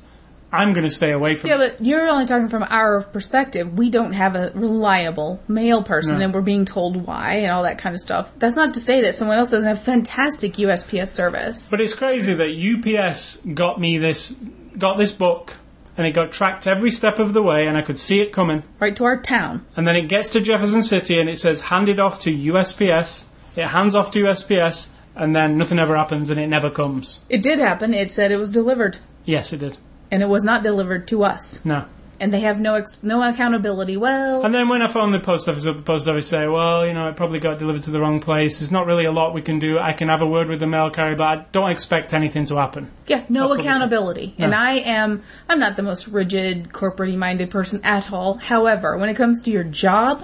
I'm 0.52 0.74
going 0.74 0.84
to 0.84 0.90
stay 0.92 1.12
away 1.12 1.34
from 1.34 1.48
Yeah, 1.48 1.56
but 1.56 1.80
you're 1.80 2.06
only 2.08 2.26
talking 2.26 2.48
from 2.48 2.62
our 2.68 3.00
perspective. 3.02 3.76
We 3.78 3.88
don't 3.88 4.12
have 4.12 4.36
a 4.36 4.52
reliable 4.54 5.40
mail 5.48 5.82
person, 5.82 6.18
No. 6.18 6.24
and 6.26 6.34
we're 6.34 6.42
being 6.42 6.66
told 6.66 7.06
why 7.06 7.36
and 7.36 7.50
all 7.50 7.62
that 7.62 7.78
kind 7.78 7.94
of 7.94 8.00
stuff. 8.02 8.30
That's 8.38 8.54
not 8.56 8.74
to 8.74 8.80
say 8.80 9.00
that 9.02 9.14
someone 9.14 9.38
else 9.38 9.50
doesn't 9.50 9.66
have 9.68 9.82
fantastic 9.82 10.52
USPS 10.54 11.08
service. 11.08 11.68
But 11.70 11.80
it's 11.80 11.94
crazy 11.94 12.34
that 12.34 12.50
UPS 12.50 13.36
got 13.54 13.80
me 13.80 13.96
this, 13.96 14.32
got 14.76 14.98
this 14.98 15.10
book, 15.10 15.54
and 15.96 16.06
it 16.06 16.12
got 16.12 16.32
tracked 16.32 16.66
every 16.66 16.90
step 16.90 17.18
of 17.18 17.32
the 17.32 17.42
way, 17.42 17.66
and 17.66 17.76
I 17.76 17.82
could 17.82 17.98
see 17.98 18.20
it 18.20 18.32
coming. 18.32 18.62
Right 18.78 18.94
to 18.96 19.04
our 19.04 19.20
town. 19.20 19.64
And 19.76 19.86
then 19.88 19.96
it 19.96 20.08
gets 20.08 20.30
to 20.30 20.40
Jefferson 20.42 20.82
City, 20.82 21.18
and 21.18 21.30
it 21.30 21.38
says 21.38 21.62
handed 21.62 21.98
off 21.98 22.20
to 22.22 22.30
USPS. 22.34 23.26
It 23.56 23.66
hands 23.68 23.94
off 23.94 24.10
to 24.12 24.22
USPS, 24.24 24.90
and 25.14 25.34
then 25.34 25.56
nothing 25.56 25.78
ever 25.78 25.96
happens, 25.96 26.28
and 26.30 26.38
it 26.40 26.46
never 26.46 26.68
comes. 26.70 27.20
It 27.30 27.42
did 27.42 27.58
happen. 27.58 27.92
It 27.94 28.12
said 28.12 28.30
it 28.32 28.36
was 28.36 28.50
delivered, 28.50 28.98
Yes, 29.24 29.52
it 29.52 29.58
did. 29.60 29.78
And 30.12 30.22
it 30.22 30.28
was 30.28 30.44
not 30.44 30.62
delivered 30.62 31.08
to 31.08 31.24
us. 31.24 31.64
No. 31.64 31.86
And 32.20 32.32
they 32.32 32.40
have 32.40 32.60
no 32.60 32.74
ex- 32.74 33.02
no 33.02 33.20
accountability. 33.20 33.96
Well, 33.96 34.44
And 34.44 34.54
then 34.54 34.68
when 34.68 34.80
I 34.80 34.86
phone 34.86 35.10
the 35.10 35.18
post 35.18 35.48
office 35.48 35.66
up, 35.66 35.74
the 35.74 35.82
post 35.82 36.06
office 36.06 36.28
say, 36.28 36.46
well, 36.46 36.86
you 36.86 36.92
know, 36.92 37.08
it 37.08 37.16
probably 37.16 37.40
got 37.40 37.58
delivered 37.58 37.82
to 37.84 37.90
the 37.90 37.98
wrong 37.98 38.20
place. 38.20 38.60
There's 38.60 38.70
not 38.70 38.86
really 38.86 39.06
a 39.06 39.10
lot 39.10 39.34
we 39.34 39.42
can 39.42 39.58
do. 39.58 39.80
I 39.80 39.92
can 39.92 40.06
have 40.08 40.22
a 40.22 40.26
word 40.26 40.46
with 40.46 40.60
the 40.60 40.68
mail 40.68 40.88
carrier, 40.90 41.16
but 41.16 41.24
I 41.26 41.44
don't 41.50 41.70
expect 41.72 42.14
anything 42.14 42.44
to 42.46 42.56
happen. 42.56 42.92
yeah, 43.08 43.24
no 43.28 43.48
That's 43.48 43.60
accountability. 43.60 44.36
And 44.38 44.52
No. 44.52 44.56
I 44.56 44.72
am 44.74 45.22
I'm 45.48 45.58
not 45.58 45.74
the 45.74 45.82
most 45.82 46.06
rigid, 46.06 46.72
corporate 46.72 47.12
minded 47.16 47.50
person 47.50 47.80
at 47.82 48.12
all. 48.12 48.34
However, 48.34 48.96
when 48.98 49.08
it 49.08 49.16
comes 49.16 49.40
to 49.42 49.50
your 49.50 49.64
job, 49.64 50.22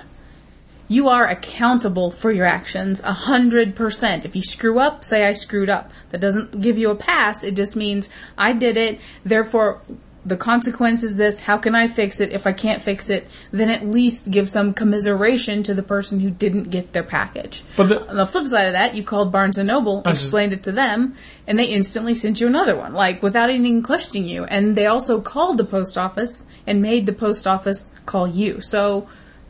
you 0.89 1.09
are 1.09 1.26
accountable 1.26 2.11
for 2.11 2.32
your 2.32 2.47
actions 2.47 3.01
a 3.05 3.12
hundred 3.12 3.76
percent. 3.76 4.24
If 4.24 4.34
you 4.34 4.43
screw 4.43 4.78
up, 4.78 5.05
say 5.05 5.26
I 5.26 5.34
screwed 5.34 5.68
up. 5.70 5.91
That 6.11 6.20
doesn't 6.20 6.61
give 6.61 6.78
you 6.78 6.91
a 6.91 6.97
pass. 6.97 7.45
It 7.45 7.55
just 7.55 7.76
means 7.76 8.09
I 8.36 8.55
did 8.55 8.76
it. 8.76 8.99
Therefore, 9.24 9.82
the 10.24 10.36
consequence 10.36 11.03
is 11.03 11.16
this. 11.16 11.41
How 11.41 11.57
can 11.59 11.74
I 11.74 11.89
fix 11.89 12.20
it? 12.20 12.32
If 12.32 12.47
I 12.47 12.53
can't 12.53 12.82
fix 12.82 13.09
it, 13.09 13.26
then 13.51 13.70
at 13.70 13.86
least 13.86 14.30
give 14.30 14.51
some 14.51 14.74
commiseration 14.74 15.62
to 15.62 15.74
the 15.74 15.82
person 15.82 16.20
who 16.20 16.28
didn't 16.30 16.64
get 16.64 16.93
their 16.93 17.03
package. 17.03 17.62
But 17.76 17.89
the, 17.89 18.09
On 18.09 18.16
the 18.16 18.26
flip 18.26 18.47
side 18.47 18.66
of 18.66 18.72
that, 18.72 18.95
you 18.95 19.03
called 19.03 19.30
Barnes 19.32 19.57
and 19.59 19.68
Noble, 19.68 20.03
I 20.05 20.11
just- 20.11 20.24
explained 20.24 20.53
it 20.53 20.62
to 20.64 20.72
them, 20.72 21.14
and 21.47 21.59
they 21.59 21.66
instantly 21.66 22.14
sent 22.14 22.41
you 22.41 22.47
another 22.47 22.76
one, 22.76 22.93
like 22.95 23.22
without 23.22 23.51
even 23.51 23.82
questioning 23.82 24.28
you. 24.28 24.45
And 24.45 24.76
they 24.76 24.86
also 24.86 25.20
called 25.20 25.57
the 25.59 25.64
post 25.64 25.97
office 25.97 26.47
and 26.66 26.82
made 26.82 27.07
the 27.07 27.12
post 27.12 27.47
office 27.47 27.91
call 28.05 28.26
you. 28.26 28.61
So, 28.61 29.09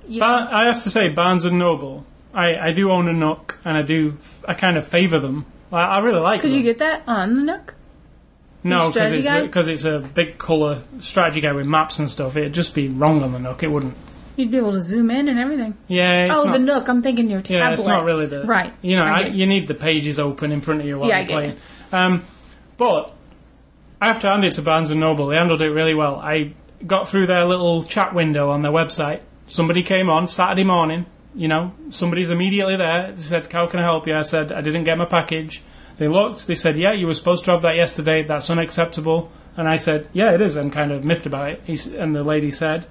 you 0.09 0.21
Bar- 0.21 0.49
I 0.51 0.65
have 0.65 0.83
to 0.83 0.91
say, 0.91 1.09
Barnes 1.09 1.45
and 1.45 1.59
Noble, 1.59 2.05
I, 2.33 2.57
I 2.57 2.73
do 2.73 2.91
own 2.91 3.09
a 3.09 3.13
Nook, 3.13 3.59
and 3.65 3.77
I 3.77 3.83
do, 3.83 4.17
I 4.47 4.55
kind 4.55 4.77
of 4.77 4.87
favour 4.87 5.19
them. 5.19 5.47
I, 5.73 5.83
I 5.83 5.99
really 6.01 6.21
like 6.21 6.39
it. 6.39 6.43
could 6.43 6.51
them. 6.53 6.59
you 6.59 6.65
get 6.65 6.79
that 6.79 7.03
on 7.07 7.35
the 7.35 7.43
Nook? 7.43 7.75
no, 8.65 8.91
because 8.91 9.13
it's, 9.13 9.33
because 9.33 9.69
it's 9.69 9.85
a 9.85 10.01
big 10.01 10.39
colour 10.39 10.83
strategy 10.99 11.41
guide 11.41 11.55
with 11.55 11.67
maps 11.67 11.99
and 11.99 12.11
stuff. 12.11 12.37
It'd 12.37 12.53
just 12.53 12.75
be 12.75 12.89
wrong 12.89 13.23
on 13.23 13.33
the 13.33 13.39
Nook. 13.39 13.63
It 13.63 13.71
wouldn't. 13.71 13.95
You'd 14.37 14.51
be 14.51 14.57
able 14.57 14.73
to 14.73 14.81
zoom 14.81 15.11
in 15.11 15.29
and 15.29 15.39
everything. 15.39 15.77
Yeah, 15.89 16.27
it's 16.27 16.35
oh, 16.37 16.45
not, 16.45 16.53
the 16.53 16.59
Nook. 16.61 16.89
I'm 16.89 17.03
thinking 17.03 17.29
your 17.29 17.41
tablet. 17.41 17.59
Yeah, 17.59 17.73
it's 17.73 17.85
not 17.85 18.05
really 18.05 18.27
the 18.27 18.45
right. 18.45 18.73
You 18.83 18.97
know, 18.97 19.05
I 19.05 19.23
I 19.23 19.27
you 19.27 19.47
need 19.47 19.67
the 19.67 19.75
pages 19.75 20.19
open 20.19 20.53
in 20.53 20.61
front 20.61 20.81
of 20.81 20.87
you 20.87 20.99
while 20.99 21.09
Yeah, 21.09 21.19
you're 21.19 21.27
get 21.27 21.35
playing. 21.35 21.57
Um, 21.93 22.25
but 22.77 23.13
I 24.01 24.07
have 24.07 24.21
to 24.21 24.29
hand 24.29 24.45
it 24.45 24.55
to 24.55 24.63
Barnes 24.63 24.91
and 24.91 25.01
Noble. 25.01 25.27
They 25.27 25.37
handled 25.37 25.63
it 25.63 25.71
really 25.71 25.95
well. 25.95 26.17
I 26.17 26.55
got 26.87 27.09
through 27.09 27.27
their 27.27 27.45
little 27.45 27.83
chat 27.85 28.15
window 28.15 28.51
on 28.51 28.63
their 28.63 28.71
website. 28.71 29.21
Somebody 29.49 29.83
came 29.83 30.09
on 30.09 30.29
Saturday 30.29 30.65
morning. 30.65 31.07
You 31.35 31.49
know, 31.49 31.73
somebody's 31.91 32.31
immediately 32.31 32.77
there. 32.77 33.13
They 33.13 33.23
said, 33.23 33.53
"How 33.53 33.67
can 33.67 33.81
I 33.81 33.83
help 33.83 34.07
you?" 34.07 34.15
I 34.17 34.23
said, 34.23 34.53
"I 34.53 34.61
didn't 34.61 34.85
get 34.85 34.97
my 34.99 35.05
package." 35.05 35.63
They 35.99 36.09
looked. 36.09 36.47
They 36.47 36.55
said, 36.55 36.79
"Yeah, 36.79 36.93
you 36.93 37.07
were 37.07 37.15
supposed 37.15 37.45
to 37.47 37.51
have 37.53 37.63
that 37.63 37.77
yesterday. 37.77 38.23
That's 38.23 38.51
unacceptable." 38.51 39.31
And 39.57 39.69
I 39.69 39.77
said, 39.77 40.09
"Yeah, 40.13 40.33
it 40.33 40.41
is." 40.41 40.57
I'm 40.57 40.71
kind 40.71 40.93
of 40.93 41.05
miffed 41.05 41.27
about 41.27 41.51
it. 41.51 41.95
And 41.95 42.15
the 42.15 42.25
lady 42.25 42.51
said, 42.51 42.87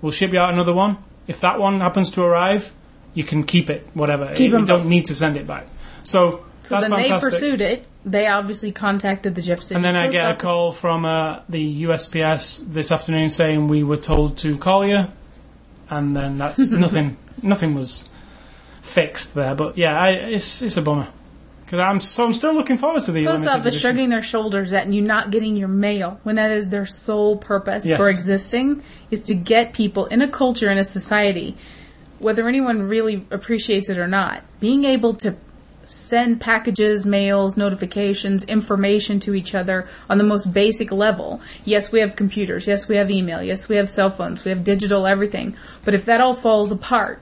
"We'll 0.00 0.12
ship 0.12 0.32
you 0.32 0.38
out 0.38 0.52
another 0.52 0.72
one. 0.74 0.98
If 1.26 1.40
that 1.40 1.58
one 1.58 1.80
happens 1.80 2.10
to 2.12 2.22
arrive, 2.22 2.72
you 3.14 3.24
can 3.24 3.44
keep 3.44 3.70
it. 3.70 3.86
Whatever. 3.94 4.32
Keep 4.34 4.52
you 4.52 4.66
don't 4.66 4.86
need 4.86 5.06
to 5.06 5.14
send 5.14 5.36
it 5.36 5.46
back." 5.46 5.66
So, 6.02 6.40
So 6.62 6.74
that's 6.74 6.88
then 6.88 6.98
fantastic. 6.98 7.20
they 7.20 7.30
pursued 7.30 7.60
it. 7.60 7.86
They 8.04 8.26
obviously 8.26 8.72
contacted 8.72 9.34
the 9.34 9.42
Jeff 9.42 9.60
City. 9.60 9.76
And 9.76 9.84
then 9.84 9.96
I 9.96 10.08
get 10.08 10.30
a 10.30 10.34
call 10.34 10.72
from 10.72 11.04
uh, 11.04 11.40
the 11.48 11.84
USPS 11.84 12.72
this 12.72 12.90
afternoon 12.90 13.28
saying 13.30 13.68
we 13.68 13.84
were 13.84 13.96
told 13.96 14.38
to 14.38 14.58
call 14.58 14.84
you, 14.86 15.06
and 15.96 16.16
then 16.16 16.38
that's 16.38 16.58
nothing. 16.70 17.16
Nothing 17.42 17.74
was 17.74 18.08
fixed 18.82 19.34
there, 19.34 19.54
but 19.54 19.78
yeah, 19.78 19.98
I, 20.00 20.08
it's 20.10 20.60
it's 20.62 20.76
a 20.76 20.82
bummer 20.82 21.08
because 21.60 21.78
I'm 21.80 22.00
so 22.00 22.24
I'm 22.24 22.34
still 22.34 22.52
looking 22.54 22.76
forward 22.76 23.02
to 23.04 23.12
the 23.12 23.24
Post 23.24 23.46
office 23.46 23.60
edition. 23.60 23.80
shrugging 23.80 24.08
their 24.10 24.22
shoulders 24.22 24.72
at 24.72 24.86
you 24.92 25.00
not 25.00 25.30
getting 25.30 25.56
your 25.56 25.68
mail 25.68 26.20
when 26.24 26.36
that 26.36 26.50
is 26.50 26.68
their 26.68 26.84
sole 26.86 27.36
purpose 27.38 27.86
Yes. 27.86 27.98
for 27.98 28.08
existing 28.10 28.82
is 29.10 29.22
to 29.22 29.34
get 29.34 29.72
people 29.72 30.06
in 30.06 30.20
a 30.22 30.28
culture 30.28 30.70
in 30.70 30.78
a 30.78 30.84
society, 30.84 31.56
whether 32.18 32.46
anyone 32.48 32.82
really 32.88 33.24
appreciates 33.30 33.88
it 33.88 33.98
or 33.98 34.06
not, 34.08 34.42
being 34.60 34.84
able 34.84 35.14
to 35.14 35.36
send 35.84 36.40
packages, 36.40 37.04
mails, 37.04 37.56
notifications, 37.56 38.44
information 38.44 39.20
to 39.20 39.34
each 39.34 39.54
other 39.54 39.88
on 40.08 40.18
the 40.18 40.24
most 40.24 40.52
basic 40.52 40.92
level. 40.92 41.40
Yes, 41.64 41.92
we 41.92 42.00
have 42.00 42.16
computers. 42.16 42.66
Yes, 42.66 42.88
we 42.88 42.96
have 42.96 43.10
email. 43.10 43.42
Yes, 43.42 43.68
we 43.68 43.76
have 43.76 43.88
cell 43.88 44.10
phones. 44.10 44.44
We 44.44 44.50
have 44.50 44.64
digital 44.64 45.06
everything. 45.06 45.56
But 45.84 45.94
if 45.94 46.04
that 46.04 46.20
all 46.20 46.34
falls 46.34 46.72
apart, 46.72 47.20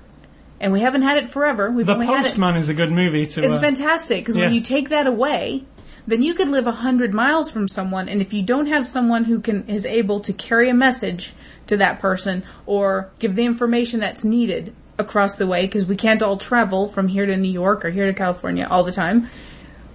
and 0.61 0.73
we 0.73 0.81
haven't 0.81 1.03
had 1.03 1.17
it 1.17 1.29
forever, 1.29 1.71
we've 1.71 1.87
The 1.87 1.95
only 1.95 2.07
had 2.07 2.27
it. 2.27 2.29
Postman 2.29 2.57
is 2.57 2.69
a 2.69 2.75
good 2.75 2.93
movie 2.93 3.27
to. 3.27 3.45
It's 3.45 3.57
uh, 3.57 3.61
fantastic 3.61 4.21
because 4.21 4.37
when 4.37 4.53
you 4.53 4.61
take 4.61 4.91
that 4.91 5.07
away, 5.07 5.65
then 6.07 6.23
you 6.23 6.35
could 6.35 6.49
live 6.49 6.67
a 6.67 6.73
hundred 6.73 7.15
miles 7.15 7.51
from 7.51 7.69
someone, 7.69 8.09
and 8.09 8.21
if 8.21 8.33
you 8.33 8.43
don't 8.43 8.67
have 8.67 8.87
someone 8.87 9.25
who 9.25 9.41
can 9.41 9.67
is 9.69 9.87
able 9.87 10.21
to 10.21 10.33
carry 10.33 10.69
a 10.69 10.75
message 10.75 11.33
to 11.67 11.77
that 11.77 12.01
person 12.01 12.43
or 12.67 13.11
give 13.19 13.37
the 13.37 13.45
information 13.45 14.01
that's 14.01 14.25
needed 14.25 14.75
across 15.01 15.35
the 15.35 15.47
way, 15.47 15.67
because 15.67 15.85
we 15.85 15.97
can't 15.97 16.23
all 16.23 16.37
travel 16.37 16.89
from 16.89 17.09
here 17.09 17.27
to 17.27 17.37
New 17.37 17.51
York 17.51 17.85
or 17.85 17.91
here 17.91 18.07
to 18.07 18.15
California 18.15 18.67
all 18.71 18.85
the 18.85 18.93
time. 18.93 19.27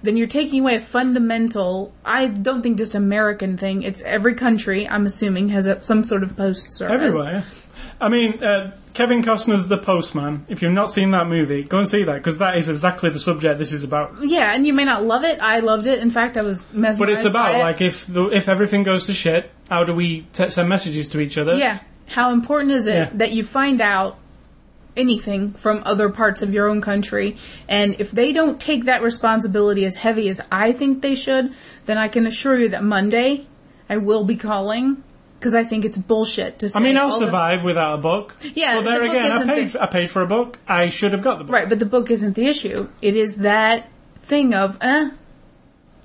Then 0.02 0.16
you're 0.16 0.26
taking 0.26 0.60
away 0.60 0.76
a 0.76 0.80
fundamental. 0.80 1.92
I 2.04 2.26
don't 2.26 2.62
think 2.62 2.76
just 2.78 2.94
American 2.94 3.56
thing. 3.56 3.82
It's 3.82 4.02
every 4.02 4.34
country. 4.34 4.86
I'm 4.88 5.06
assuming 5.06 5.48
has 5.48 5.66
a, 5.66 5.82
some 5.82 6.04
sort 6.04 6.22
of 6.22 6.36
post 6.36 6.70
service. 6.72 7.14
Everywhere. 7.14 7.44
I 7.98 8.10
mean, 8.10 8.44
uh, 8.44 8.76
Kevin 8.92 9.22
Costner's 9.22 9.68
The 9.68 9.78
Postman. 9.78 10.44
If 10.48 10.60
you've 10.60 10.72
not 10.72 10.90
seen 10.90 11.12
that 11.12 11.26
movie, 11.28 11.62
go 11.62 11.78
and 11.78 11.88
see 11.88 12.04
that 12.04 12.16
because 12.16 12.38
that 12.38 12.56
is 12.58 12.68
exactly 12.68 13.08
the 13.08 13.18
subject 13.18 13.58
this 13.58 13.72
is 13.72 13.84
about. 13.84 14.22
Yeah, 14.22 14.52
and 14.54 14.66
you 14.66 14.74
may 14.74 14.84
not 14.84 15.02
love 15.02 15.24
it. 15.24 15.38
I 15.40 15.60
loved 15.60 15.86
it. 15.86 15.98
In 16.00 16.10
fact, 16.10 16.36
I 16.36 16.42
was 16.42 16.72
mesmerized. 16.74 16.98
But 16.98 17.08
it's 17.10 17.24
about 17.24 17.54
it. 17.54 17.58
like 17.58 17.80
if 17.80 18.06
the, 18.06 18.26
if 18.26 18.48
everything 18.48 18.82
goes 18.82 19.06
to 19.06 19.14
shit, 19.14 19.50
how 19.70 19.84
do 19.84 19.94
we 19.94 20.22
t- 20.34 20.50
send 20.50 20.68
messages 20.68 21.08
to 21.08 21.20
each 21.20 21.38
other? 21.38 21.54
Yeah. 21.56 21.80
How 22.06 22.32
important 22.32 22.72
is 22.72 22.86
it 22.86 22.94
Yeah. 22.94 23.10
that 23.14 23.32
you 23.32 23.44
find 23.44 23.80
out 23.80 24.18
anything 24.96 25.52
from 25.52 25.82
other 25.84 26.08
parts 26.10 26.42
of 26.42 26.52
your 26.52 26.68
own 26.68 26.80
country? 26.80 27.36
And 27.68 27.96
if 28.00 28.10
they 28.10 28.32
don't 28.32 28.60
take 28.60 28.84
that 28.86 29.02
responsibility 29.02 29.84
as 29.84 29.94
heavy 29.96 30.28
as 30.28 30.40
I 30.50 30.72
think 30.72 31.02
they 31.02 31.14
should, 31.14 31.52
then 31.86 31.98
I 31.98 32.08
can 32.08 32.26
assure 32.26 32.58
you 32.58 32.68
that 32.70 32.82
Monday 32.82 33.46
I 33.88 33.98
will 33.98 34.24
be 34.24 34.36
calling 34.36 35.02
because 35.38 35.54
I 35.54 35.64
think 35.64 35.84
it's 35.84 35.98
bullshit 35.98 36.58
to 36.60 36.68
say. 36.68 36.78
I 36.78 36.82
mean, 36.82 36.96
I'll 36.96 37.10
all 37.12 37.20
the- 37.20 37.26
survive 37.26 37.62
without 37.62 37.94
a 37.94 37.98
book. 38.02 38.36
Yeah, 38.54 38.76
But 38.76 38.84
there 38.84 38.98
the 39.00 39.10
again, 39.10 39.32
I 39.50 39.54
paid. 39.54 39.68
the- 39.70 39.82
I 39.82 39.86
paid 39.86 40.10
for 40.10 40.22
a 40.22 40.26
book. 40.26 40.58
I 40.66 40.88
should 40.88 41.12
have 41.12 41.22
got 41.22 41.38
the 41.38 41.44
book. 41.44 41.54
Right, 41.54 41.68
but 41.68 41.78
the 41.78 41.86
book 41.86 42.10
isn't 42.10 42.34
the 42.34 42.46
issue. 42.46 42.88
It 43.02 43.14
is 43.16 43.36
that 43.38 43.88
thing 44.22 44.54
of, 44.54 44.76
eh, 44.80 45.10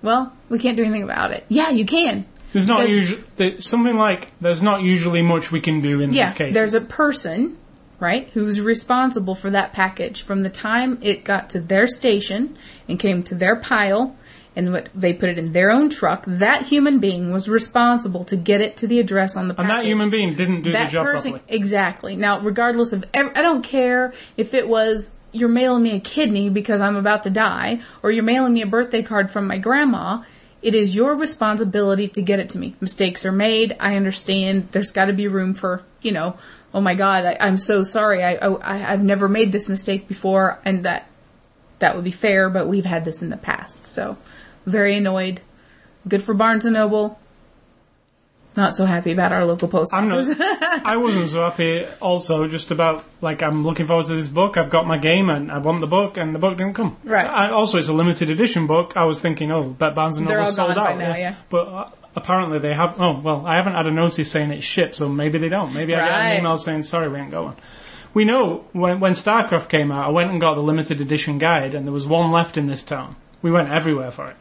well, 0.02 0.34
we 0.50 0.60
can't 0.60 0.76
do 0.78 0.84
anything 0.84 1.04
about 1.04 1.32
it. 1.32 1.46
Yeah, 1.50 1.70
you 1.70 1.86
can. 1.86 2.26
There's 2.54 2.68
not 2.68 2.90
usually 2.90 3.60
something 3.60 3.96
like 3.96 4.28
there's 4.42 4.62
not 4.62 4.82
usually 4.82 5.22
much 5.22 5.52
we 5.54 5.62
can 5.62 5.80
do 5.82 6.02
in 6.02 6.14
Yeah, 6.14 6.26
these 6.26 6.34
cases. 6.34 6.54
there's 6.54 6.74
a 6.74 6.82
person, 6.82 7.56
right, 8.02 8.28
who's 8.34 8.60
responsible 8.60 9.36
for 9.36 9.50
that 9.52 9.72
package 9.74 10.22
from 10.24 10.44
the 10.44 10.50
time 10.50 10.98
it 11.02 11.24
got 11.24 11.50
to 11.52 11.60
their 11.62 11.88
station 11.88 12.58
and 12.90 13.00
came 13.00 13.24
to 13.24 13.36
their 13.36 13.56
pile 13.56 14.16
and 14.56 14.74
what 14.74 14.90
they 14.94 15.14
put 15.14 15.30
it 15.30 15.38
in 15.40 15.54
their 15.54 15.72
own 15.72 15.90
truck. 15.90 16.24
That 16.28 16.66
human 16.66 17.00
being 17.00 17.32
was 17.32 17.48
responsible 17.48 18.26
to 18.26 18.36
get 18.36 18.60
it 18.60 18.76
to 18.78 18.88
the 18.88 19.00
address 19.00 19.38
on 19.38 19.48
the 19.48 19.54
And 19.58 19.68
package. 19.70 19.84
that 19.84 19.86
human 19.86 20.10
being 20.10 20.36
didn't 20.36 20.64
do 20.64 20.72
the 20.74 20.86
job 20.86 21.06
properly. 21.06 21.42
exactly. 21.48 22.16
Now, 22.18 22.40
regardless 22.42 22.92
of, 22.92 23.06
I 23.14 23.42
don't 23.42 23.64
care 23.64 24.14
if 24.36 24.54
it 24.54 24.68
was 24.68 25.14
you're 25.34 25.48
mailing 25.48 25.82
me 25.84 25.96
a 25.96 26.00
kidney 26.02 26.50
because 26.50 26.82
I'm 26.82 26.98
about 26.98 27.24
to 27.24 27.30
die, 27.30 27.80
or 28.04 28.12
you're 28.12 28.24
mailing 28.24 28.54
me 28.54 28.64
a 28.64 28.68
birthday 28.68 29.02
card 29.02 29.32
from 29.32 29.48
my 29.48 29.58
grandma. 29.58 30.24
It 30.62 30.76
is 30.76 30.94
your 30.94 31.16
responsibility 31.16 32.10
to 32.10 32.22
get 32.22 32.40
it 32.40 32.50
to 32.50 32.58
me. 32.58 32.76
Mistakes 32.82 33.26
are 33.26 33.32
made. 33.32 33.78
I 33.80 33.96
understand. 33.96 34.68
There's 34.72 34.92
got 34.92 35.06
to 35.06 35.14
be 35.14 35.30
room 35.30 35.54
for, 35.54 35.84
you 36.02 36.12
know, 36.12 36.36
oh 36.74 36.82
my 36.82 36.96
god, 36.96 37.26
I, 37.26 37.38
I'm 37.40 37.58
so 37.58 37.84
sorry. 37.84 38.24
I, 38.24 38.36
I 38.36 38.94
I've 38.94 39.04
never 39.04 39.28
made 39.28 39.52
this 39.52 39.70
mistake 39.70 40.08
before, 40.08 40.60
and 40.66 40.86
that 40.86 41.08
that 41.80 41.96
would 41.96 42.04
be 42.04 42.12
fair. 42.12 42.50
But 42.50 42.68
we've 42.68 42.86
had 42.86 43.06
this 43.06 43.22
in 43.22 43.30
the 43.30 43.38
past, 43.38 43.88
so 43.88 44.18
very 44.66 44.96
annoyed. 44.96 45.42
Good 46.08 46.24
for 46.24 46.34
Barnes 46.34 46.66
and 46.66 46.74
Noble. 46.74 47.20
Not 48.54 48.76
so 48.76 48.86
happy 48.86 49.14
about 49.14 49.32
our 49.32 49.46
local 49.46 49.70
post 49.70 49.94
office. 49.94 50.30
I'm 50.30 50.38
not. 50.38 50.86
I 50.86 50.98
wasn't 50.98 51.30
so 51.30 51.42
happy. 51.42 51.86
Also, 52.02 52.48
just 52.48 52.70
about 52.72 53.06
like 53.22 53.42
I'm 53.42 53.66
looking 53.66 53.88
forward 53.88 54.08
to 54.08 54.14
this 54.14 54.28
book. 54.28 54.58
I've 54.58 54.70
got 54.70 54.86
my 54.86 54.98
game 54.98 55.30
and 55.30 55.50
I 55.50 55.60
want 55.60 55.80
the 55.80 55.88
book, 55.88 56.18
and 56.18 56.36
the 56.36 56.40
book 56.40 56.58
didn't 56.58 56.74
come. 56.74 56.98
Right. 57.06 57.26
I, 57.26 57.52
also, 57.52 57.78
it's 57.78 57.88
a 57.88 57.94
limited 57.94 58.30
edition 58.30 58.68
book. 58.68 58.98
I 58.98 59.06
was 59.06 59.22
thinking, 59.22 59.52
oh, 59.52 59.64
bet 59.64 59.96
Barnes 59.96 60.18
and 60.18 60.28
Noble 60.28 60.48
sold 60.48 60.78
out. 60.78 60.98
now, 60.98 61.16
yeah. 61.16 61.36
But 61.50 61.68
uh, 61.68 61.90
apparently 62.16 62.60
they 62.60 62.74
have. 62.74 63.00
Oh 63.00 63.20
well, 63.20 63.46
I 63.46 63.56
haven't 63.56 63.74
had 63.74 63.88
a 63.88 63.92
notice 63.92 64.32
saying 64.32 64.52
it's 64.52 64.66
shipped, 64.66 64.96
so 64.96 65.10
maybe 65.10 65.38
they 65.38 65.50
don't. 65.50 65.74
Maybe 65.74 65.96
I 65.96 66.00
get 66.00 66.12
an 66.12 66.40
email 66.40 66.58
saying 66.58 66.84
sorry, 66.84 67.10
we 67.10 67.20
ain't 67.20 67.32
going. 67.32 67.56
We 68.14 68.26
know 68.26 68.66
when 68.74 69.00
when 69.00 69.14
StarCraft 69.14 69.70
came 69.70 69.92
out, 69.92 70.08
I 70.08 70.12
went 70.12 70.32
and 70.32 70.42
got 70.42 70.56
the 70.56 70.62
limited 70.62 71.02
edition 71.02 71.38
guide, 71.38 71.76
and 71.76 71.86
there 71.86 71.94
was 71.94 72.08
one 72.08 72.32
left 72.32 72.58
in 72.58 72.68
this 72.68 72.84
town. 72.84 73.16
We 73.42 73.52
went 73.52 73.70
everywhere 73.70 74.12
for 74.12 74.28
it. 74.28 74.36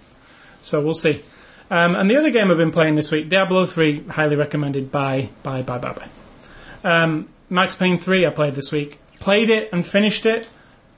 So 0.62 0.82
we'll 0.82 0.94
see. 0.94 1.22
Um, 1.70 1.94
and 1.94 2.10
the 2.10 2.16
other 2.16 2.30
game 2.30 2.50
I've 2.50 2.56
been 2.56 2.72
playing 2.72 2.96
this 2.96 3.10
week, 3.12 3.28
Diablo 3.28 3.64
3, 3.64 4.08
highly 4.08 4.34
recommended 4.34 4.90
by, 4.90 5.30
by, 5.42 5.62
by, 5.62 5.78
by, 5.78 5.92
by. 5.92 6.08
Um, 6.82 7.28
Max 7.48 7.76
Payne 7.76 7.96
3 7.96 8.26
I 8.26 8.30
played 8.30 8.56
this 8.56 8.72
week. 8.72 8.98
Played 9.20 9.50
it 9.50 9.68
and 9.72 9.86
finished 9.86 10.26
it. 10.26 10.50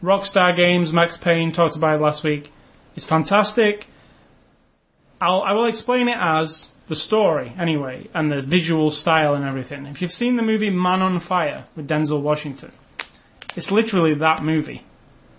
Rockstar 0.02 0.56
Games, 0.56 0.92
Max 0.92 1.16
Payne, 1.16 1.52
talked 1.52 1.76
about 1.76 2.00
it 2.00 2.02
last 2.02 2.24
week. 2.24 2.52
It's 2.96 3.06
fantastic. 3.06 3.86
I'll, 5.22 5.42
I 5.42 5.52
will 5.52 5.66
explain 5.66 6.08
it 6.08 6.18
as 6.18 6.72
the 6.88 6.96
story, 6.96 7.52
anyway, 7.58 8.08
and 8.12 8.30
the 8.30 8.40
visual 8.42 8.90
style 8.90 9.34
and 9.34 9.44
everything. 9.44 9.86
If 9.86 10.02
you've 10.02 10.12
seen 10.12 10.36
the 10.36 10.42
movie 10.42 10.70
Man 10.70 11.00
on 11.00 11.20
Fire 11.20 11.64
with 11.76 11.88
Denzel 11.88 12.20
Washington, 12.20 12.72
it's 13.56 13.70
literally 13.70 14.14
that 14.14 14.42
movie 14.42 14.82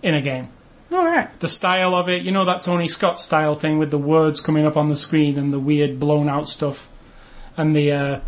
in 0.02 0.14
a 0.14 0.20
game 0.22 0.48
All 0.92 1.04
right. 1.04 1.28
the 1.40 1.48
style 1.48 1.94
of 1.94 2.08
it, 2.08 2.22
you 2.22 2.30
know 2.32 2.44
that 2.44 2.62
Tony 2.62 2.88
Scott 2.88 3.18
style 3.20 3.54
thing 3.54 3.78
with 3.78 3.90
the 3.90 3.98
words 3.98 4.40
coming 4.40 4.66
up 4.66 4.76
on 4.76 4.88
the 4.88 4.94
screen 4.96 5.38
and 5.38 5.52
the 5.52 5.58
weird 5.60 5.98
blown 6.00 6.28
out 6.28 6.48
stuff 6.48 6.88
and 7.56 7.74
the 7.76 7.92
uh, 7.92 8.20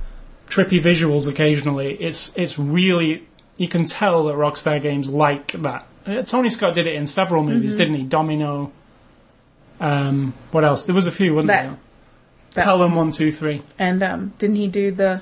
trippy 0.49 0.81
visuals 0.81 1.29
occasionally. 1.29 1.95
It's 2.01 2.37
it's 2.37 2.59
really 2.59 3.27
you 3.57 3.69
can 3.69 3.85
tell 3.87 4.25
that 4.27 4.35
Rockstar 4.37 4.81
Games 4.83 5.09
like 5.11 5.53
that. 5.53 5.87
Uh, 6.07 6.23
Tony 6.23 6.49
Scott 6.49 6.75
did 6.75 6.87
it 6.87 6.95
in 6.95 7.07
several 7.07 7.43
movies, 7.43 7.73
Mm-hmm. 7.73 7.79
didn't 7.79 7.95
he? 7.97 8.03
Domino. 8.05 8.73
Um, 9.81 10.33
what 10.53 10.65
else? 10.65 10.87
There 10.87 10.95
was 10.95 11.07
a 11.07 11.13
few, 11.13 11.35
wasn't 11.35 11.49
That- 11.49 11.63
there? 11.65 11.77
that- 12.55 12.65
Pelham 12.65 12.95
one 12.95 13.11
two 13.13 13.31
three. 13.31 13.63
And 13.79 14.03
um, 14.03 14.33
didn't 14.39 14.57
he 14.57 14.67
do 14.69 14.91
the 14.91 15.21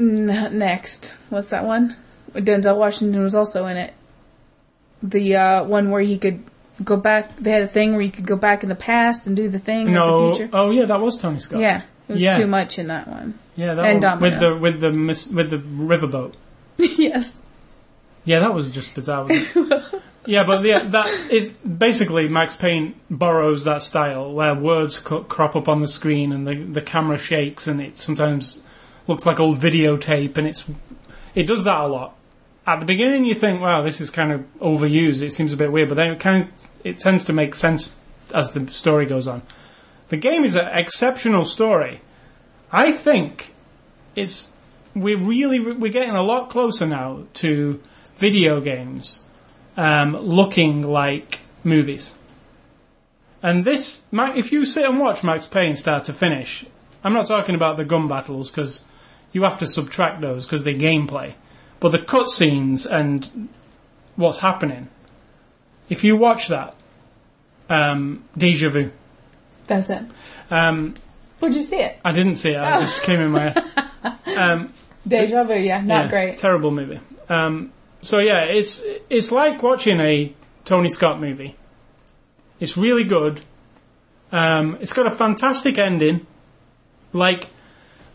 N- 0.00 0.58
next? 0.58 1.12
What's 1.30 1.50
that 1.50 1.64
one? 1.64 1.96
Denzel 2.34 2.76
Washington 2.76 3.22
was 3.22 3.34
also 3.34 3.66
in 3.66 3.76
it. 3.76 3.94
The 5.02 5.36
uh, 5.36 5.64
one 5.64 5.90
where 5.90 6.00
he 6.02 6.18
could 6.18 6.42
go 6.82 6.96
back. 6.96 7.36
They 7.36 7.52
had 7.52 7.62
a 7.62 7.68
thing 7.68 7.92
where 7.92 8.00
you 8.02 8.10
could 8.10 8.26
go 8.26 8.36
back 8.36 8.62
in 8.62 8.68
the 8.68 8.74
past 8.74 9.26
and 9.26 9.36
do 9.36 9.48
the 9.48 9.58
thing 9.58 9.92
No, 9.92 10.30
the 10.30 10.34
future. 10.36 10.50
oh 10.52 10.70
yeah, 10.70 10.86
that 10.86 11.00
was 11.00 11.18
Tony 11.20 11.38
Scott. 11.38 11.60
Yeah, 11.60 11.82
it 12.08 12.12
was 12.12 12.22
Yeah. 12.22 12.36
too 12.36 12.46
much 12.46 12.78
in 12.78 12.88
that 12.88 13.06
one. 13.06 13.38
yeah, 13.54 13.74
that 13.74 13.84
And 13.86 14.02
one, 14.02 14.20
with 14.20 14.40
the 14.40 14.56
with 14.56 14.80
the 14.80 14.92
mis- 14.92 15.28
with 15.30 15.50
the 15.50 15.58
riverboat. 15.58 16.34
yes. 16.78 17.40
Yeah, 18.24 18.40
that 18.40 18.52
was 18.54 18.70
just 18.70 18.94
bizarre. 18.94 19.28
Yeah, 20.26 20.44
but 20.44 20.64
yeah, 20.64 20.84
that 20.88 21.30
is 21.30 21.52
basically 21.52 22.28
Max 22.28 22.56
Payne 22.56 22.94
borrows 23.10 23.64
that 23.64 23.82
style 23.82 24.32
where 24.32 24.54
words 24.54 24.98
crop 24.98 25.56
up 25.56 25.68
on 25.68 25.80
the 25.80 25.88
screen 25.88 26.32
and 26.32 26.46
the 26.46 26.54
the 26.54 26.80
camera 26.80 27.18
shakes 27.18 27.66
and 27.66 27.80
it 27.80 27.98
sometimes 27.98 28.62
looks 29.06 29.26
like 29.26 29.38
old 29.38 29.58
videotape 29.58 30.38
and 30.38 30.46
it's 30.46 30.64
it 31.34 31.44
does 31.44 31.64
that 31.64 31.80
a 31.80 31.86
lot. 31.86 32.16
At 32.66 32.80
the 32.80 32.86
beginning, 32.86 33.26
you 33.26 33.34
think, 33.34 33.60
"Wow, 33.60 33.82
this 33.82 34.00
is 34.00 34.10
kind 34.10 34.32
of 34.32 34.44
overused. 34.58 35.20
It 35.20 35.32
seems 35.32 35.52
a 35.52 35.56
bit 35.56 35.70
weird," 35.70 35.90
but 35.90 35.96
then 35.96 36.12
it 36.12 36.20
kind 36.20 36.44
of, 36.44 36.70
it 36.82 36.98
tends 36.98 37.24
to 37.24 37.34
make 37.34 37.54
sense 37.54 37.94
as 38.32 38.52
the 38.52 38.66
story 38.72 39.04
goes 39.04 39.28
on. 39.28 39.42
The 40.08 40.16
game 40.16 40.44
is 40.44 40.56
an 40.56 40.68
exceptional 40.72 41.44
story. 41.44 42.00
I 42.72 42.92
think 42.92 43.52
it's 44.16 44.52
we're 44.94 45.18
really 45.18 45.60
we're 45.60 45.92
getting 45.92 46.14
a 46.14 46.22
lot 46.22 46.48
closer 46.48 46.86
now 46.86 47.26
to 47.34 47.82
video 48.16 48.60
games 48.60 49.24
um, 49.76 50.16
looking 50.16 50.82
like 50.82 51.40
movies. 51.62 52.18
And 53.42 53.64
this, 53.64 54.02
if 54.12 54.52
you 54.52 54.64
sit 54.64 54.84
and 54.84 54.98
watch 54.98 55.22
Max 55.22 55.46
Payne 55.46 55.74
start 55.74 56.04
to 56.04 56.12
finish, 56.12 56.64
I'm 57.02 57.12
not 57.12 57.26
talking 57.26 57.54
about 57.54 57.76
the 57.76 57.84
gun 57.84 58.08
battles 58.08 58.50
because 58.50 58.84
you 59.32 59.42
have 59.42 59.58
to 59.58 59.66
subtract 59.66 60.22
those 60.22 60.46
because 60.46 60.64
they're 60.64 60.74
gameplay, 60.74 61.34
but 61.80 61.90
the 61.90 61.98
cutscenes 61.98 62.90
and 62.90 63.48
what's 64.16 64.38
happening. 64.38 64.88
If 65.90 66.04
you 66.04 66.16
watch 66.16 66.48
that, 66.48 66.74
um, 67.68 68.24
deja 68.36 68.70
vu. 68.70 68.90
That's 69.66 69.90
it. 69.90 70.02
Um, 70.50 70.94
Where'd 71.38 71.54
you 71.54 71.62
see 71.62 71.76
it? 71.76 71.98
I 72.04 72.12
didn't 72.12 72.36
see 72.36 72.52
it. 72.52 72.58
I 72.58 72.80
just 72.80 73.02
came 73.02 73.20
in 73.20 73.30
my. 73.30 73.54
Um, 74.36 74.72
Deja 75.06 75.44
vu. 75.44 75.54
Yeah, 75.54 75.80
not 75.80 76.10
great. 76.10 76.38
Terrible 76.38 76.70
movie. 76.70 76.98
Um, 77.28 77.72
so 78.04 78.18
yeah, 78.18 78.42
it's 78.42 78.82
it's 79.10 79.32
like 79.32 79.62
watching 79.62 80.00
a 80.00 80.32
Tony 80.64 80.88
Scott 80.88 81.20
movie. 81.20 81.56
It's 82.60 82.76
really 82.76 83.04
good. 83.04 83.40
Um, 84.32 84.78
it's 84.80 84.92
got 84.92 85.06
a 85.06 85.10
fantastic 85.10 85.78
ending. 85.78 86.26
Like, 87.12 87.48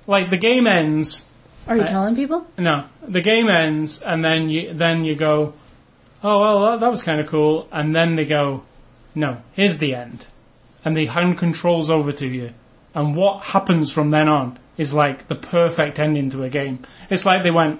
like 0.07 0.29
the 0.29 0.37
game 0.37 0.67
ends. 0.67 1.27
Are 1.67 1.75
you 1.75 1.83
I- 1.83 1.85
telling 1.85 2.15
people? 2.15 2.47
No, 2.57 2.85
the 3.07 3.21
game 3.21 3.49
ends, 3.49 4.01
and 4.01 4.23
then 4.23 4.49
you 4.49 4.73
then 4.73 5.05
you 5.05 5.15
go, 5.15 5.53
oh 6.23 6.39
well, 6.39 6.71
that, 6.71 6.79
that 6.81 6.91
was 6.91 7.03
kind 7.03 7.19
of 7.19 7.27
cool, 7.27 7.67
and 7.71 7.95
then 7.95 8.15
they 8.15 8.25
go, 8.25 8.63
no, 9.15 9.41
here's 9.53 9.77
the 9.77 9.93
end, 9.95 10.25
and 10.83 10.95
the 10.97 11.05
hand 11.07 11.37
controls 11.37 11.89
over 11.89 12.11
to 12.11 12.27
you, 12.27 12.53
and 12.95 13.15
what 13.15 13.43
happens 13.43 13.91
from 13.91 14.11
then 14.11 14.27
on 14.27 14.57
is 14.77 14.93
like 14.93 15.27
the 15.27 15.35
perfect 15.35 15.99
ending 15.99 16.29
to 16.31 16.43
a 16.43 16.49
game. 16.49 16.79
It's 17.09 17.25
like 17.25 17.43
they 17.43 17.51
went, 17.51 17.79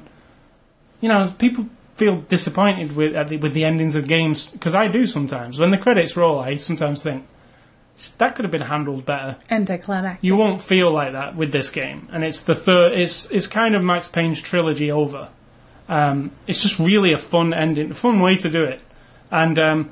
you 1.01 1.09
know, 1.09 1.33
people 1.37 1.65
feel 1.99 2.21
disappointed 2.21 2.95
with 2.95 3.15
at 3.15 3.27
the, 3.27 3.37
with 3.37 3.53
the 3.53 3.65
endings 3.65 3.95
of 3.95 4.07
games 4.07 4.49
because 4.49 4.73
I 4.73 4.87
do 4.87 5.05
sometimes. 5.05 5.59
When 5.59 5.69
the 5.69 5.77
credits 5.77 6.15
roll, 6.17 6.39
I 6.39 6.55
sometimes 6.55 7.03
think 7.03 7.25
that 8.17 8.35
could 8.35 8.45
have 8.45 8.51
been 8.51 8.61
handled 8.61 9.05
better. 9.05 9.37
Anticlimactic. 9.49 10.23
You 10.23 10.37
won't 10.37 10.61
feel 10.61 10.91
like 10.91 11.11
that 11.11 11.35
with 11.35 11.51
this 11.51 11.69
game, 11.69 12.07
and 12.11 12.23
it's 12.23 12.41
the 12.41 12.55
third. 12.55 12.93
It's 12.93 13.29
it's 13.29 13.47
kind 13.47 13.75
of 13.75 13.83
Max 13.83 14.07
Payne's 14.07 14.41
trilogy 14.41 14.91
over. 14.91 15.29
Um, 15.89 16.31
it's 16.47 16.61
just 16.61 16.79
really 16.79 17.13
a 17.13 17.17
fun 17.17 17.53
ending, 17.53 17.91
a 17.91 17.95
fun 17.95 18.19
way 18.19 18.37
to 18.37 18.49
do 18.49 18.63
it. 18.63 18.79
And 19.31 19.59
um, 19.59 19.91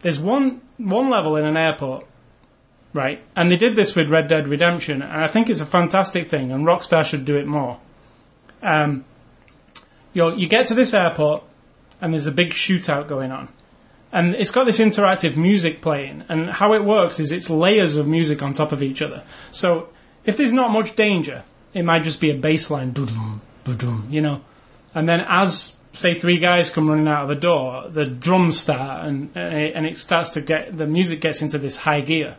there's 0.00 0.18
one 0.18 0.60
one 0.78 1.10
level 1.10 1.36
in 1.36 1.46
an 1.46 1.56
airport, 1.56 2.06
right? 2.94 3.20
And 3.34 3.50
they 3.50 3.56
did 3.56 3.74
this 3.74 3.96
with 3.96 4.10
Red 4.10 4.28
Dead 4.28 4.46
Redemption, 4.46 5.02
and 5.02 5.24
I 5.24 5.26
think 5.26 5.50
it's 5.50 5.60
a 5.60 5.66
fantastic 5.66 6.28
thing. 6.28 6.52
And 6.52 6.64
Rockstar 6.64 7.04
should 7.04 7.24
do 7.24 7.36
it 7.36 7.46
more. 7.46 7.80
Um, 8.62 9.04
you 10.12 10.34
you 10.36 10.48
get 10.48 10.66
to 10.68 10.74
this 10.74 10.94
airport, 10.94 11.42
and 12.00 12.12
there's 12.12 12.26
a 12.26 12.32
big 12.32 12.50
shootout 12.50 13.06
going 13.06 13.30
on. 13.30 13.48
And 14.12 14.34
it's 14.34 14.50
got 14.50 14.64
this 14.64 14.78
interactive 14.78 15.36
music 15.36 15.80
playing 15.80 16.24
and 16.28 16.50
how 16.50 16.72
it 16.72 16.84
works 16.84 17.20
is 17.20 17.30
it's 17.30 17.48
layers 17.48 17.94
of 17.94 18.08
music 18.08 18.42
on 18.42 18.54
top 18.54 18.72
of 18.72 18.82
each 18.82 19.02
other. 19.02 19.22
So 19.52 19.88
if 20.24 20.36
there's 20.36 20.52
not 20.52 20.72
much 20.72 20.96
danger 20.96 21.44
it 21.72 21.84
might 21.84 22.02
just 22.02 22.20
be 22.20 22.30
a 22.30 22.34
bass 22.34 22.70
line 22.70 22.90
you 24.10 24.20
know? 24.20 24.40
And 24.94 25.08
then 25.08 25.24
as 25.28 25.76
say 25.92 26.18
three 26.18 26.38
guys 26.38 26.70
come 26.70 26.88
running 26.88 27.08
out 27.08 27.24
of 27.24 27.30
a 27.30 27.34
door 27.34 27.88
the 27.88 28.06
drums 28.06 28.58
start 28.58 29.06
and 29.06 29.36
eh, 29.36 29.72
and 29.74 29.86
it, 29.86 29.98
starts 29.98 30.30
to 30.30 30.40
get 30.40 30.76
the 30.76 30.86
music 30.86 31.20
gets 31.20 31.42
into 31.42 31.58
this 31.58 31.78
high 31.78 32.00
gear. 32.00 32.36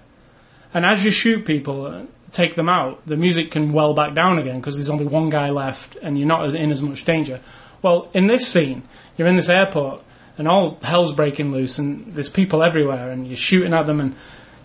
And 0.74 0.86
as 0.86 1.06
you 1.06 1.12
shoot 1.12 1.46
people 1.46 2.08
take 2.32 2.56
them 2.56 2.68
out 2.68 3.06
the 3.06 3.18
music 3.18 3.52
can 3.52 3.72
well 3.72 3.94
back 3.94 4.14
down 4.14 4.40
again 4.40 4.60
because 4.60 4.76
there's 4.76 4.90
only 4.90 5.06
one 5.06 5.30
guy 5.30 5.50
left 5.50 5.96
and 6.02 6.18
you're 6.18 6.28
not 6.28 6.54
in 6.54 6.72
as 6.72 6.82
much 6.82 7.06
danger 7.06 7.40
well 7.82 8.10
in 8.14 8.28
this 8.28 8.48
scene 8.48 8.84
you're 9.18 9.28
in 9.28 9.36
this 9.36 9.50
airport 9.50 10.02
and 10.38 10.48
all 10.48 10.80
hell's 10.84 11.14
breaking 11.14 11.52
loose 11.52 11.78
and 11.78 12.12
there's 12.12 12.30
people 12.30 12.64
everywhere 12.64 13.12
and 13.12 13.28
you're 13.28 13.36
shooting 13.36 13.74
at 13.74 13.86
them 13.86 14.00
and 14.00 14.16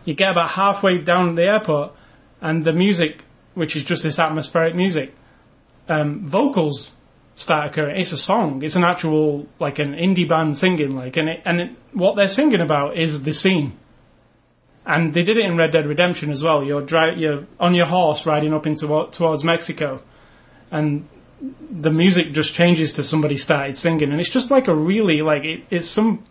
you 0.04 0.14
get 0.14 0.30
about 0.30 0.50
halfway 0.50 0.98
down 0.98 1.34
the 1.34 1.44
airport 1.44 1.92
and 2.40 2.64
the 2.64 2.72
music 2.72 3.24
which 3.54 3.74
is 3.74 3.84
just 3.84 4.02
this 4.02 4.18
atmospheric 4.18 4.74
music 4.74 5.14
um, 5.88 6.26
vocals 6.26 6.90
start 7.36 7.66
occurring. 7.66 7.98
It's 7.98 8.12
a 8.12 8.16
song. 8.16 8.62
It's 8.62 8.76
an 8.76 8.84
actual 8.84 9.46
like 9.60 9.78
an 9.78 9.94
indie 9.94 10.28
band 10.28 10.56
singing 10.56 10.96
like 10.96 11.16
and 11.16 11.28
it, 11.28 11.42
and 11.44 11.60
it, 11.60 11.70
what 11.92 12.16
they're 12.16 12.28
singing 12.28 12.60
about 12.60 12.96
is 12.96 13.22
the 13.22 13.32
scene. 13.32 13.78
And 14.84 15.14
they 15.14 15.24
did 15.24 15.36
it 15.36 15.44
in 15.44 15.56
Red 15.56 15.72
Dead 15.72 15.86
Redemption 15.86 16.30
as 16.30 16.42
well. 16.42 16.64
You're 16.64 16.82
dri- 16.82 17.18
you're 17.18 17.46
on 17.60 17.74
your 17.74 17.86
horse 17.86 18.24
riding 18.24 18.54
up 18.54 18.66
into 18.66 19.08
towards 19.10 19.44
Mexico, 19.44 20.02
and 20.70 21.08
the 21.70 21.90
music 21.90 22.32
just 22.32 22.54
changes 22.54 22.94
to 22.94 23.04
somebody 23.04 23.36
started 23.36 23.76
singing, 23.76 24.10
and 24.10 24.20
it's 24.20 24.30
just 24.30 24.50
like 24.50 24.68
a 24.68 24.74
really 24.74 25.22
like 25.22 25.44
it, 25.44 25.64
it's 25.70 25.88
some. 25.88 26.24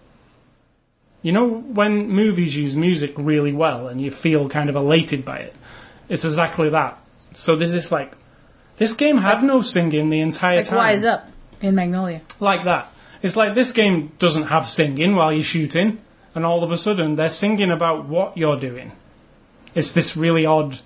You 1.21 1.31
know 1.31 1.47
when 1.47 2.09
movies 2.09 2.55
use 2.55 2.75
music 2.75 3.13
really 3.17 3.51
well 3.51 3.87
and 3.87 3.99
you 3.99 4.11
feel 4.11 4.47
kind 4.47 4.69
of 4.69 4.75
elated 4.75 5.25
by 5.25 5.39
it, 5.39 5.55
it's 6.07 6.23
exactly 6.23 6.69
that. 6.69 6.99
So 7.33 7.55
there's 7.55 7.73
this 7.73 7.91
like, 7.91 8.13
this 8.77 8.93
game 8.93 9.17
had 9.17 9.43
no 9.43 9.61
singing 9.61 10.09
the 10.09 10.19
entire 10.19 10.57
Like 10.57 10.67
time. 10.67 10.77
Wise 10.77 11.03
Up 11.03 11.27
in 11.61 11.75
Magnolia. 11.75 12.21
Like 12.39 12.63
that. 12.65 12.91
It's 13.23 13.35
like 13.35 13.55
this 13.55 13.71
game 13.71 14.11
doesn't 14.19 14.47
have 14.47 14.69
singing 14.69 15.15
while 15.15 15.33
you're 15.33 15.43
shooting, 15.43 15.99
and 16.35 16.45
all 16.45 16.63
of 16.63 16.71
a 16.71 16.77
sudden 16.77 17.15
they're 17.15 17.31
singing 17.31 17.71
about 17.71 18.05
what 18.05 18.37
you're 18.37 18.59
doing. 18.59 18.91
It's 19.73 19.91
this 19.91 20.15
really 20.15 20.45
odd, 20.45 20.79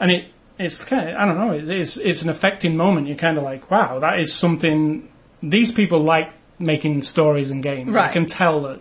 and 0.00 0.10
it 0.10 0.26
it's 0.58 0.84
kind 0.84 1.08
of 1.08 1.16
I 1.16 1.24
don't 1.24 1.38
know. 1.38 1.52
It's 1.52 1.68
it's, 1.68 1.96
it's 1.96 2.22
an 2.22 2.28
affecting 2.28 2.76
moment. 2.76 3.06
You're 3.08 3.16
kind 3.16 3.38
of 3.38 3.44
like, 3.44 3.70
wow, 3.70 3.98
that 4.00 4.20
is 4.20 4.32
something. 4.32 5.08
These 5.42 5.72
people 5.72 6.00
like 6.00 6.32
making 6.58 7.02
stories 7.02 7.50
and 7.50 7.62
games. 7.62 7.90
Right. 7.90 8.08
I 8.08 8.12
can 8.12 8.26
tell 8.26 8.60
that 8.62 8.80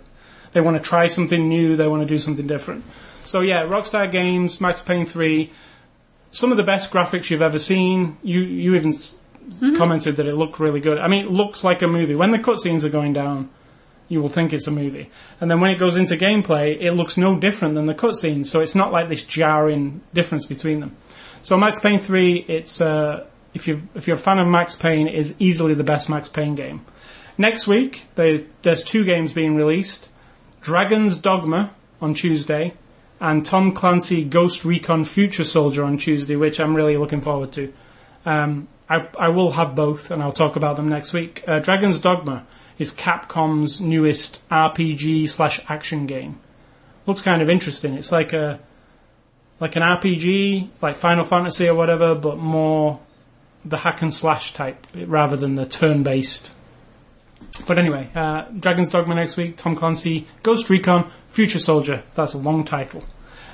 they 0.53 0.61
want 0.61 0.77
to 0.77 0.83
try 0.83 1.07
something 1.07 1.47
new. 1.49 1.75
They 1.75 1.87
want 1.87 2.03
to 2.03 2.07
do 2.07 2.17
something 2.17 2.47
different. 2.47 2.85
So 3.25 3.41
yeah, 3.41 3.63
Rockstar 3.63 4.11
Games, 4.11 4.61
Max 4.61 4.81
Payne 4.81 5.05
three, 5.05 5.51
some 6.31 6.51
of 6.51 6.57
the 6.57 6.63
best 6.63 6.91
graphics 6.91 7.29
you've 7.29 7.41
ever 7.41 7.57
seen. 7.57 8.17
You 8.21 8.41
you 8.41 8.75
even 8.75 8.89
s 8.89 9.19
mm-hmm. 9.43 9.75
commented 9.75 10.17
that 10.17 10.27
it 10.27 10.35
looked 10.35 10.59
really 10.59 10.79
good. 10.79 10.99
I 10.99 11.07
mean, 11.07 11.25
it 11.25 11.31
looks 11.31 11.63
like 11.63 11.81
a 11.81 11.87
movie. 11.87 12.15
When 12.15 12.31
the 12.31 12.39
cutscenes 12.39 12.83
are 12.83 12.89
going 12.89 13.13
down, 13.13 13.49
you 14.09 14.21
will 14.21 14.29
think 14.29 14.53
it's 14.53 14.67
a 14.67 14.71
movie, 14.71 15.09
and 15.39 15.49
then 15.49 15.59
when 15.61 15.71
it 15.71 15.79
goes 15.79 15.95
into 15.95 16.15
gameplay, 16.17 16.77
it 16.79 16.91
looks 16.91 17.17
no 17.17 17.39
different 17.39 17.75
than 17.75 17.85
the 17.85 17.95
cutscenes. 17.95 18.47
So 18.47 18.59
it's 18.59 18.75
not 18.75 18.91
like 18.91 19.09
this 19.09 19.23
jarring 19.23 20.01
difference 20.13 20.45
between 20.45 20.81
them. 20.81 20.95
So 21.43 21.57
Max 21.57 21.77
Payne 21.77 21.99
three, 21.99 22.37
it's 22.47 22.79
uh, 22.79 23.25
if 23.53 23.67
you 23.67 23.83
if 23.95 24.07
you're 24.07 24.15
a 24.15 24.19
fan 24.19 24.39
of 24.39 24.47
Max 24.47 24.75
Payne, 24.75 25.09
is 25.09 25.35
easily 25.39 25.73
the 25.73 25.83
best 25.83 26.09
Max 26.09 26.29
Payne 26.29 26.55
game. 26.55 26.85
Next 27.37 27.67
week, 27.67 28.05
they, 28.15 28.45
there's 28.61 28.81
two 28.81 29.03
games 29.03 29.33
being 29.33 29.55
released: 29.55 30.09
Dragon's 30.61 31.17
Dogma 31.17 31.73
on 32.01 32.13
Tuesday, 32.13 32.75
and 33.19 33.45
Tom 33.45 33.73
Clancy 33.73 34.23
Ghost 34.23 34.63
Recon 34.63 35.03
Future 35.03 35.43
Soldier 35.43 35.83
on 35.83 35.97
Tuesday, 35.97 36.37
which 36.37 36.61
I'm 36.61 36.75
really 36.75 36.95
looking 36.95 37.19
forward 37.19 37.51
to. 37.53 37.73
Um, 38.25 38.69
I, 38.89 39.07
I 39.19 39.27
will 39.27 39.51
have 39.51 39.75
both, 39.75 40.11
and 40.11 40.23
I'll 40.23 40.31
talk 40.31 40.55
about 40.55 40.77
them 40.77 40.87
next 40.87 41.11
week. 41.11 41.43
Uh, 41.45 41.59
Dragon's 41.59 41.99
Dogma 41.99 42.45
is 42.79 42.93
Capcom's 42.93 43.81
newest 43.81 44.47
RPG 44.49 45.27
slash 45.27 45.59
action 45.67 46.05
game. 46.05 46.39
Looks 47.05 47.21
kind 47.21 47.41
of 47.41 47.49
interesting. 47.49 47.95
It's 47.95 48.13
like 48.13 48.31
a 48.31 48.61
like 49.63 49.77
an 49.77 49.81
RPG, 49.81 50.67
like 50.81 50.97
Final 50.97 51.23
Fantasy 51.23 51.69
or 51.69 51.73
whatever, 51.73 52.15
but 52.15 52.37
more 52.37 52.99
the 53.63 53.77
hack 53.77 54.01
and 54.01 54.13
slash 54.13 54.53
type 54.53 54.85
rather 54.93 55.37
than 55.37 55.55
the 55.55 55.65
turn 55.65 56.03
based. 56.03 56.51
But 57.65 57.77
anyway, 57.77 58.09
uh, 58.13 58.41
Dragon's 58.59 58.89
Dogma 58.89 59.15
next 59.15 59.37
week, 59.37 59.55
Tom 59.55 59.77
Clancy, 59.77 60.27
Ghost 60.43 60.69
Recon, 60.69 61.09
Future 61.29 61.59
Soldier. 61.59 62.03
That's 62.13 62.33
a 62.33 62.39
long 62.39 62.65
title. 62.65 63.05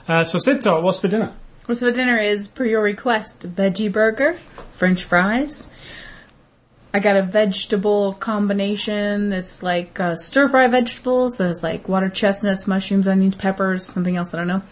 Uh, 0.07 0.23
so, 0.23 0.39
Sid 0.39 0.63
Talk, 0.63 0.83
what's 0.83 0.99
for 0.99 1.09
dinner? 1.09 1.31
What's 1.67 1.81
for 1.81 1.91
dinner 1.91 2.17
is, 2.17 2.47
per 2.47 2.65
your 2.65 2.81
request, 2.81 3.43
veggie 3.55 3.91
burger, 3.91 4.33
french 4.73 5.03
fries. 5.03 5.71
I 6.91 7.01
got 7.01 7.17
a 7.17 7.21
vegetable 7.21 8.13
combination 8.13 9.29
that's 9.29 9.61
like 9.61 9.99
uh, 9.99 10.15
stir 10.15 10.49
fry 10.49 10.65
vegetables. 10.65 11.37
There's 11.37 11.61
like 11.61 11.87
water 11.87 12.09
chestnuts, 12.09 12.65
mushrooms, 12.65 13.07
onions, 13.07 13.35
peppers, 13.35 13.85
something 13.85 14.15
else 14.15 14.33
I 14.33 14.37
don't 14.37 14.47
know. 14.47 14.63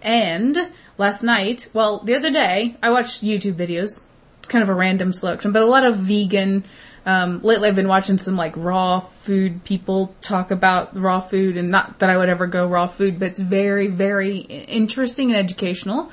And 0.00 0.70
last 0.98 1.22
night, 1.22 1.68
well, 1.72 2.00
the 2.00 2.14
other 2.14 2.30
day, 2.30 2.76
I 2.82 2.90
watched 2.90 3.22
YouTube 3.22 3.54
videos. 3.54 4.04
It's 4.38 4.48
kind 4.48 4.62
of 4.62 4.68
a 4.68 4.74
random 4.74 5.12
selection, 5.12 5.52
but 5.52 5.62
a 5.62 5.66
lot 5.66 5.84
of 5.84 5.96
vegan. 5.96 6.64
Um, 7.04 7.40
lately, 7.42 7.68
I've 7.68 7.76
been 7.76 7.88
watching 7.88 8.18
some 8.18 8.36
like 8.36 8.54
raw 8.56 9.00
food 9.00 9.64
people 9.64 10.14
talk 10.20 10.50
about 10.50 11.00
raw 11.00 11.20
food, 11.20 11.56
and 11.56 11.70
not 11.70 12.00
that 12.00 12.10
I 12.10 12.16
would 12.16 12.28
ever 12.28 12.46
go 12.46 12.66
raw 12.66 12.86
food, 12.86 13.18
but 13.18 13.26
it's 13.26 13.38
very, 13.38 13.86
very 13.86 14.38
interesting 14.38 15.30
and 15.30 15.38
educational. 15.38 16.10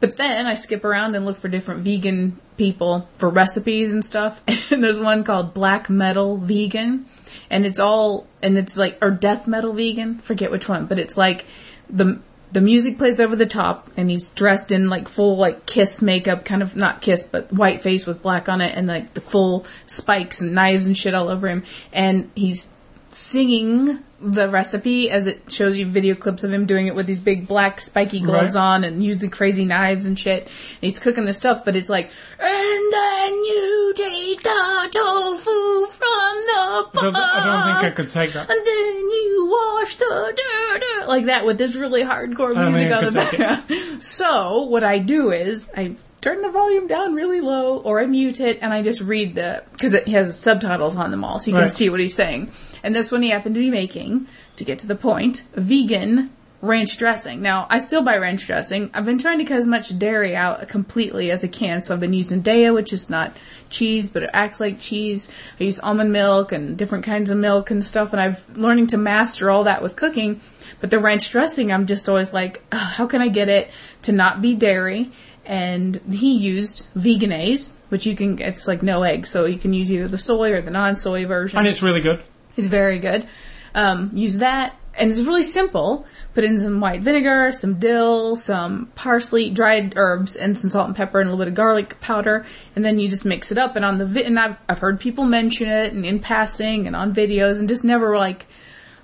But 0.00 0.16
then 0.16 0.46
I 0.46 0.54
skip 0.54 0.84
around 0.84 1.14
and 1.14 1.24
look 1.24 1.36
for 1.36 1.48
different 1.48 1.82
vegan 1.82 2.38
people 2.56 3.08
for 3.16 3.28
recipes 3.28 3.90
and 3.90 4.04
stuff. 4.04 4.42
And 4.70 4.82
there's 4.82 4.98
one 4.98 5.24
called 5.24 5.54
Black 5.54 5.88
Metal 5.88 6.36
Vegan. 6.36 7.06
And 7.48 7.64
it's 7.64 7.78
all, 7.78 8.26
and 8.42 8.58
it's 8.58 8.76
like, 8.76 8.98
or 9.00 9.10
Death 9.10 9.46
Metal 9.46 9.72
Vegan, 9.72 10.18
forget 10.18 10.50
which 10.50 10.68
one, 10.68 10.86
but 10.86 10.98
it's 10.98 11.16
like 11.16 11.44
the, 11.88 12.20
the 12.54 12.60
music 12.60 12.98
plays 12.98 13.18
over 13.18 13.34
the 13.34 13.46
top 13.46 13.90
and 13.96 14.08
he's 14.08 14.30
dressed 14.30 14.70
in 14.70 14.88
like 14.88 15.08
full 15.08 15.36
like 15.36 15.66
kiss 15.66 16.00
makeup, 16.00 16.44
kind 16.44 16.62
of 16.62 16.76
not 16.76 17.02
kiss, 17.02 17.24
but 17.24 17.52
white 17.52 17.82
face 17.82 18.06
with 18.06 18.22
black 18.22 18.48
on 18.48 18.60
it 18.60 18.76
and 18.76 18.86
like 18.86 19.12
the 19.14 19.20
full 19.20 19.66
spikes 19.86 20.40
and 20.40 20.54
knives 20.54 20.86
and 20.86 20.96
shit 20.96 21.14
all 21.14 21.28
over 21.28 21.48
him. 21.48 21.64
And 21.92 22.30
he's 22.36 22.70
singing 23.08 24.03
the 24.20 24.48
recipe 24.48 25.10
as 25.10 25.26
it 25.26 25.42
shows 25.52 25.76
you 25.76 25.86
video 25.86 26.14
clips 26.14 26.44
of 26.44 26.52
him 26.52 26.66
doing 26.66 26.86
it 26.86 26.94
with 26.94 27.06
these 27.06 27.20
big 27.20 27.46
black 27.46 27.80
spiky 27.80 28.20
gloves 28.20 28.54
Right. 28.54 28.60
on 28.62 28.84
and 28.84 29.02
using 29.04 29.28
crazy 29.30 29.64
knives 29.64 30.06
and 30.06 30.18
shit. 30.18 30.42
And 30.44 30.50
he's 30.80 30.98
cooking 30.98 31.24
this 31.24 31.36
stuff, 31.36 31.64
but 31.64 31.76
it's 31.76 31.88
like, 31.90 32.10
and 32.38 32.92
then 32.92 33.32
you 33.44 33.92
take 33.96 34.42
the 34.42 34.88
tofu 34.92 35.86
from 35.86 36.36
the 36.46 36.54
I 36.60 36.84
don't, 36.94 37.16
I 37.16 37.44
don't 37.44 37.80
think 37.82 37.92
I 37.92 37.94
could 37.94 38.10
take 38.10 38.32
that. 38.32 38.48
And 38.50 38.66
then 38.66 38.96
you 39.10 39.46
wash 39.50 39.96
the 39.96 40.04
dirt, 40.36 40.80
dirt," 40.80 41.08
like 41.08 41.26
that 41.26 41.44
with 41.44 41.58
this 41.58 41.74
really 41.76 42.02
hardcore 42.02 42.54
music 42.56 42.92
on 42.92 43.04
the 43.04 43.10
could 43.10 43.20
take 43.30 43.34
it. 43.34 43.38
background. 43.38 44.02
So 44.02 44.62
what 44.62 44.84
I 44.84 44.98
do 44.98 45.30
is 45.30 45.70
I 45.76 45.96
turn 46.20 46.40
the 46.42 46.50
volume 46.50 46.86
down 46.86 47.14
really 47.14 47.40
low, 47.40 47.78
or 47.78 48.00
I 48.00 48.06
mute 48.06 48.40
it, 48.40 48.58
and 48.62 48.72
I 48.72 48.82
just 48.82 49.00
read 49.00 49.34
the 49.34 49.62
because 49.72 49.92
it 49.92 50.08
has 50.08 50.38
subtitles 50.38 50.96
on 50.96 51.10
them 51.10 51.24
all, 51.24 51.38
so 51.38 51.50
you 51.50 51.56
can 51.56 51.68
see 51.68 51.90
what 51.90 52.00
he's 52.00 52.14
saying. 52.14 52.50
And 52.84 52.94
this 52.94 53.10
one 53.10 53.22
he 53.22 53.30
happened 53.30 53.56
to 53.56 53.60
be 53.60 53.70
making 53.70 54.28
to 54.56 54.64
get 54.64 54.78
to 54.80 54.86
the 54.86 54.94
point: 54.94 55.42
vegan 55.54 56.30
ranch 56.60 56.96
dressing. 56.96 57.42
Now 57.42 57.66
I 57.68 57.78
still 57.78 58.02
buy 58.02 58.16
ranch 58.16 58.46
dressing. 58.46 58.90
I've 58.94 59.04
been 59.04 59.18
trying 59.18 59.38
to 59.38 59.44
cut 59.44 59.58
as 59.58 59.66
much 59.66 59.98
dairy 59.98 60.36
out 60.36 60.68
completely 60.68 61.30
as 61.30 61.42
I 61.42 61.48
can, 61.48 61.82
so 61.82 61.92
I've 61.92 62.00
been 62.00 62.12
using 62.12 62.42
Daiya, 62.42 62.72
which 62.72 62.92
is 62.92 63.10
not 63.10 63.36
cheese, 63.70 64.08
but 64.08 64.22
it 64.22 64.30
acts 64.32 64.60
like 64.60 64.78
cheese. 64.78 65.32
I 65.58 65.64
use 65.64 65.80
almond 65.80 66.12
milk 66.12 66.52
and 66.52 66.76
different 66.76 67.04
kinds 67.04 67.30
of 67.30 67.38
milk 67.38 67.70
and 67.70 67.84
stuff, 67.84 68.12
and 68.12 68.20
I've 68.20 68.56
learning 68.56 68.86
to 68.88 68.96
master 68.96 69.50
all 69.50 69.64
that 69.64 69.82
with 69.82 69.96
cooking. 69.96 70.40
But 70.80 70.90
the 70.90 70.98
ranch 70.98 71.30
dressing, 71.30 71.72
I'm 71.72 71.86
just 71.86 72.08
always 72.08 72.32
like, 72.32 72.62
"Ugh, 72.70 72.78
how 72.78 73.06
can 73.06 73.22
I 73.22 73.28
get 73.28 73.48
it 73.48 73.70
to 74.02 74.12
not 74.12 74.40
be 74.40 74.54
dairy? 74.54 75.10
And 75.46 75.96
he 76.10 76.36
used 76.36 76.86
Vegenaise, 76.94 77.74
which 77.90 78.06
you 78.06 78.16
can, 78.16 78.38
it's 78.38 78.66
like 78.66 78.82
no 78.82 79.02
egg, 79.02 79.26
so 79.26 79.44
you 79.44 79.58
can 79.58 79.74
use 79.74 79.92
either 79.92 80.08
the 80.08 80.18
soy 80.18 80.52
or 80.52 80.62
the 80.62 80.70
non-soy 80.70 81.26
version. 81.26 81.58
And 81.58 81.68
it's 81.68 81.82
really 81.82 82.00
good. 82.00 82.22
It's 82.56 82.66
very 82.66 82.98
good. 82.98 83.26
Um, 83.74 84.10
use 84.14 84.38
that, 84.38 84.76
and 84.96 85.10
it's 85.10 85.20
really 85.20 85.42
simple. 85.42 86.06
Put 86.34 86.44
in 86.44 86.58
some 86.58 86.80
white 86.80 87.00
vinegar, 87.00 87.52
some 87.52 87.78
dill, 87.78 88.36
some 88.36 88.86
parsley, 88.94 89.50
dried 89.50 89.94
herbs, 89.96 90.36
and 90.36 90.58
some 90.58 90.70
salt 90.70 90.86
and 90.86 90.96
pepper, 90.96 91.20
and 91.20 91.28
a 91.28 91.32
little 91.32 91.44
bit 91.44 91.50
of 91.50 91.56
garlic 91.56 92.00
powder, 92.00 92.46
and 92.76 92.84
then 92.84 92.98
you 92.98 93.08
just 93.08 93.24
mix 93.24 93.50
it 93.50 93.58
up. 93.58 93.76
And 93.76 93.84
on 93.84 93.98
the 93.98 94.06
vi- 94.06 94.24
and 94.24 94.38
I've 94.38 94.56
I've 94.68 94.78
heard 94.78 95.00
people 95.00 95.24
mention 95.24 95.68
it, 95.68 95.92
and 95.92 96.06
in 96.06 96.20
passing, 96.20 96.86
and 96.86 96.94
on 96.94 97.14
videos, 97.14 97.58
and 97.58 97.68
just 97.68 97.84
never 97.84 98.16
like 98.16 98.46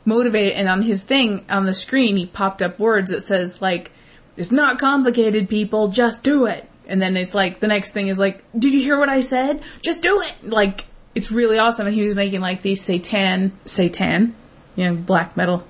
motivated. 0.05 0.53
And 0.53 0.69
on 0.69 0.83
his 0.83 1.03
thing 1.03 1.45
on 1.49 1.67
the 1.67 1.75
screen, 1.75 2.17
he 2.17 2.27
popped 2.27 2.63
up 2.63 2.79
words 2.79 3.11
that 3.11 3.23
says 3.23 3.61
like, 3.61 3.91
"It's 4.37 4.53
not 4.53 4.79
complicated, 4.79 5.49
people. 5.49 5.89
Just 5.89 6.23
do 6.23 6.47
it." 6.47 6.69
And 6.87 7.01
then 7.03 7.17
it's 7.17 7.35
like 7.35 7.61
the 7.61 7.69
next 7.69 7.91
thing 7.93 8.09
is 8.09 8.19
like, 8.19 8.45
"Did 8.57 8.73
you 8.73 8.81
hear 8.81 8.99
what 8.99 9.09
I 9.09 9.21
said? 9.21 9.63
Just 9.83 10.03
do 10.03 10.21
it!" 10.21 10.35
Like 10.49 10.87
it's 11.15 11.31
really 11.31 11.59
awesome. 11.59 11.87
And 11.87 11.95
he 11.95 12.03
was 12.03 12.15
making 12.15 12.41
like 12.41 12.63
these 12.63 12.83
satan, 12.83 13.53
satan, 13.67 14.35
you 14.77 14.85
know, 14.85 14.95
black 14.95 15.37
metal, 15.37 15.67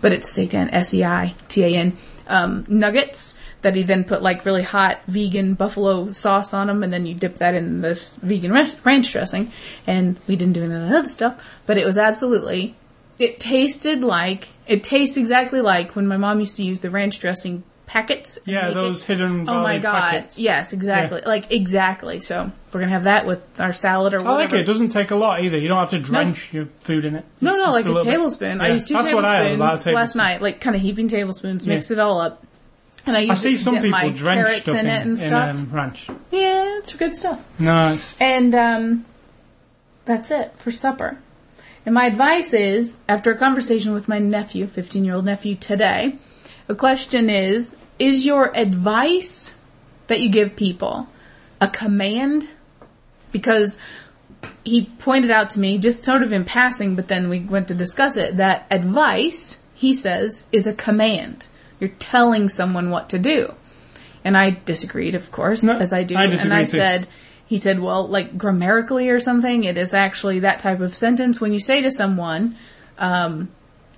but 0.00 0.12
it's 0.12 0.30
satan, 0.30 0.70
S 0.70 0.92
E 0.94 1.04
I 1.04 1.34
T 1.48 1.64
A 1.64 1.68
N, 1.68 1.96
um, 2.26 2.64
nuggets 2.68 3.40
that 3.62 3.74
he 3.74 3.82
then 3.82 4.04
put 4.04 4.22
like 4.22 4.44
really 4.44 4.62
hot 4.62 5.00
vegan 5.06 5.54
buffalo 5.54 6.10
sauce 6.10 6.54
on 6.54 6.66
them, 6.68 6.82
and 6.82 6.92
then 6.92 7.06
you 7.06 7.14
dip 7.14 7.36
that 7.38 7.54
in 7.54 7.80
this 7.80 8.16
vegan 8.16 8.52
ranch 8.52 9.12
dressing. 9.12 9.50
And 9.86 10.18
we 10.28 10.36
didn't 10.36 10.54
do 10.54 10.64
any 10.64 10.74
of 10.74 10.82
that 10.82 10.96
other 10.96 11.08
stuff, 11.08 11.42
but 11.66 11.78
it 11.78 11.86
was 11.86 11.98
absolutely. 11.98 12.76
It 13.18 13.40
tasted 13.40 14.02
like 14.02 14.48
it 14.66 14.84
tastes 14.84 15.16
exactly 15.16 15.60
like 15.60 15.96
when 15.96 16.06
my 16.06 16.16
mom 16.16 16.40
used 16.40 16.56
to 16.56 16.62
use 16.62 16.80
the 16.80 16.90
ranch 16.90 17.18
dressing 17.18 17.64
packets. 17.86 18.38
Yeah, 18.44 18.70
those 18.70 19.02
it. 19.04 19.06
hidden 19.06 19.48
Oh 19.48 19.62
my 19.62 19.78
god! 19.78 19.94
packets. 20.10 20.38
Yes, 20.38 20.72
exactly. 20.72 21.20
Yeah. 21.22 21.28
Like 21.28 21.50
exactly. 21.52 22.18
So 22.20 22.50
we're 22.72 22.80
gonna 22.80 22.92
have 22.92 23.04
that 23.04 23.26
with 23.26 23.42
our 23.60 23.72
salad 23.72 24.12
or 24.14 24.20
I 24.20 24.22
like 24.22 24.32
whatever. 24.34 24.56
it. 24.56 24.60
It 24.60 24.64
doesn't 24.64 24.88
take 24.90 25.10
a 25.10 25.16
lot 25.16 25.42
either. 25.44 25.58
You 25.58 25.68
don't 25.68 25.78
have 25.78 25.90
to 25.90 25.98
drench 25.98 26.52
your 26.52 26.66
food 26.80 27.04
in 27.04 27.14
it. 27.16 27.24
No, 27.40 27.50
It's 27.50 27.58
no, 27.58 27.64
just 27.64 27.72
like 27.72 27.84
a, 27.86 27.94
bit. 27.94 28.10
tablespoon. 28.12 28.60
I 28.60 28.68
used 28.72 28.88
two 28.88 28.94
that's 28.94 29.12
what 29.12 29.24
I 29.24 29.34
have, 29.36 29.44
tablespoons 29.52 29.60
last 29.70 29.84
tablespoon. 29.84 30.18
night, 30.22 30.42
like 30.42 30.60
kind 30.60 30.76
of 30.76 30.82
heaping 30.82 31.08
tablespoons, 31.08 31.66
Yeah. 31.66 31.74
it 31.76 31.98
all 31.98 32.20
up. 32.20 32.42
And 33.06 33.16
I 33.16 33.20
used 33.20 33.30
I 33.30 33.34
see 33.34 33.52
it 33.54 33.58
some 33.58 33.74
people 33.76 33.90
my 33.90 34.08
drench 34.08 34.44
carrots 34.46 34.62
stuff 34.62 34.74
in 34.74 34.80
in, 34.80 34.86
it 34.86 35.00
and 35.02 35.10
in, 35.12 35.16
stuff. 35.16 35.50
um, 35.54 35.70
ranch. 35.72 36.08
yeah, 36.32 36.78
it's 36.78 36.94
good 36.96 37.14
stuff. 37.14 37.44
No, 37.60 37.92
it's 37.92 38.20
And 38.20 38.52
um, 38.54 39.04
that's 40.04 40.30
it 40.32 40.52
for 40.58 40.72
supper. 40.72 41.16
And 41.84 41.94
my 41.94 42.06
advice 42.06 42.52
is, 42.52 43.00
after 43.08 43.30
a 43.30 43.36
conversation 43.38 43.94
with 43.94 44.08
my 44.08 44.18
nephew, 44.18 44.66
15 44.66 45.04
year 45.04 45.14
old 45.14 45.24
nephew, 45.24 45.54
today, 45.54 46.16
The 46.66 46.74
question 46.74 47.30
is, 47.30 47.76
is 47.98 48.26
your 48.26 48.56
advice 48.56 49.54
that 50.08 50.20
you 50.20 50.30
give 50.30 50.56
people 50.56 51.08
a 51.60 51.68
command? 51.68 52.48
Because 53.32 53.78
he 54.64 54.86
pointed 54.98 55.30
out 55.30 55.50
to 55.50 55.60
me, 55.60 55.78
just 55.78 56.04
sort 56.04 56.22
of 56.22 56.32
in 56.32 56.44
passing, 56.44 56.96
but 56.96 57.08
then 57.08 57.28
we 57.28 57.40
went 57.40 57.68
to 57.68 57.74
discuss 57.74 58.16
it, 58.16 58.36
that 58.38 58.66
advice, 58.70 59.58
he 59.74 59.92
says, 59.94 60.48
is 60.52 60.66
a 60.66 60.74
command. 60.74 61.46
You're 61.78 61.90
telling 61.98 62.48
someone 62.48 62.90
what 62.90 63.08
to 63.10 63.18
do. 63.18 63.54
And 64.24 64.36
I 64.36 64.50
disagreed, 64.64 65.14
of 65.14 65.30
course, 65.30 65.62
No, 65.62 65.78
as 65.78 65.92
I 65.92 66.02
do. 66.02 66.16
I 66.16 66.24
and 66.24 66.52
I 66.52 66.64
too. 66.64 66.76
said, 66.78 67.06
he 67.46 67.58
said, 67.58 67.78
well, 67.78 68.08
like 68.08 68.36
grammatically 68.36 69.08
or 69.08 69.20
something, 69.20 69.62
it 69.62 69.78
is 69.78 69.94
actually 69.94 70.40
that 70.40 70.58
type 70.60 70.80
of 70.80 70.96
sentence. 70.96 71.40
When 71.40 71.52
you 71.52 71.60
say 71.60 71.80
to 71.82 71.92
someone, 71.92 72.56
um, 72.98 73.48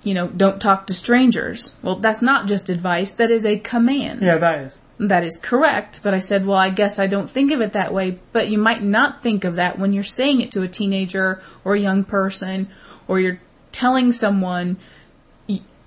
you 0.03 0.13
know, 0.13 0.27
don't 0.27 0.61
talk 0.61 0.87
to 0.87 0.93
strangers. 0.93 1.75
Well, 1.81 1.95
that's 1.95 2.21
not 2.21 2.47
just 2.47 2.69
advice, 2.69 3.11
that 3.11 3.31
is 3.31 3.45
a 3.45 3.59
command. 3.59 4.21
Yeah, 4.21 4.37
that 4.37 4.59
is. 4.59 4.81
That 4.99 5.23
is 5.23 5.37
correct, 5.37 6.01
but 6.03 6.13
I 6.13 6.19
said, 6.19 6.45
well, 6.45 6.57
I 6.57 6.69
guess 6.69 6.99
I 6.99 7.07
don't 7.07 7.29
think 7.29 7.51
of 7.51 7.61
it 7.61 7.73
that 7.73 7.93
way, 7.93 8.19
but 8.33 8.49
you 8.49 8.57
might 8.57 8.83
not 8.83 9.23
think 9.23 9.43
of 9.43 9.55
that 9.55 9.79
when 9.79 9.93
you're 9.93 10.03
saying 10.03 10.41
it 10.41 10.51
to 10.51 10.61
a 10.61 10.67
teenager 10.67 11.41
or 11.63 11.75
a 11.75 11.79
young 11.79 12.03
person, 12.03 12.69
or 13.07 13.19
you're 13.19 13.39
telling 13.71 14.11
someone, 14.11 14.77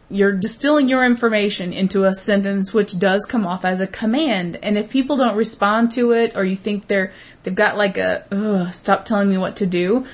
you're 0.08 0.32
distilling 0.32 0.88
your 0.88 1.04
information 1.04 1.72
into 1.72 2.04
a 2.04 2.14
sentence 2.14 2.74
which 2.74 2.98
does 2.98 3.24
come 3.24 3.46
off 3.46 3.64
as 3.64 3.80
a 3.80 3.86
command, 3.86 4.58
and 4.62 4.76
if 4.76 4.90
people 4.90 5.16
don't 5.16 5.36
respond 5.36 5.92
to 5.92 6.12
it, 6.12 6.32
or 6.34 6.44
you 6.44 6.56
think 6.56 6.86
they're, 6.86 7.12
they've 7.42 7.54
got 7.54 7.76
like 7.76 7.96
a, 7.96 8.24
ugh, 8.30 8.72
stop 8.72 9.04
telling 9.04 9.28
me 9.28 9.38
what 9.38 9.56
to 9.56 9.66
do, 9.66 10.06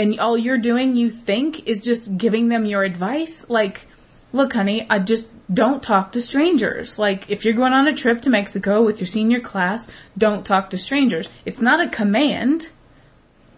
and 0.00 0.18
all 0.18 0.38
you're 0.38 0.56
doing, 0.56 0.96
you 0.96 1.10
think, 1.10 1.68
is 1.68 1.82
just 1.82 2.16
giving 2.16 2.48
them 2.48 2.64
your 2.64 2.84
advice, 2.84 3.50
like, 3.50 3.86
look, 4.32 4.54
honey, 4.54 4.86
I 4.88 4.98
just 4.98 5.30
don't 5.52 5.82
talk 5.82 6.12
to 6.12 6.22
strangers. 6.22 6.98
Like, 6.98 7.28
if 7.28 7.44
you're 7.44 7.52
going 7.52 7.74
on 7.74 7.86
a 7.86 7.92
trip 7.92 8.22
to 8.22 8.30
Mexico 8.30 8.82
with 8.82 8.98
your 8.98 9.06
senior 9.06 9.40
class, 9.40 9.90
don't 10.16 10.46
talk 10.46 10.70
to 10.70 10.78
strangers. 10.78 11.28
It's 11.44 11.60
not 11.60 11.84
a 11.84 11.88
command, 11.90 12.70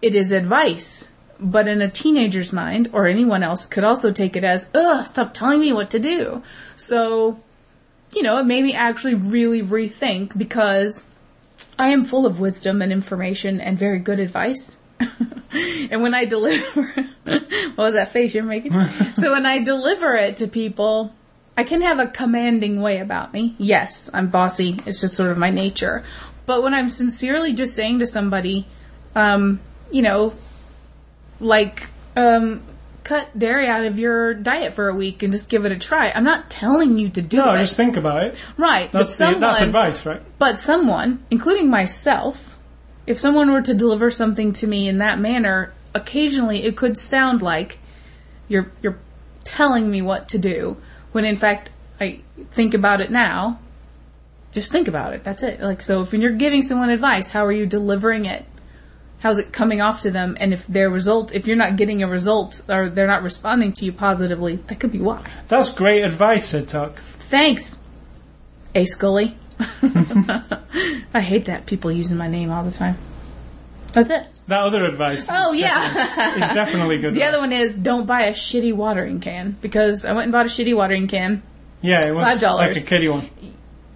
it 0.01 0.15
is 0.15 0.33
advice. 0.33 1.07
But 1.39 1.69
in 1.69 1.81
a 1.81 1.89
teenager's 1.89 2.51
mind, 2.51 2.89
or 2.91 3.07
anyone 3.07 3.41
else, 3.41 3.65
could 3.65 3.85
also 3.85 4.11
take 4.11 4.35
it 4.35 4.43
as, 4.43 4.67
ugh, 4.75 5.05
stop 5.05 5.33
telling 5.33 5.61
me 5.61 5.71
what 5.71 5.89
to 5.91 5.99
do. 5.99 6.43
So, 6.75 7.39
you 8.13 8.21
know, 8.21 8.37
it 8.37 8.45
made 8.45 8.65
me 8.65 8.73
actually 8.73 9.15
really 9.15 9.63
rethink 9.63 10.37
because 10.37 11.05
I 11.79 11.87
am 11.87 12.03
full 12.03 12.25
of 12.25 12.41
wisdom 12.41 12.81
and 12.81 12.91
information 12.91 13.61
and 13.61 13.79
very 13.79 13.99
good 13.99 14.19
advice. 14.19 14.75
and 15.91 16.01
when 16.01 16.13
I 16.13 16.25
deliver, 16.25 16.83
what 17.23 17.77
was 17.77 17.93
that 17.93 18.11
face 18.11 18.33
you're 18.35 18.43
making? 18.43 18.73
so 19.15 19.31
when 19.31 19.45
I 19.45 19.63
deliver 19.63 20.15
it 20.15 20.37
to 20.37 20.47
people, 20.47 21.13
I 21.57 21.63
can 21.63 21.81
have 21.81 21.99
a 21.99 22.07
commanding 22.07 22.81
way 22.81 22.99
about 22.99 23.33
me. 23.33 23.55
Yes, 23.57 24.09
I'm 24.13 24.27
bossy. 24.29 24.79
It's 24.85 25.01
just 25.01 25.15
sort 25.15 25.31
of 25.31 25.37
my 25.37 25.49
nature. 25.49 26.03
But 26.45 26.63
when 26.63 26.73
I'm 26.73 26.89
sincerely 26.89 27.53
just 27.53 27.75
saying 27.75 27.99
to 27.99 28.05
somebody, 28.05 28.67
um, 29.15 29.59
you 29.91 30.01
know, 30.01 30.33
like, 31.39 31.87
um, 32.15 32.63
cut 33.03 33.37
dairy 33.37 33.67
out 33.67 33.83
of 33.85 33.99
your 33.99 34.33
diet 34.33 34.73
for 34.73 34.87
a 34.87 34.95
week 34.95 35.23
and 35.23 35.31
just 35.33 35.49
give 35.49 35.65
it 35.65 35.71
a 35.71 35.77
try. 35.77 36.11
I'm 36.13 36.23
not 36.23 36.49
telling 36.49 36.97
you 36.97 37.09
to 37.09 37.21
do 37.21 37.37
No, 37.37 37.49
it. 37.51 37.53
No, 37.53 37.59
just 37.59 37.75
think 37.77 37.97
about 37.97 38.23
it. 38.23 38.35
right. 38.57 38.91
That's, 38.91 39.17
but 39.17 39.33
the, 39.33 39.39
that's 39.39 39.61
advice, 39.61 40.05
right? 40.05 40.21
but 40.39 40.57
someone, 40.59 41.23
including 41.29 41.69
myself, 41.69 42.52
if 43.05 43.19
someone 43.19 43.51
were 43.51 43.61
to 43.61 43.73
deliver 43.73 44.09
something 44.11 44.53
to 44.53 44.67
me 44.67 44.87
in 44.87 44.99
that 44.99 45.19
manner, 45.19 45.73
occasionally 45.93 46.63
it 46.63 46.77
could 46.77 46.97
sound 46.97 47.41
like 47.41 47.79
you're 48.47 48.71
you're 48.81 48.99
telling 49.43 49.89
me 49.89 50.01
what 50.01 50.29
to 50.29 50.37
do 50.37 50.77
when 51.11 51.25
in 51.25 51.35
fact 51.35 51.69
I 51.99 52.21
think 52.49 52.73
about 52.73 53.01
it 53.01 53.11
now. 53.11 53.59
Just 54.51 54.71
think 54.71 54.87
about 54.87 55.13
it. 55.13 55.23
That's 55.23 55.43
it. 55.43 55.61
Like 55.61 55.81
so 55.81 56.01
if 56.01 56.11
when 56.11 56.21
you're 56.21 56.31
giving 56.31 56.61
someone 56.61 56.89
advice, 56.89 57.29
how 57.29 57.45
are 57.45 57.51
you 57.51 57.65
delivering 57.65 58.25
it? 58.25 58.45
How's 59.19 59.37
it 59.37 59.53
coming 59.53 59.79
off 59.79 60.01
to 60.01 60.11
them? 60.11 60.35
And 60.39 60.53
if 60.53 60.67
their 60.67 60.89
result 60.89 61.33
if 61.33 61.47
you're 61.47 61.57
not 61.57 61.75
getting 61.75 62.03
a 62.03 62.07
result 62.07 62.61
or 62.69 62.89
they're 62.89 63.07
not 63.07 63.23
responding 63.23 63.73
to 63.73 63.85
you 63.85 63.93
positively, 63.93 64.57
that 64.67 64.79
could 64.79 64.91
be 64.91 64.99
why. 64.99 65.29
That's 65.47 65.71
great 65.71 66.03
advice, 66.03 66.49
Sid 66.49 66.69
Tuck. 66.69 66.97
Thanks, 66.99 67.77
A. 68.75 68.85
Scully. 68.85 69.37
I 71.13 71.21
hate 71.21 71.45
that 71.45 71.65
people 71.65 71.91
using 71.91 72.17
my 72.17 72.27
name 72.27 72.51
all 72.51 72.63
the 72.63 72.71
time. 72.71 72.95
That's 73.91 74.09
it. 74.09 74.27
That 74.47 74.63
other 74.63 74.85
advice. 74.85 75.27
Oh 75.31 75.53
yeah. 75.53 76.33
is 76.35 76.47
definitely 76.49 76.99
good. 76.99 77.13
the 77.15 77.23
other 77.23 77.39
one 77.39 77.51
is 77.53 77.77
don't 77.77 78.05
buy 78.05 78.23
a 78.23 78.31
shitty 78.33 78.73
watering 78.73 79.19
can 79.19 79.55
because 79.61 80.03
I 80.05 80.13
went 80.13 80.23
and 80.23 80.31
bought 80.31 80.45
a 80.47 80.49
shitty 80.49 80.75
watering 80.75 81.07
can. 81.07 81.43
Yeah, 81.81 82.05
it 82.05 82.13
was 82.13 82.23
$5. 82.41 82.55
like 82.55 82.77
a 82.77 82.81
kiddie 82.81 83.09
one, 83.09 83.29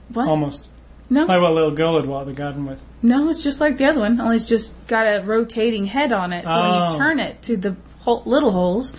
What? 0.10 0.28
almost. 0.28 0.68
no, 1.10 1.22
Like 1.26 1.42
what 1.42 1.52
a 1.52 1.54
little 1.54 1.72
girl 1.72 1.94
would 1.94 2.06
water 2.06 2.26
the 2.26 2.34
garden 2.34 2.66
with. 2.66 2.80
no, 3.02 3.30
it's 3.30 3.44
just 3.44 3.60
like 3.62 3.78
the 3.78 3.86
other 3.86 4.00
one. 4.02 4.20
Only 4.22 4.36
it's 4.36 4.46
just 4.48 4.88
got 4.88 5.06
a 5.08 5.24
rotating 5.26 5.86
head 5.86 6.12
on 6.14 6.32
it. 6.34 6.44
So 6.46 6.50
when 6.50 6.82
Oh. 6.82 6.92
you 6.92 6.98
turn 6.98 7.20
it 7.20 7.42
to 7.44 7.58
the 7.58 7.76
hole, 8.00 8.24
little 8.26 8.52
holes, 8.52 8.94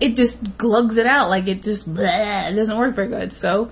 it 0.00 0.16
just 0.16 0.56
glugs 0.58 0.96
it 0.96 1.06
out 1.06 1.28
like 1.28 1.46
it 1.48 1.62
just 1.62 1.92
bleh, 1.92 2.50
it 2.50 2.54
doesn't 2.56 2.76
work 2.76 2.94
very 2.96 3.08
good. 3.08 3.32
So 3.32 3.70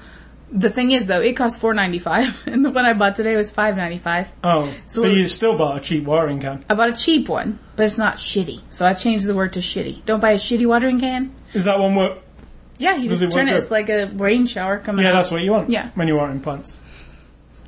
the 0.51 0.71
thing 0.71 0.91
is 0.93 1.07
though, 1.07 1.21
it 1.21 1.35
cost 1.37 1.61
four 1.61 1.75
ninety 1.75 1.99
five, 1.99 2.37
and 2.47 2.65
the 2.65 2.71
one 2.71 2.85
I 2.85 2.93
bought 2.95 3.17
today 3.17 3.37
was 3.37 3.51
five 3.51 3.77
ninety 3.77 3.99
five. 3.99 4.29
Oh, 4.45 4.73
so, 4.87 5.03
So- 5.03 5.09
you 5.09 5.27
still 5.29 5.57
bought 5.57 5.77
a 5.77 5.81
cheap 5.81 6.05
watering 6.05 6.41
can? 6.41 6.65
I 6.69 6.75
bought 6.75 6.89
a 6.91 6.93
cheap 6.95 7.29
one, 7.29 7.59
but 7.77 7.85
it's 7.87 7.99
not 7.99 8.17
shitty. 8.17 8.61
So 8.71 8.87
I 8.87 8.95
changed 8.95 9.27
the 9.27 9.35
word 9.35 9.53
to 9.55 9.61
shitty. 9.61 10.05
Don't 10.05 10.21
buy 10.21 10.33
a 10.33 10.37
shitty 10.37 10.67
watering 10.67 11.01
can. 11.01 11.35
Is 11.55 11.65
that 11.65 11.79
one 11.79 11.95
what? 11.95 12.23
Yeah, 12.79 12.95
you 12.97 13.09
Does 13.09 13.21
just 13.21 13.33
it 13.35 13.37
turn 13.37 13.49
it. 13.49 13.53
good? 13.53 13.59
It's 13.59 13.71
like 13.73 13.89
a 13.89 14.07
rain 14.15 14.47
shower 14.47 14.79
coming 14.79 15.05
Yeah, 15.05 15.11
out. 15.11 15.15
that's 15.15 15.31
what 15.33 15.43
you 15.43 15.51
want. 15.51 15.69
Yeah. 15.71 15.91
When 15.95 16.07
you're 16.07 16.17
watering 16.17 16.41
plants. 16.41 16.79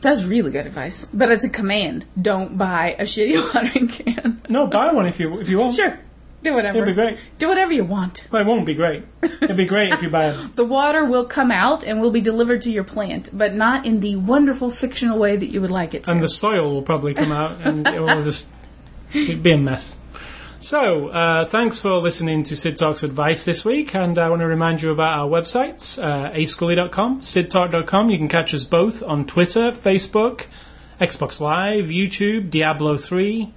That's 0.02 0.22
really 0.24 0.50
good 0.50 0.66
advice. 0.66 1.04
But 1.12 1.30
it's 1.32 1.44
a 1.44 1.50
command. 1.50 2.06
Don't 2.20 2.56
buy 2.56 2.94
a 2.98 3.02
shitty 3.02 3.36
watering 3.54 3.88
can. 3.88 4.40
No, 4.48 4.66
buy 4.68 4.92
one 4.92 5.06
if 5.06 5.18
you 5.20 5.40
if 5.40 5.48
you 5.48 5.58
want. 5.58 5.74
sure. 5.74 5.98
Do 6.42 6.54
whatever. 6.54 6.78
It'd 6.78 6.88
be 6.88 6.94
great. 6.94 7.18
Do 7.38 7.48
whatever 7.48 7.72
you 7.72 7.84
want. 7.84 8.26
Well, 8.30 8.40
it 8.42 8.46
won't 8.46 8.64
be 8.64 8.74
great. 8.74 9.04
It'd 9.22 9.56
be 9.56 9.66
great 9.66 9.92
if 9.92 10.02
you 10.02 10.08
buy 10.08 10.24
a 10.24 10.34
The 10.56 10.64
water 10.64 11.04
will 11.04 11.26
come 11.26 11.50
out 11.50 11.84
and 11.84 12.00
will 12.00 12.10
be 12.10 12.22
delivered 12.22 12.62
to 12.62 12.70
your 12.70 12.84
plant, 12.84 13.28
but 13.32 13.54
not 13.54 13.84
in 13.84 14.00
the 14.00 14.16
wonderful 14.16 14.70
fictional 14.70 15.18
way 15.18 15.36
that 15.36 15.50
you 15.50 15.60
would 15.60 15.70
like 15.70 15.92
it 15.92 16.04
to. 16.04 16.10
and 16.10 16.22
the 16.22 16.28
soil 16.28 16.72
will 16.72 16.82
probably 16.82 17.12
come 17.12 17.30
out 17.32 17.60
and 17.60 17.86
it 17.86 18.00
will 18.00 18.22
just 18.30 18.50
it'd 19.12 19.42
be 19.42 19.52
a 19.52 19.58
mess. 19.58 19.98
So, 20.62 21.08
uh, 21.08 21.46
thanks 21.46 21.78
for 21.78 21.92
listening 21.94 22.42
to 22.44 22.54
Sid 22.56 22.76
Talk's 22.76 23.02
advice 23.02 23.46
this 23.46 23.64
week, 23.64 23.94
and 23.94 24.18
I 24.18 24.28
want 24.28 24.40
to 24.40 24.46
remind 24.46 24.82
you 24.82 24.90
about 24.90 25.18
our 25.18 25.26
websites, 25.26 26.02
uh, 26.02 26.30
ascully.com, 26.32 27.22
sidtalk.com. 27.22 28.10
You 28.10 28.18
can 28.18 28.28
catch 28.28 28.52
us 28.52 28.64
both 28.64 29.02
on 29.02 29.24
Twitter, 29.26 29.72
Facebook, 29.72 30.48
Xbox 31.00 31.40
Live, 31.40 31.86
YouTube, 31.86 32.50
Diablo 32.50 32.98
3. 32.98 33.54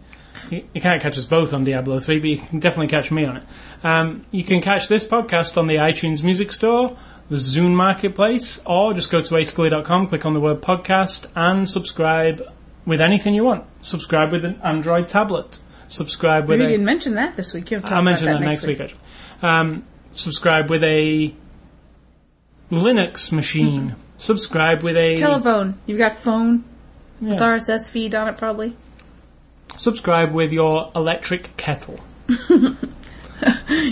You, 0.50 0.64
you 0.74 0.82
can't 0.82 1.02
catch 1.02 1.18
us 1.18 1.26
both 1.26 1.54
on 1.54 1.64
Diablo 1.64 2.00
3, 2.00 2.20
but 2.20 2.30
you 2.30 2.38
can 2.38 2.60
definitely 2.60 2.88
catch 2.88 3.12
me 3.12 3.26
on 3.26 3.38
it. 3.38 3.44
Um, 3.84 4.26
you 4.32 4.44
can 4.44 4.62
catch 4.62 4.88
this 4.88 5.06
podcast 5.06 5.58
on 5.58 5.68
the 5.68 5.76
iTunes 5.76 6.24
Music 6.24 6.52
Store, 6.52 6.98
the 7.30 7.38
Zune 7.38 7.74
Marketplace, 7.74 8.62
or 8.66 8.94
just 8.94 9.12
go 9.12 9.22
to 9.22 9.36
ascully.com, 9.36 10.08
click 10.08 10.26
on 10.26 10.34
the 10.34 10.40
word 10.40 10.62
podcast, 10.62 11.32
and 11.36 11.68
subscribe 11.70 12.42
with 12.86 13.02
anything 13.02 13.34
you 13.34 13.44
want. 13.44 13.66
Subscribe 13.82 14.32
with 14.32 14.46
an 14.46 14.60
Android 14.64 15.10
tablet. 15.10 15.60
Subscribe 15.88 16.48
with 16.48 16.60
we 16.60 16.66
a. 16.66 16.70
didn't 16.70 16.86
mention 16.86 17.16
that 17.16 17.36
this 17.36 17.54
week. 17.54 17.70
You'll 17.72 17.82
talk 17.82 17.92
I'll 17.92 18.02
mention 18.02 18.28
about 18.28 18.40
that, 18.40 18.46
next 18.46 18.66
week, 18.66 18.80
actually. 18.80 19.00
Um, 19.42 19.86
subscribe 20.12 20.70
with 20.70 20.84
a 20.84 21.34
Linux 22.72 23.32
machine. 23.32 23.96
Subscribe 24.18 24.84
with 24.84 24.96
a. 24.96 25.18
Telephone. 25.18 25.80
You've 25.86 25.98
got 25.98 26.18
phone 26.18 26.64
with 27.20 27.40
RSS 27.40 27.90
feed 27.90 28.16
on 28.16 28.28
it, 28.30 28.38
probably. 28.38 28.76
Subscribe 29.78 30.34
with 30.34 30.54
your 30.54 30.92
electric 30.96 31.56
kettle. 31.58 32.00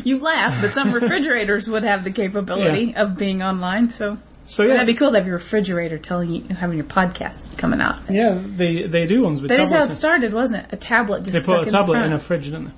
You 0.05 0.19
laugh, 0.19 0.61
but 0.61 0.71
some 0.71 0.93
refrigerators 0.93 1.67
would 1.69 1.83
have 1.83 2.05
the 2.05 2.11
capability 2.11 2.95
of 2.95 3.17
being 3.17 3.43
online. 3.43 3.89
So 3.89 4.17
So 4.45 4.63
yeah, 4.63 4.73
that'd 4.75 4.87
be 4.87 4.93
cool 4.93 5.11
to 5.11 5.17
have 5.17 5.27
your 5.27 5.35
refrigerator 5.35 5.97
telling 5.97 6.31
you 6.31 6.55
having 6.55 6.77
your 6.77 6.85
podcasts 6.85 7.57
coming 7.57 7.81
out. 7.81 7.97
yeah, 8.09 8.39
they 8.41 8.83
they 8.83 9.05
do 9.07 9.21
ones 9.23 9.41
with 9.41 9.49
That 9.49 9.59
is 9.59 9.71
how 9.71 9.79
it 9.79 9.93
started, 9.93 10.33
wasn't 10.33 10.63
it? 10.63 10.73
A 10.73 10.77
tablet 10.77 11.23
just 11.23 11.33
They 11.33 11.39
stuck 11.39 11.55
put 11.57 11.63
a 11.63 11.67
in 11.67 11.71
tablet 11.73 11.99
the 11.99 12.05
in 12.05 12.13
a 12.13 12.19
fridge, 12.19 12.45
didn't 12.45 12.65
they? 12.65 12.71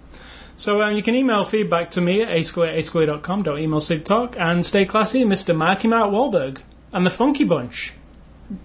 So 0.55 0.81
um, 0.81 0.95
you 0.95 1.03
can 1.03 1.15
email 1.15 1.43
feedback 1.45 1.91
to 1.91 2.01
me 2.01 2.21
at 2.23 2.29
ascully 2.29 2.69
at 2.69 2.75
ascully.com. 2.75 3.43
Don't 3.43 3.59
email 3.59 3.79
Sid 3.81 4.05
Talk. 4.05 4.35
And 4.39 4.65
stay 4.65 4.85
classy, 4.85 5.23
Mr. 5.23 5.55
Marky 5.55 5.87
Mark 5.87 6.11
Wahlberg. 6.11 6.59
And 6.91 7.05
the 7.05 7.09
Funky 7.11 7.43
Bunch. 7.43 7.93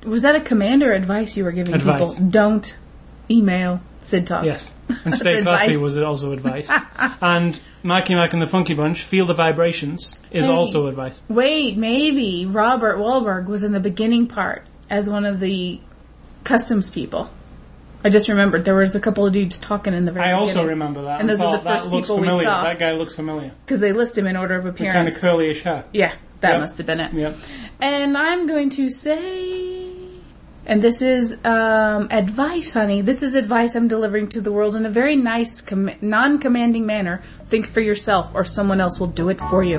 Was 0.05 0.23
that 0.23 0.35
a 0.35 0.40
commander 0.40 0.93
advice 0.93 1.36
you 1.36 1.44
were 1.44 1.52
giving 1.52 1.74
Advice. 1.74 2.15
people? 2.16 2.31
Don't 2.31 2.77
email 3.31 3.81
Sid 4.09 4.26
Talk. 4.26 4.44
Yes. 4.44 4.74
And 5.05 5.12
stay 5.14 5.43
classy 5.43 5.74
advice. 5.74 5.78
was 5.82 5.97
also 5.98 6.32
advice. 6.32 6.70
and 7.20 7.60
Marky 7.82 8.14
Mark 8.14 8.32
and 8.32 8.40
the 8.40 8.47
Funky 8.47 8.74
Bunch, 8.74 9.02
Feel 9.02 9.26
the 9.26 9.35
Vibrations, 9.35 10.18
is 10.30 10.47
Hey. 10.47 10.52
also 10.52 10.86
advice. 10.86 11.22
Wait, 11.28 11.76
maybe 11.76 12.47
Robert 12.47 12.97
Wahlberg 12.97 13.47
was 13.47 13.62
in 13.64 13.72
the 13.72 13.80
beginning 13.80 14.26
part 14.26 14.62
as 14.89 15.10
one 15.10 15.24
of 15.24 15.40
the 15.40 15.80
customs 16.44 16.89
people. 16.90 17.28
I 18.05 18.10
just 18.10 18.28
remembered 18.28 18.64
there 18.64 18.76
was 18.76 18.94
a 18.94 19.01
couple 19.01 19.26
of 19.26 19.32
dudes 19.32 19.59
talking 19.59 19.93
in 19.93 20.05
the 20.05 20.12
very 20.12 20.26
I 20.26 20.32
also 20.32 20.66
remember 20.66 21.02
that. 21.02 21.20
And 21.20 21.28
those 21.28 21.40
are 21.40 21.56
the 21.59 21.62
first 21.62 21.85
that 21.85 21.90
looks 21.93 22.06
people 22.09 22.20
we 22.20 22.28
familiar. 22.28 22.47
saw. 22.48 22.62
That 22.62 22.78
guy 22.78 22.93
looks 22.93 23.14
familiar. 23.14 23.51
because 23.66 23.80
they 23.80 23.93
list 23.93 24.16
him 24.16 24.26
in 24.26 24.36
order 24.36 24.55
of 24.55 24.64
appearance. 24.66 24.94
Kind 24.94 25.09
appearance. 25.09 25.22
of 25.24 25.40
curlyish 25.40 25.62
hair. 25.62 25.85
Yeah, 25.93 26.12
That 26.40 26.52
Yep. 26.52 26.60
must 26.60 26.78
have 26.78 26.86
been 26.86 27.01
it. 27.01 27.12
Yep. 27.12 27.36
And 27.80 28.16
I'm 28.16 28.47
going 28.47 28.70
to 28.70 28.89
say, 28.89 29.77
and 30.69 30.82
this 30.82 31.01
is 31.01 31.43
um, 31.47 32.09
advice, 32.11 32.74
honey. 32.74 33.01
This 33.01 33.23
is 33.23 33.35
advice 33.35 33.74
I'm 33.74 33.89
delivering 33.89 34.28
to 34.28 34.40
the 34.43 34.53
world 34.53 34.77
in 34.77 34.85
a 34.85 34.90
very 34.90 35.16
nice, 35.16 35.62
com- 35.62 35.90
non 36.03 36.39
commanding 36.39 36.85
manner. 36.85 37.23
Think 37.45 37.66
for 37.66 37.81
yourself, 37.81 38.35
or 38.35 38.45
someone 38.45 38.78
else 38.78 39.01
will 39.01 39.07
do 39.07 39.31
it 39.31 39.40
for 39.40 39.65
you. 39.65 39.78